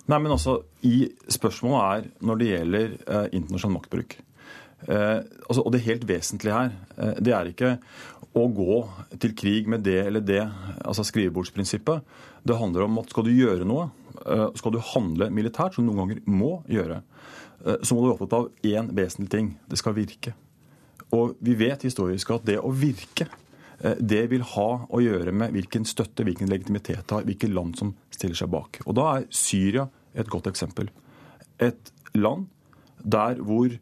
Nei, 0.06 0.20
men 0.22 0.32
altså, 0.36 0.60
i 0.86 1.08
Spørsmålet 1.34 1.86
er 1.86 2.26
når 2.26 2.42
det 2.42 2.50
gjelder 2.52 2.92
eh, 2.94 3.28
internasjonal 3.40 3.78
maktbruk. 3.80 4.18
Eh, 4.86 5.22
altså, 5.50 5.64
og 5.64 5.72
det 5.74 5.86
helt 5.88 6.06
vesentlige 6.08 6.60
her, 6.60 6.76
eh, 6.98 7.16
det 7.26 7.34
er 7.34 7.50
ikke 7.50 7.72
å 8.36 8.46
gå 8.52 8.80
til 9.22 9.34
krig 9.38 9.70
med 9.72 9.86
det 9.88 9.98
eller 10.04 10.22
det, 10.22 10.44
altså 10.84 11.06
skrivebordsprinsippet. 11.08 12.04
Det 12.46 12.58
handler 12.60 12.86
om 12.86 13.00
at 13.02 13.10
skal 13.10 13.26
du 13.26 13.32
gjøre 13.34 13.66
noe, 13.66 13.90
eh, 14.26 14.48
skal 14.60 14.76
du 14.76 14.82
handle 14.94 15.32
militært, 15.34 15.74
som 15.74 15.86
du 15.86 15.92
noen 15.92 16.04
ganger 16.04 16.22
må 16.28 16.52
gjøre, 16.70 17.02
eh, 17.66 17.80
så 17.82 17.96
må 17.96 18.04
du 18.04 18.10
være 18.12 18.18
opptatt 18.20 18.38
av 18.38 18.52
én 18.62 18.92
vesentlig 18.94 19.30
ting. 19.32 19.58
Det 19.68 19.80
skal 19.82 19.98
virke. 19.98 20.36
Og 21.16 21.36
vi 21.42 21.56
vet 21.56 21.82
historisk 21.82 22.32
at 22.36 22.46
det 22.46 22.60
å 22.60 22.70
virke 22.70 23.28
det 24.00 24.22
vil 24.32 24.44
ha 24.56 24.70
å 24.88 25.02
gjøre 25.04 25.34
med 25.36 25.52
hvilken 25.56 25.86
støtte, 25.88 26.24
hvilken 26.24 26.50
legitimitet 26.52 27.04
det 27.04 27.16
har, 27.16 27.26
hvilke 27.28 27.50
land 27.52 27.76
som 27.80 27.94
stiller 28.14 28.38
seg 28.40 28.52
bak. 28.54 28.80
Og 28.86 28.96
Da 28.96 29.06
er 29.18 29.28
Syria 29.30 29.90
et 30.16 30.30
godt 30.32 30.48
eksempel. 30.48 30.88
Et 31.60 31.92
land 32.16 32.48
der 33.04 33.42
hvor 33.44 33.76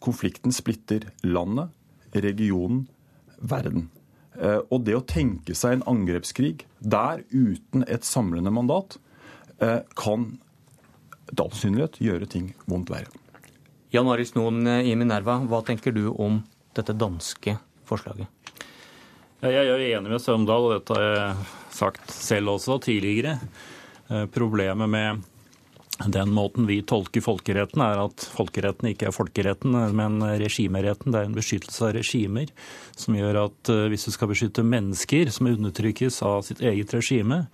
konflikten 0.00 0.54
splitter 0.54 1.10
landet, 1.26 1.74
regionen, 2.14 2.88
verden. 3.40 3.90
Og 4.70 4.84
det 4.86 4.94
å 4.96 5.04
tenke 5.04 5.56
seg 5.58 5.78
en 5.78 5.86
angrepskrig 5.90 6.64
der 6.80 7.24
uten 7.34 7.84
et 7.88 8.06
samlende 8.06 8.54
mandat, 8.54 8.96
kan 9.58 10.38
etter 11.30 11.44
all 11.44 11.52
sannsynlighet 11.52 12.00
gjøre 12.02 12.26
ting 12.30 12.52
vondt 12.70 12.90
verre. 12.90 13.10
Jan 13.94 14.08
Arild 14.10 14.30
Snoen 14.30 14.66
i 14.66 14.94
Minerva, 14.98 15.40
hva 15.46 15.60
tenker 15.66 15.94
du 15.94 16.08
om 16.10 16.40
dette 16.78 16.94
danske 16.94 17.56
forslaget? 17.86 18.26
Jeg 19.40 19.66
er 19.72 19.82
enig 19.96 20.12
med 20.12 20.20
Sømdal, 20.20 20.66
og 20.68 20.72
dette 20.74 20.96
har 20.96 21.04
jeg 21.06 21.50
sagt 21.72 22.12
selv 22.12 22.54
også 22.56 22.76
tidligere. 22.84 23.38
Eh, 24.10 24.26
problemet 24.32 24.90
med 24.90 25.22
den 26.12 26.32
måten 26.32 26.68
vi 26.68 26.80
tolker 26.84 27.24
folkeretten, 27.24 27.80
er 27.84 28.02
at 28.02 28.26
folkeretten 28.36 28.90
ikke 28.90 29.08
er 29.08 29.16
folkeretten, 29.16 29.76
men 29.96 30.20
regimeretten. 30.20 31.12
Det 31.12 31.22
er 31.22 31.30
en 31.30 31.36
beskyttelse 31.36 31.88
av 31.88 31.96
regimer 31.96 32.52
som 32.96 33.16
gjør 33.16 33.42
at 33.46 33.72
eh, 33.72 33.86
hvis 33.92 34.06
du 34.08 34.12
skal 34.16 34.32
beskytte 34.32 34.66
mennesker 34.66 35.32
som 35.32 35.48
undertrykkes 35.52 36.20
av 36.28 36.44
sitt 36.48 36.60
eget 36.60 36.92
regime, 36.96 37.46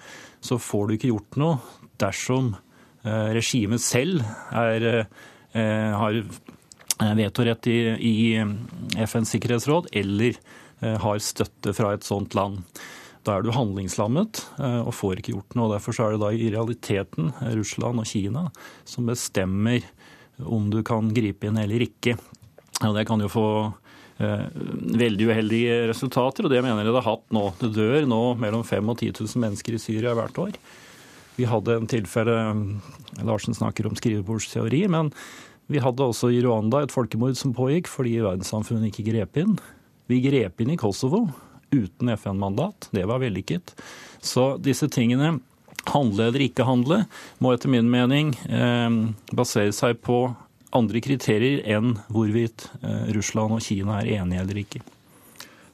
så 0.43 0.59
får 0.59 0.87
du 0.87 0.97
ikke 0.97 1.15
gjort 1.15 1.41
noe 1.41 1.81
dersom 2.03 2.55
eh, 3.07 3.33
regimet 3.39 3.83
selv 3.83 4.27
er 4.51 5.07
Eh, 5.57 5.99
har 5.99 6.17
eh, 7.01 7.15
vetorett 7.17 7.67
i, 7.67 7.79
i 7.97 8.37
eh, 8.37 8.49
FNs 9.07 9.31
sikkerhetsråd, 9.33 9.89
eller 9.97 10.37
har 10.81 11.23
støtte 11.25 11.73
fra 11.77 11.95
et 11.97 12.07
sånt 12.07 12.37
land. 12.37 12.65
Da 13.27 13.37
er 13.37 13.43
du 13.43 13.51
handlingslammet 13.55 14.43
og 14.61 14.93
får 14.95 15.19
ikke 15.19 15.33
gjort 15.35 15.57
noe. 15.59 15.73
Derfor 15.73 15.97
er 16.05 16.15
det 16.15 16.21
da 16.23 16.31
i 16.31 16.51
realiteten 16.53 17.33
Russland 17.57 18.03
og 18.03 18.07
Kina 18.07 18.45
som 18.87 19.09
bestemmer 19.09 19.83
om 20.45 20.69
du 20.71 20.83
kan 20.87 21.09
gripe 21.17 21.49
inn 21.49 21.59
eller 21.59 21.83
ikke. 21.89 22.15
Og 22.85 22.95
det 22.95 23.07
kan 23.09 23.25
jo 23.25 23.33
få 23.33 23.49
veldig 24.17 25.29
uheldige 25.29 25.81
resultater, 25.91 26.47
og 26.47 26.53
det 26.53 26.63
mener 26.65 26.85
jeg 26.87 26.95
det 26.95 27.03
har 27.03 27.17
hatt 27.17 27.35
nå. 27.37 27.45
Det 27.61 27.73
dør 27.77 28.07
nå 28.09 28.21
mellom 28.41 28.65
5000 28.65 28.93
og 28.93 29.01
10 29.03 29.11
000 29.19 29.43
mennesker 29.45 29.77
i 29.77 29.83
Syria 29.83 30.15
hvert 30.17 30.39
år. 30.41 30.57
Vi 31.37 31.49
hadde 31.49 31.77
en 31.77 31.91
tilfelle 31.91 32.37
Larsen 33.27 33.57
snakker 33.57 33.89
om 33.89 33.97
skrivebordsteori, 33.99 34.87
men 34.93 35.11
vi 35.69 35.83
hadde 35.83 36.05
også 36.07 36.31
i 36.33 36.41
Rwanda 36.45 36.85
et 36.85 36.95
folkemord 36.95 37.37
som 37.37 37.53
pågikk 37.57 37.91
fordi 37.91 38.17
verdenssamfunnet 38.23 38.89
ikke 38.89 39.09
grep 39.11 39.37
inn. 39.43 39.59
Vi 40.07 40.21
grep 40.25 40.63
inn 40.63 40.73
i 40.75 40.79
Kosovo 40.81 41.27
uten 41.75 42.09
FN-mandat. 42.15 42.89
Det 42.95 43.05
var 43.09 43.23
vellykket. 43.23 43.75
Så 44.23 44.55
disse 44.63 44.89
tingene, 44.89 45.39
handle 45.91 46.29
eller 46.31 46.47
ikke 46.47 46.67
handle, 46.67 47.05
må 47.43 47.55
etter 47.55 47.71
min 47.71 47.91
mening 47.91 48.35
eh, 48.47 48.91
basere 49.35 49.75
seg 49.75 50.01
på 50.07 50.21
andre 50.77 51.01
kriterier 51.03 51.63
enn 51.77 51.97
hvorvidt 52.13 52.69
eh, 52.83 53.09
Russland 53.17 53.57
og 53.59 53.65
Kina 53.65 54.01
er 54.03 54.21
enige 54.21 54.45
eller 54.45 54.63
ikke. 54.63 54.83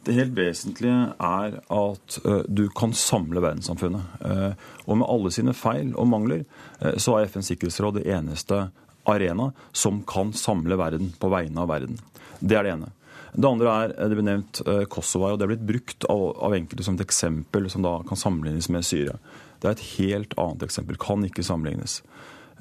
Det 0.03 0.17
helt 0.17 0.33
vesentlige 0.35 1.13
er 1.23 1.53
at 1.63 2.17
uh, 2.27 2.41
du 2.51 2.65
kan 2.75 2.91
samle 2.97 3.39
verdenssamfunnet. 3.39 4.17
Uh, 4.19 4.51
og 4.89 4.99
med 4.99 5.07
alle 5.07 5.31
sine 5.31 5.55
feil 5.55 5.93
og 5.95 6.09
mangler, 6.11 6.43
uh, 6.83 6.97
så 6.99 7.21
er 7.21 7.29
FNs 7.31 7.53
sikkerhetsråd 7.53 8.01
det 8.01 8.09
eneste 8.11 8.65
arena 9.07 9.53
som 9.71 10.01
kan 10.03 10.33
samle 10.35 10.75
verden 10.79 11.13
på 11.23 11.31
vegne 11.31 11.63
av 11.63 11.71
verden. 11.71 12.01
Det 12.41 12.59
er 12.59 12.67
det 12.67 12.75
ene. 12.75 12.91
Det 13.33 13.49
andre 13.49 13.73
er 13.73 13.93
det 14.11 14.17
ble 14.19 14.27
nevnt 14.27 14.61
eh, 14.69 14.83
Kosovo, 14.93 15.31
og 15.31 15.39
det 15.41 15.47
er 15.47 15.53
blitt 15.55 15.65
brukt 15.65 16.05
av, 16.13 16.25
av, 16.37 16.53
enkelte 16.53 16.85
som 16.85 16.99
et 16.99 17.05
eksempel 17.07 17.69
som 17.73 17.85
da 17.85 17.95
kan 18.05 18.21
sammenlignes 18.21 18.69
med 18.73 18.85
Syria. 18.85 19.17
Det 19.63 19.71
er 19.71 19.77
et 19.77 19.87
helt 19.95 20.37
annet 20.41 20.67
eksempel. 20.67 20.99
Kan 21.01 21.25
ikke 21.25 21.45
sammenlignes. 21.47 22.03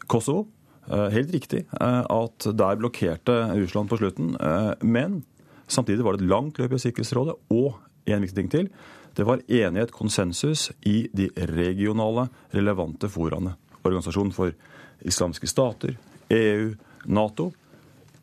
Kosovo, 0.07 0.45
eh, 0.87 1.09
helt 1.11 1.35
riktig 1.35 1.65
eh, 1.75 1.99
at 2.07 2.47
der 2.47 2.79
blokkerte 2.79 3.37
Russland 3.51 3.91
på 3.91 3.99
slutten. 3.99 4.37
Men 4.79 5.21
samtidig 5.67 6.07
var 6.07 6.15
det 6.15 6.23
et 6.23 6.31
langt 6.31 6.61
løp 6.61 6.77
i 6.77 6.83
Sikkerhetsrådet. 6.85 7.35
Og 7.51 7.75
en 8.07 8.23
viktig 8.23 8.39
ting 8.39 8.51
til. 8.55 8.71
Det 9.19 9.27
var 9.27 9.43
enighet, 9.51 9.91
konsensus, 9.91 10.69
i 10.87 11.09
de 11.11 11.27
regionale, 11.51 12.29
relevante 12.55 13.11
foraene. 13.11 13.57
Organisasjonen 13.83 14.31
for 14.31 14.55
islamske 15.03 15.49
stater, 15.51 15.97
EU, 16.31 16.71
Nato. 17.11 17.51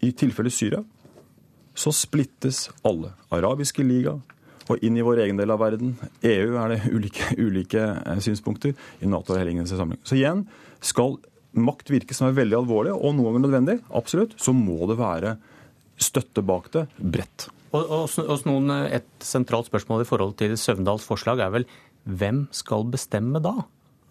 I 0.00 0.14
tilfelle 0.16 0.50
Syria 0.54 0.80
så 1.78 1.92
splittes 1.94 2.66
alle. 2.86 3.12
Arabiske 3.34 3.84
liga 3.86 4.16
og 4.68 4.84
inn 4.84 4.98
i 4.98 5.05
vår 5.05 5.22
egen 5.24 5.38
del 5.38 5.52
av 5.55 5.60
verden. 5.62 5.94
EU 6.26 6.56
er 6.60 6.74
det 6.74 6.80
ulike, 6.92 7.30
ulike 7.40 7.84
eh, 7.96 8.22
synspunkter. 8.24 8.74
I 9.00 9.09
Nato 9.09 9.34
er 9.34 9.46
det 9.46 9.55
samling. 9.55 9.68
sammenheng. 9.70 10.02
Så 10.05 10.18
igjen, 10.18 10.44
skal 10.84 11.16
makt 11.59 11.90
virke 11.90 12.14
som 12.14 12.28
er 12.28 12.36
veldig 12.36 12.59
alvorlig, 12.59 12.92
og 12.92 13.14
noen 13.14 13.30
ganger 13.30 13.44
nødvendig, 13.46 13.78
absolutt, 13.96 14.36
så 14.40 14.52
må 14.52 14.84
det 14.90 14.98
være 15.00 15.38
støtte 15.98 16.44
bak 16.46 16.68
det 16.74 16.84
bredt. 16.98 17.48
Og, 17.72 17.88
og, 17.88 18.44
noen, 18.48 18.70
Et 18.92 19.09
sentralt 19.24 19.68
spørsmål 19.68 20.05
i 20.05 20.09
forhold 20.09 20.36
til 20.40 20.55
Søvndals 20.56 21.05
forslag 21.05 21.40
er 21.44 21.52
vel 21.52 21.66
hvem 22.09 22.46
skal 22.55 22.86
bestemme 22.88 23.40
da, 23.44 23.55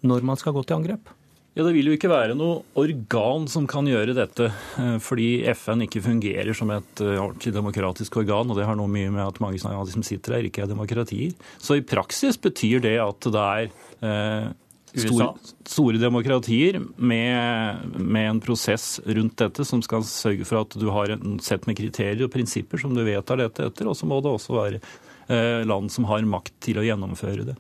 når 0.06 0.26
man 0.26 0.38
skal 0.38 0.54
gå 0.54 0.66
til 0.66 0.78
angrep? 0.78 1.14
Ja, 1.58 1.64
Det 1.66 1.74
vil 1.74 1.88
jo 1.90 1.96
ikke 1.98 2.12
være 2.12 2.36
noe 2.38 2.60
organ 2.78 3.48
som 3.50 3.66
kan 3.66 3.88
gjøre 3.90 4.14
dette, 4.14 4.52
eh, 4.78 4.98
fordi 5.02 5.42
FN 5.58 5.82
ikke 5.88 6.04
fungerer 6.06 6.54
som 6.54 6.70
et 6.70 7.02
eh, 7.02 7.18
ordentlig 7.18 7.54
demokratisk 7.56 8.20
organ. 8.22 8.52
og 8.52 8.60
Det 8.60 8.68
har 8.68 8.78
noe 8.78 8.92
mye 8.92 9.10
med 9.10 9.24
at 9.26 9.42
mange 9.42 9.58
av 9.66 9.88
de 9.88 9.96
som 9.96 10.06
sitter 10.06 10.38
her, 10.38 10.46
ikke 10.46 10.68
er 10.68 10.70
demokratier. 10.70 11.34
Så 11.58 11.80
i 11.80 11.82
praksis 11.82 12.38
betyr 12.38 12.86
det 12.86 13.00
at 13.02 13.30
det 13.34 13.42
er 13.42 13.72
eh, 14.06 14.54
store, 15.02 15.32
store 15.66 15.98
demokratier 15.98 16.78
med, 16.96 17.90
med, 17.98 18.30
en 18.30 18.44
prosess 18.44 19.00
rundt 19.06 19.42
dette 19.42 19.66
som 19.66 19.82
skal 19.82 20.06
sørge 20.06 20.46
for 20.46 20.62
at 20.62 20.78
du 20.78 20.88
har 20.94 21.16
en 21.18 21.40
sett 21.42 21.66
med 21.66 21.78
kriterier 21.82 22.28
og 22.28 22.34
prinsipper 22.38 22.86
som 22.86 22.94
du 22.94 23.02
vedtar 23.02 23.42
dette 23.42 23.66
etter. 23.66 23.90
Og 23.90 23.98
så 23.98 24.06
må 24.06 24.22
det 24.22 24.30
også 24.30 24.62
være 24.62 24.82
eh, 25.28 25.66
land 25.66 25.90
som 25.90 26.06
har 26.10 26.22
makt 26.22 26.54
til 26.70 26.78
å 26.78 26.86
gjennomføre 26.86 27.50
det. 27.50 27.58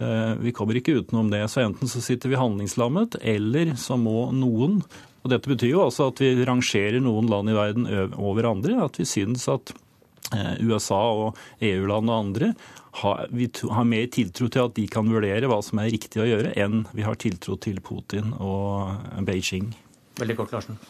Eh, 0.00 0.32
vi 0.40 0.52
kommer 0.56 0.78
ikke 0.78 0.96
utenom 1.00 1.30
det. 1.32 1.44
Så 1.52 1.62
enten 1.64 1.88
så 1.88 2.00
sitter 2.04 2.32
vi 2.32 2.40
handlingslammet, 2.40 3.20
eller 3.20 3.74
så 3.80 4.00
må 4.00 4.30
noen 4.32 4.80
og 5.20 5.28
Dette 5.28 5.50
betyr 5.50 5.74
jo 5.74 5.82
altså 5.84 6.06
at 6.08 6.20
vi 6.22 6.30
rangerer 6.48 7.02
noen 7.04 7.26
land 7.28 7.50
i 7.52 7.56
verden 7.56 7.82
over 8.16 8.46
andre. 8.48 8.78
At 8.86 8.96
vi 8.96 9.04
syns 9.04 9.44
at 9.52 9.72
eh, 10.32 10.54
USA 10.64 11.00
og 11.12 11.36
EU-land 11.60 12.08
og 12.08 12.14
andre 12.14 12.54
har, 13.02 13.26
vi 13.28 13.50
har 13.68 13.84
mer 13.84 14.08
tiltro 14.12 14.48
til 14.48 14.64
at 14.64 14.78
de 14.78 14.86
kan 14.90 15.12
vurdere 15.12 15.50
hva 15.50 15.60
som 15.62 15.82
er 15.82 15.92
riktig 15.92 16.22
å 16.24 16.28
gjøre, 16.30 16.54
enn 16.56 16.86
vi 16.96 17.04
har 17.04 17.20
tiltro 17.20 17.58
til 17.60 17.82
Putin 17.84 18.32
og 18.40 18.96
Beijing. 19.28 19.74
Veldig 20.18 20.38
kort, 20.40 20.56
Larsen. 20.56 20.80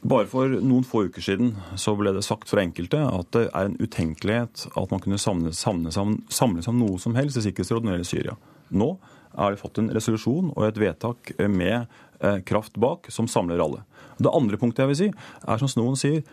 Bare 0.00 0.30
for 0.30 0.48
noen 0.48 0.86
få 0.86 1.02
uker 1.10 1.26
siden 1.26 1.50
så 1.76 1.92
ble 1.98 2.14
det 2.16 2.22
sagt 2.24 2.48
for 2.48 2.62
enkelte 2.62 3.02
at 3.04 3.34
det 3.36 3.42
er 3.50 3.66
en 3.68 3.76
utenkelighet 3.76 4.70
at 4.70 4.94
man 4.94 5.02
kunne 5.02 5.18
samle, 5.20 5.52
samle, 5.52 5.92
samle 5.92 6.62
seg 6.64 6.72
om 6.72 6.80
noe 6.80 7.02
som 7.02 7.18
helst 7.18 7.36
i 7.36 7.44
Sikkerhetsrådet 7.44 7.84
når 7.84 7.92
det 7.92 7.98
gjelder 7.98 8.12
Syria. 8.14 8.38
Nå 8.70 8.94
er 9.38 9.54
det 9.54 9.60
fått 9.60 9.78
en 9.80 9.90
resolusjon 9.94 10.50
og 10.56 10.66
et 10.66 10.78
vedtak 10.80 11.32
med 11.46 11.86
eh, 12.20 12.40
kraft 12.46 12.78
bak 12.80 13.08
som 13.12 13.28
samler 13.30 13.62
alle. 13.62 13.84
Det 14.20 14.32
andre 14.32 14.58
punktet 14.60 14.84
jeg 14.84 14.90
vil 14.90 15.00
si, 15.00 15.10
er 15.46 15.60
som 15.60 15.70
Snoen 15.70 15.98
sier, 15.98 16.24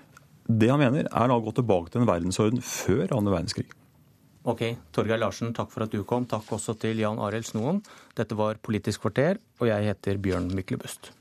det 0.47 0.71
han 0.71 0.79
mener, 0.79 1.07
er 1.11 1.33
å 1.33 1.41
gå 1.43 1.53
tilbake 1.55 1.91
til 1.91 2.03
en 2.03 2.09
verdensorden 2.09 2.63
før 2.63 3.11
annen 3.11 3.33
verdenskrig. 3.33 3.67
Ok, 4.47 4.63
Torgeir 4.95 5.19
Larsen, 5.19 5.51
takk 5.55 5.73
for 5.73 5.83
at 5.83 5.91
du 5.91 6.05
kom. 6.07 6.23
Takk 6.29 6.47
også 6.55 6.77
til 6.79 7.01
Jan 7.03 7.19
Arild 7.19 7.49
Snoen. 7.49 7.81
Dette 8.15 8.37
var 8.39 8.61
Politisk 8.63 9.03
kvarter, 9.03 9.41
og 9.59 9.67
jeg 9.67 9.89
heter 9.89 10.21
Bjørn 10.23 10.47
Myklebust. 10.55 11.11